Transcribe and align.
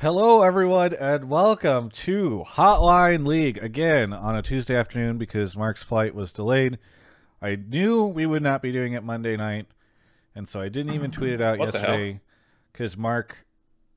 Hello, 0.00 0.42
everyone, 0.42 0.92
and 0.92 1.30
welcome 1.30 1.88
to 1.88 2.44
Hotline 2.46 3.26
League 3.26 3.56
again 3.56 4.12
on 4.12 4.36
a 4.36 4.42
Tuesday 4.42 4.76
afternoon 4.76 5.16
because 5.16 5.56
Mark's 5.56 5.82
flight 5.82 6.14
was 6.14 6.34
delayed. 6.34 6.76
I 7.40 7.56
knew 7.56 8.04
we 8.04 8.26
would 8.26 8.42
not 8.42 8.60
be 8.60 8.72
doing 8.72 8.92
it 8.92 9.02
Monday 9.02 9.38
night, 9.38 9.68
and 10.34 10.46
so 10.46 10.60
I 10.60 10.68
didn't 10.68 10.92
even 10.92 11.12
tweet 11.12 11.32
it 11.32 11.40
out 11.40 11.58
What 11.58 11.72
yesterday 11.72 12.20
because 12.70 12.94
Mark 12.94 13.46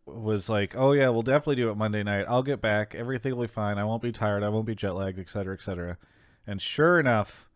was 0.05 0.47
like, 0.47 0.73
"Oh 0.73 0.93
yeah, 0.93 1.09
we'll 1.09 1.21
definitely 1.21 1.57
do 1.57 1.69
it 1.69 1.75
Monday 1.75 2.01
night. 2.01 2.27
I'll 2.29 2.43
get 2.43 2.61
back. 2.61 2.95
Everything 2.95 3.35
will 3.35 3.43
be 3.43 3.47
fine. 3.47 3.77
I 3.77 3.83
won't 3.83 4.01
be 4.01 4.13
tired. 4.13 4.41
I 4.41 4.47
won't 4.47 4.65
be 4.65 4.75
jet 4.75 4.95
lagged, 4.95 5.19
etc., 5.19 5.53
etc." 5.53 5.97
And 6.47 6.61
sure 6.61 6.97
enough, 6.97 7.49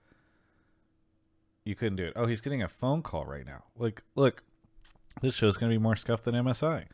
you 1.63 1.75
couldn't 1.75 1.95
do 1.95 2.07
it. 2.07 2.13
Oh, 2.17 2.25
he's 2.25 2.41
getting 2.41 2.61
a 2.61 2.67
phone 2.67 3.03
call 3.03 3.23
right 3.23 3.45
now. 3.45 3.63
Like, 3.77 4.03
look, 4.15 4.43
this 5.21 5.33
show's 5.33 5.55
gonna 5.55 5.71
be 5.71 5.77
more 5.77 5.95
scuffed 5.95 6.25
than 6.25 6.35
MSI. 6.35 6.87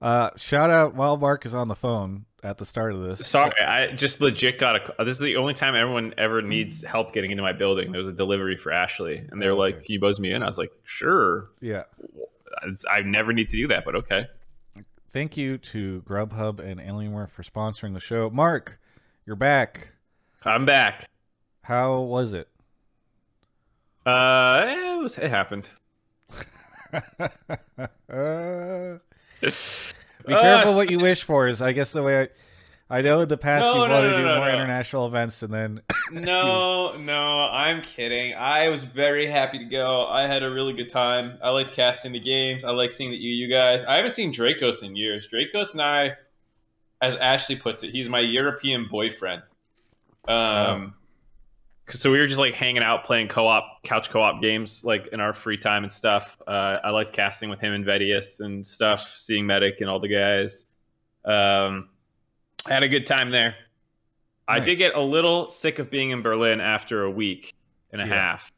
Uh, 0.00 0.30
shout 0.36 0.70
out 0.70 0.94
while 0.94 1.16
Mark 1.16 1.44
is 1.46 1.54
on 1.54 1.68
the 1.68 1.74
phone 1.74 2.24
at 2.44 2.56
the 2.58 2.64
start 2.64 2.92
of 2.94 3.00
this. 3.02 3.26
Sorry, 3.26 3.50
I 3.60 3.88
just 3.92 4.20
legit 4.20 4.58
got 4.58 4.76
a. 4.98 5.04
This 5.04 5.14
is 5.16 5.20
the 5.20 5.36
only 5.36 5.54
time 5.54 5.74
everyone 5.74 6.14
ever 6.18 6.40
needs 6.40 6.84
help 6.84 7.12
getting 7.12 7.30
into 7.32 7.42
my 7.42 7.52
building. 7.52 7.90
There 7.90 7.98
was 8.00 8.06
a 8.08 8.12
delivery 8.16 8.56
for 8.56 8.70
Ashley, 8.70 9.16
and 9.16 9.42
they're 9.42 9.54
like, 9.54 9.76
Okay. 9.76 9.84
"Can 9.86 9.92
you 9.94 10.00
buzz 10.00 10.20
me 10.20 10.30
in?" 10.32 10.42
I 10.42 10.46
was 10.46 10.58
like, 10.58 10.70
"Sure." 10.84 11.48
Yeah. 11.60 11.84
I 12.90 13.02
never 13.02 13.32
need 13.32 13.48
to 13.48 13.56
do 13.56 13.68
that, 13.68 13.84
but 13.84 13.94
okay. 13.96 14.26
Thank 15.10 15.36
you 15.36 15.58
to 15.58 16.02
Grubhub 16.06 16.58
and 16.60 16.80
Alienware 16.80 17.30
for 17.30 17.42
sponsoring 17.42 17.94
the 17.94 18.00
show. 18.00 18.30
Mark, 18.30 18.78
you're 19.26 19.36
back. 19.36 19.88
I'm 20.44 20.64
back. 20.66 21.08
How 21.62 22.00
was 22.00 22.32
it? 22.32 22.48
Uh, 24.06 24.62
it 24.66 25.02
was. 25.02 25.18
It 25.18 25.30
happened. 25.30 25.68
Uh, 26.92 26.98
be 29.40 30.34
Uh, 30.34 30.40
careful 30.40 30.74
what 30.76 30.90
you 30.90 30.98
wish 30.98 31.22
for. 31.22 31.48
Is 31.48 31.60
I 31.62 31.72
guess 31.72 31.90
the 31.90 32.02
way 32.02 32.22
I. 32.22 32.28
I 32.90 33.02
know 33.02 33.20
in 33.20 33.28
the 33.28 33.36
past 33.36 33.64
No, 33.64 33.82
you 33.82 33.88
no, 33.88 33.94
wanted 33.94 34.10
no, 34.12 34.16
to 34.16 34.22
do 34.22 34.34
more 34.36 34.48
international 34.48 35.06
events, 35.06 35.42
and 35.42 35.52
then 35.52 35.82
No, 36.10 36.96
no, 36.96 37.40
I'm 37.42 37.82
kidding. 37.82 38.32
I 38.32 38.70
was 38.70 38.82
very 38.82 39.26
happy 39.26 39.58
to 39.58 39.66
go. 39.66 40.06
I 40.06 40.22
had 40.26 40.42
a 40.42 40.50
really 40.50 40.72
good 40.72 40.88
time. 40.88 41.38
I 41.42 41.50
liked 41.50 41.72
casting 41.72 42.12
the 42.12 42.18
games. 42.18 42.64
I 42.64 42.70
like 42.70 42.90
seeing 42.90 43.10
the 43.10 43.18
EU 43.18 43.46
guys. 43.46 43.84
I 43.84 43.96
haven't 43.96 44.12
seen 44.12 44.32
Drakos 44.32 44.82
in 44.82 44.96
years. 44.96 45.28
Drakos 45.28 45.72
and 45.72 45.82
I, 45.82 46.16
as 47.02 47.14
Ashley 47.16 47.56
puts 47.56 47.82
it, 47.84 47.90
he's 47.90 48.08
my 48.08 48.20
European 48.20 48.86
boyfriend. 48.90 49.42
Um, 50.26 50.94
so 51.90 52.10
we 52.10 52.18
were 52.18 52.26
just 52.26 52.38
like 52.40 52.54
hanging 52.54 52.82
out, 52.82 53.04
playing 53.04 53.28
co-op, 53.28 53.82
couch 53.82 54.10
co-op 54.10 54.40
games, 54.42 54.84
like 54.84 55.06
in 55.08 55.20
our 55.20 55.32
free 55.32 55.56
time 55.56 55.82
and 55.84 55.92
stuff. 55.92 56.36
Uh, 56.46 56.78
I 56.84 56.90
liked 56.90 57.12
casting 57.12 57.48
with 57.50 57.60
him 57.60 57.72
and 57.72 57.84
Vedius 57.84 58.40
and 58.40 58.66
stuff, 58.66 59.08
seeing 59.16 59.46
Medic 59.46 59.80
and 59.80 59.88
all 59.88 59.98
the 60.00 60.08
guys. 60.08 60.72
Um, 61.24 61.88
I 62.66 62.74
had 62.74 62.82
a 62.82 62.88
good 62.88 63.06
time 63.06 63.30
there. 63.30 63.54
I 64.46 64.60
did 64.60 64.76
get 64.76 64.94
a 64.94 65.00
little 65.00 65.50
sick 65.50 65.78
of 65.78 65.90
being 65.90 66.10
in 66.10 66.22
Berlin 66.22 66.60
after 66.60 67.02
a 67.04 67.10
week 67.10 67.54
and 67.92 68.00
a 68.00 68.06
Yeah. 68.06 68.14
half. 68.14 68.50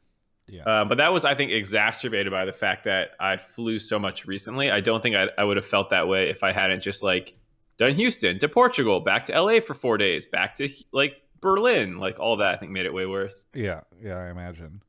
Yeah. 0.47 0.63
Uh, 0.63 0.85
but 0.85 0.97
that 0.97 1.11
was, 1.13 1.23
I 1.25 1.35
think, 1.35 1.51
exacerbated 1.51 2.31
by 2.31 2.45
the 2.45 2.53
fact 2.53 2.83
that 2.85 3.11
I 3.19 3.37
flew 3.37 3.77
so 3.79 3.99
much 3.99 4.25
recently. 4.25 4.71
I 4.71 4.79
don't 4.81 5.01
think 5.01 5.15
I, 5.15 5.27
I 5.37 5.43
would 5.43 5.57
have 5.57 5.65
felt 5.65 5.89
that 5.91 6.07
way 6.07 6.29
if 6.29 6.43
I 6.43 6.51
hadn't 6.51 6.81
just 6.81 7.03
like 7.03 7.35
done 7.77 7.93
Houston 7.93 8.39
to 8.39 8.49
Portugal, 8.49 8.99
back 8.99 9.25
to 9.25 9.41
LA 9.41 9.59
for 9.59 9.73
four 9.73 9.97
days, 9.97 10.25
back 10.25 10.55
to 10.55 10.69
like 10.93 11.15
Berlin, 11.41 11.97
like 11.97 12.19
all 12.19 12.37
that. 12.37 12.53
I 12.53 12.57
think 12.57 12.71
made 12.71 12.85
it 12.85 12.93
way 12.93 13.05
worse. 13.05 13.45
Yeah, 13.53 13.81
yeah, 14.01 14.17
I 14.17 14.29
imagine. 14.29 14.83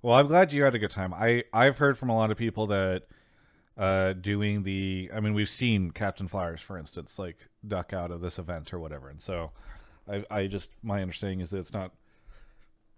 Well, 0.00 0.14
I'm 0.14 0.28
glad 0.28 0.52
you 0.52 0.62
had 0.62 0.74
a 0.74 0.78
good 0.78 0.90
time. 0.90 1.12
I 1.12 1.44
I've 1.52 1.76
heard 1.76 1.98
from 1.98 2.08
a 2.08 2.16
lot 2.16 2.30
of 2.30 2.36
people 2.36 2.68
that 2.68 3.02
uh 3.76 4.12
doing 4.14 4.62
the 4.62 5.10
I 5.12 5.20
mean, 5.20 5.34
we've 5.34 5.48
seen 5.48 5.90
Captain 5.90 6.28
Flowers 6.28 6.60
for 6.60 6.78
instance 6.78 7.18
like 7.18 7.48
duck 7.66 7.92
out 7.92 8.10
of 8.10 8.20
this 8.20 8.38
event 8.38 8.72
or 8.72 8.78
whatever. 8.78 9.08
And 9.08 9.20
so 9.20 9.50
I 10.08 10.24
I 10.30 10.46
just 10.46 10.70
my 10.82 11.02
understanding 11.02 11.40
is 11.40 11.50
that 11.50 11.58
it's 11.58 11.72
not 11.72 11.92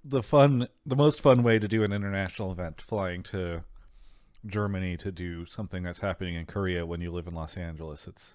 the 0.05 0.23
fun 0.23 0.69
the 0.87 0.97
most 0.97 1.21
fun 1.21 1.43
way 1.43 1.59
to 1.59 1.69
do 1.69 1.83
an 1.83 1.93
international 1.93 2.53
event 2.53 2.81
flying 2.81 3.23
to 3.23 3.65
Germany 4.47 4.97
to 4.99 5.13
do 5.13 5.45
something 5.47 5.83
that's 5.83 6.01
happening 6.01 6.35
in 6.35 6.47
Korea 6.47 6.87
when 6.87 7.01
you 7.01 7.11
live 7.11 7.27
in 7.27 7.35
Los 7.35 7.57
Angeles. 7.57 8.07
It's 8.07 8.35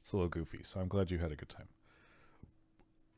it's 0.00 0.12
a 0.12 0.16
little 0.16 0.28
goofy. 0.28 0.60
So 0.64 0.80
I'm 0.80 0.88
glad 0.88 1.10
you 1.10 1.18
had 1.18 1.32
a 1.32 1.36
good 1.36 1.48
time. 1.48 1.68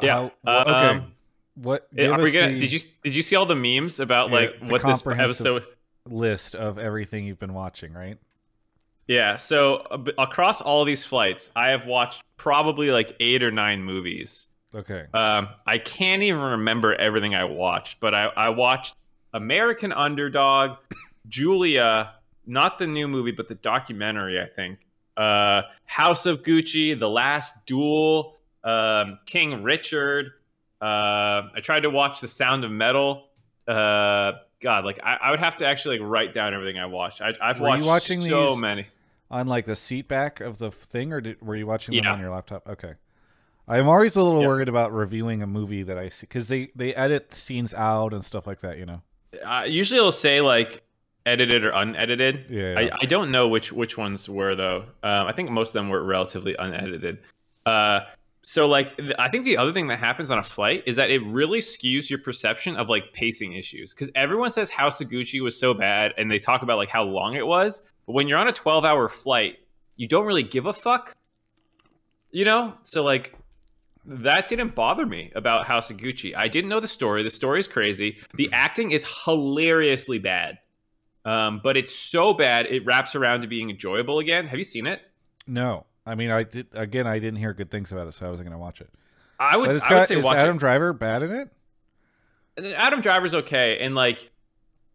Yeah, 0.02 0.28
okay. 0.46 0.70
um, 0.70 1.12
what 1.54 1.88
Eh, 1.96 2.06
Are 2.06 2.20
we 2.22 2.30
gonna? 2.30 2.52
the- 2.54 2.60
Did 2.60 2.72
you 2.72 2.80
did 3.02 3.14
you 3.14 3.22
see 3.22 3.36
all 3.36 3.46
the 3.46 3.56
memes 3.56 4.00
about 4.00 4.30
Yeah, 4.30 4.36
like 4.36 4.56
what 4.70 4.82
this 4.82 5.06
episode? 5.06 5.64
list 6.08 6.54
of 6.54 6.78
everything 6.78 7.24
you've 7.26 7.38
been 7.38 7.52
watching, 7.54 7.92
right? 7.92 8.16
Yeah. 9.06 9.36
So 9.36 9.76
uh, 9.90 9.96
b- 9.98 10.12
across 10.18 10.60
all 10.60 10.84
these 10.84 11.04
flights, 11.04 11.50
I 11.56 11.68
have 11.70 11.86
watched 11.86 12.22
probably 12.36 12.90
like 12.90 13.16
eight 13.20 13.42
or 13.42 13.50
nine 13.50 13.82
movies. 13.82 14.46
Okay. 14.74 15.04
Um, 15.12 15.48
I 15.66 15.78
can't 15.78 16.22
even 16.22 16.40
remember 16.40 16.94
everything 16.94 17.34
I 17.34 17.42
watched, 17.44 17.98
but 18.00 18.14
I, 18.14 18.26
I 18.36 18.48
watched 18.50 18.94
American 19.34 19.92
Underdog, 19.92 20.78
Julia, 21.28 22.14
not 22.46 22.78
the 22.78 22.86
new 22.86 23.08
movie, 23.08 23.32
but 23.32 23.48
the 23.48 23.56
documentary, 23.56 24.40
I 24.40 24.46
think. 24.46 24.78
Uh, 25.16 25.62
House 25.86 26.24
of 26.26 26.42
Gucci, 26.42 26.96
The 26.98 27.08
Last 27.08 27.66
Duel, 27.66 28.36
um, 28.64 29.18
King 29.26 29.62
Richard. 29.62 30.32
Uh, 30.80 31.48
I 31.54 31.60
tried 31.62 31.80
to 31.80 31.90
watch 31.90 32.20
The 32.20 32.28
Sound 32.28 32.64
of 32.64 32.70
Metal. 32.70 33.26
Uh, 33.68 34.32
God, 34.60 34.84
like 34.84 34.98
I, 35.02 35.16
I 35.22 35.30
would 35.30 35.40
have 35.40 35.56
to 35.56 35.66
actually 35.66 35.98
like 35.98 36.08
write 36.08 36.32
down 36.32 36.54
everything 36.54 36.78
I 36.78 36.86
watched. 36.86 37.20
I, 37.20 37.34
I've 37.40 37.60
Were 37.60 37.68
watched 37.68 37.86
watching 37.86 38.20
so 38.20 38.50
these- 38.52 38.60
many. 38.60 38.86
On 39.30 39.46
like 39.46 39.64
the 39.64 39.76
seat 39.76 40.08
back 40.08 40.40
of 40.40 40.58
the 40.58 40.72
thing, 40.72 41.12
or 41.12 41.20
did, 41.20 41.40
were 41.40 41.54
you 41.54 41.64
watching 41.64 41.94
them 41.94 42.02
Yeah. 42.04 42.12
on 42.14 42.20
your 42.20 42.30
laptop? 42.30 42.68
Okay. 42.68 42.94
I'm 43.68 43.88
always 43.88 44.16
a 44.16 44.22
little 44.24 44.40
worried 44.40 44.68
about 44.68 44.92
reviewing 44.92 45.40
a 45.42 45.46
movie 45.46 45.84
that 45.84 45.96
I 45.96 46.08
see 46.08 46.22
because 46.26 46.48
they 46.48 46.72
they 46.74 46.92
edit 46.96 47.32
scenes 47.32 47.72
out 47.72 48.12
and 48.12 48.24
stuff 48.24 48.44
like 48.48 48.58
that. 48.62 48.76
You 48.78 48.86
know. 48.86 49.02
Uh, 49.46 49.62
usually 49.68 49.98
it'll 49.98 50.10
say 50.10 50.40
like 50.40 50.82
edited 51.26 51.64
or 51.64 51.70
unedited. 51.70 52.46
Yeah. 52.50 52.74
I, 52.76 52.90
I 53.02 53.04
don't 53.06 53.30
know 53.30 53.46
which 53.46 53.72
which 53.72 53.96
ones 53.96 54.28
were 54.28 54.56
though. 54.56 54.78
Um, 55.04 55.28
I 55.28 55.32
think 55.32 55.48
most 55.50 55.68
of 55.68 55.72
them 55.74 55.90
were 55.90 56.02
relatively 56.02 56.56
unedited. 56.58 57.18
Uh, 57.64 58.00
so 58.42 58.66
like 58.66 58.98
I 59.18 59.28
think 59.28 59.44
the 59.44 59.56
other 59.56 59.72
thing 59.72 59.88
that 59.88 59.98
happens 59.98 60.30
on 60.30 60.38
a 60.38 60.42
flight 60.42 60.82
is 60.86 60.96
that 60.96 61.10
it 61.10 61.22
really 61.26 61.60
skews 61.60 62.08
your 62.08 62.18
perception 62.18 62.76
of 62.76 62.88
like 62.88 63.12
pacing 63.12 63.52
issues 63.52 63.92
because 63.92 64.10
everyone 64.14 64.50
says 64.50 64.70
House 64.70 65.00
of 65.00 65.08
Gucci 65.08 65.42
was 65.42 65.58
so 65.58 65.74
bad 65.74 66.12
and 66.16 66.30
they 66.30 66.38
talk 66.38 66.62
about 66.62 66.78
like 66.78 66.88
how 66.88 67.04
long 67.04 67.34
it 67.34 67.46
was, 67.46 67.82
but 68.06 68.14
when 68.14 68.28
you're 68.28 68.38
on 68.38 68.48
a 68.48 68.52
12 68.52 68.84
hour 68.84 69.08
flight, 69.08 69.58
you 69.96 70.08
don't 70.08 70.26
really 70.26 70.42
give 70.42 70.66
a 70.66 70.72
fuck. 70.72 71.16
You 72.30 72.44
know, 72.44 72.74
so 72.82 73.02
like 73.02 73.36
that 74.06 74.48
didn't 74.48 74.74
bother 74.74 75.04
me 75.04 75.30
about 75.34 75.66
House 75.66 75.90
of 75.90 75.98
Gucci. 75.98 76.34
I 76.34 76.48
didn't 76.48 76.70
know 76.70 76.80
the 76.80 76.88
story. 76.88 77.22
The 77.22 77.30
story 77.30 77.60
is 77.60 77.68
crazy. 77.68 78.18
The 78.34 78.48
acting 78.52 78.92
is 78.92 79.06
hilariously 79.24 80.18
bad. 80.18 80.58
Um, 81.26 81.60
but 81.62 81.76
it's 81.76 81.94
so 81.94 82.32
bad 82.32 82.66
it 82.66 82.86
wraps 82.86 83.14
around 83.14 83.42
to 83.42 83.46
being 83.46 83.68
enjoyable 83.68 84.20
again. 84.20 84.46
Have 84.46 84.58
you 84.58 84.64
seen 84.64 84.86
it? 84.86 85.02
no, 85.46 85.84
I 86.10 86.14
mean 86.14 86.30
I 86.30 86.42
did 86.42 86.66
again. 86.72 87.06
I 87.06 87.18
didn't 87.18 87.38
hear 87.38 87.52
good 87.54 87.70
things 87.70 87.92
about 87.92 88.06
it, 88.08 88.12
so 88.14 88.26
I 88.26 88.30
wasn't 88.30 88.48
going 88.48 88.58
to 88.58 88.62
watch 88.62 88.80
it. 88.80 88.90
I 89.38 89.56
would 89.56 89.70
it's 89.76 89.84
I 89.84 89.94
would 89.94 90.06
say 90.06 90.16
is 90.18 90.24
watch 90.24 90.38
Adam 90.38 90.56
it. 90.56 90.60
Driver 90.60 90.92
bad 90.92 91.22
in 91.22 91.30
it? 91.30 91.50
Adam 92.76 93.00
Driver's 93.00 93.34
okay, 93.34 93.78
and 93.78 93.94
like 93.94 94.30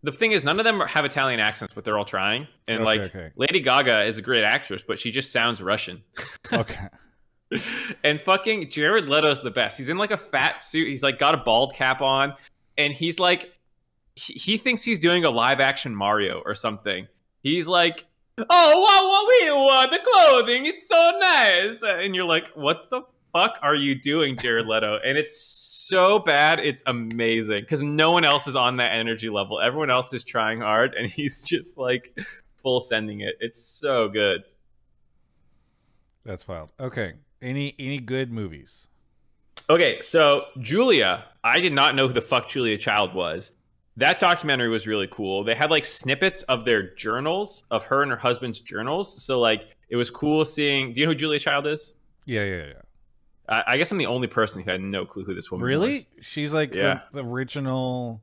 the 0.04 0.12
thing 0.12 0.32
is, 0.34 0.44
none 0.44 0.60
of 0.60 0.66
them 0.66 0.82
have 0.82 1.04
Italian 1.06 1.40
accents, 1.40 1.74
but 1.74 1.84
they're 1.84 1.98
all 1.98 2.06
trying. 2.06 2.48
And 2.68 2.78
Okay, 2.78 2.86
like 2.86 3.02
okay. 3.02 3.32
Lady 3.36 3.60
Gaga 3.60 4.04
is 4.04 4.18
a 4.20 4.22
great 4.22 4.44
actress, 4.44 4.84
but 4.84 5.00
she 5.00 5.10
just 5.12 5.32
sounds 5.32 5.62
Russian. 5.62 6.04
Okay. 6.54 6.88
and 8.04 8.20
fucking 8.22 8.70
Jared 8.70 9.08
Leto's 9.08 9.42
the 9.42 9.52
best. 9.52 9.78
He's 9.78 9.90
in 9.90 9.98
like 9.98 10.12
a 10.12 10.18
fat 10.18 10.64
suit. 10.64 10.88
He's 10.88 11.04
like 11.04 11.18
got 11.20 11.34
a 11.34 11.38
bald 11.38 11.74
cap 11.74 12.02
on, 12.02 12.34
and 12.78 12.94
he's 12.94 13.20
like, 13.20 13.52
he, 14.16 14.34
he 14.34 14.58
thinks 14.58 14.84
he's 14.84 15.00
doing 15.00 15.26
a 15.26 15.30
live 15.30 15.60
action 15.60 15.96
Mario 15.96 16.42
or 16.46 16.56
something. 16.56 17.08
He's 17.42 17.68
like, 17.68 18.06
oh, 18.38 18.46
wow, 18.50 19.10
wow, 19.10 19.26
we 19.28 19.66
want 19.66 19.92
the 19.92 20.00
clothing. 20.00 20.66
It's 20.66 20.88
so 20.88 21.12
nice. 21.20 21.84
Uh, 21.84 22.00
and 22.02 22.16
you're 22.16 22.26
like, 22.26 22.46
what 22.56 22.90
the 22.90 23.02
fuck 23.34 23.58
are 23.62 23.76
you 23.76 23.96
doing, 23.96 24.38
Jared 24.38 24.68
Leto? 24.68 25.00
And 25.06 25.18
it's 25.18 25.40
so 25.40 26.20
bad. 26.20 26.60
It's 26.60 26.84
amazing 26.88 27.62
because 27.62 27.82
no 27.82 28.12
one 28.12 28.26
else 28.26 28.48
is 28.48 28.56
on 28.56 28.78
that 28.78 28.94
energy 28.94 29.30
level. 29.30 29.60
Everyone 29.60 29.90
else 29.90 30.14
is 30.14 30.24
trying 30.24 30.62
hard, 30.62 30.96
and 30.96 31.08
he's 31.12 31.42
just 31.42 31.78
like 31.78 32.18
full 32.58 32.82
sending 32.82 33.22
it. 33.22 33.36
It's 33.40 33.62
so 33.62 34.10
good. 34.10 34.44
That's 36.26 36.48
wild. 36.48 36.70
Okay. 36.80 37.14
Any 37.42 37.76
any 37.78 38.00
good 38.00 38.32
movies? 38.32 38.88
Okay, 39.70 40.00
so 40.02 40.46
Julia, 40.60 41.26
I 41.44 41.60
did 41.60 41.74
not 41.74 41.96
know 41.96 42.08
who 42.08 42.14
the 42.14 42.22
fuck 42.22 42.48
Julia 42.48 42.78
Child 42.78 43.14
was. 43.14 43.52
That 43.98 44.20
documentary 44.20 44.68
was 44.70 44.88
really 44.88 45.08
cool. 45.10 45.44
They 45.44 45.56
had 45.56 45.72
like 45.72 45.86
snippets 45.86 46.44
of 46.44 46.66
their 46.66 46.94
journals, 46.96 47.64
of 47.72 47.86
her 47.86 48.02
and 48.02 48.12
her 48.12 48.18
husband's 48.18 48.60
journals. 48.60 49.24
So 49.24 49.40
like 49.40 49.76
it 49.90 49.96
was 49.96 50.10
cool 50.10 50.44
seeing. 50.44 50.92
Do 50.94 51.02
you 51.02 51.08
know 51.08 51.12
who 51.12 51.16
Julia 51.16 51.40
Child 51.40 51.68
is? 51.68 51.94
Yeah, 52.26 52.44
yeah, 52.44 52.66
yeah. 52.66 52.74
I, 53.48 53.64
I 53.74 53.78
guess 53.78 53.92
I'm 53.92 53.98
the 53.98 54.08
only 54.08 54.28
person 54.28 54.64
who 54.64 54.70
had 54.70 54.82
no 54.82 55.06
clue 55.06 55.24
who 55.24 55.34
this 55.34 55.50
woman 55.52 55.66
Really? 55.66 55.90
was. 55.92 56.08
She's 56.22 56.52
like 56.52 56.74
Yeah. 56.74 57.02
the, 57.12 57.22
the 57.22 57.28
original 57.30 58.22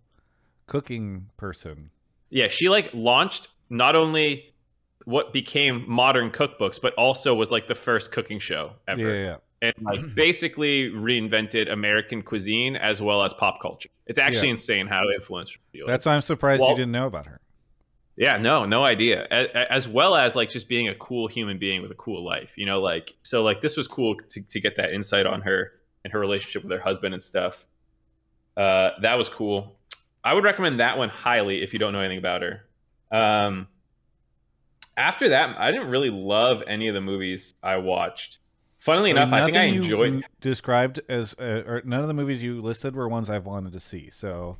cooking 0.66 1.28
person. 1.36 1.90
Yeah, 2.30 2.48
she 2.48 2.68
like 2.68 2.90
launched 2.92 3.48
not 3.70 3.96
only 3.96 4.52
what 5.04 5.32
became 5.32 5.84
modern 5.88 6.30
cookbooks, 6.30 6.80
but 6.80 6.92
also 6.94 7.34
was 7.34 7.50
like 7.50 7.66
the 7.66 7.74
first 7.74 8.12
cooking 8.12 8.38
show 8.38 8.72
ever. 8.86 9.00
Yeah, 9.14 9.24
yeah. 9.24 9.36
And 9.62 9.72
like 9.80 10.14
basically 10.16 10.90
reinvented 10.90 11.72
American 11.72 12.20
cuisine 12.22 12.74
as 12.76 13.00
well 13.00 13.22
as 13.22 13.32
pop 13.32 13.62
culture. 13.62 13.88
It's 14.06 14.18
actually 14.18 14.48
Yeah. 14.48 14.52
insane 14.54 14.86
how 14.88 15.02
influential. 15.14 15.62
That's 15.86 16.04
why 16.04 16.14
I'm 16.16 16.20
surprised 16.20 16.60
Well- 16.60 16.70
you 16.70 16.76
didn't 16.76 16.92
know 16.92 17.06
about 17.06 17.26
her. 17.26 17.40
Yeah, 18.16 18.36
no, 18.36 18.66
no 18.66 18.84
idea. 18.84 19.24
As 19.24 19.88
well 19.88 20.14
as 20.16 20.36
like 20.36 20.50
just 20.50 20.68
being 20.68 20.88
a 20.88 20.94
cool 20.94 21.28
human 21.28 21.58
being 21.58 21.80
with 21.80 21.90
a 21.92 21.94
cool 21.94 22.22
life, 22.22 22.58
you 22.58 22.66
know, 22.66 22.80
like 22.80 23.14
so 23.22 23.42
like 23.42 23.62
this 23.62 23.74
was 23.76 23.88
cool 23.88 24.16
to, 24.16 24.42
to 24.42 24.60
get 24.60 24.76
that 24.76 24.92
insight 24.92 25.24
on 25.24 25.40
her 25.42 25.72
and 26.04 26.12
her 26.12 26.18
relationship 26.18 26.62
with 26.62 26.72
her 26.72 26.78
husband 26.82 27.14
and 27.14 27.22
stuff. 27.22 27.64
Uh, 28.56 28.90
that 29.00 29.16
was 29.16 29.30
cool. 29.30 29.78
I 30.22 30.34
would 30.34 30.44
recommend 30.44 30.80
that 30.80 30.98
one 30.98 31.08
highly 31.08 31.62
if 31.62 31.72
you 31.72 31.78
don't 31.78 31.92
know 31.94 32.00
anything 32.00 32.18
about 32.18 32.42
her. 32.42 32.64
Um, 33.10 33.66
after 34.96 35.30
that, 35.30 35.56
I 35.58 35.70
didn't 35.72 35.88
really 35.88 36.10
love 36.10 36.62
any 36.66 36.88
of 36.88 36.94
the 36.94 37.00
movies 37.00 37.54
I 37.62 37.76
watched. 37.78 38.38
Funnily 38.82 39.10
enough, 39.10 39.32
I 39.32 39.44
think 39.44 39.56
I 39.56 39.62
enjoyed. 39.62 40.24
described 40.40 41.00
as 41.08 41.36
uh, 41.38 41.62
or 41.66 41.82
none 41.84 42.00
of 42.00 42.08
the 42.08 42.14
movies 42.14 42.42
you 42.42 42.60
listed 42.60 42.96
were 42.96 43.08
ones 43.08 43.30
I've 43.30 43.46
wanted 43.46 43.72
to 43.74 43.78
see. 43.80 44.10
So 44.10 44.56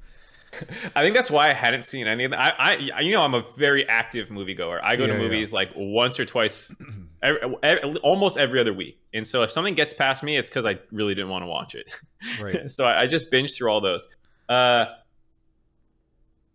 I 0.95 1.03
think 1.03 1.17
that's 1.17 1.29
why 1.29 1.51
I 1.51 1.53
hadn't 1.55 1.83
seen 1.83 2.07
any 2.07 2.25
of 2.27 2.31
them. 2.31 2.39
I, 2.41 2.53
I, 2.95 3.01
you 3.01 3.11
know, 3.15 3.23
I'm 3.23 3.35
a 3.35 3.43
very 3.57 3.89
active 3.89 4.29
moviegoer. 4.29 4.79
I 4.81 4.95
go 4.95 5.07
Yeah, 5.07 5.09
to 5.09 5.13
yeah. 5.15 5.19
movies 5.19 5.53
like 5.53 5.71
once 5.75 6.21
or 6.21 6.25
twice, 6.25 6.73
every, 7.25 7.41
every- 7.65 7.97
almost 8.05 8.39
every 8.39 8.61
other 8.61 8.73
week. 8.73 9.01
And 9.13 9.27
so 9.27 9.43
if 9.43 9.51
something 9.51 9.75
gets 9.75 9.93
past 9.93 10.23
me, 10.23 10.37
it's 10.37 10.49
because 10.49 10.67
I 10.67 10.79
really 10.93 11.17
didn't 11.17 11.31
want 11.31 11.43
to 11.43 11.49
watch 11.49 11.75
it. 11.75 11.91
right, 12.41 12.71
so 12.71 12.85
I, 12.85 13.01
I 13.01 13.07
just 13.09 13.29
binged 13.29 13.57
through 13.57 13.71
all 13.73 13.81
those. 13.81 14.07
Uh, 14.49 14.85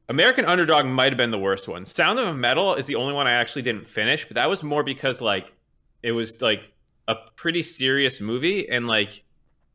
American 0.09 0.45
Underdog 0.45 0.85
might 0.85 1.09
have 1.11 1.17
been 1.17 1.31
the 1.31 1.37
worst 1.39 1.67
one. 1.67 1.85
Sound 1.85 2.17
of 2.17 2.27
a 2.29 2.33
Metal 2.33 2.75
is 2.75 2.85
the 2.85 2.95
only 2.95 3.13
one 3.13 3.27
I 3.27 3.33
actually 3.33 3.63
didn't 3.63 3.89
finish, 3.89 4.25
but 4.25 4.35
that 4.35 4.49
was 4.49 4.63
more 4.63 4.83
because 4.83 5.19
like 5.19 5.51
it 6.01 6.13
was 6.13 6.41
like 6.41 6.71
a 7.07 7.15
pretty 7.36 7.62
serious 7.63 8.19
movie 8.21 8.68
and 8.69 8.88
like 8.88 9.24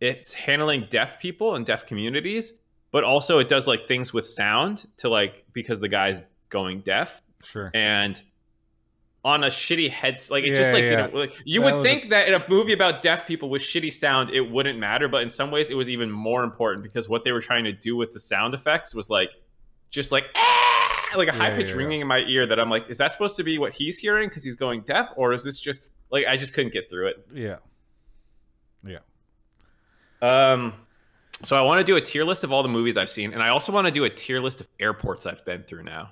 it's 0.01 0.33
handling 0.35 0.87
deaf 0.91 1.21
people 1.21 1.55
and 1.55 1.65
deaf 1.65 1.87
communities, 1.87 2.55
but 2.91 3.05
also 3.05 3.39
it 3.39 3.49
does 3.49 3.67
like 3.67 3.87
things 3.87 4.13
with 4.13 4.27
sound 4.27 4.87
to 4.99 5.09
like 5.09 5.45
because 5.53 5.81
the 5.81 5.89
guy's 5.89 6.21
going 6.49 6.81
deaf 6.81 7.23
sure. 7.43 7.71
and 7.75 8.21
on 9.25 9.45
a 9.45 9.47
shitty 9.47 9.89
heads 9.89 10.31
like 10.31 10.43
it 10.45 10.51
Yeah, 10.51 10.57
just 10.57 10.73
like 10.73 10.83
yeah. 10.83 10.89
didn't 11.07 11.15
like 11.15 11.33
you 11.45 11.61
That 11.61 11.65
would 11.67 11.75
was 11.79 11.87
a- 11.87 11.89
think 11.89 12.11
that 12.11 12.27
in 12.29 12.35
a 12.35 12.45
movie 12.49 12.73
about 12.73 13.01
deaf 13.03 13.27
people 13.27 13.49
with 13.49 13.63
shitty 13.63 13.93
sound 13.93 14.31
it 14.31 14.41
wouldn't 14.51 14.79
matter 14.79 15.09
but 15.09 15.23
in 15.23 15.29
some 15.29 15.51
ways 15.53 15.71
it 15.71 15.77
was 15.77 15.89
even 15.89 16.11
more 16.11 16.43
important 16.43 16.83
because 16.83 17.09
what 17.09 17.23
they 17.23 17.31
were 17.31 17.41
trying 17.41 17.63
to 17.65 17.73
do 17.73 17.95
with 17.97 18.11
the 18.11 18.19
sound 18.21 18.53
effects 18.53 18.95
was 18.95 19.09
like 19.09 19.33
just 19.91 20.11
like 20.11 20.27
"Ah!" 20.35 21.07
like 21.17 21.29
a 21.29 21.37
Yeah, 21.37 21.39
high 21.39 21.51
pitch 21.55 21.73
ringing 21.73 22.01
in 22.01 22.07
my 22.09 22.19
ear 22.27 22.47
that 22.47 22.59
I'm 22.59 22.69
like 22.69 22.91
is 22.91 22.99
that 22.99 23.13
supposed 23.13 23.37
to 23.37 23.45
be 23.45 23.59
what 23.59 23.73
he's 23.73 23.97
hearing 23.97 24.29
because 24.29 24.43
he's 24.43 24.57
going 24.57 24.81
deaf 24.83 25.11
or 25.17 25.33
is 25.33 25.45
this 25.45 25.61
just 25.61 25.89
like 26.13 26.27
I 26.27 26.37
just 26.37 26.53
couldn't 26.55 26.73
get 26.73 26.89
through 26.89 27.09
it 27.09 27.27
Yeah, 27.35 27.57
Yeah. 28.87 28.99
um 30.21 30.75
so 31.43 31.57
I 31.57 31.63
want 31.63 31.79
to 31.81 31.85
do 31.85 31.97
a 31.97 32.01
tier 32.01 32.25
list 32.25 32.45
of 32.45 32.53
all 32.53 32.63
the 32.63 32.69
movies 32.69 32.97
I've 32.97 33.11
seen 33.11 33.33
and 33.33 33.43
I 33.43 33.49
also 33.49 33.73
want 33.73 33.87
to 33.89 33.91
do 33.91 34.05
a 34.05 34.11
tier 34.11 34.41
list 34.41 34.61
of 34.61 34.69
airports 34.79 35.27
I've 35.27 35.45
been 35.45 35.65
through 35.65 35.83
now 35.83 36.11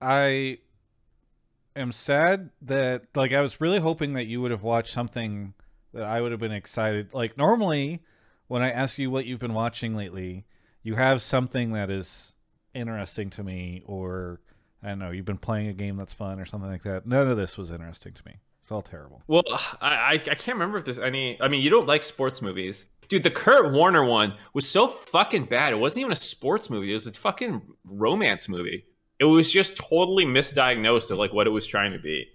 I 0.00 0.58
am 1.76 1.92
sad 1.92 2.50
that 2.62 3.04
like 3.14 3.32
I 3.32 3.40
was 3.40 3.60
really 3.60 3.78
hoping 3.78 4.14
that 4.14 4.26
you 4.26 4.42
would 4.42 4.50
have 4.50 4.62
watched 4.62 4.92
something 4.92 5.54
that 5.94 6.04
I 6.04 6.20
would 6.20 6.32
have 6.32 6.40
been 6.40 6.52
excited. 6.52 7.12
Like 7.14 7.36
normally, 7.36 8.02
when 8.48 8.62
I 8.62 8.70
ask 8.70 8.98
you 8.98 9.10
what 9.10 9.26
you've 9.26 9.40
been 9.40 9.54
watching 9.54 9.94
lately, 9.96 10.44
you 10.82 10.94
have 10.94 11.22
something 11.22 11.72
that 11.72 11.90
is 11.90 12.32
interesting 12.74 13.30
to 13.30 13.42
me, 13.42 13.82
or 13.86 14.40
I 14.82 14.88
don't 14.88 14.98
know, 14.98 15.10
you've 15.10 15.24
been 15.24 15.38
playing 15.38 15.68
a 15.68 15.72
game 15.72 15.96
that's 15.96 16.12
fun 16.14 16.40
or 16.40 16.46
something 16.46 16.70
like 16.70 16.82
that. 16.82 17.06
None 17.06 17.28
of 17.28 17.36
this 17.36 17.56
was 17.56 17.70
interesting 17.70 18.12
to 18.14 18.22
me. 18.26 18.36
It's 18.62 18.70
all 18.70 18.82
terrible. 18.82 19.22
Well, 19.26 19.42
I, 19.80 20.14
I 20.14 20.18
can't 20.18 20.54
remember 20.56 20.78
if 20.78 20.84
there's 20.84 21.00
any. 21.00 21.40
I 21.42 21.48
mean, 21.48 21.62
you 21.62 21.68
don't 21.70 21.86
like 21.88 22.02
sports 22.04 22.40
movies, 22.40 22.86
dude. 23.08 23.24
The 23.24 23.30
Kurt 23.30 23.72
Warner 23.72 24.04
one 24.04 24.34
was 24.54 24.68
so 24.68 24.86
fucking 24.86 25.46
bad. 25.46 25.72
It 25.72 25.76
wasn't 25.76 26.02
even 26.02 26.12
a 26.12 26.16
sports 26.16 26.70
movie. 26.70 26.90
It 26.90 26.94
was 26.94 27.06
a 27.08 27.12
fucking 27.12 27.60
romance 27.88 28.48
movie. 28.48 28.86
It 29.18 29.24
was 29.24 29.50
just 29.50 29.76
totally 29.76 30.24
misdiagnosed 30.24 31.10
of 31.10 31.18
like 31.18 31.32
what 31.32 31.48
it 31.48 31.50
was 31.50 31.66
trying 31.66 31.92
to 31.92 31.98
be. 31.98 32.28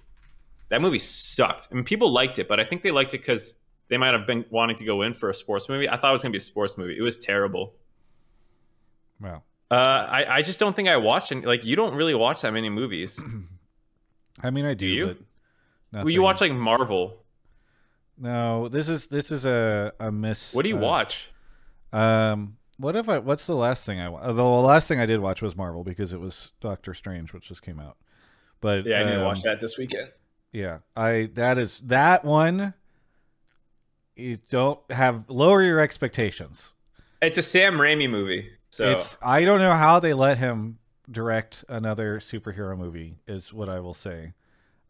That 0.70 0.82
movie 0.82 1.00
sucked. 1.00 1.70
I 1.72 1.76
mean, 1.76 1.86
people 1.86 2.12
liked 2.12 2.40
it, 2.40 2.50
but 2.50 2.60
I 2.60 2.66
think 2.66 2.82
they 2.82 2.92
liked 2.92 3.14
it 3.14 3.20
because 3.20 3.56
they 3.88 3.96
might 3.98 4.14
have 4.14 4.28
been 4.28 4.44
wanting 4.50 4.76
to 4.78 4.86
go 4.86 5.04
in 5.04 5.14
for 5.14 5.30
a 5.30 5.34
sports 5.34 5.70
movie. 5.70 5.88
I 5.88 5.96
thought 5.96 6.10
it 6.10 6.12
was 6.12 6.24
gonna 6.24 6.34
be 6.34 6.40
a 6.40 6.42
sports 6.42 6.78
movie. 6.78 6.98
It 6.98 7.02
was 7.02 7.18
terrible. 7.18 7.76
Wow. 9.22 9.44
Uh, 9.72 9.76
I 9.76 10.26
I 10.38 10.42
just 10.42 10.60
don't 10.60 10.76
think 10.76 10.90
I 10.90 10.98
watched 10.98 11.32
any. 11.32 11.46
Like, 11.46 11.64
you 11.64 11.78
don't 11.78 11.94
really 11.96 12.16
watch 12.16 12.42
that 12.42 12.52
many 12.52 12.70
movies. 12.70 13.24
I 14.44 14.50
mean, 14.50 14.66
I 14.66 14.74
do. 14.74 14.86
you? 14.88 15.08
But 15.08 15.18
well, 16.04 16.10
you 16.10 16.22
nothing. 16.22 16.24
watch 16.24 16.42
like 16.42 16.52
Marvel. 16.54 17.24
No, 18.18 18.68
this 18.68 18.90
is 18.90 19.08
this 19.08 19.32
is 19.32 19.46
a 19.46 19.94
a 20.00 20.12
miss. 20.12 20.54
What 20.54 20.64
do 20.64 20.70
you 20.70 20.78
uh, 20.78 20.82
watch? 20.82 21.30
Um, 21.94 22.58
what 22.78 22.96
if 22.96 23.10
I? 23.10 23.20
What's 23.20 23.46
the 23.46 23.56
last 23.56 23.86
thing 23.86 24.00
I? 24.00 24.32
The 24.32 24.44
last 24.44 24.88
thing 24.88 25.00
I 25.00 25.06
did 25.06 25.20
watch 25.20 25.42
was 25.42 25.56
Marvel 25.56 25.84
because 25.84 26.14
it 26.14 26.20
was 26.20 26.54
Doctor 26.60 26.94
Strange, 26.94 27.34
which 27.34 27.48
just 27.48 27.62
came 27.62 27.80
out. 27.80 27.98
But 28.60 28.86
Yeah, 28.86 29.02
I 29.02 29.04
need 29.04 29.12
to 29.12 29.20
um, 29.20 29.26
watch 29.26 29.44
that 29.44 29.60
this 29.60 29.78
weekend. 29.78 30.12
Yeah, 30.52 30.80
I 30.96 31.30
that 31.36 31.58
is 31.58 31.80
that 31.86 32.26
one. 32.26 32.74
You 34.16 34.38
don't 34.50 34.80
have 34.90 35.26
lower 35.28 35.62
your 35.62 35.80
expectations. 35.80 36.74
It's 37.22 37.38
a 37.38 37.44
Sam 37.44 37.76
Raimi 37.76 38.10
movie. 38.10 38.50
So 38.70 38.92
It's 38.92 39.18
I 39.22 39.46
don't 39.46 39.60
know 39.60 39.74
how 39.74 40.00
they 40.00 40.14
let 40.14 40.40
him 40.40 40.80
direct 41.10 41.64
another 41.70 42.20
superhero 42.20 42.78
movie. 42.78 43.18
Is 43.28 43.54
what 43.54 43.70
I 43.70 43.80
will 43.80 43.94
say. 43.94 44.34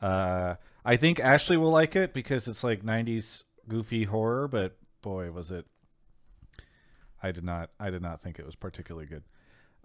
Uh, 0.02 0.56
I 0.88 0.96
think 0.96 1.20
Ashley 1.20 1.58
will 1.58 1.70
like 1.70 1.98
it 1.98 2.14
because 2.14 2.48
it's 2.48 2.64
like 2.64 2.82
90s 2.82 3.44
goofy 3.68 4.06
horror, 4.06 4.48
but 4.48 4.78
boy, 5.02 5.30
was 5.32 5.52
it 5.52 5.66
I 7.22 7.34
did 7.34 7.44
not 7.44 7.72
I 7.78 7.90
did 7.90 8.02
not 8.02 8.22
think 8.22 8.40
it 8.40 8.46
was 8.46 8.56
particularly 8.56 9.06
good. 9.06 9.24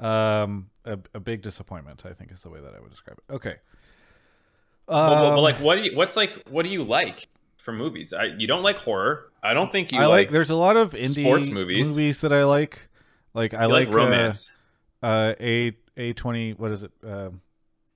Um 0.05 0.71
a, 0.85 0.99
a 1.13 1.19
big 1.19 1.43
disappointment, 1.43 2.05
I 2.07 2.13
think 2.13 2.31
is 2.31 2.41
the 2.43 2.51
way 2.51 2.61
that 2.61 2.73
I 2.73 2.81
would 2.81 2.91
describe 2.91 3.19
it. 3.19 3.33
Okay. 3.33 3.57
Um, 4.87 5.35
but, 5.35 5.41
like 5.41 5.57
what 5.57 5.75
do 5.75 5.83
you 5.83 5.97
what's 5.97 6.17
like 6.17 6.41
what 6.49 6.65
do 6.65 6.71
you 6.71 6.85
like 6.85 7.27
for 7.57 7.73
movies? 7.73 8.13
I 8.13 8.27
you 8.27 8.47
don't 8.47 8.63
like 8.63 8.79
horror. 8.79 9.33
I 9.43 9.55
don't 9.55 9.73
think 9.73 9.91
you 9.91 9.99
I 9.99 10.07
like, 10.07 10.27
like 10.27 10.31
there's 10.31 10.51
a 10.51 10.57
lot 10.57 10.77
of 10.77 10.93
indie 10.93 11.25
sports 11.25 11.49
movies. 11.49 11.89
movies 11.89 12.21
that 12.21 12.33
I 12.33 12.45
like. 12.45 12.89
Like 13.35 13.55
I 13.55 13.67
like, 13.67 13.89
like, 13.89 13.89
uh, 13.89 13.97
romance. 13.97 14.53
Uh, 15.03 15.35
A 15.41 15.73
A 15.97 16.13
twenty 16.13 16.53
what 16.53 16.71
is 16.71 16.85
it? 16.85 16.93
Uh, 17.05 17.31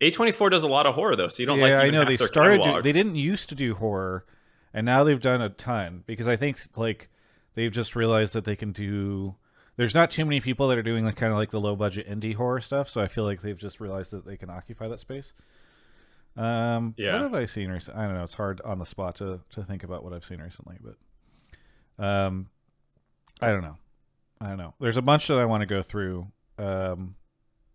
a24 0.01 0.51
does 0.51 0.65
a 0.65 0.69
lot 0.69 0.87
of 0.87 0.95
horror 0.95 1.17
though, 1.17 1.29
so 1.29 1.43
you 1.43 1.47
don't 1.47 1.59
yeah, 1.59 1.79
like. 1.79 1.87
I 1.87 1.91
know 1.91 2.05
they 2.05 2.17
started. 2.17 2.63
Do, 2.63 2.83
they 2.83 2.93
didn't 2.93 3.17
used 3.17 3.49
to 3.49 3.55
do 3.55 3.75
horror, 3.75 4.27
and 4.75 4.85
now 4.85 5.05
they've 5.05 5.21
done 5.21 5.41
a 5.41 5.49
ton 5.49 6.05
because 6.07 6.29
I 6.29 6.37
think 6.37 6.59
like 6.77 7.09
they've 7.55 7.73
just 7.73 7.97
realized 7.97 8.35
that 8.35 8.45
they 8.45 8.57
can 8.57 8.73
do. 8.73 9.37
There's 9.77 9.95
not 9.95 10.11
too 10.11 10.25
many 10.25 10.41
people 10.41 10.69
that 10.69 10.79
are 10.79 10.83
doing 10.83 11.05
like 11.05 11.17
kind 11.17 11.33
of 11.33 11.39
like 11.39 11.51
the 11.51 11.61
low 11.61 11.77
budget 11.77 12.09
indie 12.09 12.35
horror 12.35 12.61
stuff, 12.61 12.91
so 12.91 13.01
I 13.01 13.09
feel 13.09 13.25
like 13.25 13.41
they've 13.41 13.57
just 13.57 13.81
realized 13.81 14.11
that 14.11 14.27
they 14.27 14.37
can 14.37 14.51
occupy 14.51 14.89
that 14.89 15.01
space. 15.01 15.33
Um, 16.37 16.95
yeah. 16.99 17.15
What 17.15 17.23
have 17.23 17.35
I 17.35 17.47
seen 17.47 17.71
recently? 17.71 18.03
I 18.03 18.07
don't 18.07 18.15
know. 18.17 18.25
It's 18.25 18.35
hard 18.35 18.61
on 18.63 18.79
the 18.79 18.87
spot 18.87 19.17
to 19.17 19.41
to 19.51 19.63
think 19.63 19.83
about 19.83 20.05
what 20.05 20.13
I've 20.13 20.25
seen 20.25 20.41
recently, 20.43 20.77
but 20.83 22.05
um, 22.05 22.49
I 23.41 23.49
don't 23.49 23.63
know. 23.63 23.77
I 24.41 24.49
don't 24.49 24.59
know. 24.59 24.75
There's 24.79 24.99
a 24.99 25.03
bunch 25.03 25.29
that 25.29 25.39
I 25.39 25.47
want 25.47 25.63
to 25.63 25.67
go 25.67 25.81
through 25.81 26.27
um, 26.59 27.17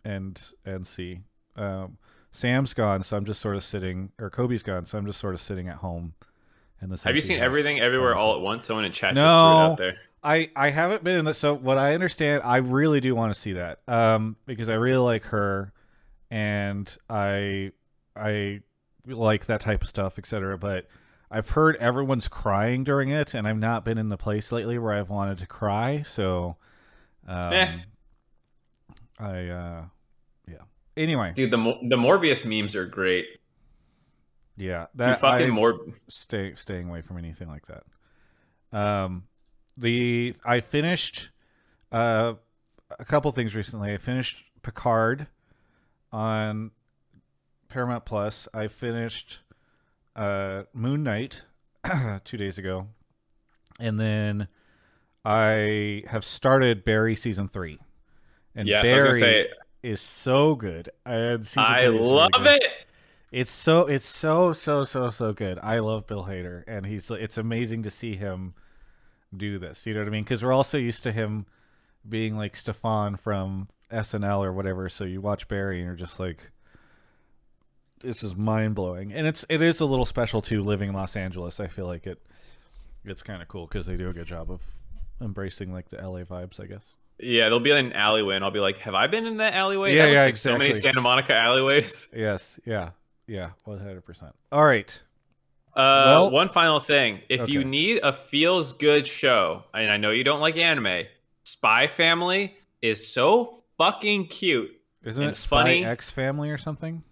and 0.04 0.40
and 0.64 0.86
see. 0.86 1.20
Um, 1.56 1.98
Sam's 2.32 2.74
gone, 2.74 3.02
so 3.02 3.16
I'm 3.16 3.24
just 3.24 3.40
sort 3.40 3.56
of 3.56 3.62
sitting, 3.62 4.10
or 4.18 4.30
Kobe's 4.30 4.62
gone, 4.62 4.86
so 4.86 4.98
I'm 4.98 5.06
just 5.06 5.20
sort 5.20 5.34
of 5.34 5.40
sitting 5.40 5.68
at 5.68 5.76
home. 5.76 6.14
In 6.80 6.88
this 6.88 7.04
Have 7.04 7.14
you 7.14 7.20
seen 7.20 7.38
house 7.38 7.44
everything 7.44 7.78
everywhere 7.78 8.16
all 8.16 8.34
at 8.34 8.40
once? 8.40 8.64
Someone 8.64 8.84
in 8.84 8.90
chat 8.90 9.14
just 9.14 9.20
threw 9.20 9.38
it 9.38 9.70
out 9.70 9.76
there. 9.76 9.96
I 10.24 10.50
I 10.56 10.70
haven't 10.70 11.04
been 11.04 11.16
in 11.16 11.24
the 11.24 11.34
so 11.34 11.54
what 11.54 11.78
I 11.78 11.94
understand 11.94 12.42
I 12.44 12.58
really 12.58 13.00
do 13.00 13.14
want 13.14 13.34
to 13.34 13.38
see 13.38 13.54
that 13.54 13.80
um 13.88 14.36
because 14.46 14.68
I 14.68 14.74
really 14.74 14.98
like 14.98 15.24
her 15.24 15.72
and 16.30 16.96
I 17.10 17.72
I 18.16 18.60
like 19.06 19.46
that 19.46 19.60
type 19.60 19.82
of 19.82 19.88
stuff 19.88 20.18
etc 20.18 20.56
but 20.58 20.86
I've 21.30 21.50
heard 21.50 21.74
everyone's 21.76 22.28
crying 22.28 22.84
during 22.84 23.08
it 23.08 23.34
and 23.34 23.48
I've 23.48 23.58
not 23.58 23.84
been 23.84 23.98
in 23.98 24.10
the 24.10 24.16
place 24.16 24.52
lately 24.52 24.78
where 24.78 24.92
I've 24.92 25.10
wanted 25.10 25.38
to 25.38 25.46
cry 25.46 26.02
so 26.02 26.56
um 27.26 27.52
Eh. 27.52 27.78
I 29.18 29.48
uh 29.48 29.82
anyway 30.96 31.32
Dude, 31.34 31.50
the 31.50 31.56
the 31.56 31.96
Morbius 31.96 32.44
memes 32.46 32.74
are 32.76 32.86
great. 32.86 33.26
yeah 34.56 34.86
Dude, 34.96 35.06
that 35.06 35.20
fucking 35.20 35.46
I- 35.50 35.54
Mor. 35.54 35.80
stay 36.08 36.54
staying 36.56 36.88
away 36.88 37.02
from 37.02 37.18
anything 37.18 37.48
like 37.48 37.64
that. 37.66 37.84
Um, 38.76 39.24
the 39.76 40.34
I 40.44 40.60
finished 40.60 41.30
uh 41.90 42.34
a 42.98 43.04
couple 43.04 43.30
things 43.32 43.54
recently. 43.54 43.92
I 43.92 43.96
finished 43.98 44.44
Picard 44.62 45.26
on 46.12 46.70
Paramount 47.68 48.04
Plus. 48.04 48.48
I 48.54 48.68
finished 48.68 49.40
uh 50.16 50.64
Moon 50.74 51.02
Knight 51.02 51.42
two 52.24 52.36
days 52.36 52.58
ago, 52.58 52.88
and 53.80 53.98
then 53.98 54.48
I 55.24 56.02
have 56.08 56.24
started 56.24 56.84
Barry 56.84 57.16
season 57.16 57.48
three. 57.48 57.78
And 58.54 58.68
Yes, 58.68 58.86
I 58.88 58.94
was 58.94 59.02
gonna 59.04 59.14
say 59.14 59.48
is 59.82 60.00
so 60.00 60.54
good. 60.54 60.90
And 61.04 61.48
I 61.56 61.82
is 61.82 61.92
really 61.92 61.98
love 61.98 62.30
it. 62.36 62.64
It's 63.30 63.50
so 63.50 63.86
it's 63.86 64.06
so 64.06 64.52
so 64.52 64.84
so 64.84 65.10
so 65.10 65.32
good. 65.32 65.58
I 65.62 65.78
love 65.78 66.06
Bill 66.06 66.24
Hader, 66.24 66.64
and 66.66 66.84
he's 66.84 67.10
it's 67.10 67.38
amazing 67.38 67.82
to 67.84 67.90
see 67.90 68.16
him 68.16 68.54
do 69.34 69.58
this. 69.58 69.86
You 69.86 69.94
know 69.94 70.00
what 70.00 70.08
I 70.08 70.10
mean? 70.10 70.24
Because 70.24 70.42
we're 70.42 70.52
also 70.52 70.76
used 70.76 71.02
to 71.04 71.12
him 71.12 71.46
being 72.06 72.36
like 72.36 72.56
Stefan 72.56 73.16
from 73.16 73.68
SNL 73.90 74.44
or 74.44 74.52
whatever. 74.52 74.88
So 74.88 75.04
you 75.04 75.20
watch 75.20 75.48
Barry, 75.48 75.78
and 75.78 75.86
you're 75.86 75.96
just 75.96 76.20
like, 76.20 76.50
this 78.00 78.22
is 78.22 78.36
mind 78.36 78.74
blowing, 78.74 79.12
and 79.12 79.26
it's 79.26 79.46
it 79.48 79.62
is 79.62 79.80
a 79.80 79.86
little 79.86 80.06
special 80.06 80.42
too. 80.42 80.62
Living 80.62 80.90
in 80.90 80.94
Los 80.94 81.16
Angeles, 81.16 81.58
I 81.58 81.68
feel 81.68 81.86
like 81.86 82.06
it 82.06 82.20
it's 83.04 83.22
kind 83.22 83.40
of 83.40 83.48
cool 83.48 83.66
because 83.66 83.86
they 83.86 83.96
do 83.96 84.10
a 84.10 84.12
good 84.12 84.26
job 84.26 84.50
of 84.50 84.60
embracing 85.20 85.72
like 85.72 85.88
the 85.88 85.96
LA 85.96 86.20
vibes, 86.24 86.60
I 86.60 86.66
guess. 86.66 86.96
Yeah, 87.22 87.48
they'll 87.48 87.60
be 87.60 87.70
in 87.70 87.86
an 87.86 87.92
alleyway, 87.92 88.36
and 88.36 88.44
I'll 88.44 88.50
be 88.50 88.60
like, 88.60 88.78
"Have 88.78 88.94
I 88.94 89.06
been 89.06 89.26
in 89.26 89.36
that 89.38 89.54
alleyway?" 89.54 89.94
Yeah, 89.94 90.06
that 90.06 90.12
yeah, 90.12 90.24
like 90.24 90.36
So 90.36 90.58
many. 90.58 90.72
Santa 90.72 91.00
Monica 91.00 91.34
alleyways. 91.36 92.08
Yes, 92.16 92.58
yeah, 92.66 92.90
yeah, 93.26 93.50
one 93.64 93.78
hundred 93.78 94.04
percent. 94.04 94.34
All 94.50 94.64
right, 94.64 95.00
Uh, 95.74 96.04
Well- 96.06 96.30
one 96.30 96.48
final 96.48 96.80
thing: 96.80 97.20
if 97.28 97.48
you 97.48 97.64
need 97.64 98.00
a 98.02 98.12
feels 98.12 98.72
good 98.74 99.06
show, 99.06 99.64
and 99.72 99.90
I 99.90 99.96
know 99.96 100.10
you 100.10 100.24
don't 100.24 100.40
like 100.40 100.56
anime, 100.58 101.06
Spy 101.44 101.86
Family 101.86 102.56
is 102.82 103.12
so 103.12 103.62
fucking 103.78 104.26
cute. 104.28 104.70
isn't 105.04 105.22
it 105.22 105.36
Spy 105.36 105.62
funny- 105.62 105.84
X 105.84 106.10
Family 106.10 106.50
or 106.50 106.58
something? 106.58 107.02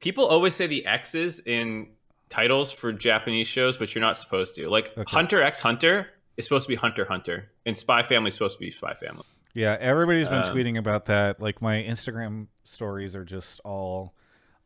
People 0.00 0.26
always 0.26 0.54
say 0.54 0.66
the 0.66 0.84
X's 0.86 1.40
in 1.46 1.88
titles 2.28 2.70
for 2.72 2.92
Japanese 2.92 3.46
shows, 3.46 3.76
but 3.76 3.94
you're 3.94 4.02
not 4.04 4.16
supposed 4.16 4.54
to. 4.56 4.68
Like 4.68 4.88
Okay. 4.98 5.04
Hunter 5.08 5.42
X 5.42 5.60
Hunter 5.60 6.08
is 6.36 6.44
supposed 6.44 6.64
to 6.64 6.68
be 6.68 6.74
Hunter 6.74 7.04
Hunter, 7.04 7.50
and 7.64 7.76
Spy 7.76 8.02
Family 8.02 8.28
is 8.28 8.34
supposed 8.34 8.56
to 8.58 8.60
be 8.60 8.70
Spy 8.70 8.92
Family. 8.94 9.24
Yeah, 9.54 9.76
everybody's 9.80 10.28
been 10.28 10.42
Um, 10.42 10.54
tweeting 10.54 10.78
about 10.78 11.06
that. 11.06 11.40
Like 11.40 11.62
my 11.62 11.76
Instagram 11.82 12.48
stories 12.64 13.14
are 13.14 13.24
just 13.24 13.60
all. 13.60 14.14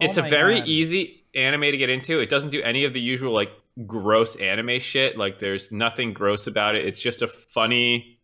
It's 0.00 0.16
"Oh 0.18 0.24
a 0.24 0.28
very 0.28 0.60
God." 0.60 0.68
easy 0.68 1.24
anime 1.34 1.60
to 1.62 1.76
get 1.76 1.90
into. 1.90 2.20
It 2.20 2.28
doesn't 2.30 2.50
do 2.50 2.62
any 2.62 2.84
of 2.84 2.94
the 2.94 3.00
usual 3.00 3.32
like 3.32 3.50
gross 3.86 4.36
anime 4.36 4.78
shit. 4.80 5.18
Like 5.18 5.38
there's 5.38 5.70
nothing 5.70 6.12
gross 6.14 6.46
about 6.46 6.74
it. 6.74 6.86
It's 6.86 7.00
just 7.00 7.20
a 7.22 7.28
funny 7.28 8.18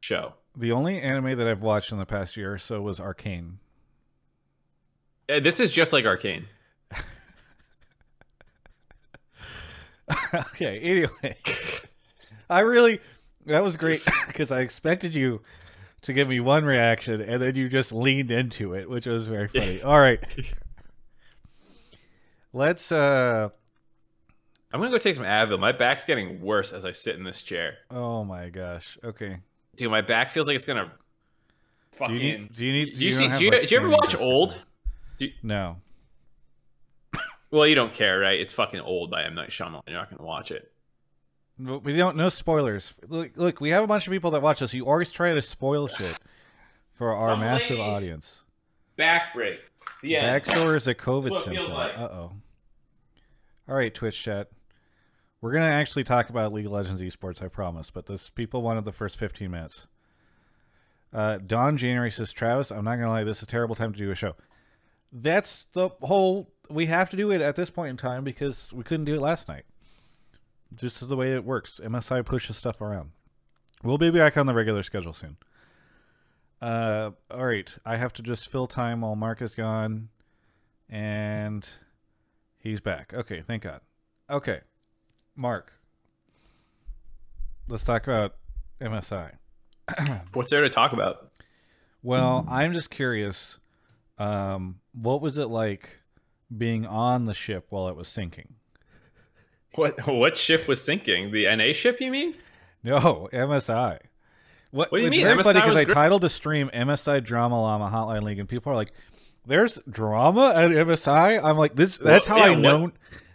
show. 0.00 0.34
The 0.56 0.70
only 0.72 1.00
anime 1.00 1.36
that 1.36 1.46
I've 1.48 1.62
watched 1.62 1.90
in 1.92 1.98
the 1.98 2.06
past 2.06 2.36
year 2.36 2.52
or 2.54 2.58
so 2.58 2.80
was 2.80 3.00
Arcane. 3.00 3.58
Uh, 5.28 5.40
This 5.40 5.58
is 5.60 5.72
just 5.72 5.92
like 5.92 6.06
Arcane. 6.06 6.46
okay, 10.34 10.78
anyway, 10.80 11.36
I 12.50 12.60
really 12.60 13.00
that 13.46 13.62
was 13.64 13.76
great 13.76 14.04
because 14.26 14.52
I 14.52 14.60
expected 14.60 15.14
you 15.14 15.40
to 16.02 16.12
give 16.12 16.28
me 16.28 16.40
one 16.40 16.64
reaction 16.64 17.20
and 17.20 17.40
then 17.42 17.54
you 17.56 17.68
just 17.68 17.92
leaned 17.92 18.30
into 18.30 18.74
it, 18.74 18.88
which 18.88 19.06
was 19.06 19.26
very 19.26 19.48
funny. 19.48 19.82
All 19.84 19.98
right, 20.00 20.20
let's. 22.52 22.92
uh 22.92 23.48
I'm 24.72 24.80
gonna 24.80 24.90
go 24.90 24.98
take 24.98 25.14
some 25.14 25.24
Advil. 25.24 25.58
My 25.58 25.72
back's 25.72 26.04
getting 26.04 26.40
worse 26.40 26.72
as 26.72 26.84
I 26.84 26.92
sit 26.92 27.16
in 27.16 27.24
this 27.24 27.42
chair. 27.42 27.78
Oh 27.90 28.24
my 28.24 28.50
gosh. 28.50 28.98
Okay. 29.02 29.38
Dude, 29.76 29.90
my 29.90 30.00
back 30.02 30.30
feels 30.30 30.46
like 30.48 30.56
it's 30.56 30.64
gonna 30.64 30.84
Do 31.92 31.98
fucking. 31.98 32.14
you 32.16 32.20
need? 32.20 32.54
Do 32.54 32.66
you 32.66 32.72
need? 32.72 32.98
Do 32.98 33.04
you 33.04 33.10
don't 33.12 33.32
see? 33.32 33.38
Do 33.38 33.44
you, 33.44 33.50
like, 33.52 33.68
do 33.68 33.74
you 33.74 33.80
ever 33.80 33.88
watch 33.88 34.16
Old? 34.16 34.50
something? 34.52 35.32
No. 35.42 35.76
Well, 37.50 37.66
you 37.66 37.74
don't 37.76 37.92
care, 37.94 38.18
right? 38.18 38.38
It's 38.38 38.52
fucking 38.52 38.80
old 38.80 39.10
by 39.10 39.22
M 39.22 39.34
Night 39.34 39.50
Shyamalan. 39.50 39.82
You're 39.86 39.96
not 39.96 40.10
gonna 40.10 40.24
watch 40.26 40.50
it. 40.50 40.70
We 41.58 41.96
don't. 41.96 42.16
No 42.16 42.28
spoilers. 42.28 42.94
Look, 43.08 43.32
look, 43.36 43.60
we 43.60 43.70
have 43.70 43.82
a 43.82 43.86
bunch 43.86 44.06
of 44.06 44.12
people 44.12 44.30
that 44.32 44.42
watch 44.42 44.60
us. 44.60 44.74
You 44.74 44.86
always 44.86 45.10
try 45.10 45.32
to 45.32 45.40
spoil 45.42 45.88
shit 45.98 46.18
for 46.94 47.14
our 47.14 47.36
massive 47.36 47.80
audience. 47.80 48.42
Back 48.96 49.34
breaks. 49.34 49.70
Yeah. 50.02 50.38
Backsore 50.38 50.76
is 50.76 50.86
a 50.86 50.94
COVID 50.94 51.42
symptom. 51.42 51.70
like. 51.72 51.96
Uh 51.98 52.08
oh. 52.10 52.32
All 53.68 53.74
right, 53.74 53.92
Twitch 53.92 54.22
chat. 54.22 54.48
We're 55.40 55.52
gonna 55.52 55.66
actually 55.66 56.04
talk 56.04 56.28
about 56.28 56.52
League 56.52 56.66
of 56.66 56.72
Legends 56.72 57.00
esports, 57.02 57.42
I 57.42 57.48
promise. 57.48 57.90
But 57.90 58.06
this 58.06 58.30
people 58.30 58.62
wanted 58.62 58.84
the 58.84 58.92
first 58.92 59.16
15 59.16 59.50
minutes. 59.50 59.86
Uh, 61.12 61.38
Don 61.38 61.76
January 61.76 62.10
says, 62.10 62.32
Travis, 62.32 62.70
I'm 62.70 62.84
not 62.84 62.96
gonna 62.96 63.10
lie, 63.10 63.24
this 63.24 63.38
is 63.38 63.42
a 63.44 63.46
terrible 63.46 63.74
time 63.74 63.92
to 63.92 63.98
do 63.98 64.10
a 64.10 64.14
show. 64.14 64.34
That's 65.12 65.66
the 65.72 65.90
whole. 66.02 66.50
We 66.68 66.86
have 66.86 67.10
to 67.10 67.16
do 67.16 67.30
it 67.30 67.40
at 67.40 67.56
this 67.56 67.70
point 67.70 67.90
in 67.90 67.96
time 67.96 68.24
because 68.24 68.70
we 68.72 68.82
couldn't 68.82 69.04
do 69.04 69.14
it 69.14 69.20
last 69.20 69.48
night. 69.48 69.64
This 70.70 71.02
is 71.02 71.08
the 71.08 71.16
way 71.16 71.32
it 71.34 71.44
works. 71.44 71.80
MSI 71.82 72.24
pushes 72.24 72.56
stuff 72.56 72.80
around. 72.80 73.10
We'll 73.82 73.98
be 73.98 74.10
back 74.10 74.36
on 74.36 74.46
the 74.46 74.54
regular 74.54 74.82
schedule 74.82 75.12
soon. 75.12 75.36
Uh, 76.60 77.10
all 77.30 77.46
right. 77.46 77.76
I 77.84 77.96
have 77.96 78.12
to 78.14 78.22
just 78.22 78.48
fill 78.48 78.66
time 78.66 79.02
while 79.02 79.14
Mark 79.14 79.42
is 79.42 79.54
gone, 79.54 80.08
and 80.88 81.68
he's 82.58 82.80
back. 82.80 83.12
Okay, 83.14 83.40
thank 83.40 83.62
God. 83.62 83.80
Okay, 84.28 84.60
Mark. 85.36 85.72
Let's 87.68 87.84
talk 87.84 88.04
about 88.04 88.36
MSI. 88.80 89.32
What's 90.32 90.50
there 90.50 90.62
to 90.62 90.70
talk 90.70 90.92
about? 90.92 91.30
Well, 92.02 92.46
I'm 92.48 92.72
just 92.72 92.90
curious. 92.90 93.58
Um, 94.18 94.80
what 94.92 95.20
was 95.20 95.38
it 95.38 95.46
like 95.48 96.00
being 96.56 96.86
on 96.86 97.26
the 97.26 97.34
ship 97.34 97.66
while 97.70 97.88
it 97.88 97.96
was 97.96 98.08
sinking? 98.08 98.54
What 99.76 100.06
what 100.06 100.36
ship 100.36 100.66
was 100.68 100.82
sinking? 100.82 101.30
The 101.32 101.54
NA 101.54 101.72
ship, 101.72 102.00
you 102.00 102.10
mean? 102.10 102.34
No, 102.82 103.28
MSI. 103.32 103.98
What, 104.70 104.90
What 104.92 104.98
do 104.98 105.04
you 105.04 105.10
mean? 105.10 105.22
Very 105.22 105.42
funny 105.42 105.60
MSI 105.60 105.62
because 105.62 105.76
I 105.76 105.84
great. 105.84 105.94
titled 105.94 106.22
the 106.22 106.28
stream 106.28 106.70
"MSI 106.74 107.22
Drama 107.22 107.60
Llama 107.60 107.90
Hotline 107.90 108.22
League" 108.22 108.38
and 108.38 108.48
people 108.48 108.72
are 108.72 108.76
like, 108.76 108.92
"There's 109.46 109.78
drama 109.90 110.52
at 110.54 110.70
MSI." 110.70 111.42
I'm 111.42 111.56
like, 111.56 111.76
"This." 111.76 111.98
That's 111.98 112.28
Well, 112.28 112.38
how 112.38 112.44
yeah, 112.44 112.50
I 112.52 112.54
what- 112.54 112.60
know. 112.60 112.92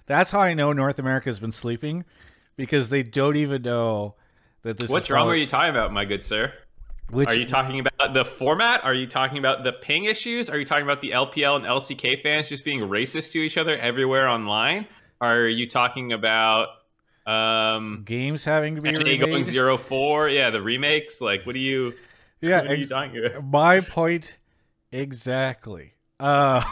That's 0.08 0.30
how 0.32 0.40
I 0.42 0.54
know 0.54 0.74
North 0.74 1.00
America 1.00 1.30
has 1.30 1.40
been 1.40 1.52
sleeping 1.54 2.04
because 2.58 2.90
they 2.90 3.02
don't 3.04 3.38
even 3.38 3.62
know 3.62 4.16
that 4.64 4.78
this. 4.78 4.90
What 4.90 5.06
drama 5.06 5.24
probably- 5.26 5.38
are 5.38 5.42
you 5.42 5.48
talking 5.48 5.70
about, 5.72 5.94
my 5.94 6.06
good 6.06 6.24
sir? 6.24 6.52
Which, 7.10 7.28
Are 7.28 7.34
you 7.36 7.46
talking 7.46 7.80
about 7.82 8.14
the 8.14 8.24
format? 8.24 8.86
Are 8.86 8.94
you 8.94 9.06
talking 9.06 9.38
about 9.38 9.66
the 9.66 9.74
ping 9.74 10.06
issues? 10.06 10.50
Are 10.50 10.58
you 10.58 10.64
talking 10.64 10.86
about 10.86 11.02
the 11.02 11.12
LPL 11.12 11.58
and 11.58 11.66
LCK 11.66 12.16
fans 12.24 12.48
just 12.48 12.64
being 12.64 12.80
racist 12.82 13.34
to 13.34 13.40
each 13.40 13.58
other 13.58 13.76
everywhere 13.76 14.30
online? 14.30 14.88
Are 15.22 15.48
you 15.48 15.68
talking 15.70 16.12
about 16.12 16.70
um 17.28 18.02
games 18.06 18.44
having 18.44 18.76
to 18.76 18.82
be 18.82 18.92
NA 18.92 19.24
going 19.24 19.44
zero 19.44 19.78
four? 19.78 20.28
Yeah, 20.28 20.50
the 20.50 20.62
remakes. 20.62 21.22
Like, 21.22 21.46
what 21.46 21.56
are 21.56 21.60
you? 21.60 21.94
Yeah, 22.44 22.62
what 22.64 22.72
are 22.72 22.74
you 22.76 22.88
talking 22.88 23.24
about? 23.24 23.44
my 23.46 23.82
point 23.82 24.36
exactly. 24.92 25.94
Uh, 26.20 26.64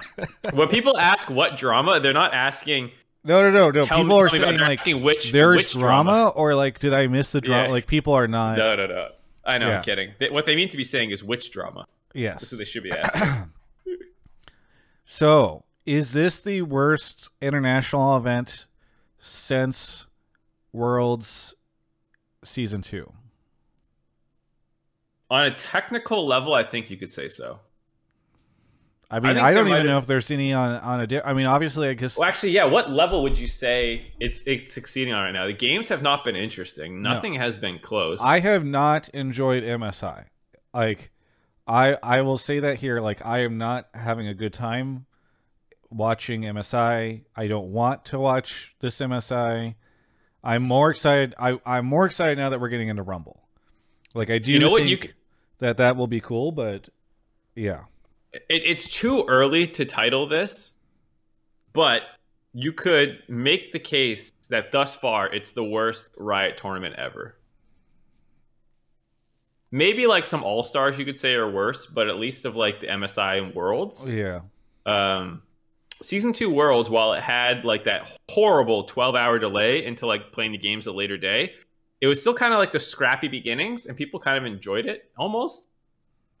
When 0.54 0.68
people 0.68 0.96
ask 0.96 1.28
what 1.28 1.58
drama, 1.58 2.00
they're 2.00 2.14
not 2.14 2.32
asking. 2.32 2.92
no, 3.24 3.42
no, 3.42 3.50
no, 3.50 3.70
no. 3.70 3.82
Tell 3.82 3.98
People 3.98 4.18
are 4.18 4.30
me 4.30 4.38
saying 4.38 4.58
like 4.58 4.78
asking 4.78 5.02
which 5.02 5.30
there's 5.32 5.58
which 5.58 5.72
drama, 5.74 6.28
or 6.28 6.54
like 6.54 6.78
did 6.78 6.94
I 6.94 7.08
miss 7.08 7.30
the 7.30 7.42
drama? 7.42 7.64
Yeah. 7.64 7.70
Like 7.72 7.86
people 7.86 8.14
are 8.14 8.26
not. 8.26 8.56
No, 8.56 8.74
no, 8.74 8.86
no. 8.86 9.08
I 9.44 9.58
know. 9.58 9.68
Yeah. 9.68 9.76
I'm 9.76 9.82
kidding. 9.82 10.14
They, 10.18 10.30
what 10.30 10.46
they 10.46 10.56
mean 10.56 10.70
to 10.70 10.78
be 10.78 10.84
saying 10.84 11.10
is 11.10 11.22
which 11.22 11.52
drama. 11.52 11.84
Yes. 12.14 12.40
That's 12.40 12.52
what 12.52 12.58
they 12.58 12.64
should 12.64 12.84
be 12.84 12.92
asking. 12.92 13.50
So, 15.04 15.64
is 15.88 16.12
this 16.12 16.42
the 16.42 16.60
worst 16.60 17.30
international 17.40 18.14
event 18.18 18.66
since 19.18 20.06
Worlds 20.70 21.54
season 22.44 22.82
two? 22.82 23.10
On 25.30 25.46
a 25.46 25.50
technical 25.54 26.26
level, 26.26 26.52
I 26.52 26.62
think 26.62 26.90
you 26.90 26.98
could 26.98 27.10
say 27.10 27.30
so. 27.30 27.60
I 29.10 29.20
mean, 29.20 29.36
think 29.36 29.44
I, 29.44 29.54
don't 29.54 29.68
even 29.68 29.86
know 29.86 29.96
if 29.96 30.06
there's 30.06 30.30
any 30.30 30.52
on 30.52 30.76
on 30.76 31.00
a. 31.00 31.06
Di- 31.06 31.22
I 31.22 31.32
mean, 31.32 31.46
obviously, 31.46 31.88
I 31.88 31.94
guess 31.94 32.18
Well, 32.18 32.28
actually, 32.28 32.52
yeah. 32.52 32.64
What 32.64 32.90
level 32.90 33.22
would 33.22 33.38
you 33.38 33.46
say 33.46 34.12
it's 34.20 34.42
it's 34.46 34.74
succeeding 34.74 35.14
on 35.14 35.24
right 35.24 35.32
now? 35.32 35.46
The 35.46 35.54
games 35.54 35.88
have 35.88 36.02
not 36.02 36.22
been 36.22 36.36
interesting. 36.36 37.00
No. 37.00 37.14
Nothing 37.14 37.32
has 37.36 37.56
been 37.56 37.78
close. 37.78 38.20
I 38.20 38.40
have 38.40 38.66
not 38.66 39.08
enjoyed 39.10 39.62
MSI. 39.62 40.24
Like, 40.74 41.10
I 41.66 41.96
I 42.02 42.20
will 42.20 42.36
say 42.36 42.60
that 42.60 42.76
here. 42.76 43.00
Like, 43.00 43.24
I 43.24 43.44
am 43.44 43.56
not 43.56 43.88
having 43.94 44.28
a 44.28 44.34
good 44.34 44.52
time 44.52 45.06
watching 45.90 46.42
MSI. 46.42 47.22
I 47.34 47.46
don't 47.46 47.72
want 47.72 48.06
to 48.06 48.18
watch 48.18 48.74
this 48.80 48.98
MSI. 48.98 49.74
I'm 50.42 50.62
more 50.62 50.90
excited. 50.90 51.34
I 51.38 51.58
I'm 51.66 51.86
more 51.86 52.06
excited 52.06 52.38
now 52.38 52.50
that 52.50 52.60
we're 52.60 52.68
getting 52.68 52.88
into 52.88 53.02
Rumble. 53.02 53.42
Like, 54.14 54.30
I 54.30 54.38
do 54.38 54.52
You 54.52 54.58
know 54.58 54.70
what? 54.70 54.84
You 54.84 54.96
c- 54.96 55.12
that 55.58 55.78
that 55.78 55.96
will 55.96 56.06
be 56.06 56.20
cool, 56.20 56.52
but 56.52 56.88
yeah. 57.54 57.84
it, 58.32 58.42
it's 58.48 58.94
too 58.94 59.24
early 59.28 59.66
to 59.66 59.84
title 59.84 60.26
this, 60.26 60.72
but 61.72 62.02
you 62.52 62.72
could 62.72 63.22
make 63.28 63.72
the 63.72 63.78
case 63.78 64.32
that 64.48 64.72
thus 64.72 64.94
far 64.94 65.32
it's 65.32 65.50
the 65.50 65.64
worst 65.64 66.10
Riot 66.16 66.56
tournament 66.56 66.94
ever. 66.96 67.36
Maybe 69.70 70.06
like 70.06 70.24
some 70.24 70.42
All 70.42 70.62
Stars 70.62 70.98
you 70.98 71.04
could 71.04 71.20
say 71.20 71.34
are 71.34 71.50
worse, 71.50 71.86
but 71.86 72.08
at 72.08 72.18
least 72.18 72.46
of 72.46 72.56
like 72.56 72.80
the 72.80 72.86
MSI 72.86 73.42
and 73.42 73.54
Worlds. 73.54 74.08
Yeah. 74.08 74.40
um 74.86 75.42
season 76.00 76.32
two 76.32 76.50
worlds 76.50 76.90
while 76.90 77.12
it 77.12 77.22
had 77.22 77.64
like 77.64 77.84
that 77.84 78.10
horrible 78.30 78.84
12 78.84 79.14
hour 79.14 79.38
delay 79.38 79.84
into 79.84 80.06
like 80.06 80.32
playing 80.32 80.52
the 80.52 80.58
games 80.58 80.86
a 80.86 80.92
later 80.92 81.16
day 81.16 81.52
it 82.00 82.06
was 82.06 82.20
still 82.20 82.34
kind 82.34 82.52
of 82.52 82.58
like 82.58 82.72
the 82.72 82.80
scrappy 82.80 83.28
beginnings 83.28 83.86
and 83.86 83.96
people 83.96 84.20
kind 84.20 84.38
of 84.38 84.44
enjoyed 84.44 84.86
it 84.86 85.10
almost 85.16 85.68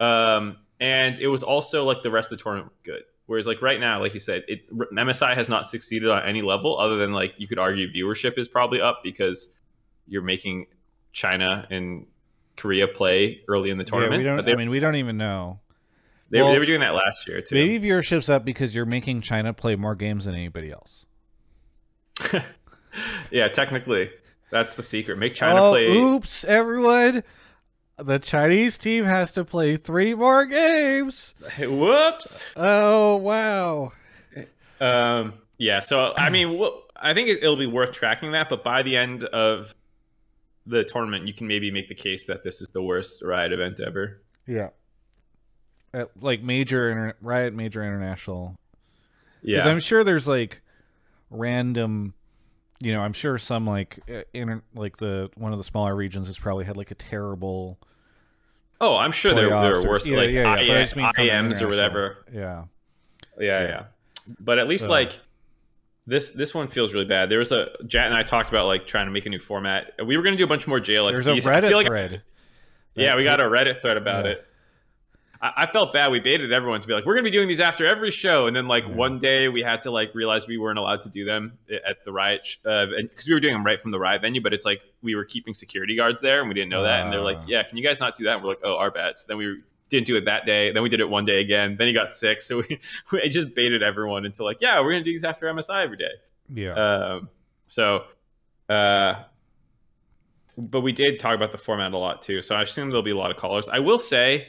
um 0.00 0.56
and 0.80 1.18
it 1.18 1.28
was 1.28 1.42
also 1.42 1.84
like 1.84 2.02
the 2.02 2.10
rest 2.10 2.30
of 2.30 2.38
the 2.38 2.42
tournament 2.42 2.70
was 2.70 2.78
good 2.84 3.02
Whereas 3.28 3.46
like 3.46 3.60
right 3.60 3.78
now, 3.78 4.00
like 4.00 4.14
you 4.14 4.20
said, 4.20 4.44
it 4.48 4.74
MSI 4.74 5.34
has 5.34 5.50
not 5.50 5.66
succeeded 5.66 6.08
on 6.08 6.22
any 6.22 6.40
level 6.40 6.78
other 6.78 6.96
than 6.96 7.12
like 7.12 7.34
you 7.36 7.46
could 7.46 7.58
argue 7.58 7.86
viewership 7.92 8.38
is 8.38 8.48
probably 8.48 8.80
up 8.80 9.00
because 9.04 9.54
you're 10.06 10.22
making 10.22 10.66
China 11.12 11.66
and 11.70 12.06
Korea 12.56 12.88
play 12.88 13.42
early 13.46 13.68
in 13.68 13.76
the 13.76 13.84
tournament. 13.84 14.24
Yeah, 14.24 14.36
we 14.36 14.42
don't, 14.42 14.48
I 14.48 14.56
mean, 14.56 14.70
we 14.70 14.80
don't 14.80 14.94
even 14.94 15.18
know. 15.18 15.60
They, 16.30 16.42
well, 16.42 16.52
they 16.52 16.58
were 16.58 16.66
doing 16.66 16.80
that 16.80 16.94
last 16.94 17.26
year 17.26 17.40
too. 17.40 17.54
Maybe 17.54 17.88
viewership's 17.88 18.28
up 18.28 18.44
because 18.44 18.74
you're 18.74 18.86
making 18.86 19.22
China 19.22 19.52
play 19.54 19.76
more 19.76 19.94
games 19.94 20.26
than 20.26 20.34
anybody 20.34 20.70
else. 20.70 21.06
yeah, 23.30 23.48
technically, 23.48 24.10
that's 24.50 24.74
the 24.74 24.82
secret. 24.82 25.18
Make 25.18 25.34
China 25.34 25.62
oh, 25.62 25.70
play. 25.70 25.86
Oops, 25.88 26.44
everyone. 26.44 27.22
The 27.98 28.18
Chinese 28.18 28.78
team 28.78 29.04
has 29.04 29.32
to 29.32 29.44
play 29.44 29.76
three 29.76 30.14
more 30.14 30.44
games. 30.44 31.34
Whoops. 31.58 32.46
Oh, 32.56 33.16
wow. 33.16 33.92
Um, 34.80 35.34
yeah, 35.56 35.80
so 35.80 36.14
I 36.16 36.30
mean, 36.30 36.62
I 36.94 37.14
think 37.14 37.28
it, 37.28 37.42
it'll 37.42 37.56
be 37.56 37.66
worth 37.66 37.92
tracking 37.92 38.32
that, 38.32 38.48
but 38.48 38.62
by 38.62 38.82
the 38.82 38.96
end 38.96 39.24
of 39.24 39.74
the 40.66 40.84
tournament, 40.84 41.26
you 41.26 41.32
can 41.32 41.48
maybe 41.48 41.70
make 41.70 41.88
the 41.88 41.94
case 41.94 42.26
that 42.26 42.44
this 42.44 42.60
is 42.60 42.70
the 42.70 42.82
worst 42.82 43.22
Riot 43.22 43.52
event 43.52 43.80
ever. 43.80 44.22
Yeah. 44.46 44.68
At, 45.94 46.10
like 46.20 46.42
major 46.42 46.90
inter- 46.90 47.16
Riot 47.22 47.54
major 47.54 47.82
international. 47.82 48.56
Yeah. 49.42 49.66
I'm 49.66 49.80
sure 49.80 50.04
there's 50.04 50.28
like 50.28 50.60
random 51.30 52.14
you 52.80 52.92
know, 52.92 53.00
I'm 53.00 53.12
sure 53.12 53.38
some 53.38 53.66
like 53.66 53.98
uh, 54.08 54.22
in 54.32 54.62
like 54.74 54.96
the 54.98 55.30
one 55.34 55.52
of 55.52 55.58
the 55.58 55.64
smaller 55.64 55.94
regions 55.94 56.28
has 56.28 56.38
probably 56.38 56.64
had 56.64 56.76
like 56.76 56.90
a 56.90 56.94
terrible. 56.94 57.78
Oh, 58.80 58.96
I'm 58.96 59.10
sure 59.10 59.34
there, 59.34 59.48
there 59.48 59.80
were 59.80 59.88
worse 59.88 60.06
yeah, 60.06 60.16
like 60.16 60.30
yeah, 60.30 60.60
yeah, 60.60 60.84
IMs 60.84 61.60
or 61.60 61.66
whatever. 61.66 62.18
Yeah. 62.32 62.64
yeah, 63.40 63.62
yeah, 63.62 63.84
But 64.38 64.60
at 64.60 64.68
least 64.68 64.84
so. 64.84 64.90
like 64.90 65.18
this 66.06 66.30
this 66.30 66.54
one 66.54 66.68
feels 66.68 66.92
really 66.92 67.04
bad. 67.04 67.28
There 67.28 67.40
was 67.40 67.50
a 67.50 67.70
Jat 67.86 68.06
and 68.06 68.14
I 68.14 68.22
talked 68.22 68.50
about 68.50 68.66
like 68.66 68.86
trying 68.86 69.06
to 69.06 69.12
make 69.12 69.26
a 69.26 69.30
new 69.30 69.40
format. 69.40 69.94
We 70.04 70.16
were 70.16 70.22
going 70.22 70.34
to 70.34 70.38
do 70.38 70.44
a 70.44 70.48
bunch 70.48 70.68
more 70.68 70.78
JLX. 70.78 71.24
There's 71.24 71.26
a 71.26 71.50
Reddit 71.50 71.72
like, 71.72 71.86
thread. 71.86 72.22
Yeah, 72.94 73.16
we 73.16 73.24
got 73.24 73.40
a 73.40 73.44
Reddit 73.44 73.80
thread 73.80 73.96
about 73.96 74.26
it. 74.26 74.46
I, 75.40 75.68
felt 75.72 75.92
bad. 75.92 76.10
We 76.10 76.18
baited 76.18 76.52
everyone 76.52 76.80
to 76.80 76.88
be 76.88 76.94
like, 76.94 77.06
we're 77.06 77.14
gonna 77.14 77.24
be 77.24 77.30
doing 77.30 77.46
these 77.46 77.60
after 77.60 77.86
every 77.86 78.10
show, 78.10 78.46
and 78.46 78.56
then 78.56 78.66
like 78.66 78.84
yeah. 78.84 78.94
one 78.94 79.18
day 79.18 79.48
we 79.48 79.62
had 79.62 79.80
to 79.82 79.90
like 79.90 80.14
realize 80.14 80.46
we 80.46 80.58
weren't 80.58 80.78
allowed 80.78 81.00
to 81.02 81.08
do 81.08 81.24
them 81.24 81.56
at 81.86 82.02
the 82.04 82.12
riot 82.12 82.46
because 82.62 82.92
uh, 82.92 83.24
we 83.26 83.34
were 83.34 83.40
doing 83.40 83.54
them 83.54 83.64
right 83.64 83.80
from 83.80 83.92
the 83.92 83.98
riot 83.98 84.22
venue, 84.22 84.40
but 84.40 84.52
it's 84.52 84.66
like 84.66 84.82
we 85.02 85.14
were 85.14 85.24
keeping 85.24 85.54
security 85.54 85.96
guards 85.96 86.20
there, 86.20 86.40
and 86.40 86.48
we 86.48 86.54
didn't 86.54 86.70
know 86.70 86.80
uh, 86.80 86.84
that, 86.84 87.04
and 87.04 87.12
they're 87.12 87.20
like, 87.20 87.40
yeah, 87.46 87.62
can 87.62 87.76
you 87.76 87.84
guys 87.84 88.00
not 88.00 88.16
do 88.16 88.24
that? 88.24 88.34
And 88.34 88.42
we're 88.42 88.50
like, 88.50 88.60
oh, 88.64 88.76
our 88.76 88.90
bets. 88.90 89.24
Then 89.24 89.36
we 89.36 89.60
didn't 89.90 90.06
do 90.06 90.16
it 90.16 90.24
that 90.24 90.44
day. 90.44 90.72
Then 90.72 90.82
we 90.82 90.88
did 90.88 91.00
it 91.00 91.08
one 91.08 91.24
day 91.24 91.40
again. 91.40 91.76
Then 91.76 91.86
he 91.86 91.92
got 91.92 92.12
sick, 92.12 92.40
so 92.40 92.58
we, 92.68 92.80
we 93.12 93.28
just 93.28 93.54
baited 93.54 93.82
everyone 93.82 94.26
until 94.26 94.44
like, 94.44 94.60
yeah, 94.60 94.80
we're 94.80 94.92
gonna 94.92 95.04
do 95.04 95.12
these 95.12 95.24
after 95.24 95.46
MSI 95.46 95.84
every 95.84 95.96
day. 95.96 96.12
Yeah. 96.52 96.72
Um, 96.72 97.28
so, 97.68 98.04
uh, 98.68 99.22
but 100.56 100.80
we 100.80 100.90
did 100.90 101.20
talk 101.20 101.36
about 101.36 101.52
the 101.52 101.58
format 101.58 101.92
a 101.92 101.98
lot 101.98 102.22
too. 102.22 102.42
So 102.42 102.56
I 102.56 102.62
assume 102.62 102.88
there'll 102.88 103.02
be 103.02 103.12
a 103.12 103.16
lot 103.16 103.30
of 103.30 103.36
callers. 103.36 103.68
I 103.68 103.78
will 103.78 103.98
say 103.98 104.48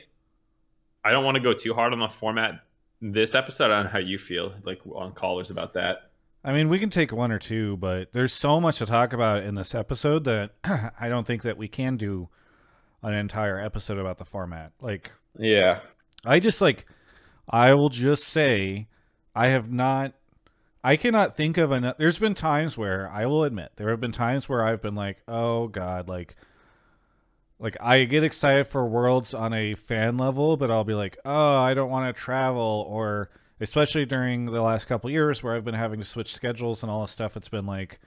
I 1.04 1.12
don't 1.12 1.24
want 1.24 1.36
to 1.36 1.42
go 1.42 1.54
too 1.54 1.74
hard 1.74 1.94
on 1.94 2.00
the 2.00 2.10
format 2.10 2.62
this 3.02 3.36
episode. 3.36 3.72
on 3.72 3.86
how 3.86 4.00
you 4.00 4.18
feel 4.18 4.54
like 4.64 4.82
on 4.86 5.14
callers 5.14 5.50
about 5.50 5.74
that. 5.74 6.10
I 6.44 6.54
mean, 6.54 6.70
we 6.70 6.80
can 6.80 6.90
take 6.90 7.12
one 7.12 7.32
or 7.32 7.40
two, 7.40 7.78
but 7.78 8.14
there's 8.14 8.32
so 8.32 8.62
much 8.62 8.78
to 8.78 8.86
talk 8.86 9.12
about 9.12 9.44
in 9.44 9.56
this 9.56 9.76
episode 9.76 10.24
that 10.24 10.52
I 11.00 11.10
don't 11.10 11.28
think 11.28 11.42
that 11.44 11.58
we 11.58 11.68
can 11.68 11.98
do 11.98 12.30
an 13.04 13.14
entire 13.14 13.60
episode 13.60 13.98
about 13.98 14.18
the 14.18 14.26
format. 14.26 14.72
Like, 14.82 15.12
yeah, 15.38 15.82
I 16.26 16.40
just 16.40 16.62
like, 16.62 16.86
I 17.50 17.74
will 17.74 17.90
just 17.90 18.24
say, 18.24 18.88
I 19.36 19.50
have 19.50 19.70
not, 19.70 20.14
I 20.82 20.96
cannot 20.96 21.36
think 21.36 21.58
of 21.58 21.72
an. 21.72 21.94
There's 21.98 22.20
been 22.20 22.36
times 22.36 22.78
where 22.78 23.10
I 23.10 23.26
will 23.26 23.44
admit 23.44 23.74
there 23.76 23.90
have 23.90 24.00
been 24.00 24.14
times 24.14 24.48
where 24.48 24.66
I've 24.66 24.82
been 24.82 24.96
like, 24.96 25.18
oh 25.28 25.68
god, 25.68 26.08
like 26.08 26.36
like 27.60 27.78
I 27.82 28.06
get 28.06 28.24
excited 28.24 28.68
for 28.68 28.86
worlds 28.86 29.34
on 29.34 29.54
a 29.54 29.76
fan 29.76 30.18
level, 30.18 30.56
but 30.58 30.72
I'll 30.72 30.86
be 30.86 30.94
like, 30.94 31.18
oh, 31.26 31.58
I 31.58 31.74
don't 31.74 31.90
want 31.90 32.14
to 32.14 32.20
travel, 32.20 32.86
or 32.90 33.30
especially 33.60 34.06
during 34.06 34.46
the 34.46 34.62
last 34.62 34.86
couple 34.86 35.10
years 35.10 35.44
where 35.44 35.56
I've 35.56 35.66
been 35.66 35.76
having 35.76 36.00
to 36.00 36.06
switch 36.06 36.34
schedules 36.34 36.84
and 36.84 36.92
all 36.92 37.02
this 37.02 37.12
stuff. 37.12 37.36
It's 37.36 37.50
been 37.50 37.66
like, 37.66 38.00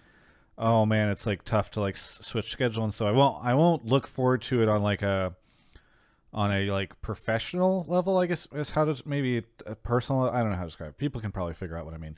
oh 0.57 0.87
man, 0.87 1.11
it's 1.11 1.27
like 1.27 1.45
tough 1.45 1.71
to 1.73 1.81
like 1.81 1.97
switch 1.99 2.51
schedule, 2.51 2.85
and 2.85 2.95
so 2.95 3.07
I 3.07 3.13
won't 3.13 3.45
I 3.45 3.55
won't 3.55 3.85
look 3.85 4.07
forward 4.07 4.43
to 4.43 4.63
it 4.63 4.69
on 4.69 4.83
like 4.83 5.03
a 5.03 5.35
on 6.33 6.51
a 6.51 6.71
like 6.71 7.01
professional 7.03 7.85
level. 7.89 8.17
I 8.19 8.27
guess 8.27 8.49
is 8.55 8.71
how 8.71 8.87
to 8.87 9.03
maybe 9.07 9.43
a 9.67 9.75
personal. 9.75 10.31
I 10.31 10.41
don't 10.41 10.51
know 10.51 10.57
how 10.57 10.63
to 10.63 10.69
describe. 10.69 10.91
it. 10.91 10.99
People 10.99 11.21
can 11.21 11.31
probably 11.31 11.55
figure 11.55 11.77
out 11.77 11.85
what 11.85 11.95
I 11.95 11.99
mean, 11.99 12.17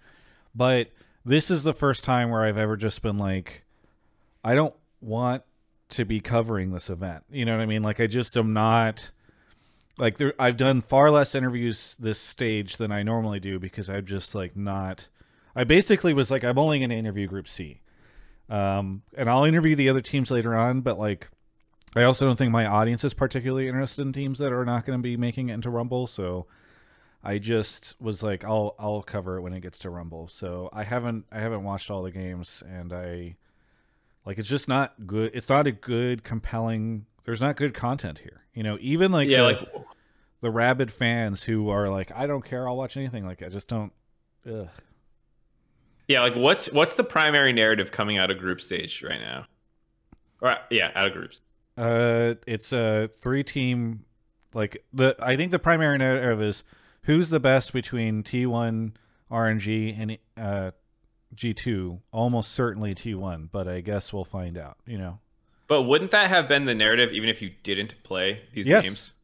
but 0.54 0.90
this 1.24 1.50
is 1.50 1.64
the 1.64 1.72
first 1.72 2.04
time 2.04 2.30
where 2.30 2.44
I've 2.44 2.58
ever 2.58 2.76
just 2.76 3.02
been 3.02 3.18
like, 3.18 3.64
I 4.44 4.54
don't 4.54 4.74
want 5.00 5.42
to 5.90 6.04
be 6.04 6.20
covering 6.20 6.72
this 6.72 6.90
event. 6.90 7.24
You 7.30 7.44
know 7.44 7.56
what 7.56 7.62
I 7.62 7.66
mean? 7.66 7.82
Like 7.82 8.00
I 8.00 8.06
just 8.06 8.36
am 8.36 8.52
not 8.52 9.10
like 9.98 10.18
there 10.18 10.34
I've 10.38 10.56
done 10.56 10.80
far 10.80 11.10
less 11.10 11.34
interviews 11.34 11.94
this 11.98 12.18
stage 12.18 12.76
than 12.76 12.90
I 12.90 13.02
normally 13.02 13.40
do 13.40 13.58
because 13.58 13.88
I'm 13.88 14.06
just 14.06 14.34
like 14.34 14.56
not 14.56 15.08
I 15.54 15.64
basically 15.64 16.12
was 16.12 16.30
like 16.30 16.44
I'm 16.44 16.58
only 16.58 16.78
going 16.78 16.90
to 16.90 16.96
interview 16.96 17.26
group 17.26 17.48
C. 17.48 17.80
Um 18.48 19.02
and 19.16 19.30
I'll 19.30 19.44
interview 19.44 19.76
the 19.76 19.88
other 19.88 20.00
teams 20.00 20.30
later 20.30 20.54
on, 20.54 20.80
but 20.80 20.98
like 20.98 21.28
I 21.96 22.02
also 22.02 22.26
don't 22.26 22.36
think 22.36 22.50
my 22.50 22.66
audience 22.66 23.04
is 23.04 23.14
particularly 23.14 23.68
interested 23.68 24.02
in 24.02 24.12
teams 24.12 24.40
that 24.40 24.52
are 24.52 24.64
not 24.64 24.84
going 24.84 24.98
to 24.98 25.02
be 25.02 25.16
making 25.16 25.48
it 25.48 25.54
into 25.54 25.70
Rumble, 25.70 26.08
so 26.08 26.46
I 27.22 27.38
just 27.38 27.94
was 28.00 28.22
like 28.22 28.44
I'll 28.44 28.74
I'll 28.78 29.02
cover 29.02 29.38
it 29.38 29.42
when 29.42 29.52
it 29.52 29.60
gets 29.60 29.78
to 29.80 29.90
Rumble. 29.90 30.28
So 30.28 30.68
I 30.72 30.82
haven't 30.82 31.26
I 31.30 31.40
haven't 31.40 31.62
watched 31.62 31.90
all 31.90 32.02
the 32.02 32.10
games 32.10 32.62
and 32.68 32.92
I 32.92 33.36
like 34.26 34.38
it's 34.38 34.48
just 34.48 34.68
not 34.68 35.06
good. 35.06 35.30
It's 35.34 35.48
not 35.48 35.66
a 35.66 35.72
good, 35.72 36.24
compelling. 36.24 37.06
There's 37.24 37.40
not 37.40 37.56
good 37.56 37.74
content 37.74 38.20
here. 38.20 38.44
You 38.54 38.62
know, 38.62 38.78
even 38.80 39.12
like 39.12 39.28
yeah, 39.28 39.38
the, 39.38 39.42
like 39.44 39.68
the 40.40 40.50
rabid 40.50 40.90
fans 40.90 41.44
who 41.44 41.68
are 41.68 41.88
like, 41.88 42.12
I 42.14 42.26
don't 42.26 42.44
care. 42.44 42.68
I'll 42.68 42.76
watch 42.76 42.96
anything. 42.96 43.24
Like 43.24 43.42
I 43.42 43.48
just 43.48 43.68
don't. 43.68 43.92
Ugh. 44.46 44.68
Yeah, 46.08 46.20
like 46.20 46.36
what's 46.36 46.70
what's 46.72 46.96
the 46.96 47.04
primary 47.04 47.52
narrative 47.52 47.90
coming 47.90 48.18
out 48.18 48.30
of 48.30 48.38
group 48.38 48.60
stage 48.60 49.02
right 49.02 49.20
now? 49.20 49.46
Or 50.40 50.56
yeah, 50.70 50.90
out 50.94 51.06
of 51.06 51.12
groups. 51.12 51.40
Uh, 51.76 52.34
it's 52.46 52.72
a 52.72 53.08
three 53.08 53.42
team. 53.42 54.04
Like 54.52 54.84
the 54.92 55.16
I 55.18 55.36
think 55.36 55.50
the 55.50 55.58
primary 55.58 55.98
narrative 55.98 56.40
is 56.42 56.62
who's 57.02 57.30
the 57.30 57.40
best 57.40 57.72
between 57.72 58.22
T1 58.22 58.92
RNG 59.30 59.98
and 59.98 60.18
uh 60.36 60.70
G2, 61.34 62.00
almost 62.12 62.52
certainly 62.52 62.94
T1, 62.94 63.48
but 63.50 63.68
I 63.68 63.80
guess 63.80 64.12
we'll 64.12 64.24
find 64.24 64.56
out, 64.56 64.78
you 64.86 64.98
know. 64.98 65.18
But 65.66 65.82
wouldn't 65.82 66.10
that 66.10 66.28
have 66.28 66.48
been 66.48 66.66
the 66.66 66.74
narrative 66.74 67.12
even 67.12 67.28
if 67.28 67.40
you 67.40 67.50
didn't 67.62 68.02
play 68.02 68.42
these 68.52 68.66
yes. 68.66 68.84
games? 68.84 69.12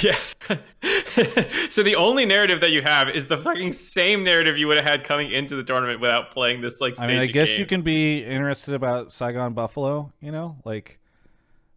Yeah. 0.00 0.16
so 1.68 1.82
the 1.82 1.96
only 1.96 2.24
narrative 2.24 2.62
that 2.62 2.70
you 2.70 2.80
have 2.80 3.10
is 3.10 3.26
the 3.26 3.36
fucking 3.36 3.72
same 3.72 4.22
narrative 4.22 4.56
you 4.56 4.66
would 4.66 4.78
have 4.78 4.86
had 4.86 5.04
coming 5.04 5.30
into 5.30 5.54
the 5.54 5.62
tournament 5.62 6.00
without 6.00 6.30
playing 6.30 6.62
this 6.62 6.80
like 6.80 6.98
I 6.98 7.06
mean, 7.06 7.18
I 7.18 7.26
guess 7.26 7.50
game. 7.50 7.60
you 7.60 7.66
can 7.66 7.82
be 7.82 8.24
interested 8.24 8.72
about 8.72 9.12
Saigon 9.12 9.52
Buffalo, 9.52 10.10
you 10.22 10.32
know? 10.32 10.56
Like 10.64 10.98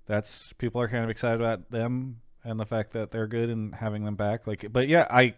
that's 0.06 0.54
people 0.54 0.80
are 0.80 0.88
kind 0.88 1.04
of 1.04 1.10
excited 1.10 1.42
about 1.42 1.70
them 1.70 2.22
and 2.46 2.58
the 2.58 2.66
fact 2.66 2.94
that 2.94 3.12
they're 3.12 3.28
good 3.28 3.50
and 3.50 3.76
having 3.76 4.06
them 4.06 4.16
back 4.16 4.48
like 4.48 4.72
but 4.72 4.88
yeah, 4.88 5.08
I 5.10 5.34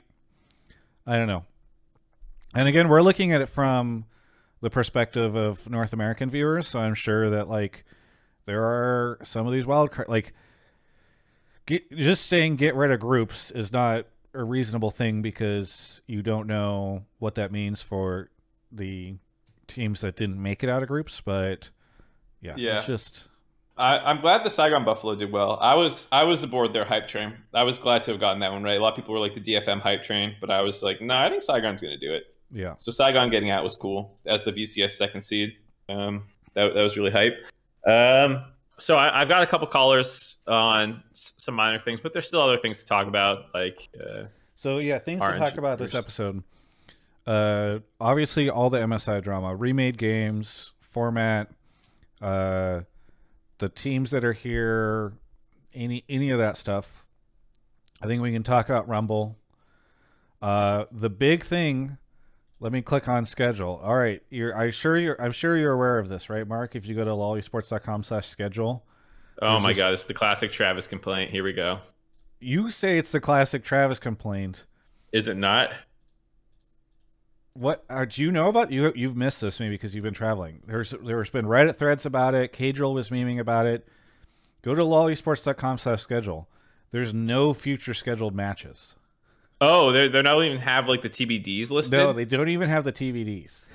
I 1.08 1.18
don't 1.18 1.28
know. 1.28 1.46
And 2.54 2.68
again, 2.68 2.90
we're 2.90 3.02
looking 3.02 3.32
at 3.32 3.42
it 3.42 3.50
from 3.50 4.06
the 4.62 4.70
perspective 4.70 5.36
of 5.36 5.70
North 5.70 5.94
American 5.94 6.30
viewers. 6.30 6.68
So 6.68 6.80
I'm 6.80 6.94
sure 6.94 7.30
that 7.30 7.50
like 7.50 7.86
there 8.46 8.64
are 8.64 9.20
some 9.24 9.46
of 9.46 9.54
these 9.54 9.66
wild 9.66 9.92
card 9.92 10.08
like 10.08 10.34
get, 11.66 11.90
just 11.92 12.26
saying 12.26 12.56
get 12.56 12.76
rid 12.76 12.92
of 12.92 13.00
groups 13.00 13.52
is 13.52 13.72
not 13.72 14.06
a 14.34 14.44
reasonable 14.44 14.92
thing 14.92 15.22
because 15.22 16.02
you 16.08 16.22
don't 16.22 16.48
know 16.48 17.04
what 17.20 17.36
that 17.36 17.52
means 17.52 17.82
for 17.82 18.30
the 18.72 19.16
teams 19.68 20.02
that 20.02 20.16
didn't 20.16 20.42
make 20.42 20.64
it 20.64 20.70
out 20.70 20.82
of 20.82 20.88
groups. 20.88 21.22
But 21.22 21.70
yeah, 22.42 22.54
yeah. 22.58 22.78
it's 22.78 22.88
just. 22.88 23.28
I, 23.80 24.10
am 24.10 24.22
glad 24.22 24.44
the 24.44 24.50
Saigon 24.50 24.84
Buffalo 24.84 25.14
did 25.14 25.32
well. 25.32 25.60
I 25.62 25.76
was 25.76 26.08
I 26.12 26.24
was 26.24 26.42
aboard 26.42 26.74
their 26.74 26.86
hype 26.86 27.08
train. 27.08 27.34
I 27.54 27.62
was 27.62 27.78
glad 27.78 28.02
to 28.04 28.12
have 28.12 28.20
gotten 28.20 28.40
that 28.40 28.52
one 28.52 28.64
right. 28.64 28.78
A 28.78 28.82
lot 28.82 28.90
of 28.90 28.96
people 28.96 29.14
were 29.14 29.20
like 29.20 29.36
the 29.36 29.42
DFM 29.42 29.82
hype 29.82 30.02
train, 30.02 30.36
but 30.42 30.50
I 30.50 30.62
was 30.62 30.82
like, 30.82 31.00
no, 31.00 31.14
nah, 31.14 31.26
I 31.26 31.30
think 31.30 31.44
Saigon's 31.44 31.82
going 31.82 31.98
to 31.98 32.00
do 32.00 32.12
it. 32.12 32.24
Yeah. 32.52 32.76
So 32.78 32.92
Saigon 32.92 33.30
getting 33.30 33.50
out 33.50 33.64
was 33.64 33.76
cool 33.76 34.18
as 34.26 34.44
the 34.44 34.52
VCS 34.52 34.92
second 34.92 35.22
seed. 35.22 35.56
Um, 35.90 36.24
that, 36.54 36.74
that 36.74 36.82
was 36.82 36.98
really 36.98 37.12
hype. 37.12 37.36
Um, 37.86 38.44
so 38.78 38.98
I, 38.98 39.20
have 39.20 39.28
got 39.28 39.44
a 39.44 39.48
couple 39.48 39.68
callers 39.68 40.38
on 40.48 41.04
s- 41.12 41.34
some 41.38 41.56
minor 41.56 41.80
things, 41.80 42.00
but 42.02 42.14
there's 42.14 42.28
still 42.28 42.42
other 42.42 42.58
things 42.58 42.80
to 42.80 42.86
talk 42.86 43.08
about, 43.08 43.46
like. 43.54 43.90
Uh, 44.00 44.24
so 44.56 44.78
yeah, 44.80 45.00
things 45.00 45.22
to 45.24 45.38
talk 45.38 45.58
about 45.58 45.78
this 45.80 45.94
episode. 45.94 46.44
Uh, 47.26 47.80
obviously, 48.00 48.50
all 48.50 48.70
the 48.70 48.80
MSI 48.80 49.22
drama, 49.22 49.56
remade 49.56 49.98
games, 49.98 50.72
format, 50.80 51.50
uh, 52.22 52.82
the 53.58 53.70
teams 53.70 54.12
that 54.12 54.24
are 54.24 54.34
here, 54.34 55.14
any 55.74 56.04
any 56.08 56.30
of 56.30 56.40
that 56.40 56.58
stuff. 56.58 57.06
I 58.02 58.08
think 58.08 58.22
we 58.22 58.32
can 58.32 58.44
talk 58.44 58.70
about 58.70 58.88
Rumble. 58.88 59.38
Uh, 60.42 60.86
the 60.92 61.10
big 61.10 61.44
thing. 61.44 61.98
Let 62.60 62.72
me 62.72 62.82
click 62.82 63.08
on 63.08 63.26
schedule. 63.26 63.80
All 63.84 63.96
right, 63.96 64.22
you're. 64.30 64.58
I 64.58 64.72
sure 64.72 64.98
you're. 64.98 65.22
I'm 65.22 65.32
sure 65.32 65.56
you're 65.56 65.74
aware 65.74 66.00
of 66.00 66.10
this, 66.10 66.30
right, 66.30 66.48
Mark? 66.48 66.76
If 66.76 66.86
you 66.88 66.96
go 66.96 67.06
to 67.06 67.12
lolesports.com/schedule. 67.12 68.84
Oh 69.42 69.60
my 69.60 69.70
just- 69.70 69.80
god, 69.80 69.94
it's 69.94 70.06
the 70.06 70.14
classic 70.14 70.52
Travis 70.52 70.88
complaint. 70.88 71.30
Here 71.32 71.44
we 71.44 71.54
go. 71.54 71.80
You 72.40 72.70
say 72.70 72.98
it's 72.98 73.12
the 73.12 73.20
classic 73.20 73.64
Travis 73.64 74.00
complaint. 74.00 74.66
Is 75.12 75.28
it 75.28 75.38
not? 75.38 75.74
What 77.54 77.84
uh, 77.90 78.06
do 78.06 78.22
you 78.22 78.32
know 78.32 78.50
about 78.50 78.72
you? 78.72 78.92
You've 78.96 79.16
missed 79.16 79.42
this 79.42 79.60
maybe 79.60 79.76
because 79.76 79.96
you've 79.96 80.04
been 80.04 80.14
traveling. 80.14 80.62
There's 80.68 80.94
there's 81.04 81.32
been 81.32 81.46
Reddit 81.46 81.76
threads 81.78 82.06
about 82.06 82.36
it. 82.36 82.54
Kadrill 82.54 82.94
was 82.94 83.10
memeing 83.10 83.40
about 83.40 83.66
it. 83.66 83.88
Go 84.62 84.76
to 84.76 84.82
lolesports.com 84.84 85.78
slash 85.80 86.02
schedule. 86.02 86.48
There's 86.92 87.14
no 87.14 87.54
future 87.54 87.94
scheduled 87.94 88.36
matches. 88.36 88.96
Oh, 89.60 89.92
they 89.92 90.08
they 90.08 90.22
don't 90.22 90.44
even 90.44 90.60
have 90.60 90.88
like 90.88 91.02
the 91.02 91.10
TBDs 91.10 91.72
listed. 91.72 91.98
No, 91.98 92.14
they 92.14 92.26
don't 92.26 92.50
even 92.50 92.70
have 92.70 92.84
the 92.84 92.92
TBDs. 92.92 93.66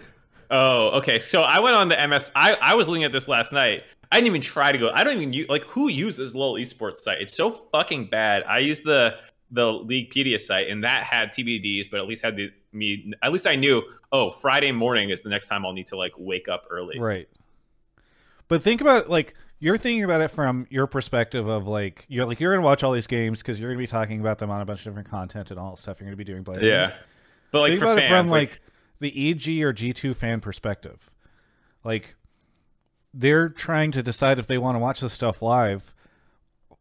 Oh, 0.51 0.99
okay. 0.99 1.18
So 1.18 1.40
I 1.40 1.61
went 1.61 1.77
on 1.77 1.88
the 1.88 2.09
MS. 2.09 2.31
I, 2.37 2.57
I 2.61 2.75
was 2.75 2.87
looking 2.87 3.05
at 3.05 3.12
this 3.12 3.27
last 3.27 3.53
night. 3.53 3.85
I 4.12 4.16
didn't 4.16 4.27
even 4.27 4.42
try 4.42 4.71
to 4.71 4.79
go. 4.79 4.90
I 4.92 5.03
don't 5.03 5.16
even 5.16 5.33
use 5.33 5.49
like 5.49 5.64
who 5.64 5.88
uses 5.88 6.35
LOL 6.35 6.55
esports 6.55 6.97
site. 6.97 7.21
It's 7.21 7.33
so 7.33 7.51
fucking 7.51 8.11
bad. 8.11 8.45
I 8.45 8.59
used 8.59 8.85
the 8.85 9.18
the 9.51 9.62
Leaguepedia 9.62 10.38
site 10.38 10.68
and 10.68 10.85
that 10.85 11.05
had 11.05 11.31
TBDs, 11.31 11.90
but 11.90 12.01
at 12.01 12.07
least 12.07 12.23
had 12.23 12.37
the 12.37 12.53
me. 12.73 13.12
At 13.23 13.33
least 13.33 13.47
I 13.47 13.57
knew. 13.57 13.83
Oh, 14.12 14.29
Friday 14.29 14.73
morning 14.73 15.09
is 15.09 15.23
the 15.23 15.31
next 15.31 15.49
time 15.49 15.64
I'll 15.64 15.73
need 15.73 15.87
to 15.87 15.97
like 15.97 16.12
wake 16.18 16.49
up 16.49 16.66
early. 16.71 16.99
Right. 16.99 17.29
But 18.49 18.62
think 18.62 18.83
about 18.83 19.09
like 19.09 19.35
you're 19.62 19.77
thinking 19.77 20.03
about 20.03 20.20
it 20.20 20.27
from 20.27 20.66
your 20.70 20.88
perspective 20.88 21.46
of 21.46 21.68
like 21.68 22.05
you're 22.09 22.27
like 22.27 22.40
you're 22.40 22.53
gonna 22.53 22.64
watch 22.64 22.83
all 22.83 22.90
these 22.90 23.07
games 23.07 23.38
because 23.38 23.61
you're 23.61 23.70
gonna 23.70 23.79
be 23.79 23.87
talking 23.87 24.18
about 24.20 24.40
them 24.40 24.51
on 24.51 24.61
a 24.61 24.64
bunch 24.64 24.81
of 24.81 24.85
different 24.87 25.09
content 25.09 25.53
and 25.53 25.61
all 25.61 25.77
that 25.77 25.81
stuff. 25.81 26.01
You're 26.01 26.09
gonna 26.09 26.16
be 26.16 26.25
doing 26.25 26.42
play. 26.42 26.59
Yeah. 26.62 26.92
But 27.53 27.61
like 27.61 27.68
think 27.70 27.79
for 27.79 27.85
about 27.85 27.98
fans, 27.98 28.11
it 28.11 28.16
from 28.25 28.27
like, 28.27 28.51
like, 28.51 28.61
the 28.98 29.31
EG 29.31 29.62
or 29.62 29.72
G2 29.72 30.16
fan 30.16 30.40
perspective. 30.40 31.09
Like 31.85 32.16
they're 33.14 33.51
trying 33.51 33.92
to 33.92 34.03
decide 34.03 34.40
if 34.40 34.48
they 34.48 34.59
want 34.59 34.75
to 34.75 34.81
watch 34.81 34.98
this 34.98 35.12
stuff 35.12 35.40
live. 35.40 35.94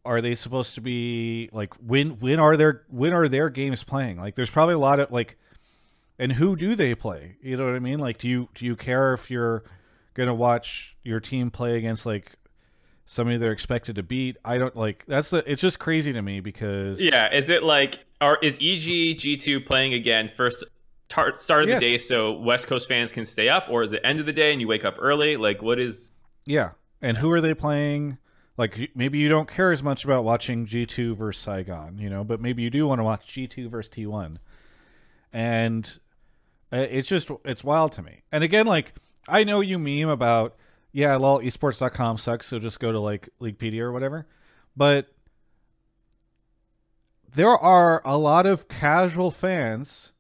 Are 0.03 0.19
they 0.19 0.33
supposed 0.33 0.73
to 0.73 0.81
be 0.81 1.51
like 1.53 1.75
when 1.75 2.19
when 2.19 2.39
are 2.39 2.57
their 2.57 2.81
when 2.89 3.13
are 3.13 3.29
their 3.29 3.51
games 3.51 3.83
playing? 3.83 4.17
Like 4.17 4.33
there's 4.33 4.49
probably 4.49 4.73
a 4.73 4.79
lot 4.79 4.99
of 4.99 5.11
like 5.11 5.37
and 6.17 6.31
who 6.31 6.55
do 6.55 6.75
they 6.75 6.95
play? 6.95 7.35
You 7.43 7.57
know 7.57 7.65
what 7.65 7.75
I 7.75 7.79
mean? 7.79 7.99
Like 7.99 8.17
do 8.17 8.27
you 8.27 8.49
do 8.55 8.65
you 8.65 8.75
care 8.75 9.13
if 9.13 9.29
you're 9.29 9.65
gonna 10.15 10.33
watch 10.33 10.97
your 11.03 11.19
team 11.19 11.51
play 11.51 11.77
against 11.77 12.07
like 12.07 12.37
somebody 13.11 13.37
they're 13.37 13.51
expected 13.51 13.95
to 13.95 14.03
beat? 14.03 14.37
I 14.45 14.57
don't 14.57 14.75
like 14.75 15.03
that's 15.07 15.29
the 15.29 15.43
it's 15.51 15.61
just 15.61 15.79
crazy 15.79 16.13
to 16.13 16.21
me 16.21 16.39
because 16.39 17.01
yeah. 17.01 17.33
Is 17.33 17.49
it 17.49 17.63
like 17.63 18.05
or 18.21 18.37
is 18.41 18.55
EG 18.57 19.17
G2 19.17 19.65
playing 19.65 19.93
again 19.93 20.31
first? 20.35 20.63
Tar- 21.09 21.35
start 21.35 21.63
of 21.63 21.69
Yes. 21.69 21.79
the 21.81 21.91
day 21.91 21.97
so 21.97 22.31
West 22.31 22.67
Coast 22.67 22.87
fans 22.87 23.11
can 23.11 23.25
stay 23.25 23.49
up, 23.49 23.65
or 23.69 23.83
is 23.83 23.91
it 23.91 23.99
end 24.05 24.21
of 24.21 24.25
the 24.25 24.31
day 24.31 24.53
and 24.53 24.61
you 24.61 24.67
wake 24.69 24.85
up 24.85 24.95
early? 24.97 25.35
Like, 25.35 25.61
what 25.61 25.77
is? 25.77 26.09
Yeah. 26.45 26.71
And 27.01 27.17
who 27.17 27.29
are 27.31 27.41
they 27.41 27.53
playing? 27.53 28.17
Like 28.57 28.91
maybe 28.95 29.17
you 29.17 29.27
don't 29.27 29.49
care 29.49 29.73
as 29.73 29.83
much 29.83 30.05
about 30.05 30.23
watching 30.23 30.65
G2 30.65 31.17
versus 31.17 31.43
Saigon, 31.43 31.97
you 31.97 32.09
know, 32.09 32.23
but 32.23 32.39
maybe 32.39 32.61
you 32.63 32.69
do 32.69 32.87
want 32.87 32.99
to 32.99 33.03
watch 33.03 33.27
G2 33.27 33.69
versus 33.69 33.91
T1. 33.93 34.37
And 35.33 35.99
uh, 36.71 36.77
it's 36.89 37.07
just 37.09 37.29
it's 37.43 37.63
wild 37.63 37.91
to 37.93 38.01
me. 38.01 38.21
And 38.31 38.43
again, 38.43 38.65
like 38.65 38.93
I 39.27 39.43
know 39.43 39.59
you 39.61 39.79
meme 39.79 40.09
about 40.09 40.55
yeah, 40.91 41.15
lol 41.15 41.39
esports.com 41.39 42.17
sucks, 42.17 42.47
so 42.47 42.59
just 42.59 42.79
go 42.79 42.91
to 42.91 42.99
like 42.99 43.29
Leaguepedia 43.41 43.79
or 43.81 43.91
whatever. 43.91 44.27
But 44.75 45.07
there 47.33 47.49
are 47.57 48.01
a 48.05 48.17
lot 48.17 48.45
of 48.45 48.67
casual 48.67 49.31
fans 49.31 50.11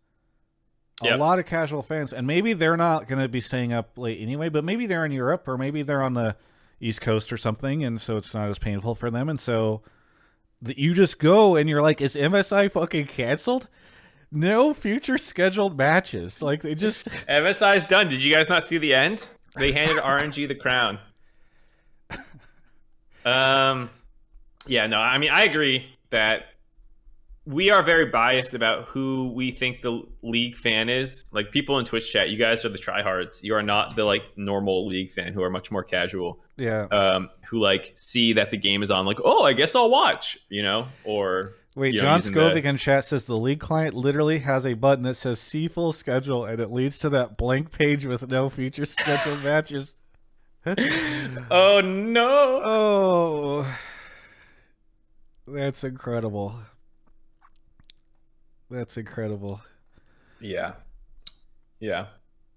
a 1.03 1.07
Yep. 1.07 1.19
lot 1.19 1.39
of 1.39 1.45
casual 1.47 1.81
fans 1.81 2.13
and 2.13 2.27
maybe 2.27 2.53
they're 2.53 2.77
not 2.77 3.07
going 3.07 3.19
to 3.19 3.27
be 3.27 3.41
staying 3.41 3.73
up 3.73 3.97
late 3.97 4.21
anyway 4.21 4.49
but 4.49 4.63
maybe 4.63 4.85
they're 4.85 5.03
in 5.03 5.11
europe 5.11 5.47
or 5.47 5.57
maybe 5.57 5.81
they're 5.81 6.03
on 6.03 6.13
the 6.13 6.35
east 6.79 7.01
coast 7.01 7.33
or 7.33 7.37
something 7.37 7.83
and 7.83 7.99
so 7.99 8.17
it's 8.17 8.33
not 8.35 8.47
as 8.49 8.59
painful 8.59 8.93
for 8.93 9.09
them 9.09 9.27
and 9.27 9.39
so 9.39 9.81
the, 10.61 10.79
you 10.79 10.93
just 10.93 11.17
go 11.17 11.55
and 11.55 11.67
you're 11.67 11.81
like 11.81 12.01
is 12.01 12.15
msi 12.15 12.71
fucking 12.71 13.07
canceled 13.07 13.67
no 14.31 14.73
future 14.75 15.17
scheduled 15.17 15.75
matches 15.75 16.39
like 16.41 16.61
they 16.61 16.75
just 16.75 17.07
MSI's 17.27 17.85
done. 17.87 18.07
Did 18.07 18.23
you 18.23 18.31
guys 18.33 18.47
not 18.47 18.63
see 18.63 18.77
the 18.77 18.93
end? 18.93 19.27
They 19.55 19.71
handed 19.71 19.97
RNG 20.03 20.47
the 20.47 20.55
crown. 20.55 20.99
Um, 23.25 23.89
yeah, 24.65 24.87
no, 24.87 24.99
I 24.99 25.17
mean, 25.17 25.29
I 25.31 25.43
agree 25.43 25.85
that 26.09 26.45
we 27.45 27.71
are 27.71 27.81
very 27.81 28.05
biased 28.05 28.53
about 28.53 28.85
who 28.85 29.31
we 29.33 29.51
think 29.51 29.81
the 29.81 30.03
league 30.21 30.55
fan 30.55 30.89
is. 30.89 31.23
Like 31.31 31.51
people 31.51 31.79
in 31.79 31.85
Twitch 31.85 32.11
chat, 32.11 32.29
you 32.29 32.37
guys 32.37 32.63
are 32.65 32.69
the 32.69 32.77
tryhards. 32.77 33.43
You 33.43 33.55
are 33.55 33.63
not 33.63 33.95
the 33.95 34.05
like 34.05 34.23
normal 34.35 34.85
league 34.85 35.11
fan 35.11 35.33
who 35.33 35.41
are 35.41 35.49
much 35.49 35.71
more 35.71 35.83
casual. 35.83 36.39
yeah 36.57 36.83
Um, 36.91 37.29
who 37.49 37.59
like 37.59 37.91
see 37.95 38.33
that 38.33 38.51
the 38.51 38.57
game 38.57 38.83
is 38.83 38.91
on, 38.91 39.05
like, 39.05 39.19
oh, 39.23 39.43
I 39.43 39.53
guess 39.53 39.75
I'll 39.75 39.89
watch, 39.89 40.37
you 40.49 40.61
know, 40.61 40.87
or 41.03 41.53
wait 41.75 41.93
you 41.93 42.01
know, 42.01 42.17
john 42.19 42.33
the- 42.33 42.67
in 42.67 42.77
chat 42.77 43.05
says 43.05 43.25
the 43.25 43.37
league 43.37 43.59
client 43.59 43.93
literally 43.93 44.39
has 44.39 44.65
a 44.65 44.73
button 44.73 45.03
that 45.03 45.15
says 45.15 45.39
see 45.39 45.67
full 45.67 45.93
schedule 45.93 46.45
and 46.45 46.59
it 46.59 46.71
leads 46.71 46.97
to 46.97 47.09
that 47.09 47.37
blank 47.37 47.71
page 47.71 48.05
with 48.05 48.27
no 48.27 48.49
future 48.49 48.85
scheduled 48.85 49.43
matches 49.43 49.95
oh 51.49 51.81
no. 51.81 52.61
Oh, 52.63 53.75
that's 55.47 55.83
incredible. 55.83 56.55
That's 58.69 58.95
incredible. 58.97 59.59
Yeah. 60.39 60.73
Yeah. 61.79 62.07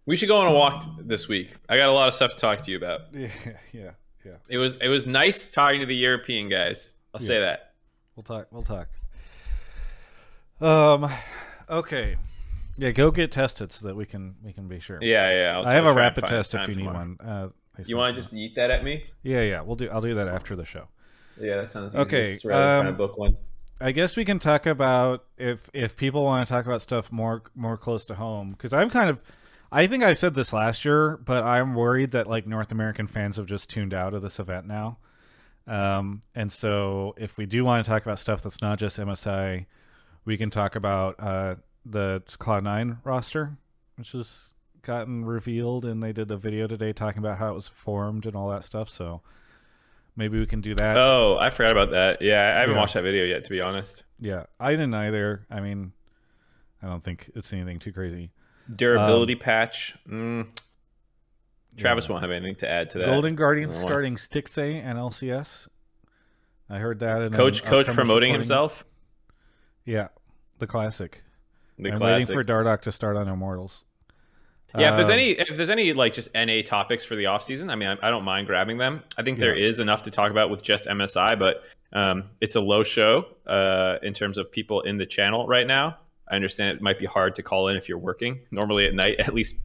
We 0.07 0.17
should 0.17 0.29
go 0.29 0.37
on 0.37 0.49
a 0.49 0.53
walk 0.53 0.85
this 1.01 1.29
week. 1.29 1.57
I 1.69 1.79
got 1.79 1.89
a 1.89 1.93
lot 1.93 2.09
of 2.09 2.15
stuff 2.15 2.33
to 2.33 2.37
talk 2.37 2.61
to 2.63 2.71
you 2.71 2.77
about. 2.77 3.01
Yeah, 3.15 3.29
yeah, 3.73 3.91
yeah. 4.25 4.33
It 4.51 4.59
was 4.59 4.75
it 4.77 4.89
was 4.89 5.07
nice 5.07 5.47
talking 5.47 5.81
to 5.81 5.87
the 5.87 5.97
European 5.97 6.49
guys. 6.51 6.97
I'll 7.15 7.21
say 7.21 7.41
that. 7.41 7.73
We'll 8.17 8.23
talk. 8.23 8.49
We'll 8.51 8.63
talk. 8.63 8.89
Um, 10.61 11.11
okay. 11.69 12.17
Yeah, 12.77 12.91
go 12.91 13.11
get 13.11 13.31
tested 13.31 13.73
so 13.73 13.87
that 13.87 13.95
we 13.97 14.05
can 14.05 14.35
we 14.43 14.53
can 14.53 14.67
be 14.67 14.81
sure. 14.81 14.99
Yeah, 15.01 15.31
yeah. 15.31 15.59
I'll 15.59 15.67
I 15.67 15.75
have 15.75 15.87
a 15.87 15.93
rapid 15.93 16.27
test 16.27 16.55
if 16.55 16.63
you 16.69 16.75
need 16.75 16.85
tomorrow. 16.85 16.99
one. 16.99 17.19
Uh, 17.21 17.49
You 17.85 17.97
want 17.97 18.15
to 18.15 18.21
just 18.21 18.35
eat 18.35 18.57
that 18.57 18.71
at 18.71 18.83
me? 18.83 19.05
Yeah, 19.23 19.43
yeah. 19.43 19.61
We'll 19.61 19.77
do. 19.77 19.89
I'll 19.91 20.01
do 20.01 20.15
that 20.15 20.29
after 20.29 20.57
the 20.57 20.65
show. 20.65 20.89
Yeah, 21.41 21.57
that 21.57 21.69
sounds 21.69 21.95
Okay, 21.95 22.37
rather 22.45 22.81
um, 22.81 22.87
to 22.87 22.93
book 22.93 23.17
one. 23.17 23.37
I 23.81 23.93
guess 23.93 24.17
we 24.17 24.25
can 24.25 24.39
talk 24.39 24.67
about 24.67 25.25
if 25.37 25.69
if 25.73 25.97
people 25.97 26.25
want 26.25 26.47
to 26.47 26.53
talk 26.53 26.67
about 26.67 26.83
stuff 26.83 27.11
more 27.11 27.43
more 27.55 27.77
close 27.77 28.07
to 28.07 28.15
home 28.15 28.51
because 28.51 28.73
I'm 28.73 28.91
kind 28.91 29.11
of 29.11 29.23
I 29.71 29.89
think 29.89 30.05
I 30.05 30.13
said 30.13 30.35
this 30.35 30.53
last 30.53 30.85
year, 30.85 31.17
but 31.17 31.43
I'm 31.43 31.75
worried 31.75 32.13
that 32.13 32.29
like 32.29 32.47
North 32.47 32.71
American 32.71 33.09
fans 33.09 33.37
have 33.37 33.47
just 33.47 33.69
tuned 33.69 33.93
out 33.93 34.15
of 34.15 34.23
this 34.23 34.39
event 34.39 34.67
now. 34.67 34.99
Um, 35.67 36.23
and 36.35 36.53
so 36.53 37.15
if 37.17 37.37
we 37.37 37.47
do 37.47 37.65
want 37.65 37.85
to 37.85 37.91
talk 37.91 38.03
about 38.03 38.19
stuff 38.19 38.43
that's 38.43 38.63
not 38.63 38.79
just 38.79 38.99
MSI, 38.99 39.67
we 40.25 40.37
can 40.37 40.51
talk 40.51 40.77
about 40.77 41.17
uh, 41.19 41.55
the 41.85 42.23
Cloud9 42.29 42.99
roster, 43.05 43.57
which 43.97 44.13
has 44.13 44.51
gotten 44.83 45.25
revealed, 45.25 45.85
and 45.85 46.03
they 46.03 46.13
did 46.13 46.31
a 46.31 46.37
video 46.37 46.67
today 46.67 46.93
talking 46.93 47.19
about 47.19 47.39
how 47.39 47.51
it 47.51 47.55
was 47.55 47.69
formed 47.69 48.27
and 48.27 48.35
all 48.37 48.51
that 48.51 48.65
stuff. 48.65 48.89
So 48.89 49.23
maybe 50.17 50.39
we 50.39 50.47
can 50.47 50.61
do 50.61 50.75
that. 50.77 50.97
Oh, 50.97 51.39
I 51.39 51.51
forgot 51.51 51.73
about 51.73 51.91
that. 51.91 52.23
Yeah, 52.23 52.41
I 52.57 52.61
haven't 52.61 52.75
Yeah. 52.75 52.81
watched 52.81 52.95
that 52.95 53.03
video 53.03 53.25
yet, 53.25 53.45
to 53.45 53.51
be 53.51 53.61
honest. 53.61 54.05
Yeah, 54.19 54.45
I 54.61 54.73
didn't 54.73 54.95
either. 54.95 55.47
I 55.51 55.61
mean, 55.61 55.93
I 56.83 56.87
don't 56.87 57.03
think 57.03 57.31
it's 57.35 57.53
anything 57.53 57.79
too 57.79 57.93
crazy. 57.93 58.31
Durability 58.75 59.37
patch. 59.37 59.95
Mm. 60.09 60.47
Travis 61.77 62.07
Yeah. 62.07 62.13
won't 62.13 62.23
have 62.23 62.31
anything 62.31 62.55
to 62.57 62.71
add 62.71 62.91
to 62.91 62.99
that. 62.99 63.07
Golden 63.07 63.35
Guardians 63.35 63.77
I 63.77 63.81
don't 63.81 63.81
know 63.81 63.85
why. 63.87 63.89
starting 63.89 64.17
Stixxay 64.17 64.75
and 64.85 64.99
LCS. 64.99 65.69
I 66.71 66.79
heard 66.79 67.01
that. 67.01 67.21
In 67.23 67.33
Coach, 67.33 67.65
coach 67.65 67.87
promoting 67.87 68.29
recording. 68.29 68.33
himself. 68.35 68.85
Yeah, 69.85 70.09
the 70.59 70.67
classic. 70.67 71.23
The 71.79 71.91
I'm 71.93 71.99
classic. 71.99 72.29
waiting 72.29 72.43
for 72.43 72.45
Dardoch 72.45 72.83
to 72.83 72.93
start 72.93 73.17
on 73.17 73.29
Immortals. 73.29 73.85
Yeah, 74.77 74.91
if 74.91 74.97
there's 74.97 75.07
Um, 75.09 75.13
any 75.15 75.31
if 75.31 75.57
there's 75.57 75.71
any 75.71 75.93
like 75.93 76.15
just 76.15 76.35
NA 76.35 76.61
topics 76.65 77.05
for 77.05 77.15
the 77.15 77.27
off 77.27 77.43
season, 77.45 77.71
I 77.71 77.77
mean, 77.77 77.89
I, 77.89 78.09
I 78.09 78.11
don't 78.11 78.25
mind 78.25 78.47
grabbing 78.49 78.79
them. 78.79 79.03
I 79.17 79.23
think 79.23 79.39
there 79.39 79.55
Yeah. 79.57 79.67
is 79.69 79.79
enough 79.79 80.03
to 80.03 80.11
talk 80.11 80.31
about 80.33 80.51
with 80.51 80.63
just 80.63 80.87
MSI, 80.89 81.39
but 81.39 81.63
um, 81.93 82.25
it's 82.41 82.57
a 82.57 82.61
low 82.61 82.83
show 82.83 83.27
uh, 83.47 83.99
in 84.03 84.13
terms 84.15 84.37
of 84.37 84.51
people 84.51 84.81
in 84.81 84.97
the 84.97 85.07
channel 85.07 85.47
right 85.47 85.67
now. 85.67 85.99
I 86.29 86.35
understand 86.35 86.77
it 86.77 86.83
might 86.83 86.99
be 86.99 87.07
hard 87.07 87.37
to 87.37 87.43
call 87.43 87.69
in 87.69 87.77
if 87.77 87.89
you're 87.89 87.99
working. 87.99 88.41
Normally 88.51 88.87
at 88.87 88.95
night, 88.95 89.17
at 89.21 89.33
least 89.33 89.57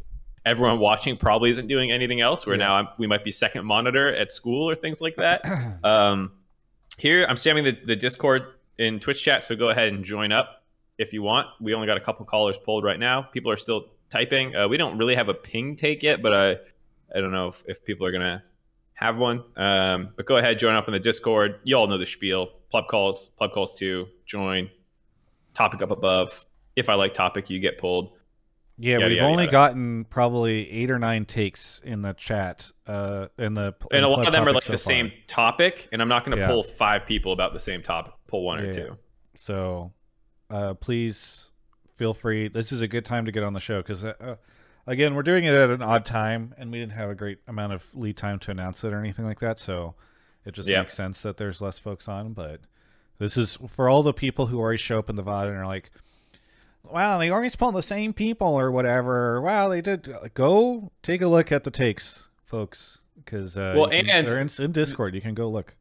everyone 0.45 0.77
watching 0.77 1.17
probably 1.17 1.49
isn't 1.49 1.65
doing 1.67 1.91
anything 1.91 2.21
else. 2.21 2.45
Where 2.45 2.55
Yeah. 2.55 2.67
now 2.67 2.75
I'm, 2.75 2.87
we 2.99 3.07
might 3.07 3.23
be 3.23 3.31
second 3.31 3.65
monitor 3.65 4.13
at 4.13 4.31
school 4.31 4.69
or 4.69 4.75
things 4.75 5.01
like 5.01 5.15
that. 5.15 5.41
Um, 5.83 6.33
here, 6.99 7.25
I'm 7.27 7.37
spamming 7.37 7.63
the, 7.63 7.71
the 7.85 7.95
Discord 7.95 8.43
in 8.79 8.99
Twitch 8.99 9.23
chat, 9.23 9.43
so 9.43 9.55
go 9.55 9.69
ahead 9.69 9.93
and 9.93 10.03
join 10.03 10.31
up 10.31 10.63
if 10.97 11.13
you 11.13 11.21
want. 11.21 11.45
We 11.61 11.75
only 11.75 11.85
got 11.85 11.97
a 11.97 12.01
couple 12.01 12.25
callers 12.25 12.57
pulled 12.57 12.83
right 12.83 12.97
now. 12.99 13.21
People 13.21 13.51
are 13.51 13.57
still 13.57 13.85
typing. 14.09 14.55
Uh, 14.55 14.67
we 14.67 14.77
don't 14.77 14.97
really 14.97 15.13
have 15.15 15.29
a 15.29 15.33
ping 15.35 15.75
take 15.75 16.01
yet, 16.01 16.21
but 16.23 16.33
I, 16.33 16.51
I 17.15 17.19
don't 17.21 17.31
know 17.31 17.49
if, 17.49 17.61
if 17.67 17.85
people 17.85 18.07
are 18.07 18.11
gonna 18.11 18.43
have 18.93 19.17
one. 19.17 19.43
Um, 19.55 20.09
but 20.17 20.25
go 20.25 20.37
ahead, 20.37 20.57
join 20.57 20.73
up 20.75 20.87
in 20.87 20.93
the 20.93 20.99
Discord. 20.99 21.59
You 21.63 21.75
all 21.75 21.85
know 21.87 21.97
the 21.99 22.05
spiel. 22.07 22.47
Pleb 22.71 22.87
calls, 22.87 23.29
pleb 23.37 23.51
calls 23.51 23.73
two. 23.75 24.07
Join. 24.25 24.69
Topic 25.53 25.81
up 25.81 25.91
above. 25.91 26.45
if 26.75 26.87
I 26.89 26.93
like 26.95 27.13
topic, 27.13 27.49
you 27.49 27.59
get 27.59 27.77
pulled. 27.77 28.13
Yeah, 28.81 28.93
Yada, 28.93 29.07
we've 29.09 29.17
yada, 29.17 29.29
only 29.29 29.43
yada. 29.43 29.51
gotten 29.51 30.05
probably 30.05 30.71
eight 30.71 30.89
or 30.89 30.97
nine 30.99 31.25
takes 31.25 31.81
in 31.83 32.01
the 32.01 32.13
chat. 32.13 32.71
Uh, 32.87 33.27
in 33.37 33.53
the 33.55 33.75
in 33.91 33.97
And 33.97 34.05
a 34.05 34.07
lot 34.07 34.25
of 34.25 34.31
them 34.31 34.47
are 34.47 34.53
like 34.53 34.63
so 34.63 34.71
the 34.71 34.77
far. 34.77 34.93
same 34.93 35.11
topic, 35.27 35.89
and 35.91 36.01
I'm 36.01 36.07
not 36.07 36.23
going 36.23 36.37
to 36.37 36.41
Yeah. 36.41 36.47
pull 36.49 36.63
five 36.63 37.05
people 37.05 37.33
about 37.33 37.51
the 37.51 37.59
same 37.59 37.81
topic. 37.81 38.13
Pull 38.29 38.43
one 38.43 38.59
Yeah, 38.59 38.69
or 38.69 38.73
two. 38.73 38.97
So, 39.35 39.91
uh, 40.49 40.73
please 40.75 41.49
feel 41.97 42.13
free. 42.13 42.47
This 42.47 42.71
is 42.71 42.81
a 42.81 42.87
good 42.87 43.05
time 43.05 43.25
to 43.25 43.31
get 43.31 43.43
on 43.43 43.53
the 43.53 43.59
show 43.59 43.81
because, 43.81 44.03
uh, 44.03 44.13
uh, 44.19 44.35
again, 44.87 45.15
we're 45.15 45.23
doing 45.23 45.43
it 45.45 45.53
at 45.53 45.69
an 45.69 45.81
odd 45.81 46.05
time, 46.05 46.53
and 46.57 46.71
we 46.71 46.79
didn't 46.79 46.93
have 46.93 47.09
a 47.09 47.15
great 47.15 47.39
amount 47.47 47.73
of 47.73 47.87
lead 47.95 48.17
time 48.17 48.39
to 48.39 48.51
announce 48.51 48.83
it 48.83 48.93
or 48.93 48.99
anything 48.99 49.25
like 49.25 49.39
that. 49.39 49.59
So, 49.59 49.95
it 50.45 50.53
just 50.53 50.67
Yeah. 50.69 50.79
makes 50.79 50.93
sense 50.93 51.21
that 51.21 51.37
there's 51.37 51.61
less 51.61 51.77
folks 51.79 52.07
on. 52.07 52.33
But 52.33 52.61
this 53.17 53.35
is 53.37 53.57
for 53.67 53.89
all 53.89 54.03
the 54.03 54.13
people 54.13 54.47
who 54.47 54.59
already 54.59 54.77
show 54.77 54.99
up 54.99 55.09
in 55.09 55.15
the 55.15 55.23
VOD 55.23 55.49
and 55.49 55.57
are 55.57 55.67
like, 55.67 55.91
"Wow, 56.83 57.17
they 57.19 57.29
always 57.29 57.55
pull 57.55 57.71
the 57.71 57.81
same 57.83 58.13
people 58.13 58.47
or 58.47 58.71
whatever." 58.71 59.41
Wow, 59.41 59.67
they 59.67 59.81
did. 59.81 60.07
Go 60.33 60.91
take 61.03 61.21
a 61.21 61.27
look 61.27 61.51
at 61.51 61.63
the 61.65 61.71
takes, 61.71 62.29
folks, 62.45 62.99
because 63.17 63.57
uh, 63.57 63.73
Well, 63.75 63.89
and- 63.91 64.27
they're 64.27 64.39
in, 64.39 64.49
in 64.59 64.71
Discord. 64.71 65.13
You 65.15 65.21
can 65.21 65.33
go 65.35 65.49
look. 65.49 65.75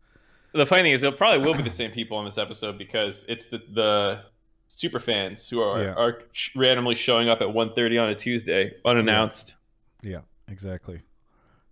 The 0.52 0.64
funny 0.66 0.82
thing 0.82 0.92
is, 0.92 1.02
it 1.02 1.16
probably 1.16 1.46
will 1.46 1.54
be 1.54 1.62
the 1.62 1.70
same 1.70 1.90
people 1.90 2.16
on 2.16 2.24
this 2.24 2.38
episode 2.38 2.78
because 2.78 3.24
it's 3.28 3.46
the 3.46 3.58
the 3.72 4.20
super 4.66 4.98
fans 4.98 5.48
who 5.48 5.60
are 5.62 5.82
Yeah. 5.82 5.92
are 5.94 6.22
sh- 6.32 6.54
randomly 6.56 6.94
showing 6.94 7.28
up 7.28 7.40
at 7.40 7.48
1.30 7.48 7.98
on 8.02 8.08
a 8.10 8.14
Tuesday 8.14 8.74
unannounced. 8.84 9.54
Yeah, 10.02 10.20
exactly. 10.48 11.00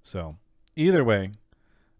So 0.02 0.36
either 0.76 1.04
way, 1.04 1.30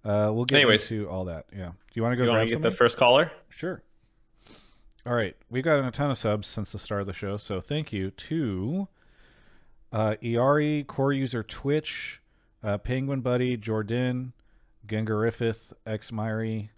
uh, 0.05 0.31
we'll 0.33 0.45
get 0.45 0.57
Anyways. 0.57 0.91
into 0.91 1.09
all 1.09 1.25
that. 1.27 1.47
Yeah. 1.55 1.67
Do 1.69 1.73
you 1.95 2.03
want 2.03 2.12
to 2.12 2.17
go 2.17 2.25
You 2.25 2.31
want 2.31 2.49
to 2.49 2.55
get 2.55 2.62
the 2.62 2.71
first 2.71 2.97
caller? 2.97 3.31
Sure. 3.49 3.83
All 5.07 5.15
right, 5.15 5.37
we've 5.51 5.62
gotten 5.65 5.85
a 5.85 5.91
ton 5.93 6.11
of 6.11 6.19
subs 6.19 6.47
since 6.49 6.73
the 6.73 6.79
start 6.81 7.01
of 7.01 7.07
the 7.07 7.12
show, 7.12 7.37
so 7.37 7.61
thank 7.61 7.93
you 7.93 8.11
to 8.11 8.89
uh, 9.93 10.17
Iari, 10.23 10.85
core 10.87 11.12
user 11.12 11.43
Twitch, 11.45 12.21
uh, 12.65 12.77
Penguin 12.79 13.21
Buddy, 13.21 13.57
Jordan, 13.57 14.33
Gengarifith, 14.87 15.72
X 15.87 16.11
Myri, 16.11 16.70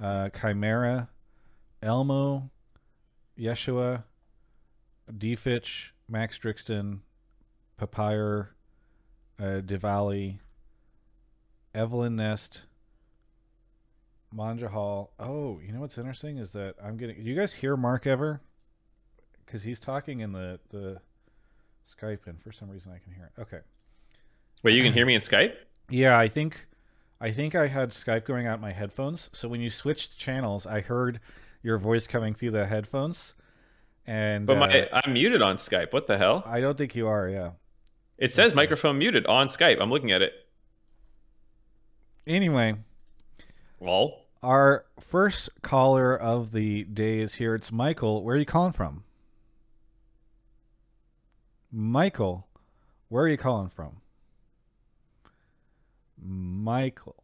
uh, 0.00 0.28
Chimera, 0.30 1.08
Elmo, 1.82 2.50
Yeshua, 3.38 4.04
Defitch, 5.10 5.90
Max 6.08 6.38
Drixton, 6.38 7.00
Papyr, 7.80 8.48
uh, 9.38 9.60
Diwali, 9.60 10.38
Evelyn 11.74 12.16
Nest, 12.16 12.62
Manja 14.32 14.68
Hall. 14.68 15.12
Oh, 15.18 15.60
you 15.64 15.72
know 15.72 15.80
what's 15.80 15.98
interesting 15.98 16.38
is 16.38 16.52
that 16.52 16.74
I'm 16.82 16.96
getting. 16.96 17.22
Do 17.22 17.28
you 17.28 17.36
guys 17.36 17.52
hear 17.52 17.76
Mark 17.76 18.06
ever? 18.06 18.40
Because 19.44 19.62
he's 19.62 19.78
talking 19.78 20.20
in 20.20 20.32
the 20.32 20.58
the 20.70 21.00
Skype, 21.90 22.26
and 22.26 22.40
for 22.42 22.52
some 22.52 22.70
reason 22.70 22.92
I 22.92 22.98
can 22.98 23.12
hear 23.12 23.30
it. 23.36 23.40
Okay. 23.40 23.60
Wait, 24.62 24.74
you 24.74 24.82
can 24.82 24.92
hear 24.92 25.04
me 25.04 25.14
in 25.14 25.20
Skype? 25.20 25.54
Yeah, 25.90 26.18
I 26.18 26.28
think 26.28 26.66
I 27.22 27.30
think 27.30 27.54
I 27.54 27.68
had 27.68 27.90
Skype 27.90 28.24
going 28.24 28.48
out 28.48 28.60
my 28.60 28.72
headphones. 28.72 29.30
So 29.32 29.46
when 29.48 29.60
you 29.60 29.70
switched 29.70 30.18
channels, 30.18 30.66
I 30.66 30.80
heard 30.80 31.20
your 31.62 31.78
voice 31.78 32.08
coming 32.08 32.34
through 32.34 32.50
the 32.50 32.66
headphones. 32.66 33.34
And 34.08 34.44
But 34.44 34.58
my 34.58 34.66
uh, 34.90 35.00
I'm 35.04 35.12
muted 35.12 35.40
on 35.40 35.54
Skype. 35.54 35.92
What 35.92 36.08
the 36.08 36.18
hell? 36.18 36.42
I 36.44 36.60
don't 36.60 36.76
think 36.76 36.96
you 36.96 37.06
are. 37.06 37.28
Yeah. 37.28 37.52
It 38.18 38.32
says 38.32 38.50
Okay. 38.50 38.56
microphone 38.56 38.98
muted 38.98 39.24
on 39.26 39.46
Skype. 39.46 39.80
I'm 39.80 39.88
looking 39.90 40.10
at 40.10 40.20
it. 40.20 40.32
Anyway, 42.26 42.74
Well. 43.78 44.24
our 44.42 44.84
first 45.00 45.48
caller 45.62 46.16
of 46.16 46.50
the 46.50 46.82
day 46.84 47.20
is 47.20 47.34
here. 47.36 47.54
It's 47.54 47.70
Michael. 47.70 48.24
Where 48.24 48.34
are 48.34 48.38
you 48.38 48.44
calling 48.44 48.72
from? 48.72 49.04
Michael, 51.70 52.46
where 53.08 53.24
are 53.24 53.28
you 53.28 53.36
calling 53.38 53.68
from? 53.70 54.01
Michael. 56.24 57.16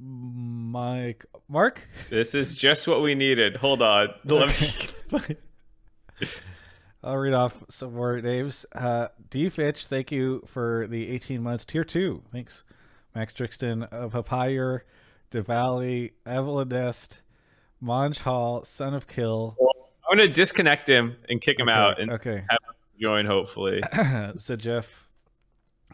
Mike. 0.00 1.24
Mark? 1.48 1.88
This 2.10 2.34
is 2.34 2.54
just 2.54 2.86
what 2.86 3.02
we 3.02 3.14
needed. 3.14 3.56
Hold 3.56 3.82
on. 3.82 4.08
Let 4.24 4.60
me- 4.60 5.36
I'll 7.02 7.16
read 7.16 7.32
off 7.34 7.62
some 7.70 7.94
more 7.94 8.20
names. 8.20 8.66
Uh, 8.74 9.08
D 9.30 9.48
Fitch, 9.48 9.86
thank 9.86 10.10
you 10.10 10.42
for 10.46 10.86
the 10.88 11.08
18 11.10 11.42
months. 11.42 11.64
Tier 11.64 11.84
2, 11.84 12.22
thanks. 12.32 12.64
Max 13.14 13.32
Trixton 13.32 13.84
uh, 13.84 14.08
Papyr, 14.08 14.80
Diwali, 15.30 16.12
Evelyn 16.26 16.68
Nest, 16.68 17.22
Monge 17.80 18.18
Hall, 18.18 18.64
Son 18.64 18.94
of 18.94 19.06
Kill. 19.06 19.56
I'm 20.10 20.18
gonna 20.18 20.28
disconnect 20.30 20.88
him 20.88 21.16
and 21.28 21.40
kick 21.40 21.58
him 21.58 21.68
Okay, 21.68 21.78
out 21.78 22.00
and 22.00 22.10
okay. 22.12 22.42
join. 23.00 23.26
Hopefully. 23.26 23.80
so 24.38 24.56
Jeff, 24.56 25.07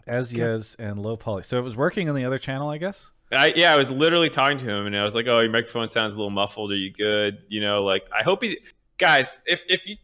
Azyez, 0.09 0.77
and 0.79 0.99
Low 0.99 1.17
Poly. 1.17 1.43
So 1.43 1.59
it 1.59 1.63
was 1.63 1.77
working 1.77 2.09
on 2.09 2.15
the 2.15 2.25
other 2.25 2.39
channel, 2.39 2.69
I 2.69 2.79
guess? 2.79 3.11
I, 3.33 3.53
yeah, 3.57 3.75
I 3.75 3.79
was 3.79 3.91
literally 3.91 4.31
talking 4.31 4.59
to 4.59 4.69
him, 4.71 4.87
and 4.87 4.97
I 4.97 5.03
was 5.03 5.15
like, 5.15 5.27
"Oh, 5.27 5.41
your 5.41 5.51
microphone 5.51 5.89
sounds 5.89 6.15
a 6.15 6.17
little 6.17 6.31
muffled. 6.31 6.71
Are 6.73 6.77
you 6.77 6.93
good? 6.93 7.39
You 7.49 7.61
know, 7.61 7.83
like 7.83 8.07
I 8.17 8.23
hope 8.23 8.43
he, 8.43 8.59
guys, 8.99 9.39
if 9.47 9.65
if 9.69 9.89
you, 9.89 9.97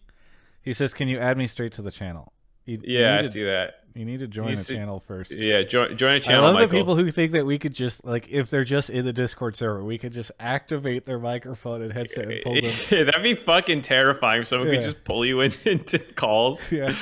He 0.63 0.73
says, 0.73 0.93
"Can 0.95 1.07
you 1.09 1.19
add 1.19 1.37
me 1.37 1.47
straight 1.47 1.73
to 1.75 1.83
the 1.83 1.91
channel?" 1.93 2.33
You, 2.65 2.81
you 2.83 2.99
yeah, 2.99 3.13
I 3.15 3.17
need 3.19 3.25
to- 3.25 3.31
see 3.31 3.45
that. 3.45 3.75
You 3.93 4.05
need 4.05 4.21
to 4.21 4.29
join 4.29 4.51
You 4.51 4.57
the 4.57 4.75
channel 4.75 5.01
first. 5.01 5.33
Yeah, 5.33 5.63
join 5.63 5.97
join 5.97 6.13
a 6.13 6.17
I 6.17 6.19
channel, 6.21 6.45
love 6.45 6.55
Michael. 6.55 6.69
the 6.69 6.77
people 6.77 6.95
who 6.97 7.11
think 7.11 7.33
that 7.33 7.45
we 7.45 7.59
could 7.59 7.75
just 7.75 8.05
like 8.05 8.29
if 8.31 8.49
they're 8.49 8.63
just 8.65 8.89
in 8.89 9.05
the 9.05 9.13
Discord 9.13 9.57
server, 9.57 9.83
we 9.83 9.99
could 9.99 10.13
just 10.13 10.31
activate 10.39 11.07
their 11.07 11.19
microphone 11.19 11.83
and 11.83 11.93
headset 11.93 12.31
and 12.31 12.41
pull 12.45 12.55
them. 12.55 12.71
That'd 13.07 13.23
be 13.23 13.35
fucking 13.35 13.83
terrifying. 13.83 14.43
If 14.43 14.47
someone 14.47 14.69
Yeah. 14.69 14.75
could 14.75 14.83
just 14.83 15.03
pull 15.03 15.25
you 15.27 15.41
in, 15.41 15.51
into 15.65 15.99
calls. 15.99 16.63
yeah. 16.71 16.93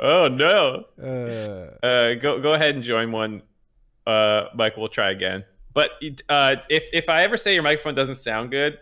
Oh 0.00 0.28
no. 0.28 0.84
Uh, 1.02 1.86
Uh, 1.86 2.14
go 2.14 2.40
go 2.40 2.52
ahead 2.54 2.74
and 2.74 2.82
join 2.84 3.12
one. 3.12 3.42
Uh, 4.06 4.44
Michael, 4.54 4.82
we'll 4.82 4.88
try 4.88 5.10
again. 5.10 5.44
But 5.74 5.90
uh, 6.28 6.56
if 6.68 6.88
if 6.92 7.08
I 7.08 7.22
ever 7.22 7.36
say 7.36 7.54
your 7.54 7.62
microphone 7.62 7.94
doesn't 7.94 8.14
sound 8.16 8.50
good, 8.50 8.78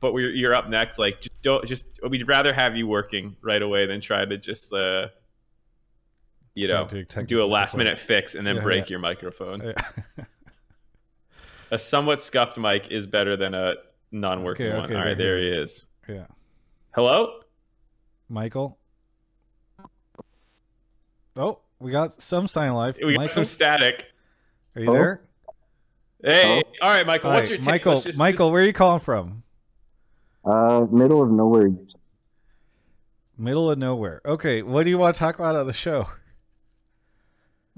but 0.00 0.12
we're, 0.12 0.30
you're 0.30 0.54
up 0.54 0.68
next, 0.68 0.98
like 0.98 1.20
just 1.20 1.42
don't 1.42 1.64
just 1.66 1.86
we'd 2.08 2.26
rather 2.28 2.52
have 2.52 2.76
you 2.76 2.86
working 2.86 3.36
right 3.42 3.62
away 3.62 3.86
than 3.86 4.00
try 4.00 4.24
to 4.24 4.36
just 4.38 4.72
uh, 4.72 5.08
you 6.54 6.66
know, 6.68 6.88
do 7.26 7.42
a 7.42 7.46
last 7.46 7.76
minute 7.76 7.98
fix 7.98 8.34
and 8.34 8.46
then 8.46 8.56
Yeah, 8.56 8.62
break 8.62 8.84
yeah. 8.86 8.90
your 8.94 8.98
microphone. 9.00 9.62
yeah. 9.62 10.24
A 11.72 11.78
somewhat 11.78 12.20
scuffed 12.20 12.58
mic 12.58 12.90
is 12.90 13.06
better 13.06 13.36
than 13.36 13.54
a 13.54 13.74
non-working 14.10 14.66
Okay, 14.66 14.76
one. 14.76 14.84
okay, 14.86 14.94
All 14.96 15.04
right, 15.04 15.16
there 15.16 15.36
there 15.36 15.38
he 15.38 15.50
he 15.56 15.62
is. 15.62 15.86
yeah. 16.08 16.26
Hello. 16.96 17.42
Michael. 18.28 18.76
Oh, 21.40 21.58
we 21.78 21.90
got 21.90 22.20
some 22.20 22.46
sign 22.48 22.74
life. 22.74 22.96
We 23.02 23.14
got 23.14 23.20
Michael, 23.22 23.32
some 23.32 23.44
static. 23.46 24.04
are 24.76 24.80
you 24.82 24.86
Hello? 24.86 24.98
there? 24.98 25.22
Hey, 26.22 26.62
all 26.82 26.90
right, 26.90 27.06
Michael. 27.06 27.30
What's 27.30 27.48
your 27.48 27.56
take? 27.56 27.66
Michael? 27.66 27.94
Let's 27.94 28.04
just- 28.04 28.18
Michael, 28.18 28.52
where 28.52 28.62
are 28.62 28.66
you 28.66 28.74
calling 28.74 29.00
from? 29.00 29.42
Uh, 30.44 30.86
middle 30.90 31.22
of 31.22 31.30
nowhere. 31.30 31.70
Middle 33.38 33.70
of 33.70 33.78
nowhere. 33.78 34.20
Okay, 34.26 34.60
what 34.60 34.84
do 34.84 34.90
you 34.90 34.98
want 34.98 35.14
to 35.14 35.18
talk 35.18 35.36
about 35.36 35.56
on 35.56 35.66
the 35.66 35.72
show? 35.72 36.06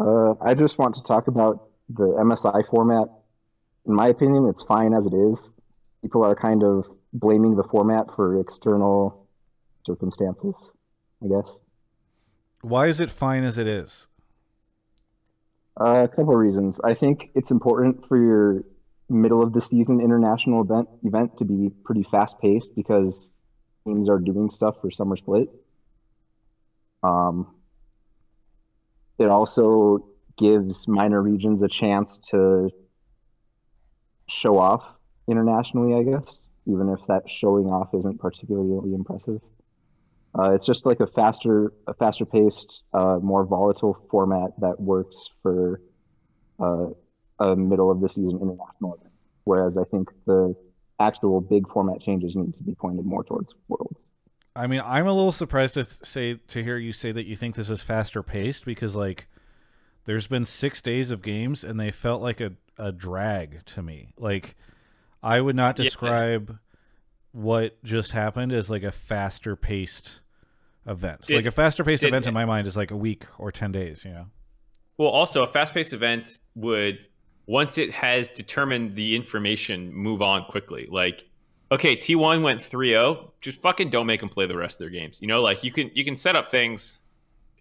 Uh, 0.01 0.35
I 0.41 0.55
just 0.55 0.79
want 0.79 0.97
to 0.97 1.03
talk 1.05 1.29
about 1.29 1.69
the 1.89 2.17
MSI 2.19 2.63
format. 2.69 3.07
In 3.87 3.95
my 3.95 4.09
opinion, 4.09 4.49
it's 4.49 4.63
fine 4.65 4.93
as 4.93 5.07
it 5.07 5.15
is. 5.15 5.51
People 6.03 6.25
are 6.25 6.35
kind 6.35 6.65
of 6.65 6.87
blaming 7.13 7.55
the 7.55 7.63
format 7.65 8.07
for 8.17 8.41
external 8.41 9.29
circumstances, 9.87 10.73
I 11.23 11.29
guess. 11.29 11.59
Why 12.63 12.87
is 12.87 13.01
it 13.01 13.11
fine 13.11 13.43
as 13.43 13.59
it 13.59 13.67
is? 13.67 14.07
Uh, 15.79 16.05
a 16.05 16.09
couple 16.09 16.33
of 16.33 16.39
reasons. 16.39 16.81
I 16.85 16.95
think 16.95 17.31
it's 17.35 17.51
important 17.51 18.07
for 18.07 18.17
your 18.17 18.65
middle 19.09 19.43
of 19.43 19.53
the 19.53 19.61
season 19.61 20.01
international 20.01 20.63
event 20.63 20.89
event 21.03 21.37
to 21.39 21.45
be 21.45 21.71
pretty 21.85 22.05
fast 22.11 22.39
paced 22.41 22.75
because 22.75 23.31
teams 23.85 24.09
are 24.09 24.19
doing 24.19 24.49
stuff 24.51 24.77
for 24.81 24.91
summer 24.91 25.17
split. 25.17 25.49
Um, 27.03 27.53
it 29.19 29.29
also 29.29 30.07
gives 30.39 30.87
minor 30.87 31.21
regions 31.21 31.63
a 31.63 31.69
chance 31.69 32.21
to 32.31 32.71
show 34.29 34.57
off 34.59 34.85
internationally, 35.29 35.95
I 35.95 36.05
guess, 36.05 36.47
even 36.67 36.89
if 36.89 37.01
that 37.09 37.25
showing 37.29 37.67
off 37.67 37.93
isn't 37.93 38.21
particularly 38.21 38.95
impressive. 38.95 39.41
Uh, 40.39 40.53
it's 40.53 40.65
just 40.65 40.87
like 40.87 41.01
a 41.01 41.07
faster, 41.07 41.73
a 41.87 41.95
faster 41.95 42.25
paced, 42.25 42.83
uh, 42.95 43.19
more 43.23 43.45
volatile 43.45 43.97
format 44.11 44.51
that 44.59 44.81
works 44.81 45.17
for 45.43 45.81
uh, 46.59 46.87
a 47.39 47.55
middle 47.57 47.91
of 47.91 48.01
the 48.01 48.09
season 48.09 48.39
international 48.41 48.95
event. 48.95 49.13
Whereas 49.45 49.77
I 49.77 49.85
think 49.85 50.09
the 50.27 50.55
actual 51.01 51.41
big 51.41 51.69
format 51.69 52.01
changes 52.01 52.35
need 52.37 52.55
to 52.55 52.63
be 52.63 52.75
pointed 52.75 53.05
more 53.05 53.25
towards 53.25 53.53
worlds. 53.69 53.99
I 54.55 54.67
mean, 54.67 54.83
I'm 54.85 55.07
a 55.07 55.13
little 55.13 55.33
surprised 55.33 55.75
to 55.75 55.85
th- 55.85 55.97
say 56.05 56.35
to 56.35 56.63
hear 56.63 56.77
you 56.77 56.93
say 56.93 57.11
that 57.13 57.27
you 57.27 57.37
think 57.37 57.55
this 57.55 57.71
is 57.71 57.83
faster 57.83 58.23
paced 58.23 58.65
because 58.65 58.95
like 58.95 59.27
there's 60.05 60.27
been 60.27 60.45
6 60.45 60.83
days 60.83 61.11
of 61.11 61.23
games 61.23 61.65
and 61.65 61.79
they 61.81 61.91
felt 61.91 62.23
like 62.23 62.41
a 62.41 62.53
a 62.79 62.91
drag 62.91 63.65
to 63.67 63.83
me. 63.83 64.13
Like 64.17 64.57
I 65.23 65.41
would 65.41 65.57
not 65.57 65.79
Yeah. 65.79 65.85
describe 65.85 66.59
what 67.33 67.83
just 67.85 68.13
happened 68.13 68.53
as 68.53 68.69
like 68.71 68.83
a 68.83 68.93
faster 68.93 69.57
paced 69.57 70.21
event. 70.87 71.23
Did- 71.27 71.37
like 71.37 71.47
a 71.47 71.51
faster 71.51 71.85
paced 71.85 72.05
event 72.05 72.27
in 72.27 72.35
my 72.35 72.45
mind 72.45 72.67
is 72.67 72.77
like 72.77 72.91
a 72.91 72.97
week 72.97 73.25
or 73.39 73.53
ten 73.53 73.73
days. 73.73 74.05
You 74.05 74.13
know. 74.13 74.27
Well, 74.99 75.09
also 75.09 75.43
a 75.43 75.47
fast-paced 75.47 75.93
event 75.93 76.39
would 76.55 76.99
once 77.47 77.79
it 77.79 77.91
has 77.91 78.29
determined 78.29 78.95
the 78.95 79.17
information, 79.17 79.93
move 79.93 80.23
on 80.23 80.45
quickly. 80.45 80.87
Like, 80.89 81.25
okay, 81.73 81.97
T1 81.97 82.43
went 82.43 82.61
3-0, 82.61 83.31
just 83.43 83.61
fucking 83.61 83.91
don't 83.91 84.07
make 84.07 84.21
them 84.21 84.29
play 84.29 84.47
the 84.47 84.57
rest 84.57 84.77
of 84.77 84.79
their 84.81 84.91
games. 84.91 85.21
You 85.21 85.27
know, 85.27 85.43
like 85.43 85.65
you 85.65 85.73
can 85.73 85.91
you 85.95 86.05
can 86.05 86.15
set 86.15 86.37
up 86.37 86.51
things 86.51 86.99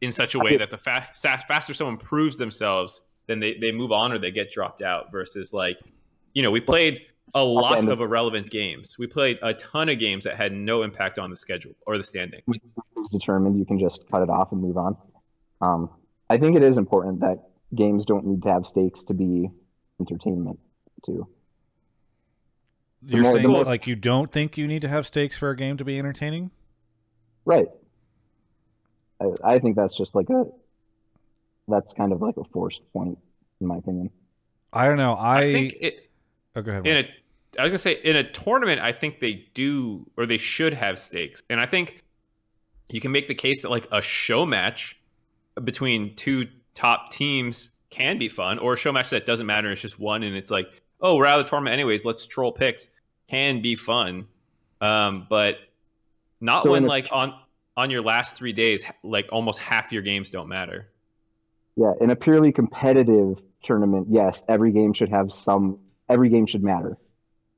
in 0.02 0.12
such 0.12 0.36
a 0.36 0.40
way 0.40 0.58
that 0.58 0.72
the 0.72 0.78
fa- 0.78 1.08
faster 1.14 1.74
someone 1.74 1.98
proves 1.98 2.38
themselves, 2.38 3.02
then 3.28 3.40
they 3.40 3.56
they 3.56 3.72
move 3.72 3.92
on 3.92 4.12
or 4.12 4.20
they 4.20 4.32
get 4.32 4.52
dropped 4.52 4.82
out. 4.82 5.12
Versus 5.12 5.54
like, 5.54 5.80
you 6.34 6.44
know, 6.44 6.52
we 6.52 6.60
played 6.60 7.02
a 7.34 7.44
lot 7.44 7.84
of- 7.84 7.90
of 7.90 8.02
irrelevant 8.02 8.50
games. 8.50 8.98
We 9.00 9.08
played 9.08 9.40
a 9.42 9.54
ton 9.54 9.90
of 9.90 10.00
games 10.00 10.24
that 10.26 10.36
had 10.36 10.52
no 10.54 10.84
impact 10.84 11.18
on 11.20 11.30
the 11.30 11.36
schedule 11.36 11.74
or 11.88 11.98
the 11.98 12.04
standing. 12.04 12.42
is 12.98 13.10
determined, 13.10 13.58
you 13.58 13.66
can 13.66 13.80
just 13.80 14.04
cut 14.12 14.22
it 14.22 14.30
off 14.30 14.52
and 14.52 14.62
move 14.62 14.78
on. 14.78 14.96
Um, 15.62 15.90
I 16.30 16.38
think 16.38 16.56
it 16.56 16.64
is 16.64 16.78
important 16.78 17.20
that 17.22 17.50
games 17.74 18.06
don't 18.06 18.26
need 18.26 18.42
to 18.44 18.50
have 18.52 18.66
stakes 18.68 19.04
to 19.06 19.14
be 19.14 19.50
entertainment 20.00 20.60
too. 21.06 21.28
The 23.04 23.14
You're 23.14 23.24
more- 23.24 23.34
saying 23.36 23.48
more- 23.50 23.64
like 23.64 23.88
you 23.88 23.96
don't 23.96 24.32
think 24.32 24.58
you 24.58 24.68
need 24.68 24.82
to 24.84 24.88
have 24.88 25.08
stakes 25.08 25.38
for 25.38 25.50
a 25.50 25.56
game 25.56 25.78
to 25.78 25.86
be 25.86 25.98
entertaining? 25.98 26.52
Right. 27.46 27.68
I, 29.20 29.26
I 29.44 29.60
think 29.60 29.76
that's 29.76 29.96
just 29.98 30.14
like 30.16 30.30
a 30.30 30.46
that's 31.68 31.94
kind 31.94 32.12
of 32.12 32.22
like 32.22 32.38
a 32.38 32.44
forced 32.46 32.82
point 32.94 33.18
in 33.60 33.68
my 33.68 33.78
opinion. 33.78 34.10
I 34.74 34.88
don't 34.88 34.98
know. 34.98 35.14
I, 35.14 35.40
I 35.42 35.52
think 35.54 35.74
it 35.80 36.10
oh, 36.56 36.62
go 36.62 36.72
ahead. 36.72 36.88
in 36.88 36.98
a 36.98 37.08
I 37.60 37.64
was 37.64 37.72
gonna 37.72 37.80
say 37.80 38.00
in 38.04 38.16
a 38.16 38.30
tournament, 38.30 38.82
I 38.82 38.92
think 38.92 39.20
they 39.20 39.46
do 39.54 40.10
or 40.18 40.26
they 40.26 40.38
should 40.38 40.74
have 40.74 40.98
stakes, 40.98 41.44
and 41.50 41.60
I 41.60 41.66
think 41.66 42.04
you 42.90 43.02
can 43.02 43.12
make 43.12 43.28
the 43.28 43.36
case 43.36 43.62
that 43.62 43.72
like 43.72 43.88
a 43.92 44.02
show 44.02 44.46
match 44.46 45.00
between 45.64 46.16
two 46.16 46.48
top 46.76 47.12
teams 47.12 47.72
can 47.90 48.18
be 48.18 48.30
fun, 48.30 48.60
or 48.60 48.74
a 48.74 48.78
show 48.78 48.92
match 48.92 49.10
that 49.10 49.26
doesn't 49.26 49.48
matter, 49.48 49.70
it's 49.72 49.82
just 49.82 50.00
one, 50.00 50.24
and 50.24 50.36
it's 50.36 50.50
like, 50.50 50.82
oh, 51.02 51.16
we're 51.16 51.26
out 51.26 51.40
of 51.40 51.46
the 51.46 51.50
tournament 51.50 51.74
anyways, 51.74 52.06
let's 52.06 52.26
troll 52.26 52.52
picks, 52.52 52.90
can 53.30 53.62
be 53.62 53.76
fun, 53.76 54.28
um, 54.80 55.28
but 55.30 55.58
not 56.40 56.64
So 56.64 56.72
when 56.72 56.86
like 56.86 57.08
on 57.12 57.34
on 57.78 57.90
your 57.90 58.02
last 58.02 58.36
three 58.36 58.54
days, 58.54 58.84
like 59.04 59.30
almost 59.32 59.60
half 59.60 59.92
your 59.92 60.02
games 60.02 60.30
don't 60.30 60.48
matter. 60.48 60.90
Yeah, 61.76 61.94
in 62.02 62.10
a 62.10 62.16
purely 62.16 62.52
competitive 62.52 63.40
tournament, 63.64 64.08
yes, 64.10 64.44
every 64.48 64.72
game 64.72 64.94
should 64.94 65.10
have 65.10 65.32
some 65.32 65.80
every 66.10 66.30
game 66.30 66.46
should 66.46 66.64
matter. 66.64 66.98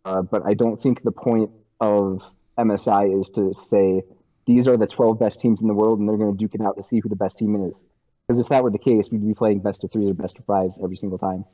Uh, 0.06 0.22
but 0.22 0.46
I 0.46 0.54
don't 0.54 0.82
think 0.82 1.04
the 1.04 1.12
point 1.12 1.50
of 1.80 2.22
MSI 2.58 3.20
is 3.20 3.30
to 3.32 3.54
say 3.68 4.04
these 4.46 4.68
are 4.68 4.78
the 4.78 4.88
12 4.88 5.18
best 5.20 5.40
teams 5.40 5.62
in 5.62 5.68
the 5.68 5.74
world 5.74 6.00
and 6.00 6.08
they're 6.08 6.18
going 6.18 6.32
to 6.32 6.38
duke 6.38 6.56
it 6.56 6.62
out 6.62 6.76
to 6.78 6.84
see 6.84 7.00
who 7.00 7.10
the 7.10 7.16
best 7.16 7.38
team 7.38 7.56
is. 7.70 7.84
Because 8.28 8.40
if 8.40 8.50
that 8.50 8.64
were 8.64 8.72
the 8.72 8.78
case, 8.78 9.10
we'd 9.12 9.26
be 9.26 9.34
playing 9.34 9.60
best 9.60 9.84
of 9.84 9.92
threes 9.92 10.10
or 10.10 10.14
best 10.14 10.38
of 10.38 10.46
fives 10.46 10.78
every 10.84 10.98
single 10.98 11.18
time. 11.18 11.46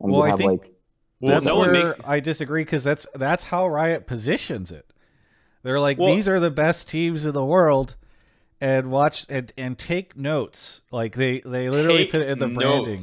And 0.00 0.12
Well, 0.12 0.22
we'd 0.22 0.26
I 0.26 0.30
have 0.30 0.38
think- 0.38 0.62
like 0.62 0.72
Well, 1.20 1.32
that's 1.34 1.44
no 1.46 1.56
where 1.58 1.72
make 1.72 2.08
I 2.08 2.20
disagree 2.20 2.62
because 2.62 2.84
that's 2.84 3.06
that's 3.14 3.44
how 3.44 3.66
Riot 3.68 4.06
positions 4.06 4.70
it. 4.70 4.86
They're 5.62 5.80
like 5.80 5.98
Well- 5.98 6.14
these 6.14 6.28
are 6.28 6.38
the 6.40 6.50
best 6.50 6.88
teams 6.88 7.24
in 7.24 7.32
the 7.32 7.44
world, 7.44 7.96
and 8.60 8.90
watch 8.90 9.26
and, 9.28 9.52
and 9.56 9.78
take 9.78 10.16
notes. 10.16 10.80
Like 10.92 11.14
they 11.16 11.40
they 11.40 11.68
literally 11.70 12.06
put 12.06 12.22
it 12.22 12.28
in 12.28 12.38
the 12.38 12.48
branding. 12.48 12.98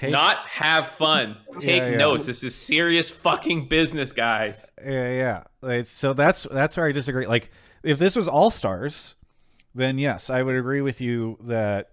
Take 0.00 0.12
Not 0.12 0.38
have 0.48 0.88
fun. 0.88 1.36
Take 1.58 1.82
Yeah, 1.82 1.90
yeah. 1.90 1.96
notes. 1.98 2.24
This 2.24 2.42
is 2.42 2.54
serious 2.54 3.10
fucking 3.10 3.68
business, 3.68 4.12
guys. 4.12 4.72
yeah 4.82 5.42
yeah. 5.62 5.82
So 5.84 6.14
that's 6.14 6.46
that's 6.50 6.76
where 6.78 6.86
I 6.86 6.92
disagree. 6.92 7.26
Like 7.26 7.50
if 7.82 7.98
this 7.98 8.16
was 8.16 8.26
All 8.26 8.48
Stars, 8.50 9.14
then 9.74 9.98
yes, 9.98 10.30
I 10.30 10.40
would 10.42 10.56
agree 10.56 10.80
with 10.80 11.02
you 11.02 11.36
that 11.42 11.90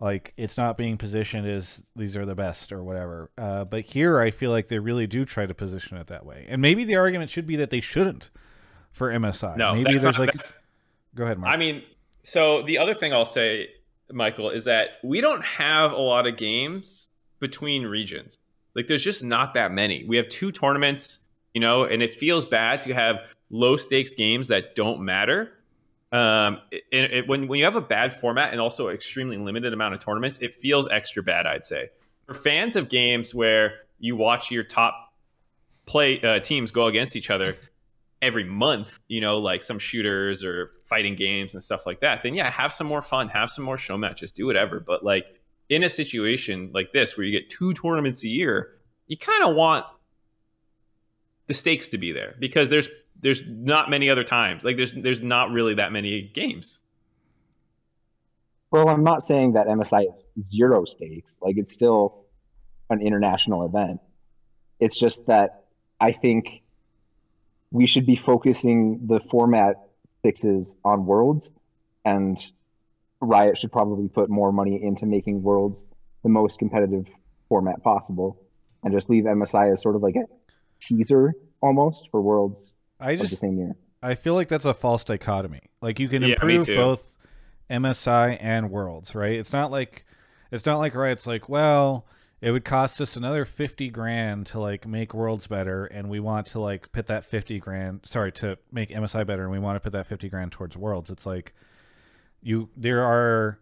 like 0.00 0.32
it's 0.38 0.56
not 0.56 0.78
being 0.78 0.96
positioned 0.96 1.46
as 1.46 1.82
these 1.94 2.16
are 2.16 2.24
the 2.24 2.34
best 2.34 2.72
or 2.72 2.82
whatever. 2.82 3.30
Uh, 3.36 3.64
but 3.66 3.82
here, 3.84 4.18
I 4.18 4.30
feel 4.30 4.50
like 4.50 4.68
they 4.68 4.78
really 4.78 5.06
do 5.06 5.26
try 5.26 5.44
to 5.44 5.52
position 5.52 5.98
it 5.98 6.06
that 6.06 6.24
way. 6.24 6.46
And 6.48 6.62
maybe 6.62 6.84
the 6.84 6.96
argument 6.96 7.28
should 7.28 7.46
be 7.46 7.56
that 7.56 7.68
they 7.68 7.80
shouldn't 7.80 8.30
for 8.92 9.10
MSI. 9.12 9.58
No, 9.58 9.74
maybe 9.74 9.84
that's 9.92 10.02
there's 10.04 10.16
not, 10.16 10.18
like 10.18 10.28
that's- 10.32 10.58
go 11.14 11.24
ahead, 11.24 11.38
Mark. 11.38 11.52
I 11.52 11.58
mean, 11.58 11.82
so 12.22 12.62
the 12.62 12.78
other 12.78 12.94
thing 12.94 13.12
I'll 13.12 13.26
say, 13.26 13.68
Michael, 14.10 14.48
is 14.48 14.64
that 14.64 14.92
we 15.04 15.20
don't 15.20 15.44
have 15.44 15.92
a 15.92 15.96
lot 16.00 16.26
of 16.26 16.38
games 16.38 17.08
between 17.40 17.84
regions. 17.84 18.36
Like, 18.74 18.86
there's 18.86 19.02
just 19.02 19.24
not 19.24 19.54
that 19.54 19.72
many. 19.72 20.04
We 20.04 20.16
have 20.16 20.28
two 20.28 20.52
tournaments, 20.52 21.26
you 21.54 21.60
know, 21.60 21.84
and 21.84 22.02
it 22.02 22.14
feels 22.14 22.44
bad 22.44 22.82
to 22.82 22.94
have 22.94 23.34
low 23.50 23.76
stakes 23.76 24.14
games 24.14 24.48
that 24.48 24.74
don't 24.74 25.00
matter. 25.04 25.50
Um, 26.12 26.58
it, 26.70 26.82
it, 26.92 27.28
when 27.28 27.46
when 27.46 27.58
you 27.58 27.64
have 27.64 27.76
a 27.76 27.80
bad 27.80 28.12
format 28.12 28.52
and 28.52 28.60
also 28.60 28.88
extremely 28.88 29.36
limited 29.36 29.72
amount 29.72 29.94
of 29.94 30.00
tournaments, 30.00 30.38
it 30.40 30.54
feels 30.54 30.88
extra 30.88 31.22
bad. 31.22 31.46
I'd 31.46 31.66
say 31.66 31.88
for 32.26 32.34
fans 32.34 32.76
of 32.76 32.88
games 32.88 33.34
where 33.34 33.74
you 33.98 34.16
watch 34.16 34.50
your 34.50 34.64
top 34.64 35.12
play 35.86 36.20
uh, 36.22 36.38
teams 36.40 36.70
go 36.70 36.86
against 36.86 37.16
each 37.16 37.30
other 37.30 37.56
every 38.22 38.44
month, 38.44 39.00
you 39.08 39.20
know, 39.20 39.38
like 39.38 39.62
some 39.62 39.78
shooters 39.78 40.44
or 40.44 40.72
fighting 40.84 41.14
games 41.14 41.54
and 41.54 41.62
stuff 41.62 41.86
like 41.86 42.00
that, 42.00 42.22
then 42.22 42.34
yeah, 42.34 42.50
have 42.50 42.72
some 42.72 42.86
more 42.86 43.02
fun, 43.02 43.28
have 43.28 43.50
some 43.50 43.64
more 43.64 43.76
show 43.76 43.96
matches, 43.96 44.30
do 44.30 44.46
whatever. 44.46 44.78
But 44.78 45.04
like 45.04 45.39
in 45.70 45.84
a 45.84 45.88
situation 45.88 46.70
like 46.74 46.92
this 46.92 47.16
where 47.16 47.24
you 47.24 47.32
get 47.32 47.48
two 47.48 47.72
tournaments 47.72 48.24
a 48.24 48.28
year, 48.28 48.72
you 49.06 49.16
kind 49.16 49.44
of 49.44 49.54
want 49.54 49.86
the 51.46 51.54
stakes 51.54 51.88
to 51.88 51.98
be 51.98 52.12
there 52.12 52.34
because 52.38 52.68
there's 52.68 52.88
there's 53.20 53.42
not 53.46 53.88
many 53.88 54.10
other 54.10 54.24
times. 54.24 54.64
Like 54.64 54.76
there's 54.76 54.92
there's 54.92 55.22
not 55.22 55.50
really 55.50 55.74
that 55.74 55.92
many 55.92 56.22
games. 56.22 56.80
Well, 58.70 58.88
I'm 58.88 59.02
not 59.02 59.22
saying 59.22 59.54
that 59.54 59.66
MSI 59.66 60.06
is 60.36 60.48
zero 60.48 60.84
stakes. 60.84 61.38
Like 61.40 61.56
it's 61.56 61.72
still 61.72 62.24
an 62.88 63.00
international 63.00 63.64
event. 63.64 64.00
It's 64.80 64.96
just 64.96 65.26
that 65.26 65.64
I 66.00 66.12
think 66.12 66.62
we 67.70 67.86
should 67.86 68.06
be 68.06 68.16
focusing 68.16 69.06
the 69.06 69.20
format 69.30 69.76
fixes 70.22 70.76
on 70.84 71.06
worlds 71.06 71.50
and 72.04 72.38
Riot 73.20 73.58
should 73.58 73.72
probably 73.72 74.08
put 74.08 74.30
more 74.30 74.52
money 74.52 74.82
into 74.82 75.06
making 75.06 75.42
worlds 75.42 75.84
the 76.22 76.28
most 76.28 76.58
competitive 76.58 77.06
format 77.48 77.82
possible 77.82 78.40
and 78.82 78.92
just 78.92 79.10
leave 79.10 79.24
MSI 79.24 79.72
as 79.72 79.82
sort 79.82 79.96
of 79.96 80.02
like 80.02 80.16
a 80.16 80.24
teaser 80.80 81.34
almost 81.60 82.08
for 82.10 82.22
worlds 82.22 82.72
I 82.98 83.16
of 83.18 83.28
the 83.28 83.28
just 83.28 83.40
same 83.40 83.58
year. 83.58 83.76
I 84.02 84.14
feel 84.14 84.34
like 84.34 84.48
that's 84.48 84.64
a 84.64 84.74
false 84.74 85.04
dichotomy. 85.04 85.60
Like 85.82 85.98
you 86.00 86.08
can 86.08 86.22
Yeah, 86.22 86.36
improve 86.40 86.64
too. 86.66 86.76
both 86.76 87.18
MSI 87.68 88.36
and 88.40 88.70
Worlds, 88.70 89.14
right? 89.14 89.34
It's 89.38 89.52
not 89.52 89.70
like 89.70 90.04
it's 90.50 90.66
not 90.66 90.78
like 90.78 90.94
right. 90.94 91.12
It's 91.12 91.26
like 91.26 91.48
well, 91.48 92.06
it 92.40 92.50
would 92.50 92.64
cost 92.64 93.00
us 93.00 93.16
another 93.16 93.44
fifty 93.44 93.90
grand 93.90 94.46
to 94.46 94.60
like 94.60 94.86
make 94.86 95.14
Worlds 95.14 95.46
better, 95.46 95.84
and 95.86 96.08
we 96.08 96.20
want 96.20 96.46
to 96.48 96.60
like 96.60 96.90
put 96.92 97.06
that 97.08 97.24
fifty 97.24 97.58
grand. 97.58 98.00
Sorry, 98.04 98.32
to 98.32 98.56
make 98.72 98.90
MSI 98.90 99.26
better, 99.26 99.42
and 99.42 99.52
we 99.52 99.58
want 99.58 99.76
to 99.76 99.80
put 99.80 99.92
that 99.92 100.06
fifty 100.06 100.28
grand 100.28 100.52
towards 100.52 100.76
Worlds. 100.76 101.10
It's 101.10 101.26
like 101.26 101.54
you 102.42 102.68
there 102.76 103.02
are 103.04 103.58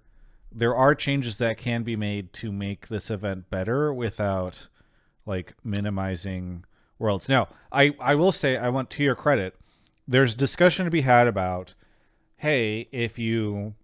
there 0.52 0.74
are 0.74 0.94
changes 0.94 1.38
that 1.38 1.58
can 1.58 1.82
be 1.82 1.96
made 1.96 2.32
to 2.32 2.50
make 2.50 2.88
this 2.88 3.10
event 3.10 3.50
better 3.50 3.92
without 3.92 4.68
like 5.26 5.54
minimizing 5.62 6.64
worlds. 6.98 7.28
Now, 7.28 7.48
I 7.70 7.94
I 8.00 8.14
will 8.14 8.32
say 8.32 8.56
I 8.56 8.68
want 8.68 8.90
to 8.90 9.04
your 9.04 9.14
credit. 9.14 9.56
There's 10.06 10.34
discussion 10.34 10.84
to 10.84 10.90
be 10.90 11.02
had 11.02 11.26
about 11.26 11.74
hey, 12.38 12.88
if 12.92 13.18
you 13.18 13.74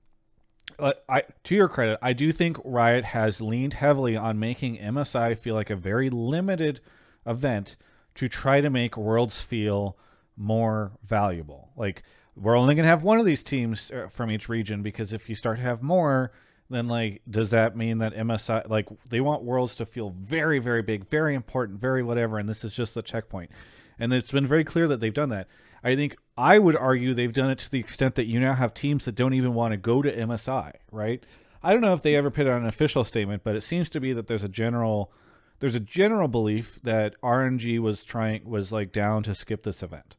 uh, 0.78 0.92
I 1.09 1.22
to 1.44 1.54
your 1.54 1.68
credit, 1.68 1.98
I 2.02 2.12
do 2.12 2.33
think 2.33 2.57
Riot 2.64 3.04
has 3.04 3.40
leaned 3.40 3.74
heavily 3.74 4.16
on 4.16 4.38
making 4.38 4.78
MSI 4.78 5.37
feel 5.37 5.54
like 5.54 5.70
a 5.70 5.76
very 5.76 6.11
limited 6.11 6.80
event 7.26 7.76
to 8.14 8.28
try 8.28 8.61
to 8.61 8.70
make 8.70 8.96
Worlds 8.96 9.40
feel 9.40 9.96
more 10.37 10.92
valuable. 11.07 11.70
Like 11.76 12.02
we're 12.37 12.57
only 12.57 12.75
going 12.75 12.85
to 12.85 12.88
have 12.88 13.03
one 13.03 13.18
of 13.18 13.27
these 13.27 13.42
teams 13.42 13.91
uh, 13.91 14.09
from 14.09 14.30
each 14.30 14.49
region 14.49 14.82
because 14.82 15.12
if 15.12 15.28
you 15.28 15.35
start 15.35 15.59
to 15.59 15.62
have 15.62 15.82
more, 15.82 16.32
then 16.70 16.89
like 16.89 17.22
does 17.28 17.51
that 17.51 17.76
mean 17.76 17.99
that 17.99 18.14
MSI 18.14 18.68
like 18.68 18.89
they 19.09 19.20
want 19.20 19.43
Worlds 19.43 19.74
to 19.76 19.87
feel 19.87 20.11
very 20.11 20.59
very 20.59 20.82
big, 20.82 21.09
very 21.09 21.35
important, 21.35 21.78
very 21.78 22.03
whatever 22.03 22.39
and 22.39 22.49
this 22.49 22.64
is 22.64 22.74
just 22.74 22.95
the 22.95 23.03
checkpoint. 23.03 23.51
And 23.99 24.12
it's 24.12 24.32
been 24.32 24.47
very 24.47 24.64
clear 24.64 24.89
that 24.89 25.01
they've 25.01 25.14
done 25.14 25.28
that. 25.28 25.47
I 25.85 25.95
think 25.95 26.16
I 26.37 26.59
would 26.59 26.76
argue 26.76 27.12
they've 27.12 27.32
done 27.32 27.51
it 27.51 27.59
to 27.59 27.70
the 27.70 27.78
extent 27.78 28.14
that 28.16 28.26
you 28.26 28.41
now 28.41 28.55
have 28.55 28.74
teams 28.74 29.05
that 29.05 29.14
don't 29.14 29.35
even 29.35 29.55
want 29.55 29.72
to 29.72 29.76
go 29.76 30.03
to 30.03 30.11
MSI, 30.11 30.72
right? 30.91 31.24
I 31.62 31.72
don't 31.72 31.82
know 31.82 31.95
if 31.95 32.03
they 32.03 32.16
ever 32.16 32.30
put 32.30 32.47
out 32.47 32.61
an 32.61 32.66
official 32.66 33.05
statement, 33.05 33.45
but 33.45 33.55
it 33.55 33.62
seems 33.62 33.89
to 33.91 34.01
be 34.01 34.12
that 34.12 34.26
there's 34.26 34.43
a 34.43 34.49
general 34.49 35.12
there's 35.61 35.74
a 35.74 35.80
general 35.80 36.28
belief 36.28 36.80
that 36.82 37.14
RNG 37.22 37.78
was 37.78 38.03
trying 38.03 38.45
was 38.45 38.72
like 38.72 38.93
down 38.93 39.22
to 39.22 39.35
skip 39.35 39.62
this 39.62 39.82
event. 39.82 40.16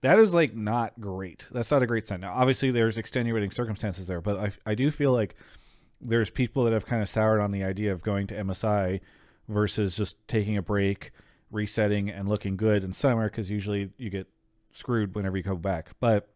That 0.00 0.18
is 0.18 0.32
like 0.32 0.54
not 0.54 1.00
great. 1.00 1.46
That's 1.50 1.70
not 1.70 1.82
a 1.82 1.86
great 1.86 2.06
sign. 2.06 2.20
Now, 2.20 2.34
obviously, 2.34 2.70
there's 2.70 2.98
extenuating 2.98 3.50
circumstances 3.50 4.06
there, 4.06 4.20
but 4.20 4.38
I 4.38 4.52
I 4.70 4.74
do 4.74 4.90
feel 4.90 5.12
like 5.12 5.34
there's 6.00 6.30
people 6.30 6.64
that 6.64 6.72
have 6.72 6.86
kind 6.86 7.02
of 7.02 7.08
soured 7.08 7.40
on 7.40 7.50
the 7.50 7.64
idea 7.64 7.92
of 7.92 8.02
going 8.02 8.26
to 8.28 8.34
MSI 8.36 9.00
versus 9.48 9.96
just 9.96 10.16
taking 10.28 10.56
a 10.56 10.62
break, 10.62 11.10
resetting, 11.50 12.10
and 12.10 12.28
looking 12.28 12.56
good 12.56 12.84
in 12.84 12.92
summer 12.92 13.28
because 13.28 13.50
usually 13.50 13.90
you 13.96 14.10
get 14.10 14.28
screwed 14.72 15.14
whenever 15.14 15.36
you 15.36 15.42
come 15.42 15.58
back. 15.58 15.90
But 15.98 16.28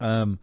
um, 0.00 0.38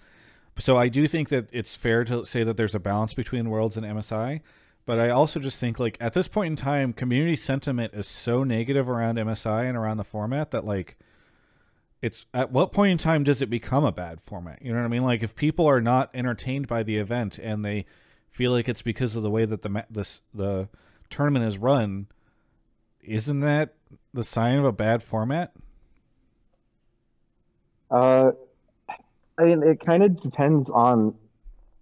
so 0.57 0.77
I 0.77 0.87
do 0.89 1.07
think 1.07 1.29
that 1.29 1.47
it's 1.51 1.75
fair 1.75 2.03
to 2.05 2.25
say 2.25 2.43
that 2.43 2.57
there's 2.57 2.75
a 2.75 2.79
balance 2.79 3.13
between 3.13 3.49
Worlds 3.49 3.77
and 3.77 3.85
MSI, 3.85 4.41
but 4.85 4.99
I 4.99 5.09
also 5.09 5.39
just 5.39 5.59
think 5.59 5.79
like 5.79 5.97
at 5.99 6.13
this 6.13 6.27
point 6.27 6.51
in 6.51 6.55
time, 6.55 6.93
community 6.93 7.35
sentiment 7.35 7.93
is 7.93 8.07
so 8.07 8.43
negative 8.43 8.89
around 8.89 9.17
MSI 9.17 9.67
and 9.67 9.77
around 9.77 9.97
the 9.97 10.03
format 10.03 10.51
that 10.51 10.65
like 10.65 10.97
it's 12.01 12.25
at 12.33 12.51
what 12.51 12.71
point 12.71 12.91
in 12.91 12.97
time 12.97 13.23
does 13.23 13.41
it 13.41 13.49
become 13.49 13.83
a 13.83 13.91
bad 13.91 14.21
format? 14.21 14.61
You 14.61 14.71
know 14.71 14.79
what 14.79 14.85
I 14.85 14.89
mean? 14.89 15.03
Like 15.03 15.23
if 15.23 15.35
people 15.35 15.67
are 15.67 15.81
not 15.81 16.09
entertained 16.13 16.67
by 16.67 16.83
the 16.83 16.97
event 16.97 17.39
and 17.39 17.65
they 17.65 17.85
feel 18.29 18.51
like 18.51 18.69
it's 18.69 18.81
because 18.81 19.15
of 19.15 19.23
the 19.23 19.31
way 19.31 19.45
that 19.45 19.61
the 19.61 19.85
this 19.89 20.21
the 20.33 20.69
tournament 21.09 21.45
is 21.45 21.57
run, 21.57 22.07
isn't 23.01 23.39
that 23.39 23.73
the 24.13 24.23
sign 24.23 24.57
of 24.57 24.65
a 24.65 24.71
bad 24.71 25.01
format? 25.01 25.53
Uh, 27.89 28.31
I 29.37 29.43
mean, 29.43 29.63
it 29.63 29.79
kind 29.79 30.03
of 30.03 30.21
depends 30.21 30.69
on 30.69 31.15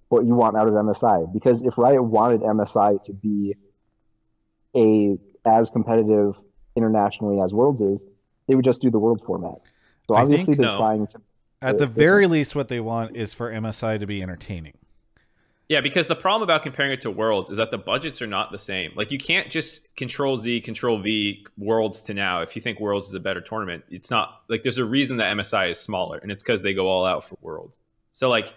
what 0.10 0.26
you 0.26 0.36
want 0.36 0.56
out 0.56 0.68
of 0.68 0.74
MSI. 0.74 1.32
Because 1.34 1.64
if 1.64 1.78
Riot 1.78 2.04
wanted 2.04 2.42
MSI 2.42 3.04
to 3.06 3.14
be 3.14 3.56
a 4.76 5.18
as 5.48 5.70
competitive 5.70 6.36
internationally 6.76 7.40
as 7.40 7.54
Worlds 7.54 7.82
is, 7.82 8.02
they 8.48 8.56
would 8.56 8.66
just 8.66 8.82
do 8.82 8.90
the 8.90 9.00
Worlds 9.00 9.24
format. 9.26 9.56
So 10.08 10.16
I 10.16 10.22
obviously 10.22 10.46
think 10.46 10.58
they're 10.58 10.72
no. 10.72 10.78
trying 10.78 11.08
to. 11.08 11.22
At 11.62 11.78
the 11.78 11.88
very 11.88 12.28
least, 12.28 12.56
what 12.56 12.68
they 12.68 12.80
want 12.80 13.16
is 13.16 13.34
for 13.34 13.52
MSI 13.52 14.00
to 14.00 14.06
be 14.06 14.22
entertaining. 14.22 14.74
Yeah, 15.68 15.82
because 15.82 16.06
the 16.06 16.16
problem 16.16 16.44
about 16.44 16.62
comparing 16.62 16.92
it 16.92 17.02
to 17.02 17.12
Worlds 17.12 17.50
is 17.50 17.58
that 17.58 17.72
the 17.72 17.78
budgets 17.80 18.22
are 18.22 18.28
not 18.28 18.52
the 18.52 18.58
same. 18.58 18.92
Like 18.96 19.12
you 19.12 19.18
can't 19.18 19.50
just 19.50 19.96
Control 19.96 20.38
Z, 20.38 20.62
Control 20.62 21.00
V 21.00 21.44
Worlds 21.58 22.02
to 22.04 22.14
now. 22.14 22.42
If 22.42 22.56
you 22.56 22.62
think 22.62 22.80
Worlds 22.80 23.08
is 23.08 23.16
a 23.16 23.20
better 23.20 23.42
tournament, 23.42 23.84
it's 23.90 24.12
not. 24.12 24.42
Like 24.48 24.62
there's 24.62 24.78
a 24.78 24.86
reason 24.86 25.18
that 25.18 25.36
MSI 25.36 25.72
is 25.72 25.80
smaller, 25.80 26.20
and 26.20 26.32
it's 26.32 26.44
because 26.44 26.62
they 26.62 26.76
go 26.76 26.88
all 26.88 27.06
out 27.06 27.24
for 27.24 27.38
Worlds. 27.42 27.80
So 28.12 28.30
like 28.30 28.54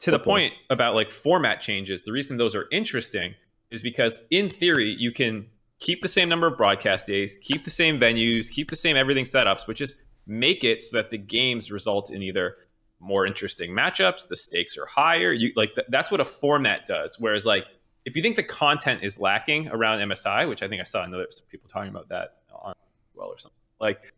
to 0.00 0.10
the 0.10 0.18
point 0.18 0.52
about 0.68 0.96
like 0.96 1.12
format 1.12 1.60
changes, 1.60 2.02
the 2.02 2.12
reason 2.12 2.36
those 2.38 2.56
are 2.56 2.66
interesting 2.72 3.34
is 3.70 3.80
because 3.80 4.22
in 4.30 4.48
theory 4.48 4.94
you 4.94 5.12
can 5.12 5.46
keep 5.78 6.02
the 6.02 6.08
same 6.08 6.28
number 6.28 6.48
of 6.48 6.56
broadcast 6.56 7.06
days, 7.06 7.38
keep 7.38 7.64
the 7.64 7.70
same 7.70 8.00
venues, 8.00 8.50
keep 8.50 8.68
the 8.68 8.76
same 8.76 8.96
everything 8.96 9.24
setups, 9.24 9.62
but 9.66 9.76
just 9.76 9.96
make 10.28 10.62
it 10.62 10.80
so 10.82 10.96
that 10.96 11.10
the 11.10 11.18
games 11.18 11.72
result 11.72 12.12
in 12.12 12.22
either 12.22 12.56
more 13.00 13.26
interesting 13.26 13.72
matchups, 13.72 14.28
the 14.28 14.36
stakes 14.36 14.76
are 14.76 14.86
higher. 14.86 15.32
You 15.32 15.52
like 15.56 15.74
th- 15.74 15.86
that's 15.90 16.10
what 16.10 16.20
a 16.20 16.24
format 16.24 16.86
does. 16.86 17.16
Whereas 17.18 17.44
like 17.44 17.66
if 18.04 18.14
you 18.14 18.22
think 18.22 18.36
the 18.36 18.42
content 18.42 19.02
is 19.02 19.18
lacking 19.18 19.68
around 19.68 20.00
MSI, 20.00 20.48
which 20.48 20.62
I 20.62 20.68
think 20.68 20.80
I 20.80 20.84
saw 20.84 21.02
another 21.02 21.26
some 21.30 21.46
people 21.48 21.68
talking 21.68 21.90
about 21.90 22.08
that 22.10 22.36
on 22.52 22.74
well 23.14 23.28
or 23.28 23.38
something 23.38 23.58
like 23.80 24.12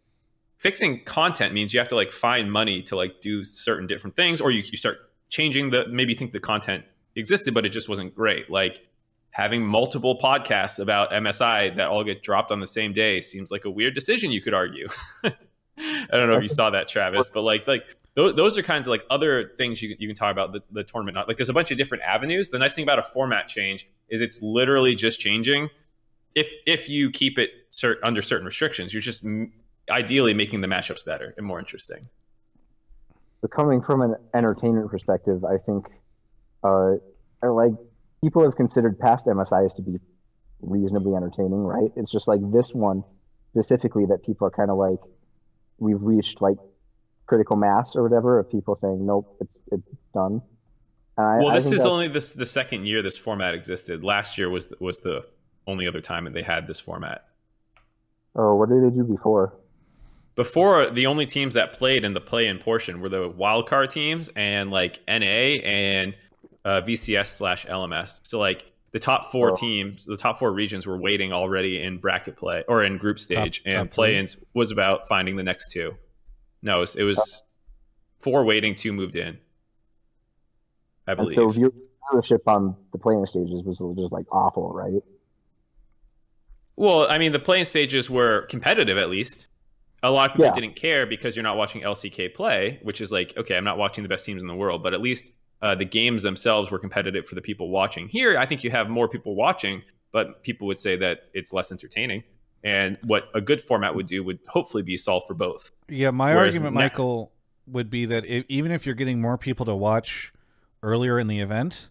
fixing 0.59 1.05
content 1.05 1.55
means 1.55 1.73
you 1.73 1.81
have 1.81 1.89
to 1.89 1.97
like 1.97 2.13
find 2.13 2.53
money 2.53 2.83
to 2.83 2.97
like 2.97 3.21
do 3.21 3.45
certain 3.45 3.87
different 3.87 4.17
things 4.17 4.41
or 4.41 4.51
you, 4.51 4.63
you 4.65 4.77
start 4.77 4.99
changing 5.29 5.71
the 5.71 5.87
maybe 5.89 6.13
you 6.13 6.19
think 6.19 6.33
the 6.33 6.41
content 6.41 6.85
existed 7.17 7.55
but 7.55 7.65
it 7.65 7.71
just 7.71 7.89
wasn't 7.89 8.15
great 8.15 8.51
like 8.51 8.87
having 9.31 9.65
multiple 9.65 10.19
podcasts 10.19 10.79
about 10.79 11.11
msi 11.11 11.75
that 11.77 11.89
all 11.89 12.05
get 12.05 12.23
dropped 12.23 12.51
on 12.51 12.61
the 12.61 12.67
same 12.67 12.93
day 12.93 13.21
seems 13.21 13.51
like 13.51 13.65
a 13.65 13.71
weird 13.71 13.95
decision 13.95 14.31
you 14.31 14.41
could 14.41 14.55
argue 14.55 14.89
i 15.81 16.09
don't 16.13 16.29
know 16.29 16.35
if 16.35 16.43
you 16.43 16.49
saw 16.49 16.71
that 16.71 16.89
travis 16.89 17.29
but 17.29 17.43
like 17.43 17.67
like 17.67 17.97
those, 18.15 18.35
those 18.35 18.59
are 18.59 18.63
kinds 18.63 18.87
of 18.87 18.91
like 18.91 19.05
other 19.09 19.53
things 19.57 19.83
you, 19.83 19.97
you 19.99 20.09
can 20.09 20.17
talk 20.17 20.33
about 20.33 20.53
the, 20.53 20.63
the 20.71 20.83
tournament 20.83 21.15
not 21.15 21.29
like 21.29 21.37
there's 21.37 21.49
a 21.49 21.55
bunch 21.55 21.71
of 21.71 21.79
different 21.79 22.03
avenues. 22.05 22.51
The 22.51 22.59
nice 22.59 22.75
thing 22.75 22.83
about 22.83 22.99
a 22.99 23.03
format 23.03 23.47
change 23.47 23.87
is 24.09 24.21
it's 24.21 24.43
literally 24.43 24.95
just 24.95 25.21
changing. 25.21 25.71
If 26.35 26.51
if 26.67 26.89
you 26.89 27.11
keep 27.11 27.39
it 27.39 27.51
cert, 27.71 27.97
under 28.03 28.21
certain 28.21 28.47
restrictions 28.47 28.93
you're 28.93 29.01
just 29.01 29.25
m- 29.25 29.53
ideally 29.89 30.35
making 30.35 30.61
the 30.61 30.69
matchups 30.69 31.05
better 31.05 31.35
and 31.37 31.47
more 31.47 31.59
interesting. 31.59 32.09
But 33.41 33.51
coming 33.51 33.81
from 33.81 34.03
an 34.03 34.17
entertainment 34.35 34.91
perspective, 34.91 35.45
I 35.45 35.57
think, 35.57 35.87
uh, 36.63 36.97
like 37.43 37.73
people 38.23 38.43
have 38.45 38.55
considered 38.55 38.99
past 38.99 39.27
MSIs 39.27 39.75
to 39.77 39.83
be 39.83 39.99
reasonably 40.61 41.15
entertaining, 41.15 41.65
right? 41.65 41.91
It's 41.97 42.11
just 42.11 42.29
like 42.29 42.41
this 42.53 42.75
one 42.75 43.03
specifically 43.53 44.05
that 44.07 44.25
people 44.25 44.47
are 44.47 44.51
kind 44.51 44.71
of 44.71 44.77
like, 44.77 44.99
we've 45.81 46.01
reached 46.01 46.41
like 46.41 46.57
critical 47.27 47.57
mass 47.57 47.97
or 47.97 48.03
whatever 48.03 48.39
of 48.39 48.51
people 48.51 48.77
saying, 48.77 49.05
nope, 49.05 49.37
it's 49.41 49.61
it's 49.73 49.83
done. 50.15 50.41
I, 51.19 51.39
well 51.39 51.53
this 51.53 51.71
is 51.73 51.85
only 51.85 52.09
this 52.09 52.33
the 52.33 52.47
second 52.47 52.87
year 52.87 53.03
this 53.03 53.19
format 53.19 53.55
existed 53.55 54.05
last 54.05 54.39
year 54.39 54.49
was 54.49 54.73
was 54.81 55.01
the 55.01 55.27
only 55.67 55.87
other 55.87 56.01
time 56.01 56.25
that 56.25 56.33
they 56.33 56.43
had 56.43 56.67
this 56.67 56.81
format 56.81 57.27
Oh, 58.37 58.55
what 58.55 58.69
did 58.69 58.85
they 58.85 58.95
do 58.97 59.05
before? 59.05 59.53
before 60.37 60.89
the 60.89 61.07
only 61.07 61.27
teams 61.27 61.55
that 61.55 61.73
played 61.77 62.05
in 62.05 62.15
the 62.15 62.21
play-in 62.21 62.59
portion 62.59 63.01
were 63.01 63.09
the 63.09 63.29
wildcard 63.31 63.91
teams 63.91 64.31
and 64.37 64.71
like 64.71 65.01
na 65.09 65.15
and 65.15 66.15
uh, 66.65 66.81
vcs 66.81 67.27
slash 67.27 67.67
lms 67.67 68.21
so 68.23 68.39
like 68.39 68.73
the 68.93 68.99
top 68.99 69.31
four 69.31 69.51
Oh. 69.51 69.55
teams 69.55 70.05
the 70.05 70.17
top 70.17 70.39
four 70.39 70.53
regions 70.53 70.87
were 70.87 70.99
waiting 70.99 71.33
already 71.33 71.81
in 71.83 71.99
bracket 71.99 72.37
play 72.37 72.65
or 72.69 72.83
in 72.85 72.99
group 72.99 73.19
stage 73.19 73.63
top 73.65 73.73
and 73.75 73.91
play-ins 73.91 74.45
was 74.55 74.71
about 74.73 75.07
finding 75.09 75.37
the 75.37 75.43
next 75.45 75.71
two 75.71 75.97
no 76.63 76.79
it 76.79 76.81
was, 76.81 76.97
it 76.97 77.05
was 77.05 77.43
four 78.21 78.45
waiting 78.45 78.75
two 78.75 78.93
moved 78.93 79.17
in 79.17 79.39
i 81.07 81.13
And 81.13 81.19
believe 81.19 81.37
so 81.37 81.47
viewership 81.49 82.41
on 82.47 82.75
the 82.93 82.99
playing 82.99 83.25
stages 83.27 83.63
was 83.65 83.79
just 83.97 84.13
like 84.13 84.27
awful, 84.33 84.73
right? 84.73 85.03
Well, 86.77 87.07
I 87.11 87.19
mean, 87.19 87.33
the 87.33 87.39
playing 87.39 87.67
stages 87.67 88.09
were 88.09 88.43
competitive 88.47 88.97
at 88.99 89.11
least. 89.11 89.47
A 90.03 90.11
lot 90.11 90.31
of 90.31 90.37
people 90.37 90.47
Yeah. 90.47 90.53
didn't 90.61 90.77
care 90.77 91.07
because 91.07 91.37
you're 91.37 91.43
not 91.43 91.57
watching 91.59 91.83
LCK 91.83 92.29
play, 92.35 92.81
which 92.83 93.01
is 93.01 93.13
like, 93.13 93.37
okay, 93.37 93.57
I'm 93.57 93.65
not 93.65 93.77
watching 93.77 94.03
the 94.03 94.09
best 94.09 94.25
teams 94.25 94.41
in 94.43 94.49
the 94.49 94.55
world, 94.55 94.83
but 94.83 94.95
at 94.95 95.01
least 95.01 95.33
uh, 95.63 95.75
the 95.75 95.85
games 95.85 96.23
themselves 96.23 96.71
were 96.71 96.79
competitive 96.79 97.27
for 97.27 97.35
the 97.35 97.43
people 97.43 97.69
watching. 97.69 98.09
Here, 98.09 98.39
I 98.39 98.47
think 98.47 98.65
you 98.65 98.71
have 98.71 98.89
more 98.89 99.09
people 99.09 99.35
watching, 99.35 99.83
but 100.13 100.43
people 100.43 100.67
would 100.69 100.79
say 100.79 100.97
that 100.97 101.25
it's 101.35 101.53
less 101.53 101.71
entertaining. 101.71 102.25
And 102.63 102.99
what 103.05 103.29
a 103.35 103.41
good 103.41 103.61
format 103.61 103.95
would 103.95 104.07
do 104.07 104.23
would 104.25 104.39
hopefully 104.49 104.83
be 104.83 104.97
solve 104.97 105.23
for 105.27 105.35
both. 105.35 105.71
Yeah, 105.89 106.11
my 106.11 106.35
Whereas 106.35 106.55
argument, 106.55 106.75
na- 106.75 106.81
Michael, 106.81 107.33
would 107.67 107.91
be 107.91 108.07
that 108.07 108.25
i 108.25 108.45
even 108.49 108.73
if 108.73 108.85
you're 108.85 108.95
getting 108.95 109.21
more 109.21 109.39
people 109.39 109.65
to 109.67 109.75
watch 109.75 110.33
earlier 110.83 111.19
in 111.19 111.27
the 111.27 111.41
event, 111.41 111.89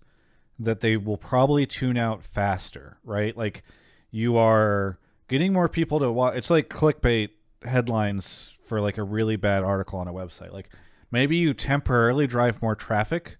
that 0.59 0.81
they 0.81 0.97
will 0.97 1.17
probably 1.17 1.65
tune 1.65 1.97
out 1.97 2.23
faster, 2.23 2.97
right? 3.03 3.35
Like 3.35 3.63
you 4.11 4.37
are 4.37 4.99
getting 5.27 5.53
more 5.53 5.69
people 5.69 5.99
to 5.99 6.11
watch. 6.11 6.35
It's 6.35 6.49
like 6.49 6.69
clickbait 6.69 7.29
headlines 7.63 8.53
for 8.65 8.81
like 8.81 8.97
a 8.97 9.03
really 9.03 9.35
bad 9.35 9.63
article 9.63 9.99
on 9.99 10.07
a 10.07 10.13
website. 10.13 10.51
Like 10.51 10.69
maybe 11.11 11.37
you 11.37 11.53
temporarily 11.53 12.27
drive 12.27 12.61
more 12.61 12.75
traffic 12.75 13.37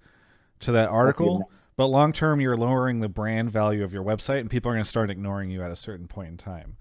to 0.61 0.71
that 0.73 0.89
article, 0.89 1.49
but 1.77 1.87
long 1.87 2.11
term 2.13 2.41
you're 2.41 2.57
lowering 2.57 2.99
the 2.99 3.09
brand 3.09 3.51
value 3.51 3.83
of 3.83 3.93
your 3.93 4.03
website, 4.03 4.39
and 4.41 4.49
people 4.49 4.71
are 4.71 4.75
going 4.75 4.83
to 4.83 4.89
start 4.89 5.09
ignoring 5.09 5.49
you 5.49 5.63
at 5.63 5.71
a 5.71 5.75
certain 5.75 6.07
point 6.07 6.29
in 6.29 6.37
time. 6.37 6.75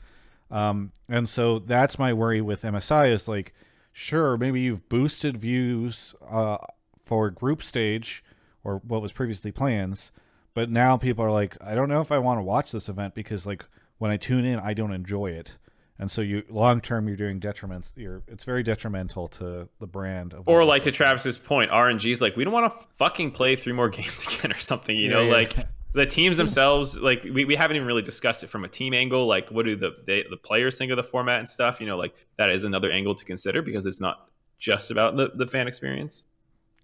Um, 0.51 0.93
and 1.09 1.29
so 1.29 1.59
that's 1.59 1.99
my 1.99 2.12
worry 2.12 2.41
with 2.41 2.62
MSI 2.62 3.12
is 3.12 3.29
like, 3.29 3.55
sure, 3.93 4.37
maybe 4.37 4.61
you've 4.61 4.89
boosted 4.89 5.37
views 5.37 6.14
uh, 6.29 6.59
for 7.05 7.31
group 7.31 7.62
stage 7.62 8.24
or 8.64 8.81
what 8.87 9.03
was 9.03 9.12
previously 9.12 9.53
plans, 9.53 10.11
but 10.55 10.70
now 10.70 10.97
people 10.97 11.24
are 11.24 11.31
like, 11.31 11.57
I 11.61 11.74
don't 11.74 11.89
know 11.89 12.01
if 12.01 12.11
I 12.11 12.18
want 12.18 12.39
to 12.39 12.45
watch 12.45 12.72
this 12.72 12.89
event 12.89 13.14
because 13.14 13.47
like 13.47 13.64
when 13.99 14.11
I 14.11 14.16
tune 14.16 14.45
in, 14.45 14.59
I 14.59 14.74
don't 14.74 14.93
enjoy 14.93 15.31
it. 15.31 15.57
And 16.01 16.11
so 16.11 16.20
you 16.20 16.44
long 16.49 16.80
term 16.80 17.09
you're 17.09 17.16
doing 17.16 17.40
detriment. 17.40 17.90
You're 17.96 18.22
it's 18.28 18.44
very 18.44 18.62
detrimental 18.62 19.28
to 19.28 19.68
the 19.80 19.86
brand. 19.86 20.32
Of 20.32 20.49
Or 20.49 20.64
like 20.64 20.82
to 20.82 20.92
Travis's 20.92 21.38
point, 21.38 21.70
RNG's 21.70 22.20
like, 22.20 22.36
we 22.36 22.44
don't 22.44 22.53
want 22.53 22.72
to 22.72 22.86
fucking 22.96 23.32
play 23.32 23.57
three 23.57 23.72
more 23.72 23.88
games 23.88 24.24
again 24.38 24.53
or 24.53 24.59
something, 24.59 24.96
you 24.96 25.07
Yeah, 25.09 25.14
know, 25.14 25.22
yeah. 25.24 25.32
like 25.32 25.57
the 25.94 26.07
teams 26.07 26.36
themselves, 26.36 26.99
like 26.99 27.24
we, 27.24 27.44
we 27.44 27.57
haven't 27.57 27.76
even 27.76 27.86
really 27.86 28.03
discussed 28.03 28.44
it 28.44 28.46
from 28.46 28.64
a 28.64 28.68
team 28.68 28.94
angle. 28.94 29.26
Like 29.26 29.51
what 29.51 29.64
do 29.64 29.74
the, 29.74 29.96
they, 30.07 30.24
the 30.30 30.36
players 30.36 30.78
think 30.78 30.92
of 30.92 30.96
the 30.96 31.03
format 31.03 31.40
and 31.40 31.49
stuff, 31.49 31.80
you 31.80 31.86
know, 31.86 31.96
like 31.96 32.14
that 32.36 32.51
is 32.51 32.62
another 32.62 32.90
angle 32.92 33.14
to 33.16 33.24
consider 33.24 33.61
because 33.62 33.84
it's 33.84 34.01
not 34.01 34.28
just 34.59 34.90
about 34.92 35.16
the, 35.16 35.32
the 35.34 35.46
fan 35.46 35.66
experience. 35.66 36.26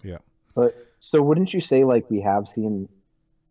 Yeah. 0.03 0.19
But 0.57 0.77
so 1.01 1.23
wouldn't 1.23 1.53
you 1.55 1.61
say 1.61 1.85
like 1.85 2.11
we 2.11 2.21
have 2.23 2.49
seen 2.49 2.89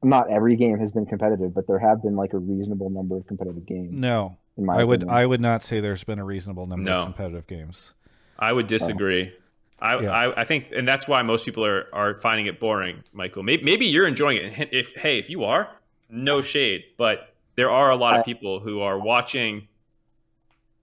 not 0.03 0.29
every 0.29 0.57
game 0.57 0.77
has 0.79 0.91
been 0.91 1.05
competitive, 1.05 1.53
but 1.53 1.67
there 1.67 1.79
have 1.79 2.01
been 2.01 2.17
like 2.17 2.33
a 2.33 2.37
reasonable 2.37 2.89
number 2.89 3.15
of 3.15 3.25
competitive 3.27 3.65
games 3.65 3.91
no, 3.93 4.35
in 4.57 4.65
my 4.65 4.79
I 4.79 4.83
would 4.83 5.01
opinion. 5.03 5.17
I 5.17 5.25
would 5.25 5.41
not 5.41 5.63
say 5.63 5.79
there's 5.79 6.03
been 6.03 6.19
a 6.19 6.23
reasonable 6.25 6.67
number 6.67 6.89
No. 6.89 7.01
of 7.01 7.05
competitive 7.07 7.47
games. 7.47 7.93
I 8.39 8.51
would 8.53 8.67
disagree. 8.67 9.33
I, 9.79 9.99
Yeah. 10.01 10.11
I, 10.11 10.41
I 10.41 10.45
think, 10.45 10.67
and 10.75 10.87
that's 10.87 11.07
why 11.07 11.21
most 11.23 11.45
people 11.45 11.65
are, 11.65 11.87
are 11.93 12.19
finding 12.21 12.45
it 12.45 12.59
boring, 12.59 13.03
Michael. 13.13 13.43
Maybe, 13.43 13.63
maybe 13.63 13.85
you're 13.85 14.07
enjoying 14.07 14.37
it. 14.37 14.69
If 14.71 14.93
hey, 14.95 15.19
if 15.19 15.29
you 15.29 15.43
are, 15.43 15.69
no 16.09 16.41
shade, 16.41 16.83
but 16.97 17.33
there 17.55 17.69
are 17.69 17.89
a 17.91 17.95
lot 17.95 18.17
of 18.17 18.25
people 18.25 18.59
who 18.59 18.79
are 18.81 18.97
watching 18.99 19.67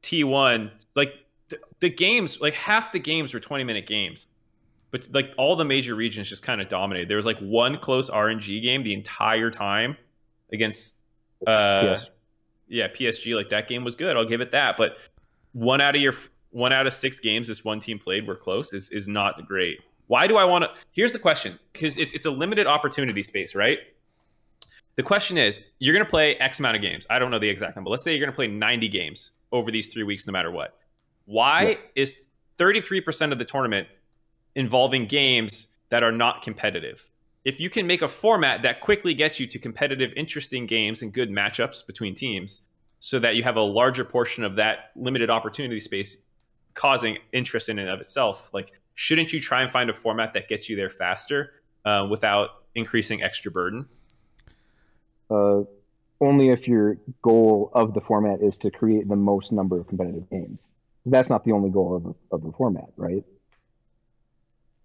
T1. 0.03 0.71
Like 0.95 1.15
the, 1.49 1.59
the 1.81 1.89
games, 1.91 2.41
like 2.41 2.55
half 2.55 2.93
the 2.93 2.99
games 2.99 3.35
were 3.35 3.41
20 3.41 3.65
minute 3.65 3.87
games, 3.87 4.27
but 4.91 5.09
like 5.13 5.33
all 5.37 5.57
the 5.57 5.65
major 5.65 5.95
regions 5.95 6.29
just 6.29 6.43
kind 6.43 6.61
of 6.61 6.69
dominated. 6.69 7.09
There 7.09 7.17
was 7.17 7.27
like 7.27 7.39
one 7.39 7.79
close 7.79 8.11
RNG 8.11 8.63
game 8.63 8.83
the 8.83 8.95
entire 8.95 9.51
time 9.51 9.97
against, 10.53 11.03
uh, 11.47 11.81
Yes. 11.85 12.07
Yeah, 12.71 12.89
PSG. 12.89 13.37
Like 13.37 13.51
that 13.51 13.69
game 13.69 13.85
was 13.85 13.95
good. 13.95 14.17
I'll 14.17 14.25
give 14.25 14.41
it 14.41 14.53
that. 14.53 14.77
But 14.77 14.97
one 15.53 15.81
out 15.81 15.95
of 15.95 16.01
your 16.01 16.15
one 16.51 16.73
out 16.73 16.87
of 16.87 16.93
six 16.93 17.21
games 17.21 17.49
this 17.49 17.65
one 17.65 17.81
team 17.81 17.99
played 17.99 18.27
were 18.27 18.37
close 18.37 18.73
is 18.73 18.89
is 18.91 19.09
not 19.09 19.47
great. 19.47 19.81
Why 20.07 20.27
do 20.27 20.37
I 20.37 20.45
want 20.45 20.65
to? 20.65 20.71
Here's 20.93 21.13
the 21.13 21.19
question 21.19 21.59
because 21.73 21.99
it's, 21.99 22.15
it's 22.15 22.27
a 22.27 22.31
limited 22.31 22.67
opportunity 22.67 23.23
space, 23.23 23.55
right? 23.55 23.79
The 24.97 25.03
question 25.03 25.37
is 25.37 25.67
you're 25.79 25.95
going 25.95 26.05
to 26.05 26.11
play 26.11 26.37
X 26.37 26.61
amount 26.61 26.77
of 26.77 26.83
games. 26.83 27.07
I 27.11 27.19
don't 27.19 27.31
know 27.31 27.39
the 27.39 27.49
exact 27.49 27.77
number. 27.77 27.91
Let's 27.91 28.03
say 28.03 28.13
you're 28.13 28.21
going 28.21 28.33
to 28.33 28.37
play 28.37 28.49
90 28.49 28.89
games 28.89 29.33
over 29.53 29.71
these 29.71 29.89
three 29.89 30.05
weeks, 30.05 30.27
no 30.27 30.33
matter 30.33 30.51
what. 30.51 30.77
Why 31.27 31.63
yeah. 31.63 31.77
is 31.95 32.29
33% 32.59 33.33
of 33.33 33.39
the 33.39 33.45
tournament 33.45 33.89
involving 34.55 35.07
games 35.07 35.77
that 35.91 36.03
are 36.03 36.13
not 36.13 36.43
competitive? 36.43 37.09
If 37.45 37.59
you 37.59 37.71
can 37.71 37.87
make 37.87 38.03
a 38.03 38.09
format 38.09 38.63
that 38.63 38.81
quickly 38.81 39.15
gets 39.15 39.41
you 39.41 39.47
to 39.47 39.59
competitive, 39.59 40.13
interesting 40.15 40.67
games 40.67 41.03
and 41.03 41.13
good 41.13 41.31
matchups 41.31 41.87
between 41.87 42.15
teams, 42.15 42.69
so 43.01 43.19
that 43.19 43.35
you 43.35 43.43
have 43.43 43.57
a 43.57 43.63
larger 43.63 44.05
portion 44.05 44.45
of 44.45 44.57
that 44.57 44.91
limited 44.95 45.31
opportunity 45.31 45.81
space 45.81 46.25
causing 46.75 47.19
interest 47.33 47.69
in 47.69 47.79
and 47.79 47.89
of 47.89 48.01
itself, 48.01 48.51
like 48.53 48.79
shouldn't 48.95 49.33
you 49.33 49.41
try 49.41 49.63
and 49.63 49.71
find 49.71 49.91
a 49.91 49.95
format 49.95 50.35
that 50.35 50.49
gets 50.49 50.69
you 50.69 50.77
there 50.77 50.91
faster 50.91 51.53
uh, 51.85 52.07
without 52.09 52.51
increasing 52.75 53.23
extra 53.23 53.51
burden? 53.51 53.89
Uh, 55.31 55.63
only 56.21 56.51
if 56.51 56.69
your 56.69 56.99
goal 57.23 57.71
of 57.73 57.95
the 57.95 58.01
format 58.01 58.43
is 58.43 58.57
to 58.59 58.71
create 58.71 59.09
the 59.09 59.17
most 59.17 59.51
number 59.51 59.81
of 59.81 59.89
competitive 59.89 60.29
games. 60.29 60.69
That's 61.07 61.31
not 61.31 61.45
the 61.45 61.53
only 61.53 61.71
goal 61.71 61.97
of, 61.97 62.15
of 62.31 62.45
the 62.45 62.53
format, 62.53 62.91
right? 62.97 63.25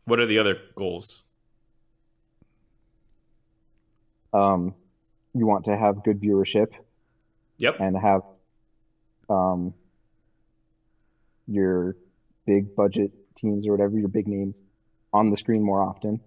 What 0.05 0.19
are 0.19 0.25
the 0.25 0.39
other 0.39 0.57
goals? 0.75 1.23
Um, 4.35 4.73
you 5.33 5.45
want 5.45 5.65
to 5.65 5.77
have 5.77 6.03
good 6.03 6.21
viewership. 6.21 6.67
Yep. 7.57 7.79
And 7.79 7.97
have 7.97 8.21
um, 9.29 9.73
your 11.47 11.95
big 12.45 12.75
budget 12.75 13.11
teams 13.37 13.67
or 13.67 13.71
whatever, 13.71 13.97
your 13.97 14.09
big 14.09 14.27
names 14.27 14.59
on 15.13 15.29
the 15.29 15.37
screen 15.37 15.61
more 15.63 15.81
often 15.81 16.19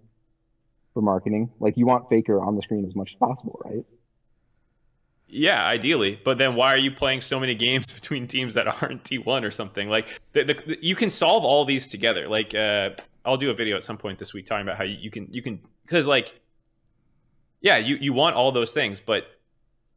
for 0.94 1.02
marketing. 1.02 1.50
Like 1.60 1.76
you 1.76 1.86
want 1.86 2.08
Faker 2.08 2.40
on 2.40 2.56
the 2.56 2.62
screen 2.62 2.86
as 2.86 2.94
much 2.94 3.10
as 3.12 3.18
possible, 3.18 3.60
right? 3.64 3.84
Yeah, 5.28 5.62
ideally. 5.62 6.18
But 6.24 6.38
then 6.38 6.54
why 6.54 6.72
are 6.72 6.78
you 6.78 6.90
playing 6.90 7.20
so 7.20 7.38
many 7.38 7.54
games 7.54 7.92
between 7.98 8.26
teams 8.26 8.54
that 8.54 8.82
aren't 8.82 9.04
T1 9.04 9.44
or 9.44 9.50
something? 9.50 9.88
Like 9.88 10.18
the, 10.32 10.44
the, 10.44 10.54
the, 10.54 10.78
you 10.80 10.96
can 10.96 11.10
solve 11.10 11.44
all 11.44 11.64
these 11.64 11.88
together. 11.88 12.28
Like 12.28 12.54
uh, 12.54 12.90
I'll 13.24 13.36
do 13.36 13.50
a 13.50 13.54
video 13.54 13.76
at 13.76 13.84
some 13.84 13.98
point 13.98 14.18
this 14.18 14.32
week 14.32 14.46
talking 14.46 14.66
about 14.66 14.78
how 14.78 14.84
you, 14.84 14.96
you 14.98 15.10
can 15.10 15.28
you 15.30 15.42
can 15.42 15.60
because 15.84 16.06
like 16.06 16.32
yeah, 17.60 17.76
you 17.76 17.96
you 17.96 18.12
want 18.12 18.36
all 18.36 18.52
those 18.52 18.72
things, 18.72 19.00
but 19.00 19.24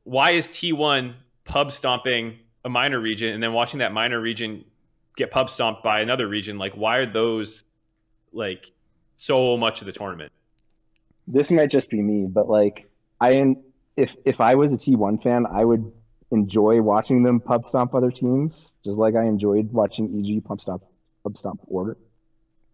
why 0.04 0.32
is 0.32 0.50
T1 0.50 1.14
pub 1.44 1.72
stomping 1.72 2.40
a 2.64 2.70
minor 2.70 3.00
region 3.00 3.34
and 3.34 3.42
then 3.42 3.54
watching 3.54 3.80
that 3.80 3.92
minor 3.92 4.20
region 4.20 4.66
get 5.16 5.32
pub 5.32 5.50
stomped 5.50 5.84
by 5.84 6.02
another 6.02 6.28
region? 6.28 6.58
Like 6.58 6.74
why 6.74 6.98
are 6.98 7.06
those 7.06 7.64
like 8.34 8.72
so 9.18 9.58
much 9.58 9.82
of 9.82 9.86
the 9.86 9.92
tournament? 9.92 10.32
This 11.28 11.52
might 11.52 11.70
just 11.70 11.90
be 11.90 12.02
me, 12.02 12.26
but 12.28 12.50
like 12.50 12.90
I 13.20 13.56
if 13.96 14.12
if 14.26 14.42
I 14.42 14.56
was 14.56 14.74
a 14.74 14.78
T1 14.78 15.22
fan, 15.22 15.46
I 15.46 15.64
would 15.64 15.92
enjoy 16.32 16.82
watching 16.82 17.24
them 17.24 17.40
pub 17.40 17.68
stomp 17.68 17.94
other 17.94 18.10
teams, 18.10 18.74
just 18.84 18.98
like 18.98 19.16
I 19.16 19.26
enjoyed 19.26 19.72
watching 19.72 20.26
EG 20.26 20.44
pub 20.44 20.62
stomp 20.62 20.84
pub 21.24 21.38
stomp 21.38 21.62
order. 21.68 21.98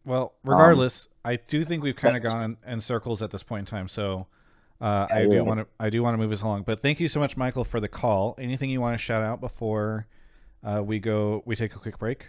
Well, 0.05 0.33
regardless, 0.43 1.07
um, 1.25 1.31
I 1.31 1.35
do 1.35 1.65
think 1.65 1.83
we've 1.83 1.95
kind 1.95 2.15
of 2.15 2.23
gone 2.23 2.55
in, 2.65 2.79
circles 2.79 3.21
at 3.21 3.31
this 3.31 3.43
point 3.43 3.61
in 3.61 3.65
time. 3.65 3.89
So 3.89 4.27
uh, 4.79 5.07
I 5.09 5.25
do 5.25 5.43
want 5.43 5.61
to 5.61 5.67
I 5.79 5.89
do 5.89 6.03
want 6.03 6.13
to 6.13 6.17
move 6.17 6.31
us 6.31 6.41
along. 6.41 6.63
But 6.63 6.81
thank 6.81 6.99
you 6.99 7.07
so 7.07 7.19
much, 7.19 7.35
Michael, 7.35 7.63
for 7.63 7.79
the 7.79 7.87
call. 7.87 8.35
Anything 8.37 8.69
you 8.69 8.81
want 8.81 8.97
to 8.97 9.03
shout 9.03 9.23
out 9.23 9.41
before 9.41 10.07
uh, 10.63 10.83
we 10.83 10.99
go? 10.99 11.41
We 11.45 11.55
take 11.55 11.75
a 11.75 11.79
quick 11.79 11.97
break. 11.97 12.27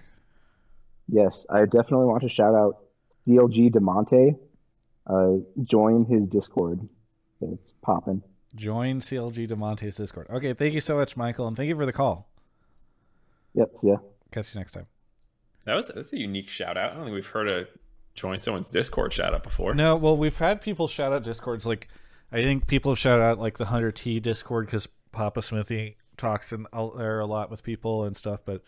Yes, 1.08 1.46
I 1.50 1.64
definitely 1.64 2.06
want 2.06 2.22
to 2.22 2.28
shout 2.28 2.54
out 2.54 2.84
CLG 3.26 3.72
Demonte. 3.72 4.38
Uh, 5.06 5.42
join 5.62 6.04
his 6.04 6.26
Discord. 6.26 6.86
It's 7.40 7.72
popping. 7.82 8.22
Join 8.54 9.00
CLG 9.00 9.48
Demonte's 9.48 9.96
Discord. 9.96 10.26
Okay, 10.30 10.52
thank 10.52 10.74
you 10.74 10.80
so 10.80 10.96
much, 10.96 11.16
Michael, 11.16 11.46
and 11.46 11.56
thank 11.56 11.68
you 11.68 11.76
for 11.76 11.86
the 11.86 11.92
call. 11.92 12.28
Yep, 13.54 13.70
yeah. 13.82 13.96
Catch 14.32 14.54
you 14.54 14.60
next 14.60 14.72
time. 14.72 14.86
That 15.64 15.74
was 15.74 15.88
that's 15.88 16.12
a 16.12 16.18
unique 16.18 16.48
shout 16.48 16.76
out. 16.76 16.92
I 16.92 16.94
don't 16.94 17.04
think 17.04 17.14
we've 17.14 17.26
heard 17.26 17.48
a 17.48 17.66
join 18.14 18.38
someone's 18.38 18.68
Discord 18.68 19.12
shout 19.12 19.34
out 19.34 19.42
before. 19.42 19.74
No, 19.74 19.96
well, 19.96 20.16
we've 20.16 20.36
had 20.36 20.60
people 20.60 20.88
shout 20.88 21.12
out 21.12 21.22
Discords. 21.22 21.66
Like, 21.66 21.88
I 22.30 22.42
think 22.42 22.66
people 22.66 22.94
shout 22.94 23.20
out 23.20 23.38
like 23.38 23.58
the 23.58 23.66
Hunter 23.66 23.90
T 23.90 24.20
Discord 24.20 24.66
because 24.66 24.86
Papa 25.12 25.42
Smithy 25.42 25.96
talks 26.16 26.52
in 26.52 26.66
there 26.72 27.20
a 27.20 27.26
lot 27.26 27.50
with 27.50 27.62
people 27.62 28.04
and 28.04 28.16
stuff. 28.16 28.40
But 28.44 28.62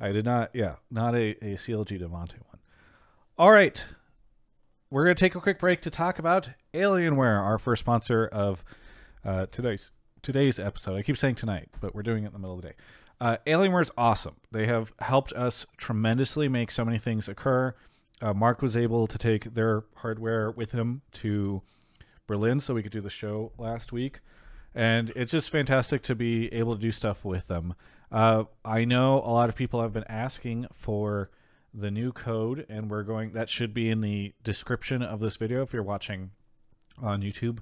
I 0.00 0.12
did 0.12 0.24
not, 0.24 0.50
yeah, 0.54 0.76
not 0.90 1.14
a, 1.14 1.30
a 1.44 1.56
CLG 1.56 2.00
Demonte 2.00 2.38
one. 2.46 2.60
All 3.38 3.50
right, 3.50 3.84
we're 4.90 5.04
gonna 5.04 5.14
take 5.14 5.34
a 5.34 5.40
quick 5.40 5.58
break 5.58 5.82
to 5.82 5.90
talk 5.90 6.18
about 6.18 6.48
Alienware, 6.72 7.38
our 7.40 7.58
first 7.58 7.80
sponsor 7.80 8.26
of 8.26 8.64
uh, 9.24 9.46
today's 9.46 9.90
today's 10.22 10.58
episode. 10.58 10.96
I 10.96 11.02
keep 11.02 11.18
saying 11.18 11.34
tonight, 11.34 11.68
but 11.80 11.94
we're 11.94 12.02
doing 12.02 12.24
it 12.24 12.28
in 12.28 12.32
the 12.32 12.38
middle 12.38 12.56
of 12.56 12.62
the 12.62 12.68
day. 12.68 12.74
Uh, 13.20 13.36
Alienware 13.46 13.82
is 13.82 13.90
awesome. 13.96 14.36
They 14.52 14.66
have 14.66 14.92
helped 15.00 15.32
us 15.34 15.66
tremendously 15.76 16.48
make 16.48 16.70
so 16.70 16.84
many 16.84 16.98
things 16.98 17.28
occur. 17.28 17.74
Uh, 18.20 18.32
Mark 18.32 18.62
was 18.62 18.76
able 18.76 19.06
to 19.06 19.18
take 19.18 19.54
their 19.54 19.84
hardware 19.96 20.50
with 20.50 20.72
him 20.72 21.02
to 21.12 21.62
Berlin 22.26 22.60
so 22.60 22.74
we 22.74 22.82
could 22.82 22.92
do 22.92 23.00
the 23.00 23.10
show 23.10 23.52
last 23.58 23.92
week. 23.92 24.20
And 24.74 25.10
it's 25.16 25.32
just 25.32 25.50
fantastic 25.50 26.02
to 26.02 26.14
be 26.14 26.52
able 26.52 26.74
to 26.74 26.80
do 26.80 26.92
stuff 26.92 27.24
with 27.24 27.46
them. 27.48 27.74
Uh, 28.12 28.44
I 28.64 28.84
know 28.84 29.22
a 29.24 29.32
lot 29.32 29.48
of 29.48 29.56
people 29.56 29.80
have 29.80 29.92
been 29.92 30.04
asking 30.08 30.66
for 30.74 31.30
the 31.72 31.90
new 31.90 32.12
code, 32.12 32.66
and 32.68 32.90
we're 32.90 33.02
going, 33.02 33.32
that 33.32 33.48
should 33.48 33.72
be 33.72 33.90
in 33.90 34.00
the 34.00 34.34
description 34.44 35.02
of 35.02 35.20
this 35.20 35.36
video 35.36 35.62
if 35.62 35.72
you're 35.72 35.82
watching 35.82 36.30
on 37.02 37.22
YouTube 37.22 37.58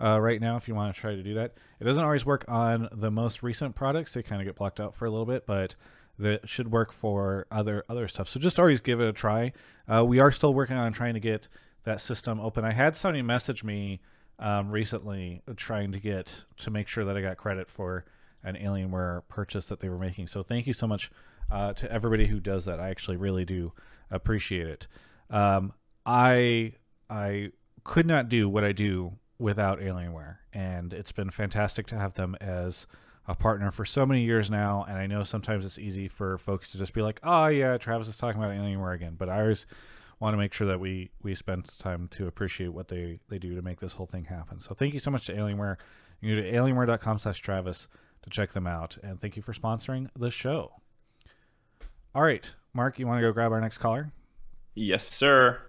uh, 0.00 0.20
right 0.20 0.40
now 0.40 0.56
if 0.56 0.68
you 0.68 0.74
want 0.74 0.94
to 0.94 1.00
try 1.00 1.14
to 1.14 1.22
do 1.22 1.34
that. 1.34 1.54
It 1.80 1.84
doesn't 1.84 2.02
always 2.02 2.26
work 2.26 2.44
on 2.48 2.88
the 2.92 3.10
most 3.10 3.42
recent 3.42 3.74
products; 3.74 4.14
they 4.14 4.22
kind 4.22 4.40
of 4.40 4.46
get 4.46 4.56
blocked 4.56 4.80
out 4.80 4.94
for 4.94 5.06
a 5.06 5.10
little 5.10 5.26
bit, 5.26 5.46
but 5.46 5.76
that 6.18 6.48
should 6.48 6.70
work 6.70 6.92
for 6.92 7.46
other 7.50 7.84
other 7.88 8.08
stuff. 8.08 8.28
So 8.28 8.40
just 8.40 8.58
always 8.58 8.80
give 8.80 9.00
it 9.00 9.08
a 9.08 9.12
try. 9.12 9.52
Uh, 9.92 10.04
we 10.04 10.20
are 10.20 10.32
still 10.32 10.54
working 10.54 10.76
on 10.76 10.92
trying 10.92 11.14
to 11.14 11.20
get 11.20 11.48
that 11.84 12.00
system 12.00 12.40
open. 12.40 12.64
I 12.64 12.72
had 12.72 12.96
somebody 12.96 13.22
message 13.22 13.62
me 13.62 14.00
um, 14.38 14.70
recently 14.70 15.42
trying 15.56 15.92
to 15.92 16.00
get 16.00 16.44
to 16.58 16.70
make 16.70 16.88
sure 16.88 17.04
that 17.04 17.16
I 17.16 17.20
got 17.20 17.36
credit 17.36 17.70
for 17.70 18.04
an 18.42 18.56
Alienware 18.56 19.22
purchase 19.28 19.68
that 19.68 19.80
they 19.80 19.88
were 19.88 19.98
making. 19.98 20.26
So 20.26 20.42
thank 20.42 20.66
you 20.66 20.72
so 20.72 20.86
much 20.86 21.10
uh, 21.50 21.72
to 21.74 21.90
everybody 21.90 22.26
who 22.26 22.40
does 22.40 22.64
that. 22.64 22.80
I 22.80 22.90
actually 22.90 23.16
really 23.16 23.44
do 23.44 23.72
appreciate 24.10 24.66
it. 24.66 24.88
Um, 25.30 25.72
I 26.04 26.72
I 27.08 27.50
could 27.84 28.06
not 28.06 28.28
do 28.28 28.48
what 28.48 28.64
I 28.64 28.72
do 28.72 29.12
without 29.38 29.80
Alienware, 29.80 30.38
and 30.52 30.92
it's 30.92 31.12
been 31.12 31.30
fantastic 31.30 31.86
to 31.88 31.96
have 31.96 32.14
them 32.14 32.34
as 32.40 32.86
a 33.26 33.34
partner 33.34 33.70
for 33.70 33.84
so 33.84 34.04
many 34.04 34.22
years 34.22 34.50
now. 34.50 34.84
And 34.86 34.98
I 34.98 35.06
know 35.06 35.22
sometimes 35.22 35.64
it's 35.64 35.78
easy 35.78 36.08
for 36.08 36.36
folks 36.38 36.72
to 36.72 36.78
just 36.78 36.92
be 36.92 37.02
like, 37.02 37.20
"Oh 37.22 37.46
yeah, 37.46 37.78
Travis 37.78 38.08
is 38.08 38.16
talking 38.16 38.42
about 38.42 38.54
Alienware 38.54 38.94
again," 38.94 39.16
but 39.18 39.28
I 39.28 39.54
want 40.20 40.34
to 40.34 40.38
make 40.38 40.52
sure 40.52 40.66
that 40.66 40.80
we 40.80 41.10
we 41.22 41.34
spend 41.34 41.66
time 41.78 42.08
to 42.08 42.26
appreciate 42.26 42.68
what 42.72 42.88
they 42.88 43.20
they 43.28 43.38
do 43.38 43.54
to 43.54 43.62
make 43.62 43.80
this 43.80 43.94
whole 43.94 44.06
thing 44.06 44.24
happen. 44.24 44.60
So 44.60 44.74
thank 44.74 44.94
you 44.94 45.00
so 45.00 45.10
much 45.10 45.26
to 45.26 45.34
Alienware. 45.34 45.76
You 46.20 46.36
go 46.36 46.42
to 46.42 46.52
alienware.com/travis 46.52 47.88
to 48.22 48.30
check 48.30 48.52
them 48.52 48.66
out, 48.66 48.96
and 49.02 49.20
thank 49.20 49.36
you 49.36 49.42
for 49.42 49.52
sponsoring 49.52 50.08
the 50.18 50.30
show. 50.30 50.72
All 52.14 52.22
right, 52.22 52.54
Mark, 52.72 52.98
you 52.98 53.06
want 53.06 53.18
to 53.18 53.22
go 53.26 53.32
grab 53.32 53.52
our 53.52 53.60
next 53.60 53.78
caller? 53.78 54.12
Yes, 54.74 55.06
sir. 55.06 55.60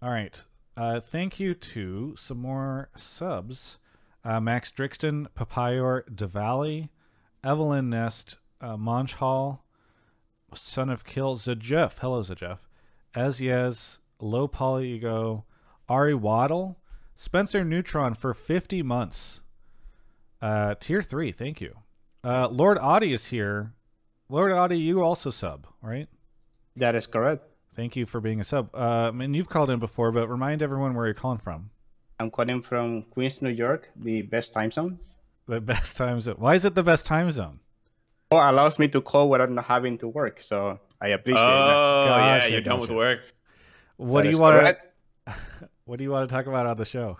All 0.00 0.10
right. 0.10 0.42
Uh, 0.76 1.00
thank 1.00 1.38
you 1.38 1.54
to 1.54 2.14
some 2.16 2.38
more 2.38 2.88
subs. 2.96 3.78
Uh, 4.24 4.40
Max 4.40 4.70
Drixton, 4.70 5.26
Papayor 5.36 6.04
Diwali, 6.08 6.88
Evelyn 7.44 7.90
Nest, 7.90 8.38
uh, 8.60 8.76
Monch 8.76 9.14
Hall, 9.14 9.64
Son 10.54 10.88
of 10.88 11.04
Kill, 11.04 11.36
Zajeff. 11.36 11.98
Hello, 11.98 12.22
Zajeff. 12.22 12.58
Ezyez, 13.14 13.98
Low 14.20 14.48
Poly 14.48 14.92
Ego, 14.94 15.44
Ari 15.88 16.14
Waddle, 16.14 16.78
Spencer 17.16 17.64
Neutron 17.64 18.14
for 18.14 18.34
50 18.34 18.82
months. 18.82 19.40
Uh, 20.40 20.74
tier 20.80 21.02
3, 21.02 21.32
thank 21.32 21.60
you. 21.60 21.76
Uh, 22.24 22.48
Lord 22.48 22.78
Audi 22.78 23.12
is 23.12 23.26
here. 23.26 23.72
Lord 24.28 24.52
Audi, 24.52 24.78
you 24.78 25.02
also 25.02 25.30
sub, 25.30 25.66
right? 25.82 26.08
That 26.76 26.94
is 26.94 27.06
correct. 27.06 27.44
Thank 27.74 27.96
you 27.96 28.06
for 28.06 28.20
being 28.20 28.40
a 28.40 28.44
sub. 28.44 28.74
Uh, 28.74 29.12
and 29.14 29.34
you've 29.34 29.48
called 29.48 29.70
in 29.70 29.78
before, 29.78 30.12
but 30.12 30.28
remind 30.28 30.62
everyone 30.62 30.94
where 30.94 31.06
you're 31.06 31.14
calling 31.14 31.38
from. 31.38 31.70
I'm 32.18 32.30
calling 32.30 32.62
from 32.62 33.02
Queens, 33.02 33.42
New 33.42 33.50
York, 33.50 33.90
the 33.96 34.22
best 34.22 34.52
time 34.52 34.70
zone. 34.70 34.98
The 35.48 35.60
best 35.60 35.96
time 35.96 36.20
zone. 36.20 36.36
Why 36.38 36.54
is 36.54 36.64
it 36.64 36.74
the 36.74 36.82
best 36.82 37.06
time 37.06 37.30
zone? 37.32 37.60
Oh, 38.30 38.36
allows 38.38 38.78
me 38.78 38.88
to 38.88 39.00
call 39.00 39.28
without 39.28 39.50
not 39.50 39.64
having 39.64 39.98
to 39.98 40.08
work. 40.08 40.40
So 40.40 40.78
I 41.02 41.08
appreciate 41.08 41.42
oh, 41.42 41.66
that. 41.66 41.76
Oh, 41.76 42.16
yeah, 42.16 42.46
you're 42.46 42.60
done 42.60 42.78
with 42.78 42.90
work. 42.90 43.20
What 43.96 44.22
that 44.22 44.30
do 44.30 44.36
you 44.36 44.40
want 44.40 44.76
to? 45.26 45.34
What 45.84 45.98
do 45.98 46.04
you 46.04 46.12
want 46.12 46.30
to 46.30 46.32
talk 46.32 46.46
about 46.46 46.64
on 46.66 46.76
the 46.76 46.84
show? 46.84 47.18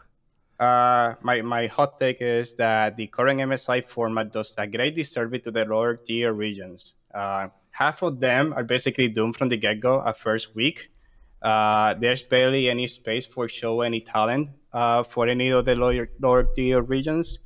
Uh, 0.59 1.15
my 1.21 1.43
my 1.43 1.67
hot 1.67 1.99
take 1.99 2.23
is 2.23 2.55
that 2.55 2.97
the 2.97 3.09
current 3.09 3.41
MSI 3.41 3.85
format 3.85 4.31
does 4.31 4.55
a 4.57 4.69
great 4.69 4.95
disservice 4.95 5.43
to 5.43 5.51
the 5.51 5.65
lower 5.65 5.97
tier 5.97 6.33
regions. 6.33 6.95
Uh, 7.13 7.49
half 7.73 8.03
of 8.03 8.21
them 8.21 8.55
are 8.55 8.63
basically 8.63 9.09
doomed 9.09 9.35
from 9.35 9.49
the 9.49 9.57
get 9.57 9.81
go 9.81 10.01
at 10.07 10.17
first 10.17 10.55
week. 10.55 10.93
Uh, 11.43 11.95
there's 11.95 12.23
barely 12.23 12.71
any 12.71 12.87
space 12.87 13.27
for 13.27 13.49
show 13.49 13.81
any 13.81 14.01
talent 14.01 14.49
uh, 14.73 15.03
for 15.03 15.27
any 15.27 15.51
of 15.51 15.65
the 15.65 15.75
lower, 15.75 16.09
lower 16.21 16.45
tier 16.55 16.83
regions. 16.83 17.41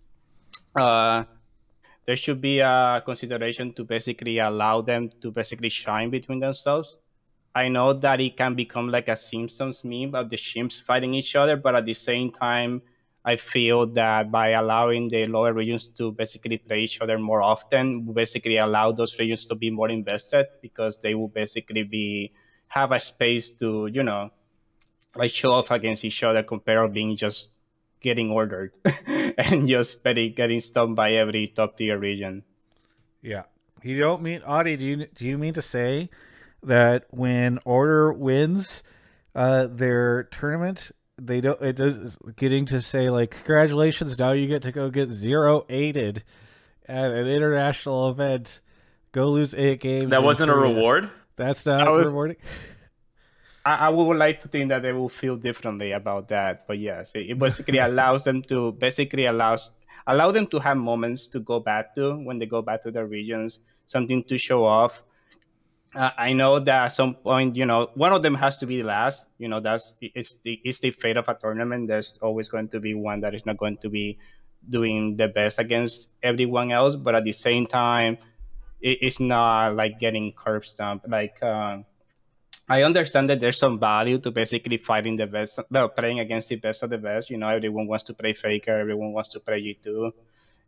There 2.06 2.16
should 2.16 2.40
be 2.40 2.60
a 2.60 3.02
consideration 3.04 3.72
to 3.74 3.84
basically 3.84 4.38
allow 4.38 4.80
them 4.80 5.10
to 5.20 5.30
basically 5.30 5.68
shine 5.68 6.10
between 6.10 6.40
themselves. 6.40 6.98
I 7.54 7.68
know 7.68 7.92
that 7.94 8.20
it 8.20 8.36
can 8.36 8.54
become 8.54 8.88
like 8.90 9.08
a 9.08 9.16
Simpsons 9.16 9.82
meme 9.84 10.14
of 10.14 10.30
the 10.30 10.36
chimps 10.36 10.80
fighting 10.82 11.14
each 11.14 11.34
other, 11.36 11.56
but 11.56 11.74
at 11.74 11.86
the 11.86 11.94
same 11.94 12.30
time, 12.30 12.82
I 13.24 13.36
feel 13.36 13.86
that 13.88 14.30
by 14.30 14.50
allowing 14.50 15.08
the 15.08 15.26
lower 15.26 15.52
regions 15.52 15.88
to 15.98 16.12
basically 16.12 16.58
play 16.58 16.80
each 16.80 17.00
other 17.00 17.18
more 17.18 17.42
often, 17.42 18.12
basically 18.12 18.56
allow 18.58 18.92
those 18.92 19.18
regions 19.18 19.46
to 19.46 19.56
be 19.56 19.70
more 19.70 19.88
invested 19.90 20.46
because 20.62 21.00
they 21.00 21.14
will 21.14 21.28
basically 21.28 21.82
be 21.82 22.32
have 22.68 22.92
a 22.92 23.00
space 23.00 23.50
to 23.50 23.88
you 23.92 24.02
know 24.02 24.30
like 25.16 25.30
show 25.30 25.52
off 25.52 25.70
against 25.70 26.04
each 26.04 26.22
other 26.22 26.42
compared 26.42 26.88
to 26.88 26.92
being 26.92 27.16
just 27.16 27.55
getting 28.06 28.30
ordered 28.30 28.70
and 29.36 29.66
just 29.66 30.02
getting 30.06 30.32
getting 30.32 30.60
stumped 30.60 30.94
by 30.94 31.12
every 31.18 31.48
top 31.50 31.76
tier 31.76 31.98
region. 31.98 32.44
Yeah, 33.20 33.42
you 33.82 33.98
don't 33.98 34.22
mean 34.22 34.42
Audie. 34.46 34.76
Do 34.78 34.84
you 34.84 34.96
do 35.10 35.26
you 35.26 35.36
mean 35.36 35.54
to 35.54 35.62
say 35.62 36.08
that 36.62 37.06
when 37.10 37.58
Order 37.66 38.12
wins 38.12 38.82
uh, 39.34 39.66
their 39.66 40.24
tournament, 40.30 40.92
they 41.18 41.40
don't 41.40 41.60
it 41.60 41.74
does 41.76 42.16
getting 42.36 42.66
to 42.66 42.80
say 42.80 43.10
like 43.10 43.30
congratulations 43.42 44.16
now 44.18 44.30
you 44.32 44.46
get 44.46 44.62
to 44.62 44.70
go 44.72 44.88
get 44.90 45.10
zero 45.10 45.66
aided 45.68 46.22
at 46.88 47.10
an 47.10 47.26
international 47.26 48.08
event 48.10 48.60
go 49.12 49.28
lose 49.30 49.54
eight 49.56 49.80
games 49.80 50.10
That 50.10 50.22
wasn't 50.22 50.50
a 50.52 50.54
reward. 50.54 51.10
that's 51.34 51.66
not 51.66 51.78
That 51.80 51.90
was- 51.90 52.06
rewarding 52.06 52.36
I, 53.66 53.88
would 53.88 54.16
like 54.16 54.40
to 54.42 54.48
think 54.48 54.68
that 54.68 54.82
they 54.82 54.92
will 54.92 55.08
feel 55.08 55.36
differently 55.36 55.90
about 55.90 56.28
that, 56.28 56.68
but 56.68 56.78
yes, 56.78 57.12
it, 57.16 57.30
it 57.30 57.38
basically 57.38 57.78
allows 57.78 58.22
them 58.22 58.42
to 58.42 58.72
basically 58.72 59.26
allows 59.26 59.72
allow 60.06 60.30
them 60.30 60.46
to 60.48 60.60
have 60.60 60.76
moments 60.76 61.26
to 61.28 61.40
go 61.40 61.58
back 61.58 61.94
to 61.96 62.14
when 62.14 62.38
they 62.38 62.46
go 62.46 62.62
back 62.62 62.82
to 62.84 62.92
their 62.92 63.06
regions, 63.06 63.58
something 63.86 64.22
to 64.24 64.38
show 64.38 64.64
off. 64.64 65.02
Uh, 65.94 66.10
I 66.16 66.32
know 66.32 66.60
that 66.60 66.84
at 66.84 66.88
some 66.92 67.14
point, 67.14 67.56
you 67.56 67.66
know, 67.66 67.90
one 67.94 68.12
of 68.12 68.22
them 68.22 68.34
has 68.36 68.58
to 68.58 68.66
be 68.66 68.82
the 68.82 68.86
last. 68.86 69.26
You 69.38 69.48
know, 69.48 69.58
that's 69.58 69.94
it's 70.00 70.38
the 70.38 70.60
it's 70.62 70.80
the 70.80 70.92
fate 70.92 71.16
of 71.16 71.28
a 71.28 71.34
tournament. 71.34 71.88
There's 71.88 72.18
always 72.22 72.48
going 72.48 72.68
to 72.68 72.78
be 72.78 72.94
one 72.94 73.20
that 73.22 73.34
is 73.34 73.46
not 73.46 73.56
going 73.56 73.78
to 73.78 73.88
be 73.88 74.18
doing 74.68 75.16
the 75.16 75.26
best 75.26 75.58
against 75.58 76.12
everyone 76.22 76.70
else, 76.70 76.94
but 76.94 77.16
at 77.16 77.24
the 77.24 77.32
same 77.32 77.66
time, 77.66 78.18
it, 78.80 78.98
it's 79.00 79.18
not 79.18 79.74
like 79.74 79.98
getting 79.98 80.32
curb 80.36 80.64
stomped. 80.64 81.08
Like 81.08 81.42
um, 81.42 81.84
I 82.68 82.82
understand 82.82 83.30
that 83.30 83.38
there's 83.38 83.58
some 83.58 83.78
value 83.78 84.18
to 84.18 84.30
basically 84.32 84.76
fighting 84.78 85.16
the 85.16 85.26
best, 85.26 85.60
well, 85.70 85.88
playing 85.88 86.18
against 86.18 86.48
the 86.48 86.56
best 86.56 86.82
of 86.82 86.90
the 86.90 86.98
best. 86.98 87.30
You 87.30 87.38
know, 87.38 87.48
everyone 87.48 87.86
wants 87.86 88.04
to 88.04 88.14
play 88.14 88.32
Faker, 88.32 88.76
everyone 88.76 89.12
wants 89.12 89.28
to 89.30 89.40
play 89.40 89.62
G2, 89.62 90.12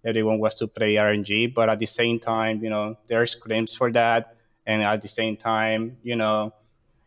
everyone 0.05 0.39
wants 0.39 0.57
to 0.57 0.69
play 0.69 0.95
RNG, 0.95 1.53
but 1.53 1.69
at 1.69 1.81
the 1.81 1.87
same 1.87 2.21
time, 2.21 2.63
you 2.63 2.71
know, 2.71 2.97
there's 3.09 3.35
claims 3.35 3.75
for 3.75 3.91
that. 3.93 4.37
And 4.65 4.83
at 4.83 5.03
the 5.03 5.09
same 5.09 5.37
time, 5.37 5.97
you 6.03 6.15
know, 6.15 6.53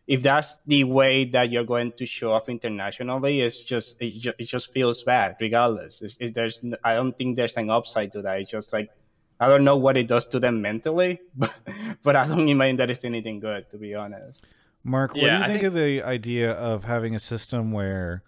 if 0.06 0.22
that's 0.22 0.62
the 0.66 0.84
way 0.84 1.24
that 1.26 1.50
you're 1.50 1.64
going 1.64 1.92
to 1.92 2.04
show 2.04 2.32
off 2.32 2.48
internationally, 2.48 3.40
it's 3.40 3.62
just 3.62 4.02
it 4.02 4.10
just, 4.18 4.38
it 4.38 4.44
just 4.44 4.72
feels 4.72 5.02
bad, 5.04 5.36
regardless. 5.40 6.02
It's, 6.02 6.16
it's, 6.20 6.32
there's 6.32 6.60
I 6.84 6.94
don't 6.94 7.16
think 7.16 7.36
there's 7.36 7.56
an 7.56 7.70
upside 7.70 8.12
to 8.12 8.22
that. 8.22 8.40
It's 8.40 8.50
just 8.50 8.72
like 8.72 8.90
I 9.38 9.48
don't 9.48 9.64
know 9.64 9.76
what 9.76 9.96
it 9.96 10.08
does 10.08 10.26
to 10.28 10.40
them 10.40 10.60
mentally, 10.60 11.20
but 11.36 11.54
but 12.02 12.16
I 12.16 12.26
don't 12.26 12.48
imagine 12.48 12.76
that 12.76 12.90
it's 12.90 13.04
anything 13.04 13.38
good, 13.40 13.70
to 13.70 13.78
be 13.78 13.94
honest. 13.94 14.44
Mark 14.84 15.14
what 15.14 15.22
Yeah, 15.22 15.36
do 15.36 15.42
you 15.42 15.48
think, 15.48 15.60
think- 15.60 15.64
of 15.68 15.74
the 15.74 16.02
idea 16.02 16.52
of 16.52 16.84
having 16.84 17.14
a 17.14 17.18
system 17.18 17.72
where 17.72 18.22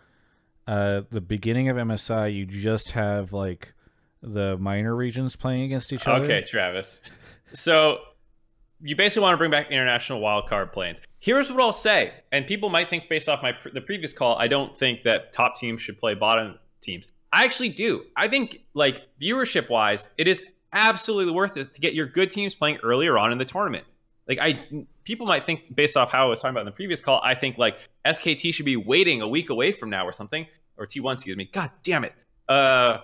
uh 0.67 1.03
the 1.11 1.21
beginning 1.21 1.69
of 1.69 1.77
msi 1.77 2.35
you 2.35 2.47
just 2.47 2.93
have 2.93 3.33
like 3.33 3.75
the 4.23 4.57
minor 4.59 4.97
regions 4.97 5.37
playing 5.37 5.63
against 5.65 5.93
each 5.93 6.07
other 6.07 6.25
Okay, 6.25 6.43
Travis. 6.43 7.03
So 7.53 7.99
you 8.81 8.97
basically 8.97 9.23
want 9.23 9.35
to 9.35 9.39
bring 9.39 9.51
back 9.51 9.71
international 9.71 10.21
wildcard 10.21 10.73
planes. 10.73 11.01
Here's 11.19 11.51
what 11.51 11.61
I'll 11.61 11.73
say, 11.73 12.13
and 12.33 12.47
people 12.47 12.69
might 12.71 12.89
think 12.89 13.09
based 13.09 13.29
off 13.29 13.43
my 13.43 13.53
pr- 13.53 13.69
the 13.71 13.81
previous 13.81 14.13
call, 14.13 14.37
I 14.37 14.47
don't 14.49 14.77
think 14.77 15.03
that 15.05 15.33
top 15.33 15.57
teams 15.57 15.81
should 15.83 15.99
play 15.99 16.15
bottom 16.15 16.59
teams. 16.81 17.09
I 17.33 17.45
actually 17.45 17.69
do. 17.71 18.05
I 18.17 18.29
think 18.29 18.61
like 18.75 19.07
viewership 19.21 19.69
wise, 19.69 20.13
it 20.19 20.27
is 20.29 20.43
absolutely 20.73 21.33
worth 21.33 21.57
it 21.57 21.73
to 21.75 21.81
get 21.81 21.95
your 21.95 22.07
good 22.07 22.31
teams 22.31 22.55
playing 22.55 22.79
earlier 22.83 23.17
on 23.19 23.31
in 23.33 23.39
the 23.39 23.45
tournament. 23.45 23.85
Like 24.29 24.39
I, 24.41 24.87
people 25.05 25.27
might 25.27 25.45
think 25.47 25.75
based 25.75 25.97
off 25.97 26.11
how 26.11 26.27
I 26.27 26.29
was 26.29 26.41
talking 26.41 26.53
about 26.53 26.61
in 26.61 26.67
the 26.67 26.73
previous 26.73 27.01
call, 27.01 27.21
I 27.23 27.35
think 27.35 27.59
like 27.59 27.79
SKT 28.07 28.55
should 28.55 28.65
be 28.65 28.77
waiting 28.77 29.21
a 29.21 29.29
week 29.29 29.51
away 29.51 29.73
from 29.73 29.91
now 29.91 30.07
or 30.07 30.13
something, 30.13 30.47
or 30.77 30.87
T1, 30.87 31.15
excuse 31.15 31.37
me. 31.37 31.49
God 31.53 31.71
damn 31.83 32.05
it. 32.05 32.15
Uh, 32.49 32.99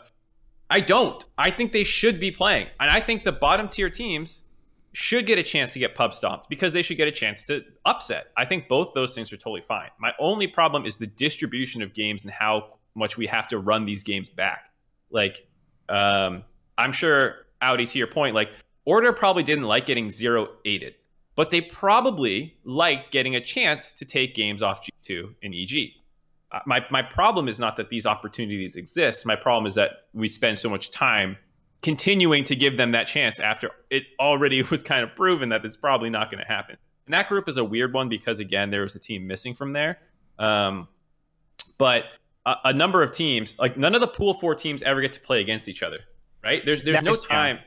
I 0.71 0.81
don't. 0.81 1.23
I 1.37 1.51
think 1.51 1.73
they 1.73 1.85
should 1.85 2.21
be 2.21 2.31
playing. 2.31 2.69
And 2.79 2.91
I 2.91 3.01
think 3.01 3.25
the 3.25 3.33
bottom 3.33 3.69
tier 3.69 3.91
teams 3.91 4.45
should 4.93 5.27
get 5.27 5.39
a 5.39 5.43
chance 5.43 5.73
to 5.73 5.79
get 5.79 5.95
pub 5.95 6.13
stomped 6.13 6.49
because 6.49 6.73
they 6.73 6.83
should 6.83 6.97
get 6.97 7.09
a 7.09 7.13
chance 7.13 7.45
to 7.45 7.65
upset. 7.85 8.29
I 8.37 8.45
think 8.45 8.69
both 8.69 8.93
those 8.95 9.15
things 9.15 9.33
are 9.33 9.37
totally 9.37 9.61
fine. 9.61 9.89
My 9.99 10.13
only 10.19 10.47
problem 10.47 10.85
is 10.85 10.97
the 10.97 11.07
distribution 11.07 11.83
of 11.83 11.93
games 11.93 12.25
and 12.25 12.33
how 12.33 12.79
much 12.95 13.17
we 13.17 13.27
have 13.27 13.47
to 13.49 13.59
run 13.59 13.85
these 13.85 14.03
games 14.03 14.29
back. 14.29 14.71
Like, 15.11 15.47
um, 15.89 16.45
I'm 16.77 16.93
sure, 16.93 17.47
Audi, 17.61 17.87
to 17.87 17.99
your 17.99 18.09
point, 18.09 18.35
like, 18.35 18.51
Order 18.85 19.13
probably 19.13 19.43
didn't 19.43 19.65
like 19.65 19.87
getting 19.87 20.11
zero 20.11 20.49
aided, 20.65 20.95
but 21.41 21.49
they 21.49 21.63
probably 21.63 22.55
liked 22.65 23.11
getting 23.11 23.35
a 23.35 23.41
chance 23.41 23.95
to 23.95 24.05
take 24.05 24.35
games 24.35 24.61
off 24.63 24.87
G2 24.87 25.37
and 25.43 25.55
EG 25.55 25.95
uh, 26.53 26.59
my 26.67 26.85
my 26.91 27.03
problem 27.03 27.49
is 27.49 27.61
not 27.61 27.77
that 27.77 27.91
these 27.91 28.07
opportunities 28.07 28.77
exist. 28.77 29.25
My 29.25 29.37
problem 29.37 29.67
is 29.67 29.75
that 29.77 30.07
we 30.13 30.29
spend 30.29 30.59
so 30.59 30.69
much 30.69 30.91
time 30.91 31.37
continuing 31.83 32.45
to 32.45 32.57
give 32.57 32.77
them 32.77 32.93
that 32.93 33.07
chance 33.07 33.39
after 33.39 33.71
it 33.89 34.05
already 34.19 34.63
was 34.71 34.83
kind 34.83 35.03
of 35.03 35.15
proven 35.15 35.49
that 35.51 35.65
it's 35.65 35.77
probably 35.77 36.11
not 36.11 36.31
going 36.31 36.43
to 36.43 36.49
happen. 36.49 36.77
And 37.07 37.15
that 37.15 37.29
group 37.29 37.49
is 37.49 37.57
a 37.57 37.65
weird 37.65 37.93
one 37.93 38.09
because 38.09 38.41
again, 38.41 38.71
there 38.71 38.83
was 38.83 38.95
a 38.95 38.99
team 38.99 39.27
missing 39.27 39.55
from 39.55 39.73
there. 39.73 39.99
Um, 40.39 40.89
but 41.79 42.05
a, 42.47 42.57
a 42.67 42.73
number 42.73 43.03
of 43.03 43.13
teams, 43.13 43.59
like 43.59 43.77
none 43.77 43.95
of 43.95 44.01
the 44.01 44.09
pool 44.09 44.35
four 44.35 44.55
teams, 44.55 44.83
ever 44.83 45.01
get 45.01 45.13
to 45.15 45.21
play 45.21 45.41
against 45.41 45.69
each 45.69 45.83
other, 45.83 46.01
right? 46.43 46.65
There's 46.65 46.83
there's 46.83 47.03
no 47.03 47.15
time. 47.15 47.61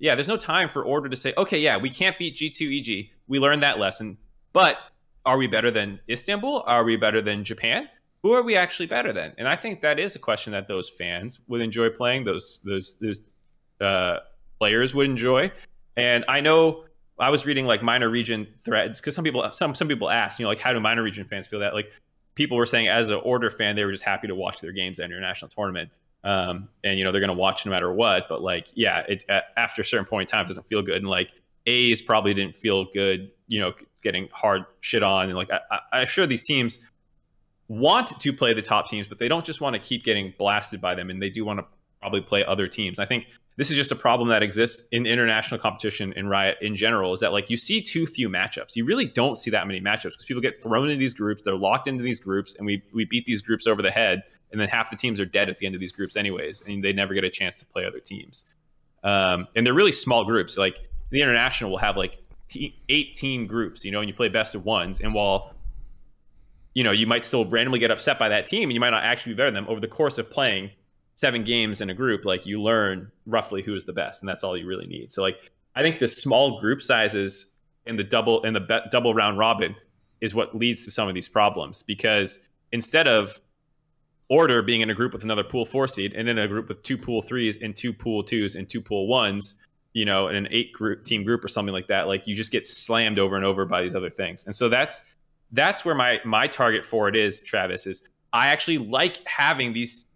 Yeah, 0.00 0.16
there's 0.16 0.28
no 0.28 0.36
time 0.36 0.68
for 0.68 0.82
order 0.82 1.08
to 1.08 1.16
say, 1.16 1.32
okay, 1.38 1.60
yeah, 1.60 1.76
we 1.76 1.90
can't 1.90 2.18
beat 2.18 2.34
G2 2.34 2.80
EG. 2.80 3.10
We 3.28 3.38
learned 3.38 3.62
that 3.62 3.78
lesson, 3.78 4.18
but 4.52 4.78
are 5.24 5.38
we 5.38 5.46
better 5.46 5.70
than 5.70 6.00
Istanbul? 6.08 6.64
Are 6.66 6.82
we 6.82 6.96
better 6.96 7.22
than 7.22 7.44
Japan? 7.44 7.88
who 8.22 8.32
are 8.32 8.42
we 8.42 8.56
actually 8.56 8.86
better 8.86 9.12
than? 9.12 9.32
And 9.38 9.48
I 9.48 9.56
think 9.56 9.80
that 9.80 9.98
is 9.98 10.14
a 10.14 10.18
question 10.18 10.52
that 10.52 10.68
those 10.68 10.88
fans 10.88 11.40
would 11.48 11.60
enjoy 11.60 11.90
playing. 11.90 12.24
Those 12.24 12.60
those 12.64 12.98
those 12.98 13.22
uh, 13.80 14.18
players 14.58 14.94
would 14.94 15.08
enjoy. 15.08 15.52
And 15.96 16.24
I 16.28 16.40
know 16.40 16.84
I 17.18 17.30
was 17.30 17.46
reading 17.46 17.66
like 17.66 17.82
minor 17.82 18.08
region 18.08 18.46
threads 18.64 19.00
because 19.00 19.14
some 19.14 19.24
people 19.24 19.50
some 19.52 19.74
some 19.74 19.88
people 19.88 20.10
asked, 20.10 20.38
you 20.38 20.44
know, 20.44 20.50
like 20.50 20.58
how 20.58 20.72
do 20.72 20.80
minor 20.80 21.02
region 21.02 21.24
fans 21.24 21.46
feel 21.46 21.60
that? 21.60 21.74
Like 21.74 21.92
people 22.34 22.56
were 22.56 22.66
saying 22.66 22.88
as 22.88 23.10
an 23.10 23.20
order 23.24 23.50
fan, 23.50 23.76
they 23.76 23.84
were 23.84 23.92
just 23.92 24.04
happy 24.04 24.26
to 24.28 24.34
watch 24.34 24.60
their 24.60 24.72
games 24.72 25.00
at 25.00 25.06
international 25.06 25.48
tournament. 25.48 25.90
Um, 26.22 26.68
and 26.84 26.98
you 26.98 27.04
know 27.04 27.12
they're 27.12 27.20
going 27.20 27.28
to 27.28 27.34
watch 27.34 27.64
no 27.64 27.70
matter 27.70 27.92
what. 27.92 28.28
But 28.28 28.42
like, 28.42 28.68
yeah, 28.74 29.04
it 29.08 29.24
after 29.56 29.82
a 29.82 29.84
certain 29.84 30.06
point 30.06 30.28
in 30.28 30.32
time, 30.32 30.44
it 30.44 30.48
doesn't 30.48 30.66
feel 30.66 30.82
good. 30.82 30.96
And 30.96 31.08
like 31.08 31.32
A's 31.66 32.02
probably 32.02 32.34
didn't 32.34 32.56
feel 32.56 32.86
good, 32.92 33.30
you 33.48 33.60
know, 33.60 33.72
getting 34.02 34.28
hard 34.32 34.64
shit 34.80 35.02
on. 35.02 35.26
And 35.26 35.34
like, 35.34 35.50
I, 35.50 35.80
I'm 35.92 36.06
sure 36.06 36.26
these 36.26 36.46
teams 36.46 36.90
want 37.68 38.08
to 38.20 38.32
play 38.32 38.52
the 38.52 38.62
top 38.62 38.88
teams, 38.88 39.08
but 39.08 39.18
they 39.18 39.28
don't 39.28 39.44
just 39.44 39.60
want 39.60 39.74
to 39.74 39.80
keep 39.80 40.04
getting 40.04 40.34
blasted 40.38 40.80
by 40.80 40.94
them, 40.94 41.08
and 41.08 41.22
they 41.22 41.30
do 41.30 41.44
want 41.44 41.60
to 41.60 41.66
probably 42.00 42.20
play 42.20 42.44
other 42.44 42.66
teams. 42.66 42.98
I 42.98 43.04
think 43.04 43.28
this 43.56 43.70
is 43.70 43.76
just 43.76 43.92
a 43.92 43.96
problem 43.96 44.28
that 44.28 44.42
exists 44.42 44.88
in 44.90 45.06
international 45.06 45.60
competition 45.60 46.12
in 46.14 46.28
Riot 46.28 46.56
in 46.62 46.76
general. 46.76 47.12
Is 47.12 47.20
that 47.20 47.32
like 47.32 47.50
you 47.50 47.56
see 47.56 47.82
too 47.82 48.06
few 48.06 48.28
matchups? 48.28 48.76
You 48.76 48.84
really 48.84 49.04
don't 49.04 49.36
see 49.36 49.50
that 49.50 49.66
many 49.66 49.80
matchups 49.80 50.12
because 50.12 50.24
people 50.24 50.40
get 50.40 50.62
thrown 50.62 50.88
into 50.88 50.98
these 50.98 51.14
groups, 51.14 51.42
they're 51.42 51.56
locked 51.56 51.88
into 51.88 52.02
these 52.02 52.20
groups, 52.20 52.54
and 52.54 52.64
we 52.64 52.82
we 52.92 53.04
beat 53.04 53.26
these 53.26 53.42
groups 53.42 53.66
over 53.66 53.82
the 53.82 53.90
head, 53.90 54.22
and 54.50 54.60
then 54.60 54.68
half 54.68 54.90
the 54.90 54.96
teams 54.96 55.20
are 55.20 55.26
dead 55.26 55.50
at 55.50 55.58
the 55.58 55.66
end 55.66 55.74
of 55.74 55.80
these 55.80 55.92
groups 55.92 56.16
anyways, 56.16 56.62
and 56.62 56.82
they 56.82 56.92
never 56.92 57.12
get 57.12 57.24
a 57.24 57.30
chance 57.30 57.58
to 57.58 57.66
play 57.66 57.84
other 57.84 58.00
teams. 58.00 58.44
Um, 59.02 59.48
and 59.56 59.66
they're 59.66 59.74
really 59.74 59.92
small 59.92 60.24
groups. 60.24 60.56
Like 60.56 60.78
the 61.10 61.20
international 61.20 61.70
will 61.70 61.78
have 61.78 61.96
like 61.96 62.18
eight 62.88 63.14
team 63.14 63.46
groups, 63.46 63.84
you 63.84 63.90
know, 63.90 64.00
and 64.00 64.08
you 64.08 64.14
play 64.14 64.28
best 64.28 64.54
of 64.54 64.64
ones, 64.64 65.00
and 65.00 65.12
while 65.12 65.54
you 66.74 66.84
know, 66.84 66.92
you 66.92 67.06
might 67.06 67.24
still 67.24 67.44
randomly 67.44 67.78
get 67.78 67.90
upset 67.90 68.18
by 68.18 68.28
that 68.28 68.46
team 68.46 68.64
and 68.64 68.72
you 68.72 68.80
might 68.80 68.90
not 68.90 69.02
actually 69.02 69.32
be 69.32 69.36
better 69.36 69.50
than 69.50 69.64
them 69.64 69.68
over 69.68 69.80
the 69.80 69.88
course 69.88 70.18
of 70.18 70.30
playing 70.30 70.70
seven 71.20 71.44
games 71.44 71.80
in 71.80 71.90
a 71.90 71.94
group. 71.94 72.24
Like 72.24 72.46
you 72.46 72.60
learn 72.60 73.12
roughly 73.26 73.62
who 73.62 73.74
is 73.74 73.84
the 73.84 73.92
best, 73.92 74.22
and 74.22 74.28
that's 74.28 74.42
all 74.42 74.56
you 74.56 74.66
really 74.66 74.86
need. 74.86 75.12
So, 75.12 75.22
like, 75.22 75.52
I 75.76 75.82
think 75.82 75.98
the 75.98 76.08
small 76.08 76.58
group 76.60 76.80
sizes 76.82 77.56
in 77.86 77.96
the 77.96 78.04
double 78.04 78.42
in 78.42 78.54
the 78.54 78.60
be- 78.60 78.80
double 78.90 79.14
round 79.14 79.38
robin 79.38 79.74
is 80.20 80.34
what 80.34 80.54
leads 80.54 80.84
to 80.84 80.90
some 80.90 81.08
of 81.08 81.14
these 81.14 81.28
problems 81.28 81.82
because 81.82 82.40
instead 82.72 83.08
of 83.08 83.40
order 84.28 84.62
being 84.62 84.80
in 84.80 84.90
a 84.90 84.94
group 84.94 85.12
with 85.12 85.24
another 85.24 85.42
pool 85.42 85.64
four 85.64 85.88
seed 85.88 86.12
and 86.14 86.28
in 86.28 86.38
a 86.38 86.46
group 86.46 86.68
with 86.68 86.82
two 86.82 86.96
pool 86.96 87.22
threes 87.22 87.62
and 87.62 87.74
two 87.74 87.92
pool 87.92 88.22
twos 88.22 88.54
and 88.54 88.68
two 88.68 88.80
pool 88.80 89.08
ones, 89.08 89.60
you 89.92 90.04
know, 90.04 90.28
in 90.28 90.36
an 90.36 90.46
eight 90.50 90.72
group 90.72 91.04
team 91.04 91.24
group 91.24 91.44
or 91.44 91.48
something 91.48 91.72
like 91.72 91.88
that, 91.88 92.06
like 92.06 92.26
you 92.26 92.34
just 92.34 92.52
get 92.52 92.66
slammed 92.66 93.18
over 93.18 93.34
and 93.34 93.44
over 93.44 93.64
by 93.64 93.82
these 93.82 93.94
other 93.94 94.10
things. 94.10 94.46
And 94.46 94.54
so 94.54 94.68
that's 94.68 95.14
that's 95.52 95.84
where 95.84 95.94
my 95.94 96.20
my 96.24 96.46
target 96.46 96.84
for 96.84 97.08
it 97.08 97.16
is, 97.16 97.40
Travis, 97.42 97.86
is 97.86 98.08
I 98.32 98.48
actually 98.48 98.78
like 98.78 99.26
having 99.26 99.72
these 99.72 100.06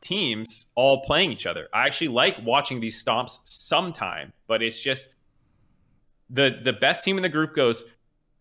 teams 0.00 0.72
all 0.74 1.02
playing 1.02 1.32
each 1.32 1.46
other. 1.46 1.68
I 1.72 1.86
actually 1.86 2.08
like 2.08 2.36
watching 2.42 2.80
these 2.80 3.02
stomps 3.02 3.40
sometime, 3.44 4.32
but 4.46 4.62
it's 4.62 4.80
just 4.80 5.14
the 6.28 6.58
the 6.62 6.72
best 6.72 7.04
team 7.04 7.16
in 7.16 7.22
the 7.22 7.28
group 7.28 7.54
goes 7.54 7.84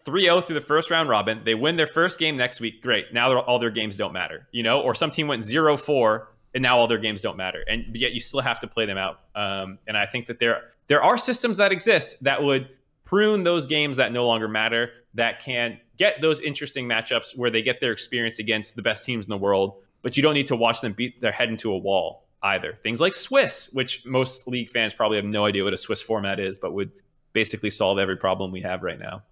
3-0 0.06 0.44
through 0.44 0.56
the 0.56 0.62
first 0.62 0.90
round 0.90 1.10
robin. 1.10 1.42
They 1.44 1.56
win 1.56 1.76
their 1.76 1.88
first 1.88 2.20
game 2.20 2.38
next 2.38 2.62
week. 2.62 2.82
Great. 2.82 3.14
Now 3.14 3.38
all 3.40 3.60
their 3.60 3.70
games 3.70 3.98
don't 3.98 4.14
matter, 4.14 4.48
you 4.52 4.64
know? 4.64 4.82
Or 4.82 4.96
some 4.96 5.10
team 5.10 5.28
went 5.28 5.44
0-4 5.44 6.26
and 6.54 6.64
now 6.64 6.78
all 6.78 6.88
their 6.88 6.98
games 6.98 7.22
don't 7.22 7.38
matter. 7.38 7.64
And 7.68 7.96
yet 7.96 8.14
you 8.14 8.20
still 8.20 8.42
have 8.42 8.60
to 8.62 8.68
play 8.68 8.86
them 8.86 8.98
out. 8.98 9.20
Um, 9.36 9.80
and 9.88 9.98
I 9.98 10.06
think 10.06 10.28
that 10.28 10.40
there 10.40 10.72
there 10.88 11.04
are 11.04 11.18
systems 11.18 11.58
that 11.58 11.72
exist 11.72 12.24
that 12.24 12.42
would 12.42 12.70
prune 13.06 13.44
those 13.44 13.66
games 13.66 13.98
that 13.98 14.12
no 14.12 14.26
longer 14.26 14.48
matter 14.48 14.92
that 15.16 15.44
can 15.44 15.80
get 15.98 16.22
those 16.22 16.40
interesting 16.42 16.88
matchups 16.88 17.38
where 17.38 17.50
they 17.50 17.62
get 17.62 17.80
their 17.80 17.92
experience 17.92 18.40
against 18.40 18.76
the 18.76 18.82
best 18.82 19.04
teams 19.04 19.26
in 19.26 19.30
the 19.30 19.38
world, 19.38 19.82
but 20.02 20.18
you 20.18 20.24
don't 20.24 20.34
need 20.34 20.48
to 20.48 20.56
watch 20.56 20.82
them 20.82 20.94
beat 20.94 21.20
their 21.22 21.32
head 21.32 21.50
into 21.50 21.72
a 21.72 21.78
wall 21.78 22.28
either. 22.42 22.78
Things 22.84 23.02
like 23.02 23.14
Swiss, 23.14 23.72
which 23.74 24.06
most 24.06 24.48
league 24.48 24.70
fans 24.70 24.94
probably 24.94 25.18
have 25.18 25.26
no 25.26 25.46
idea 25.46 25.64
what 25.64 25.74
a 25.74 25.78
Swiss 25.78 26.02
format 26.02 26.40
is, 26.40 26.58
but 26.58 26.74
would 26.74 26.92
basically 27.34 27.70
solve 27.70 28.00
every 28.00 28.18
problem 28.18 28.52
we 28.52 28.62
have 28.62 28.84
right 28.84 29.00
now. 29.00 29.24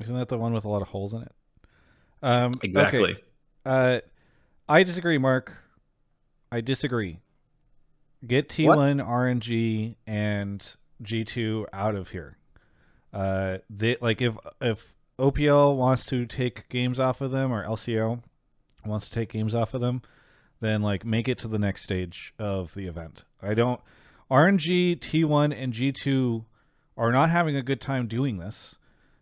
Isn't 0.00 0.16
that 0.16 0.28
the 0.28 0.38
one 0.38 0.52
with 0.52 0.64
a 0.64 0.68
lot 0.68 0.82
of 0.82 0.88
holes 0.88 1.14
in 1.14 1.22
it? 1.22 1.32
Um, 2.22 2.52
exactly. 2.62 3.12
Okay. 3.12 3.22
Uh, 3.64 4.00
I 4.68 4.82
disagree, 4.82 5.18
Mark. 5.18 5.52
I 6.50 6.60
disagree. 6.60 7.20
Get 8.26 8.48
T1 8.48 8.66
what? 8.66 9.06
RNG 9.06 9.96
and 10.06 10.76
G2 11.02 11.66
out 11.72 11.94
of 11.94 12.10
here. 12.10 12.36
Uh, 13.12 13.58
they 13.70 13.96
like 14.00 14.20
if 14.20 14.36
if 14.60 14.94
OPL 15.18 15.76
wants 15.76 16.06
to 16.06 16.26
take 16.26 16.68
games 16.68 17.00
off 17.00 17.20
of 17.20 17.30
them 17.30 17.52
or 17.52 17.64
LCO 17.64 18.22
wants 18.84 19.08
to 19.08 19.14
take 19.14 19.32
games 19.32 19.54
off 19.54 19.74
of 19.74 19.80
them, 19.80 20.02
then 20.60 20.82
like 20.82 21.04
make 21.04 21.28
it 21.28 21.38
to 21.38 21.48
the 21.48 21.58
next 21.58 21.82
stage 21.82 22.34
of 22.38 22.74
the 22.74 22.86
event. 22.86 23.24
I 23.42 23.54
don't 23.54 23.80
RNG, 24.30 24.98
T1 24.98 25.56
and 25.56 25.72
G2 25.72 26.44
are 26.96 27.12
not 27.12 27.30
having 27.30 27.56
a 27.56 27.62
good 27.62 27.80
time 27.80 28.06
doing 28.06 28.38
this. 28.38 28.76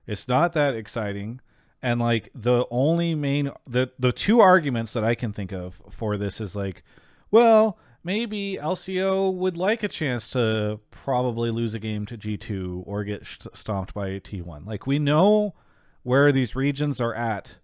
It's 0.06 0.26
not 0.26 0.52
that 0.54 0.74
exciting. 0.74 1.40
And 1.82 2.00
like 2.00 2.30
the 2.34 2.64
only 2.70 3.14
main 3.14 3.50
the 3.66 3.90
the 3.98 4.12
two 4.12 4.40
arguments 4.40 4.92
that 4.92 5.04
I 5.04 5.14
can 5.14 5.32
think 5.32 5.52
of 5.52 5.80
for 5.90 6.16
this 6.16 6.40
is 6.40 6.56
like, 6.56 6.82
well, 7.30 7.78
maybe 8.02 8.58
LCO 8.60 9.32
would 9.32 9.56
like 9.56 9.82
a 9.82 9.88
chance 9.88 10.28
to 10.30 10.80
probably 10.90 11.50
lose 11.50 11.74
a 11.74 11.78
game 11.78 12.06
to 12.06 12.16
G2 12.16 12.82
or 12.86 13.04
get 13.04 13.26
stomped 13.26 13.94
by 13.94 14.18
T1. 14.18 14.66
Like 14.66 14.86
we 14.86 14.98
know 14.98 15.54
where 16.02 16.32
these 16.32 16.56
regions 16.56 17.00
are 17.00 17.14
at 17.14 17.56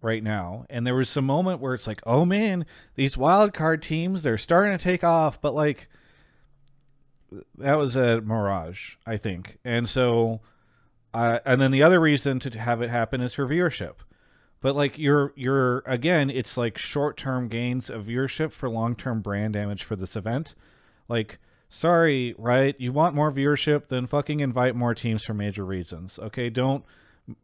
right 0.00 0.22
now. 0.22 0.64
And 0.70 0.86
there 0.86 0.94
was 0.94 1.08
some 1.08 1.24
moment 1.24 1.60
where 1.60 1.74
it's 1.74 1.86
like, 1.86 2.00
oh 2.06 2.24
man, 2.24 2.66
these 2.94 3.16
wild 3.16 3.52
card 3.52 3.82
teams, 3.82 4.22
they're 4.22 4.38
starting 4.38 4.76
to 4.76 4.82
take 4.82 5.04
off, 5.04 5.40
but 5.40 5.54
like 5.54 5.88
that 7.56 7.78
was 7.78 7.96
a 7.96 8.20
mirage, 8.20 8.96
I 9.06 9.16
think. 9.16 9.58
And 9.64 9.88
so 9.88 10.40
uh, 11.14 11.38
and 11.44 11.60
then 11.60 11.70
the 11.70 11.82
other 11.82 12.00
reason 12.00 12.38
to 12.40 12.58
have 12.58 12.82
it 12.82 12.90
happen 12.90 13.20
is 13.20 13.34
for 13.34 13.46
viewership. 13.46 13.94
But 14.60 14.74
like 14.76 14.98
you're 14.98 15.32
you're 15.36 15.78
again, 15.86 16.30
it's 16.30 16.56
like 16.56 16.78
short-term 16.78 17.48
gains 17.48 17.90
of 17.90 18.06
viewership 18.06 18.52
for 18.52 18.68
long-term 18.68 19.20
brand 19.20 19.54
damage 19.54 19.84
for 19.84 19.96
this 19.96 20.16
event. 20.16 20.54
Like 21.08 21.38
sorry, 21.68 22.34
right? 22.38 22.74
You 22.78 22.92
want 22.92 23.14
more 23.14 23.32
viewership, 23.32 23.88
then 23.88 24.06
fucking 24.06 24.40
invite 24.40 24.74
more 24.74 24.94
teams 24.94 25.22
for 25.22 25.34
major 25.34 25.64
reasons. 25.64 26.18
Okay, 26.18 26.50
don't 26.50 26.84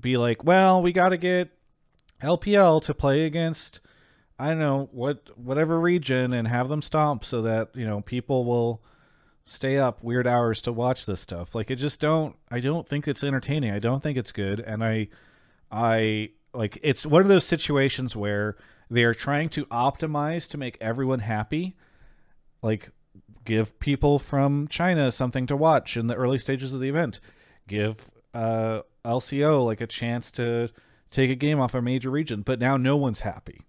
be 0.00 0.16
like, 0.16 0.44
well, 0.44 0.82
we 0.82 0.92
got 0.92 1.10
to 1.10 1.16
get 1.16 1.50
LPL 2.22 2.82
to 2.82 2.94
play 2.94 3.24
against 3.24 3.80
I 4.38 4.48
don't 4.48 4.58
know 4.58 4.88
what 4.92 5.38
whatever 5.38 5.78
region 5.80 6.32
and 6.32 6.48
have 6.48 6.68
them 6.68 6.82
stomp 6.82 7.24
so 7.24 7.42
that 7.42 7.70
you 7.74 7.86
know 7.86 8.00
people 8.00 8.44
will 8.44 8.82
stay 9.44 9.78
up 9.78 10.02
weird 10.02 10.26
hours 10.26 10.62
to 10.62 10.72
watch 10.72 11.06
this 11.06 11.20
stuff. 11.20 11.54
Like 11.54 11.70
it 11.70 11.76
just 11.76 12.00
don't 12.00 12.36
I 12.50 12.60
don't 12.60 12.88
think 12.88 13.06
it's 13.06 13.22
entertaining. 13.22 13.70
I 13.70 13.78
don't 13.78 14.02
think 14.02 14.18
it's 14.18 14.32
good 14.32 14.60
and 14.60 14.82
I 14.82 15.08
I 15.70 16.30
like 16.52 16.78
it's 16.82 17.06
one 17.06 17.22
of 17.22 17.28
those 17.28 17.44
situations 17.46 18.16
where 18.16 18.56
they 18.90 19.04
are 19.04 19.14
trying 19.14 19.48
to 19.50 19.66
optimize 19.66 20.48
to 20.48 20.58
make 20.58 20.78
everyone 20.80 21.20
happy. 21.20 21.76
Like 22.60 22.90
give 23.44 23.78
people 23.78 24.18
from 24.18 24.66
China 24.66 25.12
something 25.12 25.46
to 25.46 25.56
watch 25.56 25.96
in 25.96 26.08
the 26.08 26.16
early 26.16 26.38
stages 26.38 26.74
of 26.74 26.80
the 26.80 26.88
event. 26.88 27.20
Give 27.68 27.96
uh 28.32 28.80
LCO 29.04 29.64
like 29.64 29.80
a 29.80 29.86
chance 29.86 30.32
to 30.32 30.70
take 31.14 31.30
a 31.30 31.34
game 31.34 31.60
off 31.60 31.74
a 31.74 31.80
major 31.80 32.10
region, 32.10 32.42
but 32.42 32.58
now 32.58 32.76
no 32.76 32.96
one's 32.96 33.20
happy. 33.20 33.62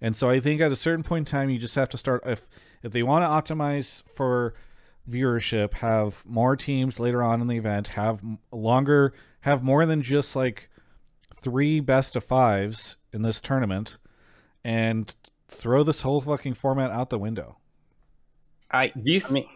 And 0.00 0.16
so 0.16 0.30
I 0.30 0.40
think 0.40 0.60
at 0.60 0.72
a 0.72 0.76
certain 0.76 1.02
point 1.02 1.28
in 1.28 1.32
time, 1.32 1.50
you 1.50 1.58
just 1.58 1.74
have 1.74 1.88
to 1.90 1.98
start 1.98 2.22
if 2.24 2.48
if 2.82 2.92
they 2.92 3.02
want 3.02 3.24
to 3.24 3.54
optimize 3.54 4.02
for 4.14 4.54
viewership, 5.08 5.74
have 5.74 6.24
more 6.26 6.56
teams 6.56 7.00
later 7.00 7.22
on 7.22 7.40
in 7.40 7.48
the 7.48 7.56
event, 7.56 7.88
have 7.88 8.22
longer, 8.52 9.12
have 9.40 9.62
more 9.62 9.86
than 9.86 10.02
just 10.02 10.36
like 10.36 10.68
three 11.40 11.80
best 11.80 12.14
of 12.14 12.24
fives 12.24 12.96
in 13.12 13.22
this 13.22 13.40
tournament, 13.40 13.98
and 14.64 15.14
throw 15.48 15.82
this 15.82 16.02
whole 16.02 16.20
fucking 16.20 16.54
format 16.54 16.90
out 16.90 17.10
the 17.10 17.18
window. 17.18 17.58
I 18.70 18.92
these. 18.94 19.30
I 19.30 19.34
mean, 19.34 19.48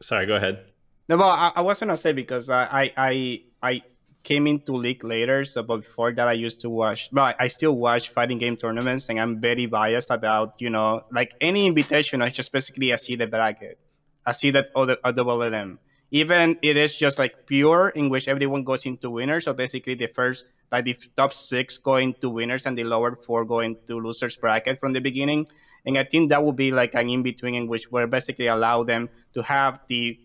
sorry, 0.00 0.26
go 0.26 0.36
ahead. 0.36 0.64
No, 1.08 1.16
but 1.16 1.24
I, 1.24 1.52
I 1.56 1.60
was 1.62 1.80
gonna 1.80 1.96
say 1.96 2.12
because 2.12 2.48
I 2.48 2.92
I 2.96 3.42
I 3.60 3.82
came 4.22 4.46
into 4.46 4.72
league 4.72 5.04
later, 5.04 5.44
so 5.44 5.62
but 5.62 5.78
before 5.78 6.12
that 6.12 6.28
I 6.28 6.32
used 6.32 6.60
to 6.60 6.70
watch. 6.70 7.10
But 7.12 7.36
I 7.40 7.48
still 7.48 7.76
watch 7.76 8.10
fighting 8.10 8.38
game 8.38 8.56
tournaments, 8.56 9.08
and 9.08 9.20
I'm 9.20 9.40
very 9.40 9.66
biased 9.66 10.10
about 10.10 10.54
you 10.58 10.70
know 10.70 11.04
like 11.10 11.34
any 11.40 11.66
invitation. 11.66 12.22
I 12.22 12.30
just 12.30 12.52
basically 12.52 12.92
I 12.92 12.96
see 12.96 13.16
the 13.16 13.26
bracket, 13.26 13.78
a 14.26 14.34
seeded 14.34 14.66
other 14.74 14.96
a 15.04 15.12
double 15.12 15.42
elim. 15.42 15.78
Even 16.12 16.58
it 16.60 16.76
is 16.76 16.94
just 16.94 17.18
like 17.18 17.46
pure 17.46 17.88
in 17.88 18.10
which 18.10 18.28
everyone 18.28 18.64
goes 18.64 18.84
into 18.84 19.10
winners. 19.10 19.46
So 19.46 19.54
basically 19.54 19.94
the 19.94 20.08
first 20.08 20.48
like 20.70 20.84
the 20.84 20.96
top 21.16 21.32
six 21.32 21.78
going 21.78 22.14
to 22.20 22.28
winners 22.28 22.66
and 22.66 22.76
the 22.76 22.84
lower 22.84 23.16
four 23.16 23.44
going 23.44 23.76
to 23.86 23.98
losers 23.98 24.36
bracket 24.36 24.78
from 24.78 24.92
the 24.92 25.00
beginning. 25.00 25.46
And 25.84 25.98
I 25.98 26.04
think 26.04 26.30
that 26.30 26.44
would 26.44 26.56
be 26.56 26.70
like 26.70 26.94
an 26.94 27.08
in 27.08 27.22
between 27.22 27.54
in 27.54 27.66
which 27.66 27.90
we're 27.90 28.06
basically 28.06 28.46
allow 28.46 28.84
them 28.84 29.08
to 29.34 29.42
have 29.42 29.80
the 29.88 30.18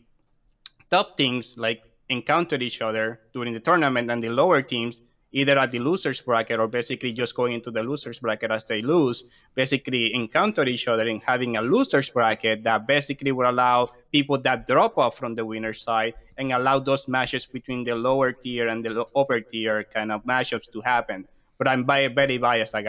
top 0.89 1.18
teams 1.18 1.56
like 1.58 1.82
encounter 2.10 2.55
each 2.55 2.82
other 2.82 3.20
during 3.34 3.53
the 3.53 3.60
tournament 3.60 4.10
and 4.10 4.24
the 4.24 4.30
lower 4.30 4.62
teams 4.62 5.01
either 5.32 5.58
at 5.58 5.72
the 5.72 5.80
losers 5.80 6.22
bracket 6.22 6.60
or 6.60 6.68
basically 6.68 7.12
just 7.12 7.36
going 7.36 7.53
into 7.53 7.70
the 7.70 7.84
losers 7.84 8.20
bracket 8.20 8.49
as 8.49 8.64
they 8.66 8.82
lose 8.82 9.26
basically 9.55 10.14
encounter 10.14 10.64
each 10.64 10.88
other 10.88 11.08
and 11.08 11.22
having 11.26 11.58
a 11.58 11.62
losers 11.62 12.10
bracket 12.10 12.64
that 12.64 12.88
basically 12.88 13.32
would 13.32 13.45
allow 13.45 13.89
people 14.12 14.38
that 14.39 14.66
drop 14.66 14.97
off 14.97 15.18
from 15.18 15.36
the 15.36 15.45
winner 15.45 15.74
side 15.74 16.14
and 16.38 16.51
allow 16.53 16.80
those 16.80 17.08
matches 17.08 17.45
between 17.45 17.84
the 17.84 17.93
lower 17.93 18.32
tier 18.32 18.70
and 18.70 18.86
the 18.86 19.05
upper 19.16 19.41
tier 19.41 19.84
kind 19.84 20.12
of 20.12 20.24
matchups 20.24 20.72
to 20.72 20.80
happen 20.82 21.28
but 21.58 21.68
i'm 21.68 21.86
very 21.86 22.38
biased 22.38 22.74
like, 22.74 22.88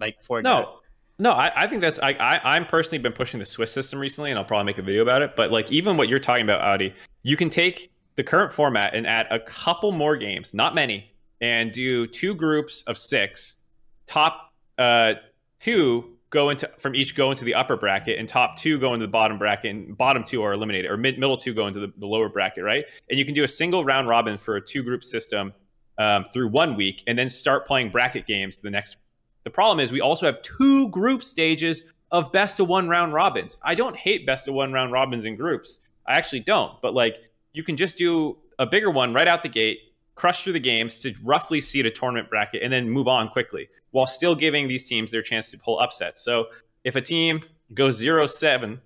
like 0.00 0.22
for 0.22 0.42
no. 0.42 0.56
that 0.56 0.68
no, 1.16 1.30
I, 1.30 1.52
I 1.54 1.66
think 1.68 1.80
that's 1.80 2.00
I, 2.00 2.10
I 2.14 2.56
I'm 2.56 2.66
personally 2.66 3.00
been 3.00 3.12
pushing 3.12 3.38
the 3.38 3.46
Swiss 3.46 3.70
system 3.70 4.00
recently, 4.00 4.30
and 4.30 4.38
I'll 4.38 4.44
probably 4.44 4.64
make 4.64 4.78
a 4.78 4.82
video 4.82 5.00
about 5.00 5.22
it. 5.22 5.36
But 5.36 5.52
like 5.52 5.70
even 5.70 5.96
what 5.96 6.08
you're 6.08 6.18
talking 6.18 6.42
about, 6.42 6.60
Audi, 6.60 6.92
you 7.22 7.36
can 7.36 7.50
take 7.50 7.92
the 8.16 8.24
current 8.24 8.52
format 8.52 8.94
and 8.94 9.06
add 9.06 9.26
a 9.30 9.40
couple 9.40 9.92
more 9.92 10.16
games, 10.16 10.54
not 10.54 10.74
many, 10.74 11.10
and 11.40 11.72
do 11.72 12.06
two 12.06 12.34
groups 12.34 12.82
of 12.84 12.96
six. 12.96 13.62
Top 14.06 14.52
uh, 14.78 15.14
two 15.60 16.16
go 16.30 16.50
into 16.50 16.68
from 16.78 16.94
each 16.94 17.14
go 17.14 17.30
into 17.30 17.44
the 17.44 17.54
upper 17.54 17.76
bracket, 17.76 18.18
and 18.18 18.28
top 18.28 18.56
two 18.56 18.78
go 18.78 18.94
into 18.94 19.06
the 19.06 19.10
bottom 19.10 19.38
bracket, 19.38 19.74
and 19.74 19.96
bottom 19.96 20.24
two 20.24 20.42
are 20.42 20.52
eliminated, 20.52 20.90
or 20.90 20.96
mid 20.96 21.18
middle 21.18 21.36
two 21.36 21.54
go 21.54 21.66
into 21.66 21.80
the, 21.80 21.92
the 21.98 22.06
lower 22.06 22.28
bracket, 22.28 22.64
right? 22.64 22.84
And 23.08 23.18
you 23.18 23.24
can 23.24 23.34
do 23.34 23.44
a 23.44 23.48
single 23.48 23.84
round 23.84 24.08
robin 24.08 24.36
for 24.36 24.56
a 24.56 24.60
two 24.60 24.82
group 24.82 25.02
system 25.04 25.52
um, 25.98 26.26
through 26.32 26.48
one 26.48 26.76
week, 26.76 27.02
and 27.06 27.18
then 27.18 27.28
start 27.28 27.66
playing 27.66 27.90
bracket 27.90 28.26
games 28.26 28.60
the 28.60 28.70
next. 28.70 28.96
The 29.44 29.50
problem 29.50 29.80
is 29.80 29.92
we 29.92 30.00
also 30.00 30.26
have 30.26 30.40
two 30.42 30.88
group 30.88 31.22
stages 31.22 31.92
of 32.10 32.32
best 32.32 32.60
of 32.60 32.68
one 32.68 32.88
round 32.88 33.12
robins. 33.12 33.58
I 33.62 33.74
don't 33.74 33.96
hate 33.96 34.26
best 34.26 34.48
of 34.48 34.54
one 34.54 34.72
round 34.72 34.92
robins 34.92 35.24
in 35.24 35.36
groups. 35.36 35.88
I 36.06 36.16
actually 36.16 36.40
don't, 36.40 36.80
but 36.80 36.94
like 36.94 37.18
you 37.54 37.62
can 37.62 37.76
just 37.76 37.96
do 37.96 38.36
a 38.58 38.66
bigger 38.66 38.90
one 38.90 39.14
right 39.14 39.26
out 39.26 39.42
the 39.42 39.48
gate, 39.48 39.78
crush 40.14 40.44
through 40.44 40.52
the 40.52 40.60
games 40.60 40.98
to 40.98 41.14
roughly 41.22 41.60
seed 41.60 41.86
a 41.86 41.90
tournament 41.90 42.28
bracket, 42.28 42.62
and 42.62 42.70
then 42.72 42.90
move 42.90 43.08
on 43.08 43.28
quickly 43.28 43.68
while 43.92 44.06
still 44.06 44.34
giving 44.34 44.68
these 44.68 44.86
teams 44.86 45.10
their 45.10 45.22
chance 45.22 45.50
to 45.52 45.58
pull 45.58 45.80
upsets. 45.80 46.22
So 46.22 46.48
if 46.82 46.96
a 46.96 47.00
team 47.00 47.40
goes 47.72 47.96
0 47.96 48.26
7 48.26 48.80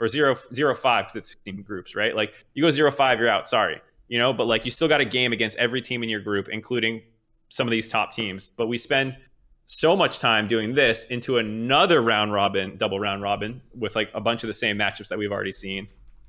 or 0.00 0.08
0 0.08 0.34
0 0.52 0.74
5, 0.74 1.04
because 1.04 1.16
it's 1.16 1.36
team 1.44 1.62
groups, 1.62 1.94
right? 1.94 2.16
Like 2.16 2.44
you 2.54 2.62
go 2.62 2.70
0 2.70 2.90
5, 2.90 3.20
you're 3.20 3.28
out. 3.28 3.46
Sorry. 3.46 3.80
You 4.08 4.18
know, 4.18 4.32
but 4.32 4.46
like 4.46 4.64
you 4.64 4.70
still 4.70 4.88
got 4.88 5.00
a 5.00 5.04
game 5.04 5.32
against 5.32 5.56
every 5.58 5.80
team 5.80 6.02
in 6.02 6.08
your 6.08 6.20
group, 6.20 6.48
including 6.48 7.02
some 7.48 7.66
of 7.66 7.70
these 7.70 7.88
top 7.88 8.12
teams. 8.12 8.48
But 8.48 8.66
we 8.66 8.78
spend 8.78 9.16
so 9.64 9.96
much 9.96 10.20
time 10.20 10.46
doing 10.46 10.72
this 10.74 11.06
into 11.06 11.38
another 11.38 12.00
round 12.00 12.32
robin, 12.32 12.76
double 12.76 13.00
round 13.00 13.20
robin 13.20 13.60
with 13.74 13.96
like 13.96 14.10
a 14.14 14.20
bunch 14.20 14.44
of 14.44 14.46
the 14.46 14.54
same 14.54 14.78
matchups 14.78 15.08
that 15.08 15.18
we've 15.18 15.32
already 15.32 15.52
seen. 15.52 15.88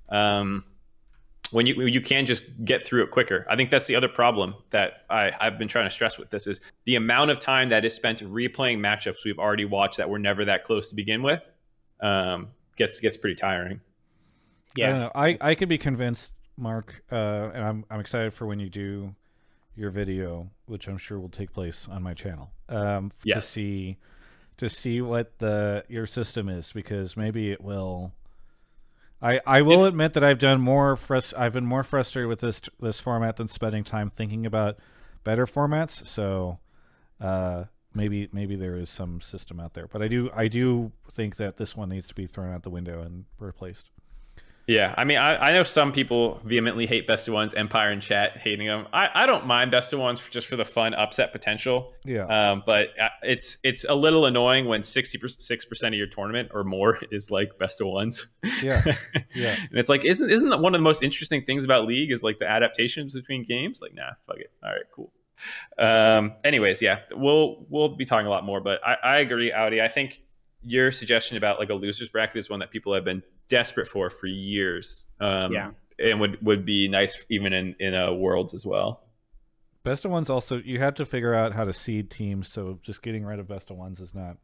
Um, 0.09 0.63
when 1.51 1.65
you 1.65 1.85
you 1.85 2.01
can 2.01 2.25
just 2.25 2.65
get 2.65 2.85
through 2.85 3.03
it 3.03 3.11
quicker. 3.11 3.45
I 3.49 3.55
think 3.55 3.69
that's 3.69 3.87
the 3.87 3.95
other 3.95 4.07
problem 4.07 4.55
that 4.71 5.05
I, 5.09 5.31
I've 5.39 5.57
been 5.57 5.67
trying 5.67 5.85
to 5.85 5.89
stress 5.89 6.17
with 6.17 6.29
this 6.29 6.47
is 6.47 6.61
the 6.85 6.95
amount 6.95 7.31
of 7.31 7.39
time 7.39 7.69
that 7.69 7.85
is 7.85 7.93
spent 7.93 8.19
replaying 8.19 8.79
matchups 8.79 9.25
we've 9.25 9.39
already 9.39 9.65
watched 9.65 9.97
that 9.97 10.09
were 10.09 10.19
never 10.19 10.45
that 10.45 10.63
close 10.63 10.89
to 10.89 10.95
begin 10.95 11.23
with 11.23 11.49
um, 12.01 12.49
gets 12.75 12.99
gets 12.99 13.17
pretty 13.17 13.35
tiring. 13.35 13.81
I 14.89 14.91
don't 14.91 14.99
know. 15.01 15.11
I, 15.15 15.37
I 15.41 15.55
could 15.55 15.69
be 15.69 15.77
convinced, 15.77 16.33
Mark, 16.57 17.03
uh, 17.11 17.49
and 17.53 17.63
I'm 17.63 17.85
I'm 17.89 17.99
excited 17.99 18.33
for 18.33 18.45
when 18.45 18.59
you 18.59 18.69
do 18.69 19.15
your 19.75 19.91
video, 19.91 20.49
which 20.65 20.87
I'm 20.87 20.97
sure 20.97 21.19
will 21.19 21.29
take 21.29 21.53
place 21.53 21.87
on 21.89 22.03
my 22.03 22.13
channel. 22.13 22.51
Um, 22.69 23.11
f- 23.15 23.25
to 23.41 23.41
see 23.41 23.97
to 24.57 24.69
see 24.69 25.01
what 25.01 25.37
the 25.39 25.83
your 25.87 26.05
system 26.05 26.49
is 26.49 26.71
because 26.71 27.15
maybe 27.15 27.51
it 27.51 27.61
will. 27.61 28.11
I 29.21 29.39
I 29.45 29.61
will 29.61 29.73
It's- 29.79 29.85
admit 29.87 30.13
that 30.13 30.23
I've 30.23 30.39
done 30.39 30.61
more 30.61 30.95
frust- 30.95 31.37
I've 31.37 31.53
been 31.53 31.65
more 31.65 31.83
frustrated 31.83 32.29
with 32.29 32.39
this 32.41 32.61
this 32.79 32.99
format 32.99 33.37
than 33.37 33.47
spending 33.47 33.83
time 33.83 34.09
thinking 34.09 34.45
about 34.45 34.77
better 35.23 35.45
formats. 35.45 36.05
So, 36.05 36.59
uh, 37.19 37.65
maybe 37.93 38.29
maybe 38.31 38.55
there 38.55 38.75
is 38.75 38.89
some 38.89 39.19
system 39.21 39.59
out 39.59 39.73
there, 39.73 39.87
but 39.87 40.01
I 40.01 40.07
do 40.07 40.29
I 40.35 40.47
do 40.47 40.91
think 41.11 41.37
that 41.37 41.57
this 41.57 41.75
one 41.75 41.89
needs 41.89 42.07
to 42.07 42.15
be 42.15 42.27
thrown 42.27 42.53
out 42.53 42.63
the 42.63 42.69
window 42.69 43.01
and 43.01 43.25
replaced. 43.39 43.89
Yeah, 44.67 44.93
I 44.97 45.05
mean, 45.05 45.17
I, 45.17 45.37
I 45.37 45.53
know 45.53 45.63
some 45.63 45.93
people 45.93 46.41
vehemently 46.43 46.85
hate 46.87 47.07
best 47.07 47.29
of 47.29 47.33
ones. 47.33 47.53
Empire 47.53 47.89
in 47.89 48.01
chat 48.01 48.37
hating 48.37 48.67
them. 48.67 48.85
I, 48.91 49.09
I 49.13 49.25
don't 49.25 49.47
mind 49.47 49.71
best 49.71 49.93
of 49.93 49.99
ones 49.99 50.19
for, 50.19 50.29
just 50.29 50.45
for 50.45 50.57
the 50.57 50.65
fun 50.65 50.93
upset 50.93 51.31
potential. 51.31 51.93
Yeah. 52.03 52.25
Um, 52.25 52.63
but 52.65 52.89
uh, 52.99 53.07
it's 53.23 53.59
it's 53.63 53.85
a 53.87 53.95
little 53.95 54.25
annoying 54.25 54.65
when 54.65 54.83
sixty 54.83 55.17
six 55.37 55.63
percent 55.63 55.95
of 55.95 55.97
your 55.97 56.07
tournament 56.07 56.49
or 56.53 56.65
more 56.65 56.97
is 57.11 57.31
like 57.31 57.57
best 57.57 57.79
of 57.79 57.87
ones. 57.87 58.27
Yeah. 58.61 58.83
Yeah. 59.33 59.55
and 59.69 59.77
it's 59.77 59.89
like, 59.89 60.03
isn't 60.05 60.29
isn't 60.29 60.49
that 60.49 60.59
one 60.59 60.73
of 60.73 60.79
the 60.79 60.83
most 60.83 61.03
interesting 61.03 61.43
things 61.43 61.63
about 61.63 61.85
League 61.85 62.11
is 62.11 62.23
like 62.23 62.39
the 62.39 62.49
adaptations 62.49 63.13
between 63.13 63.43
games? 63.43 63.81
Like, 63.81 63.93
nah, 63.93 64.11
fuck 64.25 64.37
it. 64.37 64.51
All 64.63 64.71
right, 64.71 64.83
cool. 64.93 65.11
Um, 65.77 66.33
anyways, 66.43 66.81
yeah, 66.81 67.01
we'll 67.13 67.65
we'll 67.69 67.95
be 67.95 68.05
talking 68.05 68.25
a 68.25 68.29
lot 68.29 68.43
more, 68.43 68.61
but 68.61 68.79
I, 68.85 68.97
I 69.03 69.17
agree, 69.19 69.51
Audi. 69.51 69.81
I 69.81 69.87
think 69.87 70.21
your 70.63 70.91
suggestion 70.91 71.37
about 71.37 71.59
like 71.59 71.69
a 71.69 71.73
losers 71.73 72.09
bracket 72.09 72.37
is 72.37 72.49
one 72.49 72.59
that 72.59 72.71
people 72.71 72.93
have 72.93 73.03
been 73.03 73.23
desperate 73.47 73.87
for 73.87 74.09
for 74.09 74.27
years. 74.27 75.13
Um, 75.19 75.51
Yeah. 75.51 75.71
and 75.99 76.19
would 76.19 76.43
would 76.45 76.65
be 76.65 76.87
nice 76.87 77.25
even 77.29 77.53
in 77.53 77.75
in 77.79 77.93
uh, 77.93 78.11
worlds 78.13 78.53
as 78.53 78.65
well. 78.65 79.03
Best 79.83 80.03
of 80.05 80.11
ones 80.11 80.29
also 80.29 80.57
you 80.57 80.79
had 80.79 80.95
to 80.97 81.05
figure 81.05 81.33
out 81.33 81.53
how 81.53 81.63
to 81.63 81.71
seed 81.73 82.11
teams, 82.11 82.51
so 82.51 82.79
just 82.81 83.01
getting 83.01 83.23
rid 83.23 83.39
of 83.39 83.47
best 83.47 83.71
of 83.71 83.77
ones 83.77 84.01
is 84.01 84.13
not 84.13 84.37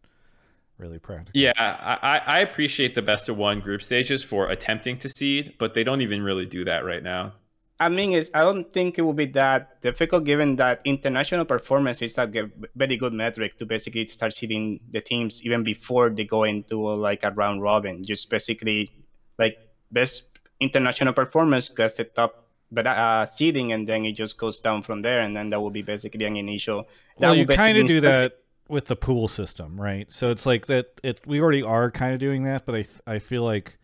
really 0.77 0.99
practical. 0.99 1.39
Yeah, 1.39 1.51
I, 1.57 1.99
I- 2.17 2.37
I 2.37 2.39
appreciate 2.39 2.95
the 2.95 3.01
best 3.01 3.29
of 3.29 3.37
one 3.37 3.59
group 3.59 3.81
stages 3.83 4.23
for 4.23 4.49
attempting 4.49 4.97
to 4.99 5.09
seed, 5.09 5.53
but 5.59 5.73
they 5.73 5.83
don't 5.83 6.01
even 6.01 6.23
really 6.23 6.45
do 6.45 6.63
that 6.65 6.85
right 6.85 7.03
now. 7.03 7.33
I 7.79 7.89
mean, 7.89 8.13
it's, 8.13 8.29
I 8.33 8.41
don't 8.41 8.71
think 8.71 8.97
it 8.97 9.01
will 9.01 9.13
be 9.13 9.25
that 9.27 9.81
difficult 9.81 10.23
given 10.23 10.55
that 10.57 10.81
international 10.85 11.43
performance 11.43 12.01
is 12.01 12.17
a 12.17 12.27
very 12.75 12.97
good 12.97 13.13
metric 13.13 13.57
to 13.57 13.65
basically 13.65 14.05
start 14.05 14.33
seeding 14.33 14.79
the 14.91 15.01
teams 15.01 15.43
even 15.43 15.63
before 15.63 16.09
they 16.09 16.23
go 16.23 16.43
into 16.43 16.87
uh, 16.87 16.95
like 16.95 17.23
a 17.23 17.31
round 17.31 17.61
robin. 17.61 18.03
Just 18.03 18.29
basically 18.29 18.91
like 19.37 19.57
best 19.91 20.29
international 20.59 21.13
performance 21.13 21.69
gets 21.69 21.97
the 21.97 22.05
top 22.05 22.43
but 22.73 22.87
uh, 22.87 23.25
seeding, 23.25 23.71
and 23.71 23.87
then 23.87 24.05
it 24.05 24.13
just 24.13 24.37
goes 24.37 24.59
down 24.59 24.81
from 24.81 25.01
there, 25.03 25.21
and 25.21 25.35
then 25.35 25.49
that 25.51 25.61
will 25.61 25.69
be 25.69 25.83
basically 25.83 26.25
an 26.25 26.35
initial. 26.35 26.87
that 27.19 27.27
Well, 27.27 27.35
you 27.35 27.45
kind 27.45 27.77
of 27.77 27.87
do 27.87 28.01
that 28.01 28.39
with 28.67 28.87
the 28.87 28.95
pool 28.95 29.27
system, 29.27 29.79
right? 29.79 30.11
So 30.11 30.31
it's 30.31 30.45
like 30.45 30.65
that. 30.67 30.99
It 31.03 31.21
we 31.25 31.39
already 31.39 31.61
are 31.61 31.91
kind 31.91 32.13
of 32.13 32.19
doing 32.19 32.43
that, 32.43 32.65
but 32.65 32.75
I 32.75 32.85
I 33.05 33.19
feel 33.19 33.43
like 33.43 33.77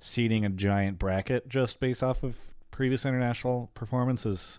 seeding 0.00 0.44
a 0.44 0.50
giant 0.50 0.98
bracket 0.98 1.48
just 1.48 1.80
based 1.80 2.02
off 2.02 2.22
of 2.22 2.36
previous 2.74 3.06
international 3.06 3.70
performances. 3.74 4.58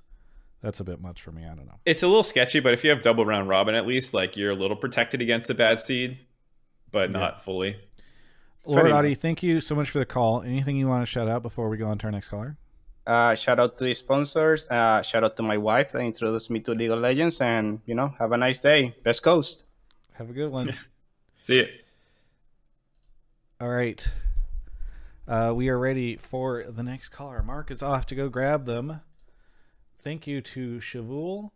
That's 0.61 0.79
a 0.79 0.85
bit 0.85 1.01
much 1.01 1.21
for 1.21 1.33
me. 1.33 1.43
I 1.43 1.49
don't 1.49 1.65
know. 1.65 1.79
It's 1.85 2.01
a 2.01 2.07
little 2.07 2.23
sketchy, 2.23 2.61
but 2.61 2.71
if 2.73 2.81
you 2.83 2.89
have 2.89 3.03
double 3.03 3.25
round 3.25 3.49
robin, 3.49 3.75
at 3.75 3.85
least 3.85 4.13
like 4.13 4.37
you're 4.37 4.51
a 4.51 4.55
little 4.55 4.77
protected 4.77 5.21
against 5.21 5.49
the 5.49 5.53
bad 5.53 5.79
seed, 5.81 6.17
but 6.91 7.11
Yeah. 7.11 7.19
not 7.19 7.43
fully. 7.43 7.75
Lord 8.65 8.87
enough. 8.87 8.99
Audie, 8.99 9.15
thank 9.15 9.43
you 9.43 9.59
so 9.59 9.75
much 9.75 9.89
for 9.89 9.99
the 9.99 10.05
call. 10.05 10.41
Anything 10.41 10.77
you 10.77 10.87
want 10.87 11.01
to 11.03 11.05
shout 11.05 11.27
out 11.27 11.43
before 11.43 11.67
we 11.69 11.75
go 11.77 11.87
on 11.87 11.97
to 11.99 12.05
our 12.05 12.11
next 12.11 12.29
caller? 12.29 12.57
Uh, 13.05 13.35
shout 13.35 13.59
out 13.59 13.77
to 13.77 13.83
the 13.83 13.93
sponsors. 13.93 14.65
Uh, 14.71 15.01
shout 15.03 15.23
out 15.25 15.35
to 15.37 15.43
my 15.43 15.57
wife 15.57 15.91
that 15.91 15.99
introduced 15.99 16.49
me 16.49 16.61
to 16.61 16.71
League 16.71 16.89
of 16.89 16.99
Legends, 16.99 17.41
and 17.41 17.81
you 17.85 17.93
know, 17.93 18.15
have 18.17 18.31
a 18.31 18.37
nice 18.37 18.61
day. 18.61 18.95
Best 19.03 19.21
coast. 19.23 19.65
Have 20.13 20.29
a 20.29 20.33
good 20.33 20.49
one. 20.51 20.73
See 21.41 21.57
you. 21.57 21.67
All 23.61 23.69
right. 23.69 24.01
Uh, 25.27 25.51
we 25.55 25.69
are 25.69 25.79
ready 25.79 26.17
for 26.17 26.65
the 26.69 26.83
next 26.83 27.09
caller. 27.09 27.41
Mark 27.41 27.71
is 27.71 27.81
off 27.81 28.05
to 28.07 28.15
go 28.15 28.29
grab 28.29 28.65
them. 28.65 29.01
Thank 30.03 30.27
you 30.27 30.39
to 30.41 30.77
Shavul, 30.77 31.49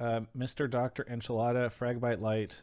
uh, 0.00 0.22
Mr. 0.36 0.68
Dr. 0.68 1.04
Enchilada, 1.04 1.70
Fragbite 1.72 2.20
Light, 2.20 2.62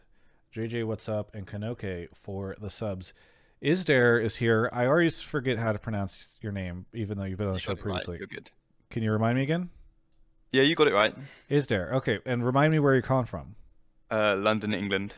JJ 0.54 0.86
What's 0.86 1.08
Up, 1.08 1.34
and 1.34 1.48
Kanoke 1.48 2.10
for 2.14 2.58
the 2.60 2.70
subs. 2.70 3.14
Isdare 3.62 4.22
is 4.22 4.36
here. 4.36 4.70
I 4.74 4.86
always 4.88 5.22
forget 5.22 5.58
how 5.58 5.72
to 5.72 5.80
pronounce 5.80 6.28
your 6.42 6.52
name, 6.52 6.86
even 6.94 7.18
though 7.18 7.24
you've 7.24 7.38
been 7.38 7.48
on 7.48 7.54
the 7.54 7.60
show 7.60 7.72
it 7.72 7.76
right. 7.76 7.82
previously. 7.82 8.18
You're 8.18 8.28
good. 8.28 8.52
Can 8.90 9.02
you 9.02 9.14
remind 9.14 9.38
me 9.38 9.44
again? 9.44 9.70
Yeah, 10.52 10.64
you 10.64 10.76
got 10.76 10.88
it 10.88 10.94
right. 10.94 11.16
Isdare. 11.50 11.94
Okay, 11.94 12.20
and 12.26 12.46
remind 12.46 12.74
me 12.74 12.80
where 12.80 12.94
you're 12.94 13.02
calling 13.02 13.26
from. 13.26 13.56
Uh, 14.12 14.36
London, 14.38 14.74
England. 14.74 15.16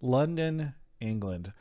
London, 0.00 0.74
England. 1.00 1.52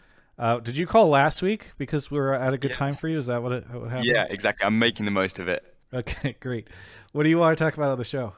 Uh, 0.44 0.60
did 0.60 0.76
you 0.78 0.86
call 0.86 1.08
last 1.08 1.42
week 1.42 1.72
because 1.78 2.12
we 2.12 2.20
were 2.20 2.34
at 2.34 2.54
a 2.54 2.58
good 2.58 2.72
Yeah. 2.72 2.76
time 2.76 2.96
for 2.98 3.08
you? 3.08 3.18
Is 3.18 3.28
that 3.28 3.42
what, 3.42 3.54
it, 3.54 3.70
what 3.70 3.90
happened? 3.90 4.04
Yeah, 4.08 4.26
exactly. 4.30 4.66
I'm 4.66 4.78
making 4.78 5.06
the 5.06 5.12
most 5.12 5.40
of 5.40 5.48
it. 5.48 5.64
Okay, 5.94 6.36
great. 6.42 6.68
What 7.14 7.24
do 7.24 7.30
you 7.30 7.38
want 7.38 7.58
to 7.58 7.64
talk 7.64 7.78
about 7.78 7.92
on 7.92 7.98
the 7.98 8.04
show? 8.04 8.34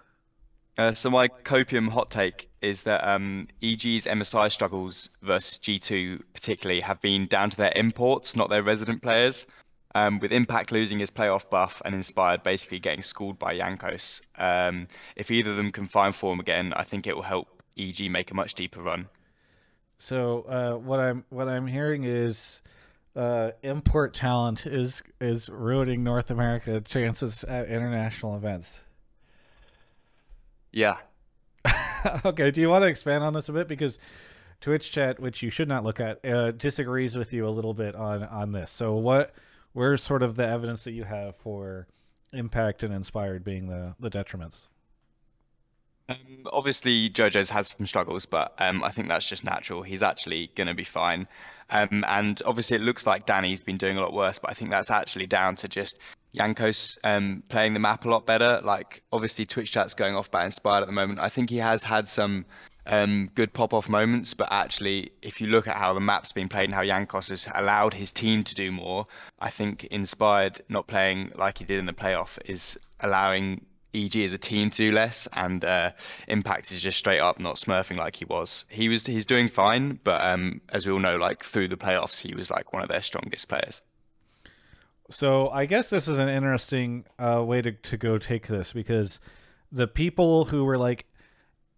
Uh, 0.77 0.93
so 0.93 1.09
my 1.09 1.27
copium 1.27 1.89
hot 1.89 2.11
take 2.11 2.47
is 2.61 2.83
that 2.83 3.03
um, 3.07 3.47
EG's 3.63 4.05
MSI 4.05 4.51
struggles 4.51 5.09
versus 5.23 5.57
G2 5.57 6.21
particularly 6.35 6.81
have 6.81 7.01
been 7.01 7.25
down 7.25 7.49
to 7.49 7.57
their 7.57 7.73
imports, 7.75 8.35
not 8.35 8.51
their 8.51 8.61
resident 8.61 9.01
players. 9.01 9.47
Um, 9.95 10.19
with 10.19 10.31
Impact 10.31 10.71
losing 10.71 10.99
his 10.99 11.09
playoff 11.09 11.49
buff 11.49 11.81
and 11.85 11.95
Inspired 11.95 12.43
basically 12.43 12.77
getting 12.77 13.01
schooled 13.01 13.39
by 13.39 13.57
Jankos. 13.57 14.21
Um, 14.37 14.89
if 15.15 15.31
either 15.31 15.49
of 15.49 15.57
them 15.57 15.71
can 15.71 15.87
find 15.87 16.13
form 16.13 16.39
again, 16.39 16.71
I 16.75 16.83
think 16.83 17.07
it 17.07 17.15
will 17.15 17.23
help 17.23 17.63
EG 17.79 18.11
make 18.11 18.29
a 18.29 18.35
much 18.35 18.53
deeper 18.53 18.81
run. 18.83 19.07
So 19.97 20.41
uh, 20.43 20.77
what 20.77 20.99
I'm 20.99 21.25
what 21.29 21.47
I'm 21.47 21.67
hearing 21.67 22.03
is 22.03 22.61
uh, 23.15 23.51
import 23.63 24.13
talent 24.13 24.65
is 24.65 25.01
is 25.21 25.49
ruining 25.49 26.03
North 26.03 26.31
America 26.31 26.81
chances 26.81 27.43
at 27.45 27.67
international 27.69 28.35
events. 28.35 28.83
Yeah. 30.71 30.97
okay, 32.25 32.51
do 32.51 32.61
you 32.61 32.69
want 32.69 32.83
to 32.83 32.87
expand 32.87 33.23
on 33.23 33.33
this 33.33 33.49
a 33.49 33.53
bit 33.53 33.67
because 33.67 33.97
Twitch 34.61 34.91
chat, 34.91 35.19
which 35.19 35.41
you 35.41 35.49
should 35.49 35.67
not 35.67 35.83
look 35.83 35.99
at, 35.99 36.23
uh, 36.25 36.51
disagrees 36.51 37.15
with 37.17 37.33
you 37.33 37.47
a 37.47 37.49
little 37.49 37.73
bit 37.73 37.95
on 37.95 38.23
on 38.23 38.51
this. 38.51 38.71
So 38.71 38.95
what 38.95 39.33
where's 39.73 40.03
sort 40.03 40.23
of 40.23 40.35
the 40.35 40.47
evidence 40.47 40.83
that 40.83 40.91
you 40.91 41.03
have 41.03 41.35
for 41.37 41.87
impact 42.33 42.83
and 42.83 42.93
inspired 42.93 43.43
being 43.43 43.67
the 43.67 43.95
the 43.99 44.09
detriments? 44.09 44.67
Um, 46.07 46.47
obviously, 46.51 47.09
JoJo's 47.09 47.49
had 47.49 47.65
some 47.65 47.87
struggles, 47.87 48.25
but 48.25 48.53
um, 48.59 48.83
I 48.83 48.91
think 48.91 49.07
that's 49.07 49.27
just 49.27 49.43
natural. 49.43 49.81
He's 49.83 50.03
actually 50.03 50.51
going 50.55 50.67
to 50.67 50.73
be 50.73 50.83
fine. 50.83 51.27
Um, 51.71 52.05
and 52.07 52.41
obviously, 52.45 52.75
it 52.75 52.81
looks 52.81 53.07
like 53.07 53.25
Danny's 53.25 53.63
been 53.63 53.77
doing 53.77 53.97
a 53.97 54.01
lot 54.01 54.13
worse, 54.13 54.37
but 54.37 54.51
I 54.51 54.53
think 54.53 54.69
that's 54.69 54.91
actually 54.91 55.25
down 55.25 55.55
to 55.57 55.67
just 55.67 55.97
Jankos 56.37 56.99
um, 57.03 57.43
playing 57.49 57.73
the 57.73 57.79
map 57.79 58.05
a 58.05 58.09
lot 58.09 58.25
better. 58.25 58.61
Like, 58.63 59.01
obviously, 59.11 59.45
Twitch 59.45 59.71
chat's 59.71 59.95
going 59.95 60.15
off 60.15 60.29
by 60.29 60.45
Inspired 60.45 60.81
at 60.81 60.87
the 60.87 60.93
moment. 60.93 61.19
I 61.19 61.29
think 61.29 61.49
he 61.49 61.57
has 61.57 61.83
had 61.83 62.07
some 62.07 62.45
um, 62.85 63.29
good 63.33 63.53
pop 63.53 63.73
off 63.73 63.89
moments, 63.89 64.35
but 64.35 64.47
actually, 64.51 65.11
if 65.23 65.41
you 65.41 65.47
look 65.47 65.67
at 65.67 65.77
how 65.77 65.93
the 65.93 65.99
map's 65.99 66.31
been 66.31 66.49
played 66.49 66.65
and 66.65 66.73
how 66.73 66.83
Jankos 66.83 67.29
has 67.29 67.47
allowed 67.55 67.95
his 67.95 68.11
team 68.11 68.43
to 68.43 68.53
do 68.53 68.71
more, 68.71 69.07
I 69.39 69.49
think 69.49 69.85
Inspired 69.85 70.61
not 70.69 70.85
playing 70.85 71.31
like 71.35 71.57
he 71.57 71.65
did 71.65 71.79
in 71.79 71.87
the 71.87 71.93
playoff 71.93 72.37
is 72.45 72.77
allowing 72.99 73.65
EG 73.95 74.17
as 74.17 74.33
a 74.33 74.37
team 74.37 74.69
to 74.71 74.77
do 74.77 74.91
less, 74.91 75.27
and 75.33 75.63
uh, 75.63 75.91
Impact 76.27 76.71
is 76.71 76.81
just 76.81 76.97
straight 76.97 77.19
up 77.19 77.39
not 77.39 77.55
smurfing 77.55 77.97
like 77.97 78.17
he 78.17 78.25
was. 78.25 78.65
He 78.69 78.89
was 78.89 79.05
he's 79.05 79.25
doing 79.25 79.47
fine, 79.47 79.99
but 80.03 80.21
um, 80.21 80.61
as 80.69 80.85
we 80.85 80.91
all 80.91 80.99
know, 80.99 81.15
like 81.17 81.43
through 81.43 81.69
the 81.69 81.77
playoffs, 81.77 82.21
he 82.21 82.35
was 82.35 82.51
like 82.51 82.73
one 82.73 82.83
of 82.83 82.89
their 82.89 83.01
strongest 83.01 83.47
players. 83.47 83.81
So 85.09 85.49
I 85.49 85.65
guess 85.65 85.89
this 85.89 86.07
is 86.07 86.17
an 86.17 86.29
interesting 86.29 87.05
uh, 87.19 87.43
way 87.43 87.61
to, 87.61 87.71
to 87.71 87.97
go 87.97 88.17
take 88.17 88.47
this 88.47 88.73
because 88.73 89.19
the 89.71 89.87
people 89.87 90.45
who 90.45 90.65
were 90.65 90.77
like, 90.77 91.05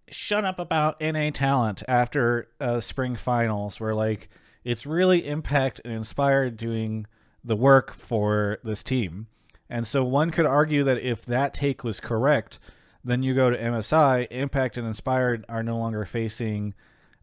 shut 0.09 0.45
up 0.45 0.59
about 0.59 1.01
NA 1.01 1.29
talent 1.31 1.83
after 1.87 2.47
uh, 2.61 2.79
spring 2.79 3.15
finals 3.15 3.79
were 3.79 3.93
like, 3.93 4.29
it's 4.63 4.85
really 4.85 5.27
impact 5.27 5.81
and 5.83 5.93
inspired 5.93 6.57
doing 6.57 7.05
the 7.43 7.55
work 7.55 7.93
for 7.93 8.59
this 8.63 8.83
team. 8.83 9.27
And 9.69 9.85
so 9.85 10.03
one 10.03 10.31
could 10.31 10.45
argue 10.45 10.83
that 10.85 10.97
if 10.99 11.25
that 11.25 11.53
take 11.53 11.83
was 11.83 11.99
correct, 11.99 12.59
then 13.03 13.23
you 13.23 13.33
go 13.33 13.49
to 13.49 13.57
MSI, 13.57 14.27
Impact 14.31 14.77
and 14.77 14.87
Inspired 14.87 15.45
are 15.49 15.63
no 15.63 15.77
longer 15.77 16.05
facing 16.05 16.73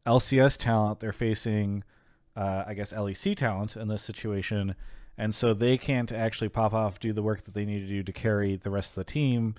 LCS 0.06 0.56
talent. 0.58 1.00
They're 1.00 1.12
facing, 1.12 1.84
uh, 2.36 2.64
I 2.66 2.74
guess, 2.74 2.92
LEC 2.92 3.34
talent 3.36 3.76
in 3.76 3.88
this 3.88 4.02
situation. 4.02 4.74
and 5.16 5.32
so 5.34 5.54
they 5.54 5.78
can't 5.78 6.10
actually 6.10 6.48
pop 6.48 6.72
off 6.74 6.98
do 6.98 7.12
the 7.12 7.22
work 7.22 7.44
that 7.44 7.54
they 7.54 7.64
need 7.64 7.80
to 7.80 7.86
do 7.86 8.02
to 8.02 8.12
carry 8.12 8.56
the 8.56 8.68
rest 8.70 8.90
of 8.90 8.94
the 8.96 9.04
team, 9.04 9.54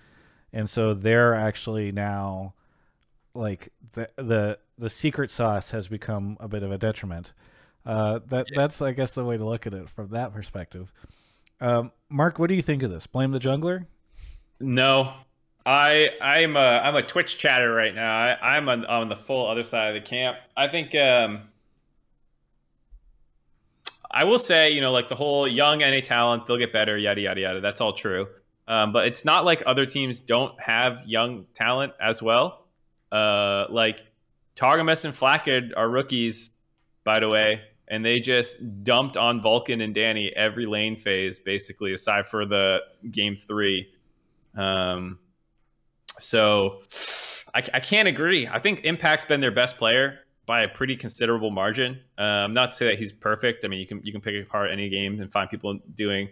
and 0.51 0.69
so 0.69 0.93
they're 0.93 1.33
actually 1.33 1.91
now 1.93 2.53
like 3.33 3.71
the 3.93 4.09
the 4.17 4.59
the 4.77 4.89
secret 4.89 5.31
sauce 5.31 5.69
has 5.71 5.87
become 5.87 6.35
a 6.41 6.47
bit 6.49 6.61
of 6.61 6.71
a 6.73 6.77
detriment. 6.77 7.31
Uh, 7.85 8.19
that 8.27 8.47
Yeah. 8.51 8.55
that's 8.61 8.81
I 8.81 8.91
guess 8.91 9.11
the 9.11 9.23
way 9.23 9.37
to 9.37 9.45
look 9.45 9.65
at 9.65 9.73
it 9.73 9.89
from 9.89 10.09
that 10.09 10.33
perspective. 10.33 10.91
Um, 11.61 11.91
Mark, 12.09 12.39
what 12.39 12.47
do 12.47 12.55
you 12.55 12.61
think 12.61 12.83
of 12.83 12.91
this? 12.91 13.07
Blame 13.07 13.31
the 13.31 13.39
jungler? 13.39 13.85
No, 14.59 15.13
I 15.65 16.09
I'm 16.21 16.55
a 16.55 16.79
I'm 16.83 16.95
a 16.95 17.01
Twitch 17.01 17.37
chatter 17.37 17.73
right 17.73 17.93
now. 17.93 18.13
I, 18.13 18.55
I'm 18.55 18.69
on, 18.69 18.85
on 18.85 19.09
the 19.09 19.15
full 19.15 19.47
other 19.47 19.63
side 19.63 19.95
of 19.95 20.01
the 20.01 20.07
camp. 20.07 20.37
I 20.55 20.67
think 20.67 20.95
um, 20.95 21.41
I 24.11 24.23
will 24.23 24.39
say 24.39 24.71
you 24.71 24.81
know 24.81 24.91
like 24.91 25.09
the 25.09 25.15
whole 25.15 25.47
young 25.47 25.79
NA 25.79 26.01
talent 26.01 26.45
they'll 26.45 26.57
get 26.57 26.71
better 26.71 26.97
yada 26.97 27.21
yada 27.21 27.41
yada. 27.41 27.61
That's 27.61 27.81
all 27.81 27.93
true. 27.93 28.27
Um, 28.67 28.91
but 28.91 29.07
it's 29.07 29.25
not 29.25 29.45
like 29.45 29.63
other 29.65 29.85
teams 29.85 30.19
don't 30.19 30.59
have 30.61 31.03
young 31.05 31.45
talent 31.53 31.93
as 32.01 32.21
well. 32.21 32.65
Uh, 33.11 33.65
like 33.69 34.01
Targamas 34.55 35.05
and 35.05 35.13
Flakked 35.13 35.73
are 35.75 35.89
rookies, 35.89 36.49
by 37.03 37.19
the 37.19 37.29
way, 37.29 37.61
and 37.87 38.03
they 38.03 38.19
just 38.19 38.83
dumped 38.83 39.17
on 39.17 39.41
Vulcan 39.41 39.81
and 39.81 39.93
Danny 39.93 40.33
every 40.35 40.65
lane 40.65 40.95
phase 40.95 41.39
basically, 41.39 41.93
aside 41.93 42.25
for 42.25 42.45
the 42.45 42.79
game 43.11 43.35
three. 43.35 43.89
Um, 44.55 45.19
so 46.19 46.79
I, 47.53 47.59
I 47.73 47.79
can't 47.79 48.07
agree. 48.07 48.47
I 48.47 48.59
think 48.59 48.85
Impact's 48.85 49.25
been 49.25 49.41
their 49.41 49.51
best 49.51 49.77
player 49.77 50.19
by 50.45 50.61
a 50.61 50.67
pretty 50.67 50.95
considerable 50.95 51.51
margin. 51.51 51.99
Um, 52.17 52.53
not 52.53 52.71
to 52.71 52.77
say 52.77 52.85
that 52.85 52.99
he's 52.99 53.11
perfect. 53.11 53.65
I 53.65 53.67
mean, 53.67 53.79
you 53.79 53.87
can 53.87 54.01
you 54.03 54.11
can 54.11 54.21
pick 54.21 54.41
apart 54.43 54.71
any 54.71 54.89
game 54.89 55.19
and 55.19 55.31
find 55.31 55.49
people 55.49 55.79
doing. 55.95 56.29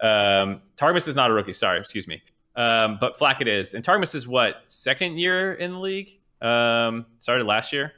Um, 0.00 0.62
Targus 0.76 1.08
is 1.08 1.14
not 1.14 1.30
a 1.30 1.34
rookie. 1.34 1.52
Sorry, 1.52 1.78
excuse 1.78 2.08
me. 2.08 2.22
Um, 2.56 2.98
but 3.00 3.18
Flakked 3.18 3.46
is, 3.46 3.74
and 3.74 3.84
Targus 3.84 4.14
is 4.14 4.26
what 4.26 4.62
second 4.66 5.18
year 5.18 5.54
in 5.54 5.72
the 5.72 5.78
league. 5.78 6.10
Um, 6.40 7.06
started 7.18 7.46
last 7.46 7.72
year. 7.72 7.92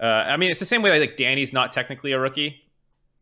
Uh, 0.00 0.24
I 0.26 0.36
mean, 0.36 0.50
it's 0.50 0.60
the 0.60 0.66
same 0.66 0.82
way 0.82 0.90
that, 0.90 1.00
like 1.00 1.16
Danny's 1.16 1.52
not 1.52 1.72
technically 1.72 2.12
a 2.12 2.20
rookie. 2.20 2.62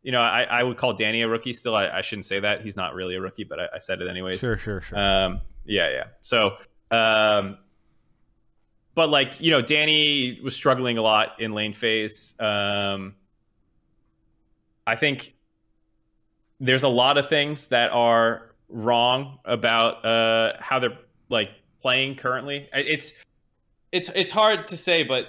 You 0.02 0.12
know, 0.12 0.20
I, 0.20 0.42
I 0.42 0.62
would 0.62 0.76
call 0.76 0.92
Danny 0.92 1.22
a 1.22 1.28
rookie. 1.28 1.52
Still, 1.52 1.74
I, 1.74 1.88
I 1.88 2.00
shouldn't 2.00 2.26
say 2.26 2.38
that 2.40 2.62
he's 2.62 2.76
not 2.76 2.94
really 2.94 3.16
a 3.16 3.20
rookie, 3.20 3.44
but 3.44 3.58
I, 3.58 3.68
I 3.74 3.78
said 3.78 4.00
it 4.00 4.08
anyways. 4.08 4.40
Sure, 4.40 4.56
sure, 4.56 4.80
sure. 4.80 4.98
Um, 4.98 5.40
yeah, 5.64 5.90
yeah. 5.90 6.04
So, 6.20 6.56
um, 6.90 7.58
but 8.94 9.10
like 9.10 9.40
you 9.40 9.50
know, 9.50 9.60
Danny 9.60 10.40
was 10.42 10.54
struggling 10.54 10.98
a 10.98 11.02
lot 11.02 11.40
in 11.40 11.52
lane 11.52 11.72
phase. 11.72 12.34
Um, 12.38 13.14
I 14.86 14.96
think 14.96 15.34
there's 16.60 16.84
a 16.84 16.88
lot 16.88 17.18
of 17.18 17.28
things 17.28 17.66
that 17.68 17.90
are 17.90 18.54
wrong 18.68 19.38
about 19.44 20.04
uh, 20.04 20.52
how 20.60 20.78
they're 20.78 20.98
like 21.28 21.52
playing 21.82 22.16
currently. 22.16 22.68
It's 22.72 23.22
it's 23.92 24.08
it's 24.14 24.30
hard 24.30 24.68
to 24.68 24.76
say, 24.76 25.02
but 25.02 25.26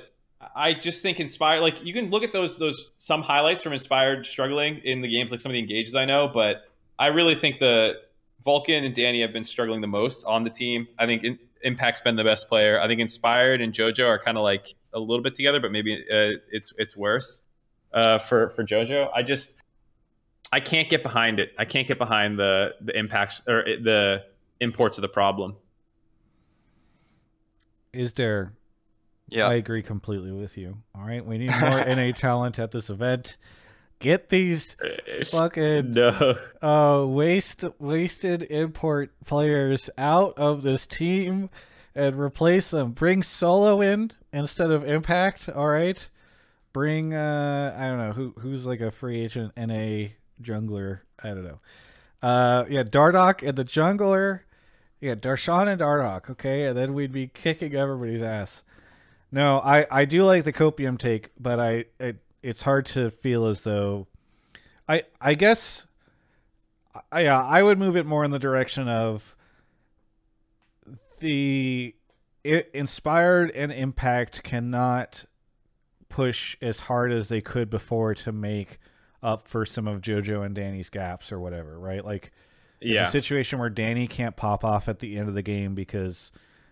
I 0.56 0.74
just 0.74 1.02
think 1.02 1.20
inspired. 1.20 1.62
Like 1.62 1.84
you 1.84 1.94
can 1.94 2.10
look 2.10 2.24
at 2.24 2.32
those 2.32 2.58
those 2.58 2.92
some 2.98 3.22
highlights 3.22 3.64
from 3.64 3.74
inspired 3.74 4.26
struggling 4.26 4.78
in 4.84 5.02
the 5.02 5.08
games, 5.08 5.32
like 5.32 5.40
some 5.40 5.50
of 5.50 5.54
the 5.54 5.60
engages 5.60 5.96
I 5.96 6.06
know, 6.06 6.28
but 6.28 6.70
I 7.00 7.08
really 7.08 7.36
think 7.36 7.60
the 7.60 7.96
Vulcan 8.44 8.84
and 8.84 8.94
Danny 8.94 9.22
have 9.22 9.34
been 9.34 9.46
struggling 9.46 9.82
the 9.82 9.88
most 9.88 10.24
on 10.26 10.44
the 10.44 10.50
team. 10.50 10.88
I 10.98 11.06
think 11.06 11.24
in, 11.24 11.40
Impact's 11.64 12.02
been 12.02 12.16
the 12.16 12.24
best 12.24 12.48
player. 12.48 12.80
I 12.80 12.88
think 12.88 13.02
Inspired 13.02 13.62
and 13.62 13.74
JoJo 13.74 14.08
are 14.08 14.20
kind 14.20 14.38
of 14.38 14.44
like 14.44 14.68
a 14.94 15.00
little 15.00 15.24
bit 15.24 15.34
together, 15.34 15.60
but 15.60 15.72
maybe 15.72 15.96
uh, 15.96 16.38
it's 16.52 16.74
it's 16.78 16.96
worse 16.96 17.48
uh, 17.94 18.20
for 18.20 18.50
for 18.50 18.64
JoJo. 18.64 19.10
I 19.14 19.24
just 19.24 19.62
I 20.52 20.60
can't 20.60 20.90
get 20.90 21.04
behind 21.04 21.40
it. 21.40 21.54
I 21.58 21.66
can't 21.66 21.88
get 21.88 21.98
behind 21.98 22.38
the 22.38 22.76
the 22.82 22.98
impacts 22.98 23.42
or 23.48 23.64
the 23.64 24.24
imports 24.60 24.98
of 24.98 25.02
the 25.02 25.10
problem. 25.10 25.56
Is 27.92 28.14
there 28.14 28.54
Yeah. 29.30 29.48
I 29.48 29.56
agree 29.56 29.84
completely 29.84 30.32
with 30.32 30.58
you. 30.58 30.78
All 30.96 31.04
right, 31.04 31.26
we 31.26 31.38
need 31.38 31.52
more 31.62 31.84
NA 31.86 32.12
talent 32.16 32.60
at 32.60 32.72
this 32.72 32.90
event. 32.90 33.38
Get 34.00 34.30
these 34.30 34.78
fucking 35.32 35.94
no. 35.94 36.36
uh 36.62 37.04
waste 37.08 37.66
wasted 37.80 38.44
import 38.44 39.12
players 39.26 39.90
out 39.98 40.38
of 40.38 40.62
this 40.62 40.86
team 40.86 41.50
and 41.96 42.20
replace 42.20 42.70
them. 42.70 42.92
Bring 42.92 43.24
solo 43.24 43.82
in 43.82 44.12
instead 44.32 44.70
of 44.70 44.88
impact, 44.88 45.50
all 45.50 45.68
right? 45.68 46.08
Bring 46.74 47.16
uh 47.16 47.76
I 47.76 47.88
don't 47.88 47.98
know 47.98 48.14
who 48.14 48.36
who's 48.40 48.68
like 48.68 48.82
a 48.82 48.92
free 48.92 49.20
agent 49.20 49.54
NA 49.58 50.10
jungler, 50.44 51.00
I 51.24 51.30
don't 51.30 51.46
know. 51.46 51.60
Uh 52.22 52.66
yeah, 52.70 52.84
Dardoch 52.84 53.42
and 53.42 53.58
the 53.58 53.66
jungler. 53.66 54.42
Yeah, 55.02 55.16
Darshan 55.16 55.68
and 55.68 55.82
Dardoch, 55.82 56.30
okay? 56.30 56.66
And 56.66 56.78
then 56.78 56.94
we'd 56.94 57.12
be 57.12 57.28
kicking 57.28 57.76
everybody's 57.76 58.22
ass. 58.22 58.64
No, 59.32 59.60
I 59.60 59.86
I 59.92 60.06
do 60.06 60.24
like 60.24 60.44
the 60.46 60.54
copium 60.54 60.98
take, 60.98 61.32
but 61.40 61.60
I 61.60 61.86
it, 62.00 62.18
it's 62.42 62.62
hard 62.62 62.86
to 62.88 63.10
feel 63.12 63.46
as 63.48 63.64
though 63.64 64.08
I 64.88 65.04
I 65.20 65.34
guess 65.34 65.86
I, 67.12 67.22
yeah, 67.22 67.42
I 67.44 67.62
would 67.62 67.78
move 67.78 67.96
it 67.98 68.06
more 68.06 68.24
in 68.24 68.32
the 68.32 68.40
direction 68.40 68.88
of 68.88 69.36
the 71.20 71.94
i 72.46 72.64
inspired 72.74 73.52
and 73.52 73.72
impact 73.72 74.44
cannot 74.44 75.26
push 76.10 76.56
as 76.62 76.80
hard 76.82 77.12
as 77.12 77.28
they 77.28 77.42
could 77.42 77.70
before 77.70 78.14
to 78.16 78.32
make 78.32 78.80
up 79.22 79.48
for 79.48 79.66
some 79.66 79.88
of 79.88 80.00
JoJo 80.02 80.46
and 80.46 80.56
Danny's 80.56 80.90
gaps 80.90 81.32
or 81.32 81.40
whatever, 81.40 81.78
right? 81.78 82.06
Like 82.06 82.32
it's 82.80 82.92
Yeah. 82.92 83.08
a 83.08 83.12
situation 83.12 83.60
where 83.60 83.70
Danny 83.70 84.08
can't 84.08 84.36
pop 84.38 84.64
off 84.64 84.88
at 84.88 85.00
the 85.00 85.18
end 85.18 85.28
of 85.28 85.36
the 85.36 85.42
game 85.42 85.76
because 85.76 86.32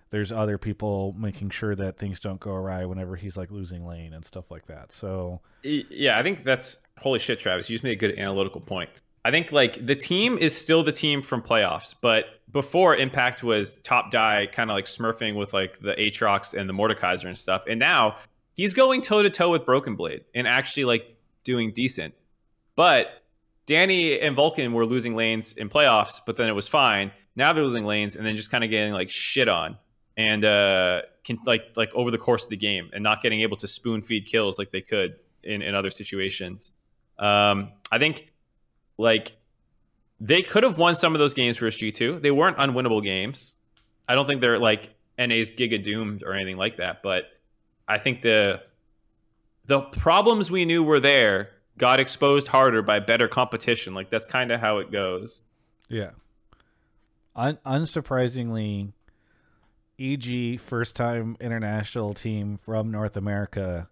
there's 0.10 0.32
other 0.32 0.58
people 0.58 1.16
making 1.18 1.49
sure 1.49 1.76
that 1.76 1.97
things 1.97 2.20
don't 2.20 2.39
go 2.39 2.51
awry 2.51 2.86
whenever 2.86 3.16
he's 3.16 3.36
like 3.36 3.51
losing 3.51 3.86
lane 3.86 4.14
and 4.14 4.24
stuff 4.26 4.51
like 4.51 4.68
that. 4.68 4.91
So 4.91 5.41
Yeah, 5.64 6.18
I 6.18 6.24
think 6.24 6.43
that's 6.43 6.78
holy 6.97 7.20
shit, 7.20 7.39
Travis. 7.39 7.70
You 7.70 7.76
just 7.76 7.84
made 7.84 7.93
a 7.93 7.95
good 7.95 8.18
analytical 8.18 8.62
point. 8.62 8.89
I 9.24 9.32
think 9.32 9.51
like 9.51 9.84
the 9.84 9.95
team 9.95 10.38
is 10.38 10.56
still 10.56 10.84
the 10.84 10.91
team 10.91 11.24
from 11.24 11.41
playoffs, 11.41 11.95
but 11.99 12.26
before 12.51 12.95
Impact 12.95 13.43
was 13.43 13.78
top 13.78 14.12
die, 14.12 14.47
kind 14.51 14.70
of 14.70 14.76
like 14.76 14.86
smurfing 14.86 15.36
with 15.36 15.53
like 15.53 15.80
the 15.80 15.95
Aatrox 15.95 16.53
and 16.53 16.70
the 16.70 16.74
Mordekaiser 16.74 17.26
and 17.26 17.38
stuff, 17.38 17.64
and 17.68 17.80
now 17.80 18.18
he's 18.53 18.74
going 18.74 19.01
toe 19.01 19.24
to 19.24 19.30
toe 19.30 19.51
with 19.51 19.66
Broken 19.66 19.95
Blade 19.95 20.26
and 20.36 20.47
actually 20.47 20.86
like 20.86 21.18
doing 21.43 21.72
decent. 21.72 22.14
But 22.76 23.08
Danny 23.66 24.20
and 24.20 24.36
Vulcan 24.36 24.74
were 24.74 24.86
losing 24.86 25.16
lanes 25.16 25.53
in 25.53 25.70
playoffs, 25.70 26.22
but 26.24 26.38
then 26.38 26.47
it 26.47 26.53
was 26.53 26.68
fine. 26.68 27.12
Now 27.36 27.51
they're 27.51 27.64
losing 27.64 27.86
lanes 27.86 28.16
and 28.16 28.26
then 28.26 28.36
just 28.36 28.51
kind 28.51 28.64
of 28.64 28.70
getting 28.70 28.93
like 28.93 29.10
shit 29.10 29.49
on 29.49 29.78
and 30.18 30.45
uh 30.45 31.01
can 31.24 31.39
like 31.45 31.63
like 31.76 31.93
over 31.93 32.11
the 32.11 32.18
course 32.18 32.43
of 32.45 32.49
the 32.49 32.57
game 32.57 32.89
and 32.93 33.03
not 33.03 33.22
getting 33.22 33.41
able 33.41 33.57
to 33.57 33.68
spoon 33.68 34.01
feed 34.01 34.26
kills 34.26 34.57
like 34.57 34.72
they 34.72 34.82
could 34.82 35.16
in, 35.43 35.61
in 35.61 35.76
other 35.76 35.91
situations. 35.91 36.74
Um, 37.20 37.72
I 37.91 37.97
think 37.99 38.32
like 38.97 39.34
they 40.20 40.41
could 40.41 40.63
have 40.63 40.78
won 40.78 40.95
some 40.95 41.13
of 41.13 41.20
those 41.20 41.34
games 41.34 41.57
versus 41.57 41.80
G2. 41.82 42.22
They 42.22 42.32
weren't 42.32 42.57
unwinnable 42.57 43.03
games. 43.03 43.55
I 44.07 44.16
don't 44.16 44.28
think 44.28 44.41
they're 44.41 44.59
like 44.59 44.93
NA's 45.18 45.49
Giga 45.49 45.82
doomed 45.82 46.24
or 46.24 46.34
anything 46.34 46.57
like 46.57 46.78
that, 46.78 47.01
but 47.03 47.26
I 47.88 47.97
think 47.97 48.22
the 48.22 48.61
the 49.66 49.82
problems 49.82 50.51
we 50.51 50.66
knew 50.66 50.84
were 50.84 50.99
there 50.99 51.49
got 51.78 51.99
exposed 51.99 52.47
harder 52.47 52.82
by 52.82 52.99
better 52.99 53.28
competition. 53.28 53.93
Like 53.93 54.09
that's 54.09 54.26
kind 54.26 54.51
of 54.51 54.59
how 54.59 54.78
it 54.78 54.91
goes. 54.91 55.43
Yeah. 55.89 56.11
Un- 57.36 57.59
unsurprisingly, 57.66 58.93
EG 60.00 60.60
first 60.60 60.96
time 60.96 61.38
international 61.39 62.14
team 62.14 62.58
from 62.58 62.91
North 62.91 63.16
America 63.18 63.89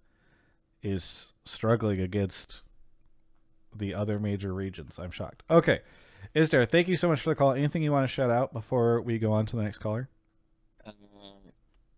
is 0.82 1.34
struggling 1.46 2.02
against 2.02 2.62
the 3.76 3.94
other 3.94 4.20
major 4.20 4.54
regions. 4.54 5.00
I'm 5.00 5.12
shocked. 5.12 5.44
Okay. 5.50 5.82
Is 6.34 6.50
there? 6.50 6.66
Thank 6.66 6.88
you 6.88 6.96
so 6.96 7.08
much 7.08 7.22
for 7.22 7.30
the 7.30 7.36
call. 7.36 7.54
Anything 7.54 7.84
you 7.84 7.92
want 7.92 8.04
to 8.04 8.14
shout 8.14 8.30
out 8.30 8.54
before 8.54 9.02
we 9.02 9.20
go 9.20 9.34
on 9.34 9.46
to 9.48 9.56
the 9.56 9.64
next 9.64 9.80
caller? 9.80 10.10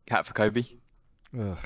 Cat 0.06 0.26
for 0.26 0.34
Kobe. 0.34 0.64
Ugh. 1.40 1.58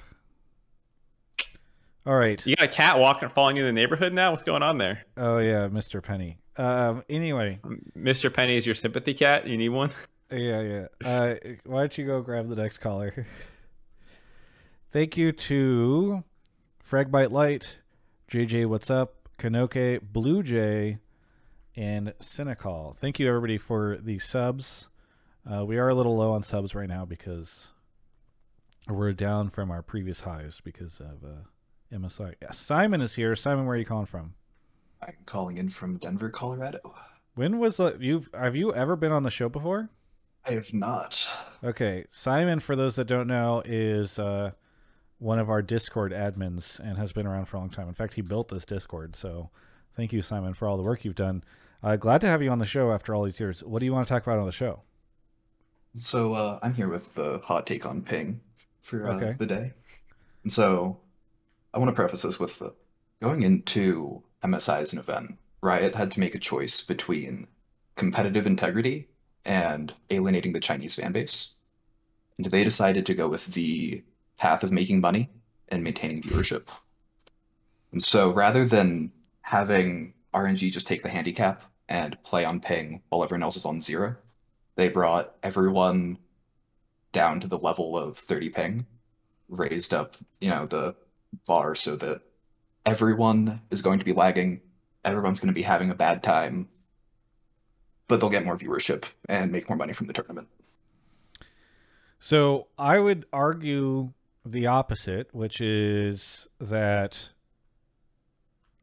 All 2.05 2.15
right. 2.15 2.43
You 2.45 2.55
got 2.55 2.65
a 2.65 2.69
cat 2.69 2.97
walking 2.97 3.29
following 3.29 3.57
you 3.57 3.65
in 3.65 3.75
the 3.75 3.81
neighborhood 3.81 4.13
now? 4.13 4.31
What's 4.31 4.43
going 4.43 4.63
on 4.63 4.77
there? 4.77 5.05
Oh 5.17 5.39
yeah, 5.39 5.67
Mr. 5.67 6.01
Penny. 6.01 6.37
Um. 6.57 7.03
Anyway, 7.09 7.59
Mr. 7.97 8.33
Penny 8.33 8.55
is 8.55 8.65
your 8.65 8.75
sympathy 8.75 9.13
cat. 9.13 9.45
You 9.47 9.57
need 9.57 9.69
one? 9.69 9.91
Yeah, 10.31 10.61
yeah. 10.61 10.85
Uh, 11.05 11.35
why 11.65 11.79
don't 11.81 11.97
you 11.97 12.05
go 12.05 12.21
grab 12.21 12.49
the 12.49 12.55
next 12.55 12.79
caller? 12.79 13.25
Thank 14.91 15.17
you 15.17 15.31
to 15.31 16.23
Fragbite 16.87 17.31
Light, 17.31 17.77
JJ 18.31 18.67
What's 18.67 18.89
Up, 18.89 19.29
Kanoke, 19.37 20.01
Blue 20.01 20.43
Jay, 20.43 20.97
and 21.75 22.13
Cinecall. 22.19 22.97
Thank 22.97 23.19
you 23.19 23.27
everybody 23.27 23.57
for 23.57 23.97
the 24.01 24.19
subs. 24.19 24.89
Uh, 25.49 25.65
we 25.65 25.77
are 25.77 25.89
a 25.89 25.95
little 25.95 26.17
low 26.17 26.33
on 26.33 26.43
subs 26.43 26.75
right 26.75 26.89
now 26.89 27.05
because 27.05 27.69
we're 28.87 29.13
down 29.13 29.49
from 29.49 29.71
our 29.71 29.81
previous 29.81 30.21
highs 30.21 30.61
because 30.63 30.99
of 30.99 31.23
uh, 31.23 31.95
MSI. 31.95 32.35
Yeah, 32.41 32.51
Simon 32.51 33.01
is 33.01 33.15
here. 33.15 33.35
Simon, 33.35 33.65
where 33.65 33.75
are 33.75 33.79
you 33.79 33.85
calling 33.85 34.05
from? 34.05 34.33
I'm 35.01 35.15
calling 35.25 35.57
in 35.57 35.69
from 35.69 35.97
Denver, 35.97 36.29
Colorado. 36.29 36.79
When 37.35 37.59
was 37.59 37.77
the 37.77 37.95
you've 37.99 38.29
have 38.33 38.55
you 38.55 38.73
ever 38.73 38.95
been 38.95 39.11
on 39.11 39.23
the 39.23 39.29
show 39.29 39.47
before? 39.47 39.89
I 40.47 40.51
have 40.53 40.73
not. 40.73 41.29
Okay, 41.63 42.05
Simon, 42.11 42.59
for 42.59 42.75
those 42.75 42.95
that 42.95 43.05
don't 43.05 43.27
know, 43.27 43.61
is 43.65 44.17
uh, 44.17 44.51
one 45.19 45.37
of 45.39 45.49
our 45.49 45.61
Discord 45.61 46.11
admins 46.11 46.79
and 46.79 46.97
has 46.97 47.11
been 47.11 47.27
around 47.27 47.45
for 47.45 47.57
a 47.57 47.59
long 47.59 47.69
time. 47.69 47.87
In 47.87 47.93
fact, 47.93 48.13
he 48.13 48.21
built 48.21 48.47
this 48.47 48.65
Discord. 48.65 49.15
So, 49.15 49.49
thank 49.95 50.13
you, 50.13 50.21
Simon, 50.21 50.53
for 50.53 50.67
all 50.67 50.77
the 50.77 50.83
work 50.83 51.03
you've 51.05 51.15
done. 51.15 51.43
Uh, 51.83 51.95
glad 51.95 52.21
to 52.21 52.27
have 52.27 52.41
you 52.41 52.49
on 52.49 52.59
the 52.59 52.65
show 52.65 52.91
after 52.91 53.13
all 53.13 53.23
these 53.23 53.39
years. 53.39 53.63
What 53.63 53.79
do 53.79 53.85
you 53.85 53.93
want 53.93 54.07
to 54.07 54.13
talk 54.13 54.23
about 54.23 54.39
on 54.39 54.45
the 54.45 54.51
show? 54.51 54.81
So 55.93 56.33
uh, 56.33 56.59
I'm 56.61 56.73
here 56.73 56.87
with 56.89 57.15
the 57.15 57.39
hot 57.43 57.65
take 57.65 57.85
on 57.85 58.01
ping 58.01 58.41
for 58.81 59.07
uh, 59.07 59.15
Okay. 59.15 59.35
the 59.37 59.45
day. 59.45 59.73
And 60.43 60.51
so 60.51 60.99
I 61.73 61.79
want 61.79 61.89
to 61.89 61.95
preface 61.95 62.21
this 62.23 62.39
with 62.39 62.59
the, 62.59 62.73
going 63.21 63.41
into 63.43 64.23
MSI 64.43 64.81
as 64.81 64.93
an 64.93 64.99
event, 64.99 65.37
Riot 65.61 65.95
had 65.95 66.11
to 66.11 66.19
make 66.19 66.35
a 66.35 66.39
choice 66.39 66.81
between 66.81 67.47
competitive 67.95 68.45
integrity 68.45 69.07
and 69.49 69.95
alienating 70.11 70.53
the 70.53 70.59
Chinese 70.59 70.93
fan 70.93 71.11
base. 71.11 71.55
And 72.37 72.45
they 72.45 72.63
decided 72.63 73.05
to 73.07 73.15
go 73.15 73.27
with 73.27 73.47
the 73.47 74.03
path 74.37 74.63
of 74.63 74.71
making 74.71 75.01
money 75.01 75.31
and 75.67 75.83
maintaining 75.83 76.21
viewership. 76.21 76.67
And 77.91 78.01
so 78.01 78.29
rather 78.29 78.63
than 78.65 79.11
having 79.41 80.13
RNG 80.35 80.71
just 80.71 80.85
take 80.85 81.01
the 81.01 81.09
handicap 81.09 81.63
and 81.89 82.21
play 82.23 82.45
on 82.45 82.59
ping 82.59 83.01
while 83.09 83.23
everyone 83.23 83.41
else 83.41 83.57
is 83.57 83.65
on 83.65 83.81
zero, 83.81 84.15
they 84.75 84.87
brought 84.87 85.33
everyone 85.41 86.19
down 87.11 87.39
to 87.39 87.47
the 87.47 87.57
level 87.57 87.97
of 87.97 88.19
30 88.19 88.49
ping, 88.49 88.85
raised 89.49 89.95
up, 89.95 90.15
you 90.39 90.51
know, 90.51 90.67
the 90.67 90.93
bar 91.47 91.73
so 91.73 91.95
that 91.95 92.21
everyone 92.85 93.61
is 93.71 93.81
going 93.81 93.97
to 93.97 94.05
be 94.05 94.13
lagging, 94.13 94.61
everyone's 95.03 95.39
going 95.39 95.47
to 95.47 95.53
be 95.53 95.63
having 95.63 95.89
a 95.89 95.95
bad 95.95 96.21
time, 96.21 96.69
but 98.09 98.19
they'll 98.19 98.29
get 98.29 98.43
more 98.43 98.57
viewership 98.57 99.05
and 99.29 99.53
make 99.53 99.69
more 99.69 99.77
money 99.77 99.93
from 99.93 100.07
the 100.07 100.13
tournament. 100.13 100.49
So 102.19 102.67
I 102.77 102.99
would 102.99 103.25
argue 103.31 104.11
the 104.45 104.67
opposite, 104.67 105.33
which 105.33 105.61
is 105.61 106.47
that 106.59 107.29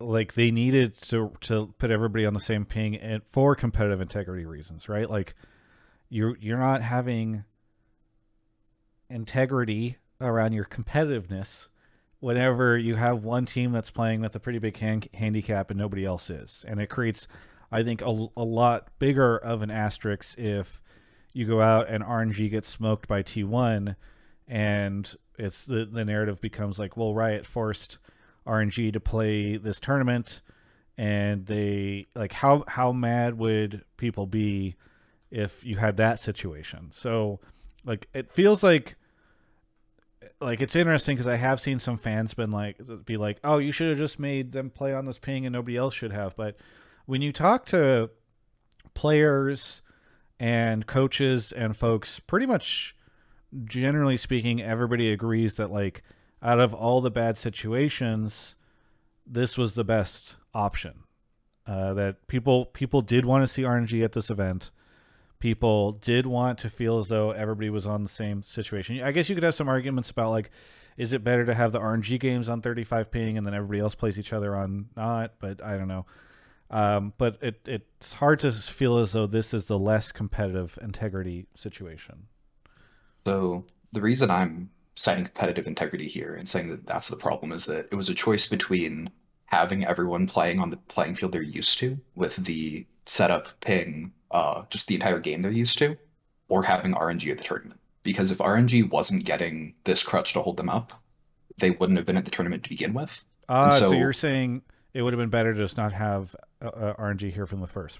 like 0.00 0.34
they 0.34 0.50
needed 0.50 0.94
to 1.02 1.32
to 1.40 1.74
put 1.78 1.90
everybody 1.90 2.24
on 2.24 2.32
the 2.32 2.40
same 2.40 2.64
ping 2.64 2.96
and 2.96 3.22
for 3.30 3.54
competitive 3.54 4.00
integrity 4.00 4.46
reasons, 4.46 4.88
right? 4.88 5.10
Like 5.10 5.34
you're 6.08 6.38
you're 6.40 6.58
not 6.58 6.80
having 6.80 7.44
integrity 9.10 9.98
around 10.20 10.52
your 10.52 10.64
competitiveness 10.64 11.68
whenever 12.20 12.78
you 12.78 12.94
have 12.94 13.22
one 13.22 13.44
team 13.44 13.72
that's 13.72 13.90
playing 13.90 14.20
with 14.20 14.34
a 14.34 14.40
pretty 14.40 14.58
big 14.58 14.76
hand, 14.78 15.08
handicap 15.14 15.70
and 15.70 15.78
nobody 15.78 16.04
else 16.04 16.30
is, 16.30 16.64
and 16.66 16.80
it 16.80 16.88
creates, 16.88 17.28
I 17.70 17.82
think, 17.82 18.02
a, 18.02 18.26
a 18.36 18.44
lot 18.44 18.88
bigger 18.98 19.36
of 19.36 19.62
an 19.62 19.70
asterisk 19.70 20.38
if 20.38 20.80
you 21.32 21.46
go 21.46 21.60
out 21.60 21.88
and 21.88 22.02
RNG 22.02 22.50
gets 22.50 22.68
smoked 22.68 23.08
by 23.08 23.22
T1 23.22 23.96
and 24.48 25.14
it's 25.38 25.64
the 25.64 25.84
the 25.84 26.04
narrative 26.04 26.40
becomes 26.40 26.78
like, 26.78 26.96
well, 26.96 27.14
Riot 27.14 27.44
forced 27.44 27.98
RNG 28.46 28.92
to 28.92 29.00
play 29.00 29.56
this 29.56 29.80
tournament 29.80 30.40
and 30.96 31.46
they 31.46 32.06
like 32.14 32.32
how 32.32 32.64
how 32.68 32.92
mad 32.92 33.36
would 33.38 33.84
people 33.96 34.26
be 34.26 34.76
if 35.30 35.64
you 35.64 35.76
had 35.76 35.96
that 35.98 36.20
situation. 36.20 36.90
So 36.94 37.40
like 37.84 38.08
it 38.14 38.32
feels 38.32 38.62
like 38.62 38.96
like 40.40 40.62
it's 40.62 40.76
interesting 40.76 41.16
because 41.16 41.26
I 41.26 41.36
have 41.36 41.60
seen 41.60 41.78
some 41.78 41.98
fans 41.98 42.34
been 42.34 42.50
like 42.50 42.78
be 43.04 43.16
like, 43.16 43.38
"Oh, 43.44 43.58
you 43.58 43.72
should 43.72 43.90
have 43.90 43.98
just 43.98 44.18
made 44.18 44.52
them 44.52 44.70
play 44.70 44.94
on 44.94 45.04
this 45.04 45.18
ping 45.18 45.44
and 45.46 45.52
nobody 45.52 45.76
else 45.76 45.94
should 45.94 46.12
have." 46.12 46.34
But 46.36 46.56
when 47.06 47.22
you 47.22 47.32
talk 47.32 47.66
to 47.66 48.10
players 48.94 49.82
and 50.38 50.86
coaches 50.86 51.52
and 51.52 51.76
folks, 51.76 52.20
pretty 52.20 52.46
much 52.46 52.94
generally 53.64 54.16
speaking, 54.16 54.60
everybody 54.60 55.10
agrees 55.10 55.54
that 55.54 55.70
like 55.70 56.02
out 56.42 56.60
of 56.60 56.74
all 56.74 57.00
the 57.00 57.10
bad 57.10 57.36
situations, 57.36 58.56
this 59.26 59.56
was 59.56 59.74
the 59.74 59.84
best 59.84 60.36
option. 60.54 61.04
Uh, 61.66 61.94
that 61.94 62.28
people 62.28 62.66
people 62.66 63.02
did 63.02 63.24
want 63.24 63.42
to 63.42 63.48
see 63.48 63.62
RNG 63.62 64.04
at 64.04 64.12
this 64.12 64.30
event. 64.30 64.70
People 65.40 65.92
did 65.92 66.24
want 66.24 66.58
to 66.60 66.70
feel 66.70 66.98
as 66.98 67.08
though 67.08 67.32
everybody 67.32 67.70
was 67.70 67.86
on 67.86 68.04
the 68.04 68.08
same 68.08 68.42
situation. 68.42 69.02
I 69.02 69.10
guess 69.10 69.28
you 69.28 69.34
could 69.34 69.42
have 69.42 69.54
some 69.54 69.68
arguments 69.68 70.10
about 70.10 70.30
like, 70.30 70.50
is 70.96 71.12
it 71.12 71.24
better 71.24 71.44
to 71.44 71.54
have 71.54 71.72
the 71.72 71.80
RNG 71.80 72.20
games 72.20 72.48
on 72.48 72.62
35 72.62 73.10
ping 73.10 73.36
and 73.36 73.44
then 73.44 73.52
everybody 73.52 73.80
else 73.80 73.96
plays 73.96 74.18
each 74.18 74.32
other 74.32 74.54
on 74.54 74.86
not? 74.96 75.32
But 75.40 75.62
I 75.62 75.76
don't 75.76 75.88
know. 75.88 76.06
Um, 76.70 77.12
but 77.16 77.38
it 77.40 77.60
it's 77.68 78.14
hard 78.14 78.40
to 78.40 78.52
feel 78.52 78.98
as 78.98 79.12
though 79.12 79.26
this 79.26 79.54
is 79.54 79.66
the 79.66 79.78
less 79.78 80.10
competitive 80.12 80.78
integrity 80.82 81.46
situation. 81.54 82.26
So 83.24 83.64
the 83.92 84.00
reason 84.00 84.30
I'm 84.30 84.70
citing 84.94 85.24
competitive 85.24 85.66
integrity 85.66 86.08
here 86.08 86.34
and 86.34 86.48
saying 86.48 86.70
that 86.70 86.86
that's 86.86 87.08
the 87.08 87.16
problem 87.16 87.52
is 87.52 87.66
that 87.66 87.88
it 87.90 87.94
was 87.94 88.08
a 88.08 88.14
choice 88.14 88.48
between 88.48 89.10
having 89.46 89.84
everyone 89.84 90.26
playing 90.26 90.58
on 90.60 90.70
the 90.70 90.76
playing 90.76 91.14
field 91.14 91.32
they're 91.32 91.42
used 91.42 91.78
to 91.78 91.98
with 92.16 92.36
the 92.36 92.84
setup 93.04 93.48
ping, 93.60 94.12
uh, 94.32 94.62
just 94.70 94.88
the 94.88 94.94
entire 94.94 95.20
game 95.20 95.42
they're 95.42 95.52
used 95.52 95.78
to, 95.78 95.96
or 96.48 96.64
having 96.64 96.94
RNG 96.94 97.30
at 97.30 97.38
the 97.38 97.44
tournament. 97.44 97.78
Because 98.02 98.30
if 98.30 98.38
RNG 98.38 98.90
wasn't 98.90 99.24
getting 99.24 99.74
this 99.84 100.02
crutch 100.02 100.32
to 100.32 100.42
hold 100.42 100.56
them 100.56 100.68
up, 100.68 100.92
they 101.58 101.70
wouldn't 101.70 101.96
have 101.98 102.06
been 102.06 102.16
at 102.16 102.24
the 102.24 102.30
tournament 102.30 102.64
to 102.64 102.68
begin 102.68 102.92
with. 102.94 103.24
Uh, 103.48 103.70
so, 103.70 103.90
so- 103.90 103.96
you're 103.96 104.12
saying 104.12 104.62
it 104.94 105.02
would 105.02 105.12
have 105.12 105.20
been 105.20 105.30
better 105.30 105.52
to 105.52 105.58
just 105.58 105.76
not 105.76 105.92
have 105.92 106.34
uh, 106.62 106.66
uh, 106.68 106.94
RNG 106.96 107.32
here 107.32 107.46
from 107.46 107.60
the 107.60 107.66
first. 107.66 107.98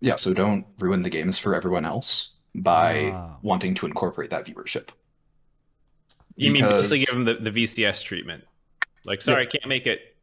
Yeah, 0.00 0.16
so 0.16 0.32
don't 0.32 0.66
ruin 0.78 1.02
the 1.02 1.10
games 1.10 1.38
for 1.38 1.54
everyone 1.54 1.84
else 1.84 2.34
by 2.54 3.10
Ah. 3.12 3.36
wanting 3.42 3.74
to 3.76 3.86
incorporate 3.86 4.30
that 4.30 4.44
viewership. 4.44 4.88
You 6.36 6.52
mean 6.52 6.64
basically 6.64 7.00
give 7.00 7.14
them 7.14 7.24
the, 7.24 7.34
the 7.34 7.50
VCS 7.50 8.04
treatment? 8.04 8.44
Like, 9.04 9.20
sorry, 9.22 9.42
I 9.42 9.46
can't 9.46 9.66
make 9.66 9.86
it. 9.86 10.16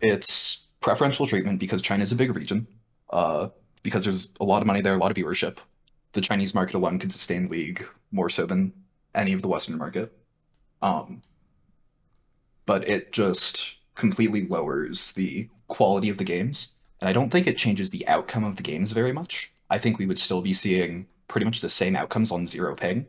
it's 0.00 0.68
preferential 0.80 1.26
treatment 1.26 1.58
because 1.58 1.82
China 1.82 2.02
is 2.04 2.12
a 2.12 2.16
big 2.16 2.34
region. 2.36 2.68
Uh, 3.10 3.48
because 3.82 4.04
there's 4.04 4.32
a 4.40 4.44
lot 4.44 4.60
of 4.60 4.66
money 4.66 4.80
there, 4.80 4.94
a 4.94 4.98
lot 4.98 5.10
of 5.10 5.16
viewership. 5.16 5.58
The 6.12 6.20
Chinese 6.20 6.54
market 6.54 6.74
alone 6.76 6.98
could 6.98 7.10
sustain 7.12 7.48
League 7.48 7.84
more 8.12 8.28
so 8.28 8.46
than 8.46 8.72
any 9.14 9.32
of 9.32 9.42
the 9.42 9.48
Western 9.48 9.78
market. 9.78 10.12
Um, 10.82 11.22
but 12.66 12.86
it 12.88 13.12
just 13.12 13.76
completely 13.94 14.46
lowers 14.46 15.12
the 15.12 15.48
quality 15.68 16.08
of 16.08 16.18
the 16.18 16.24
games, 16.24 16.76
and 17.00 17.08
I 17.08 17.12
don't 17.12 17.30
think 17.30 17.46
it 17.46 17.56
changes 17.56 17.90
the 17.90 18.06
outcome 18.08 18.44
of 18.44 18.56
the 18.56 18.62
games 18.62 18.92
very 18.92 19.12
much. 19.12 19.52
I 19.70 19.78
think 19.78 19.98
we 19.98 20.06
would 20.06 20.18
still 20.18 20.40
be 20.40 20.52
seeing 20.52 21.06
pretty 21.28 21.44
much 21.44 21.60
the 21.60 21.68
same 21.68 21.94
outcomes 21.94 22.32
on 22.32 22.46
zero 22.46 22.74
ping, 22.74 23.06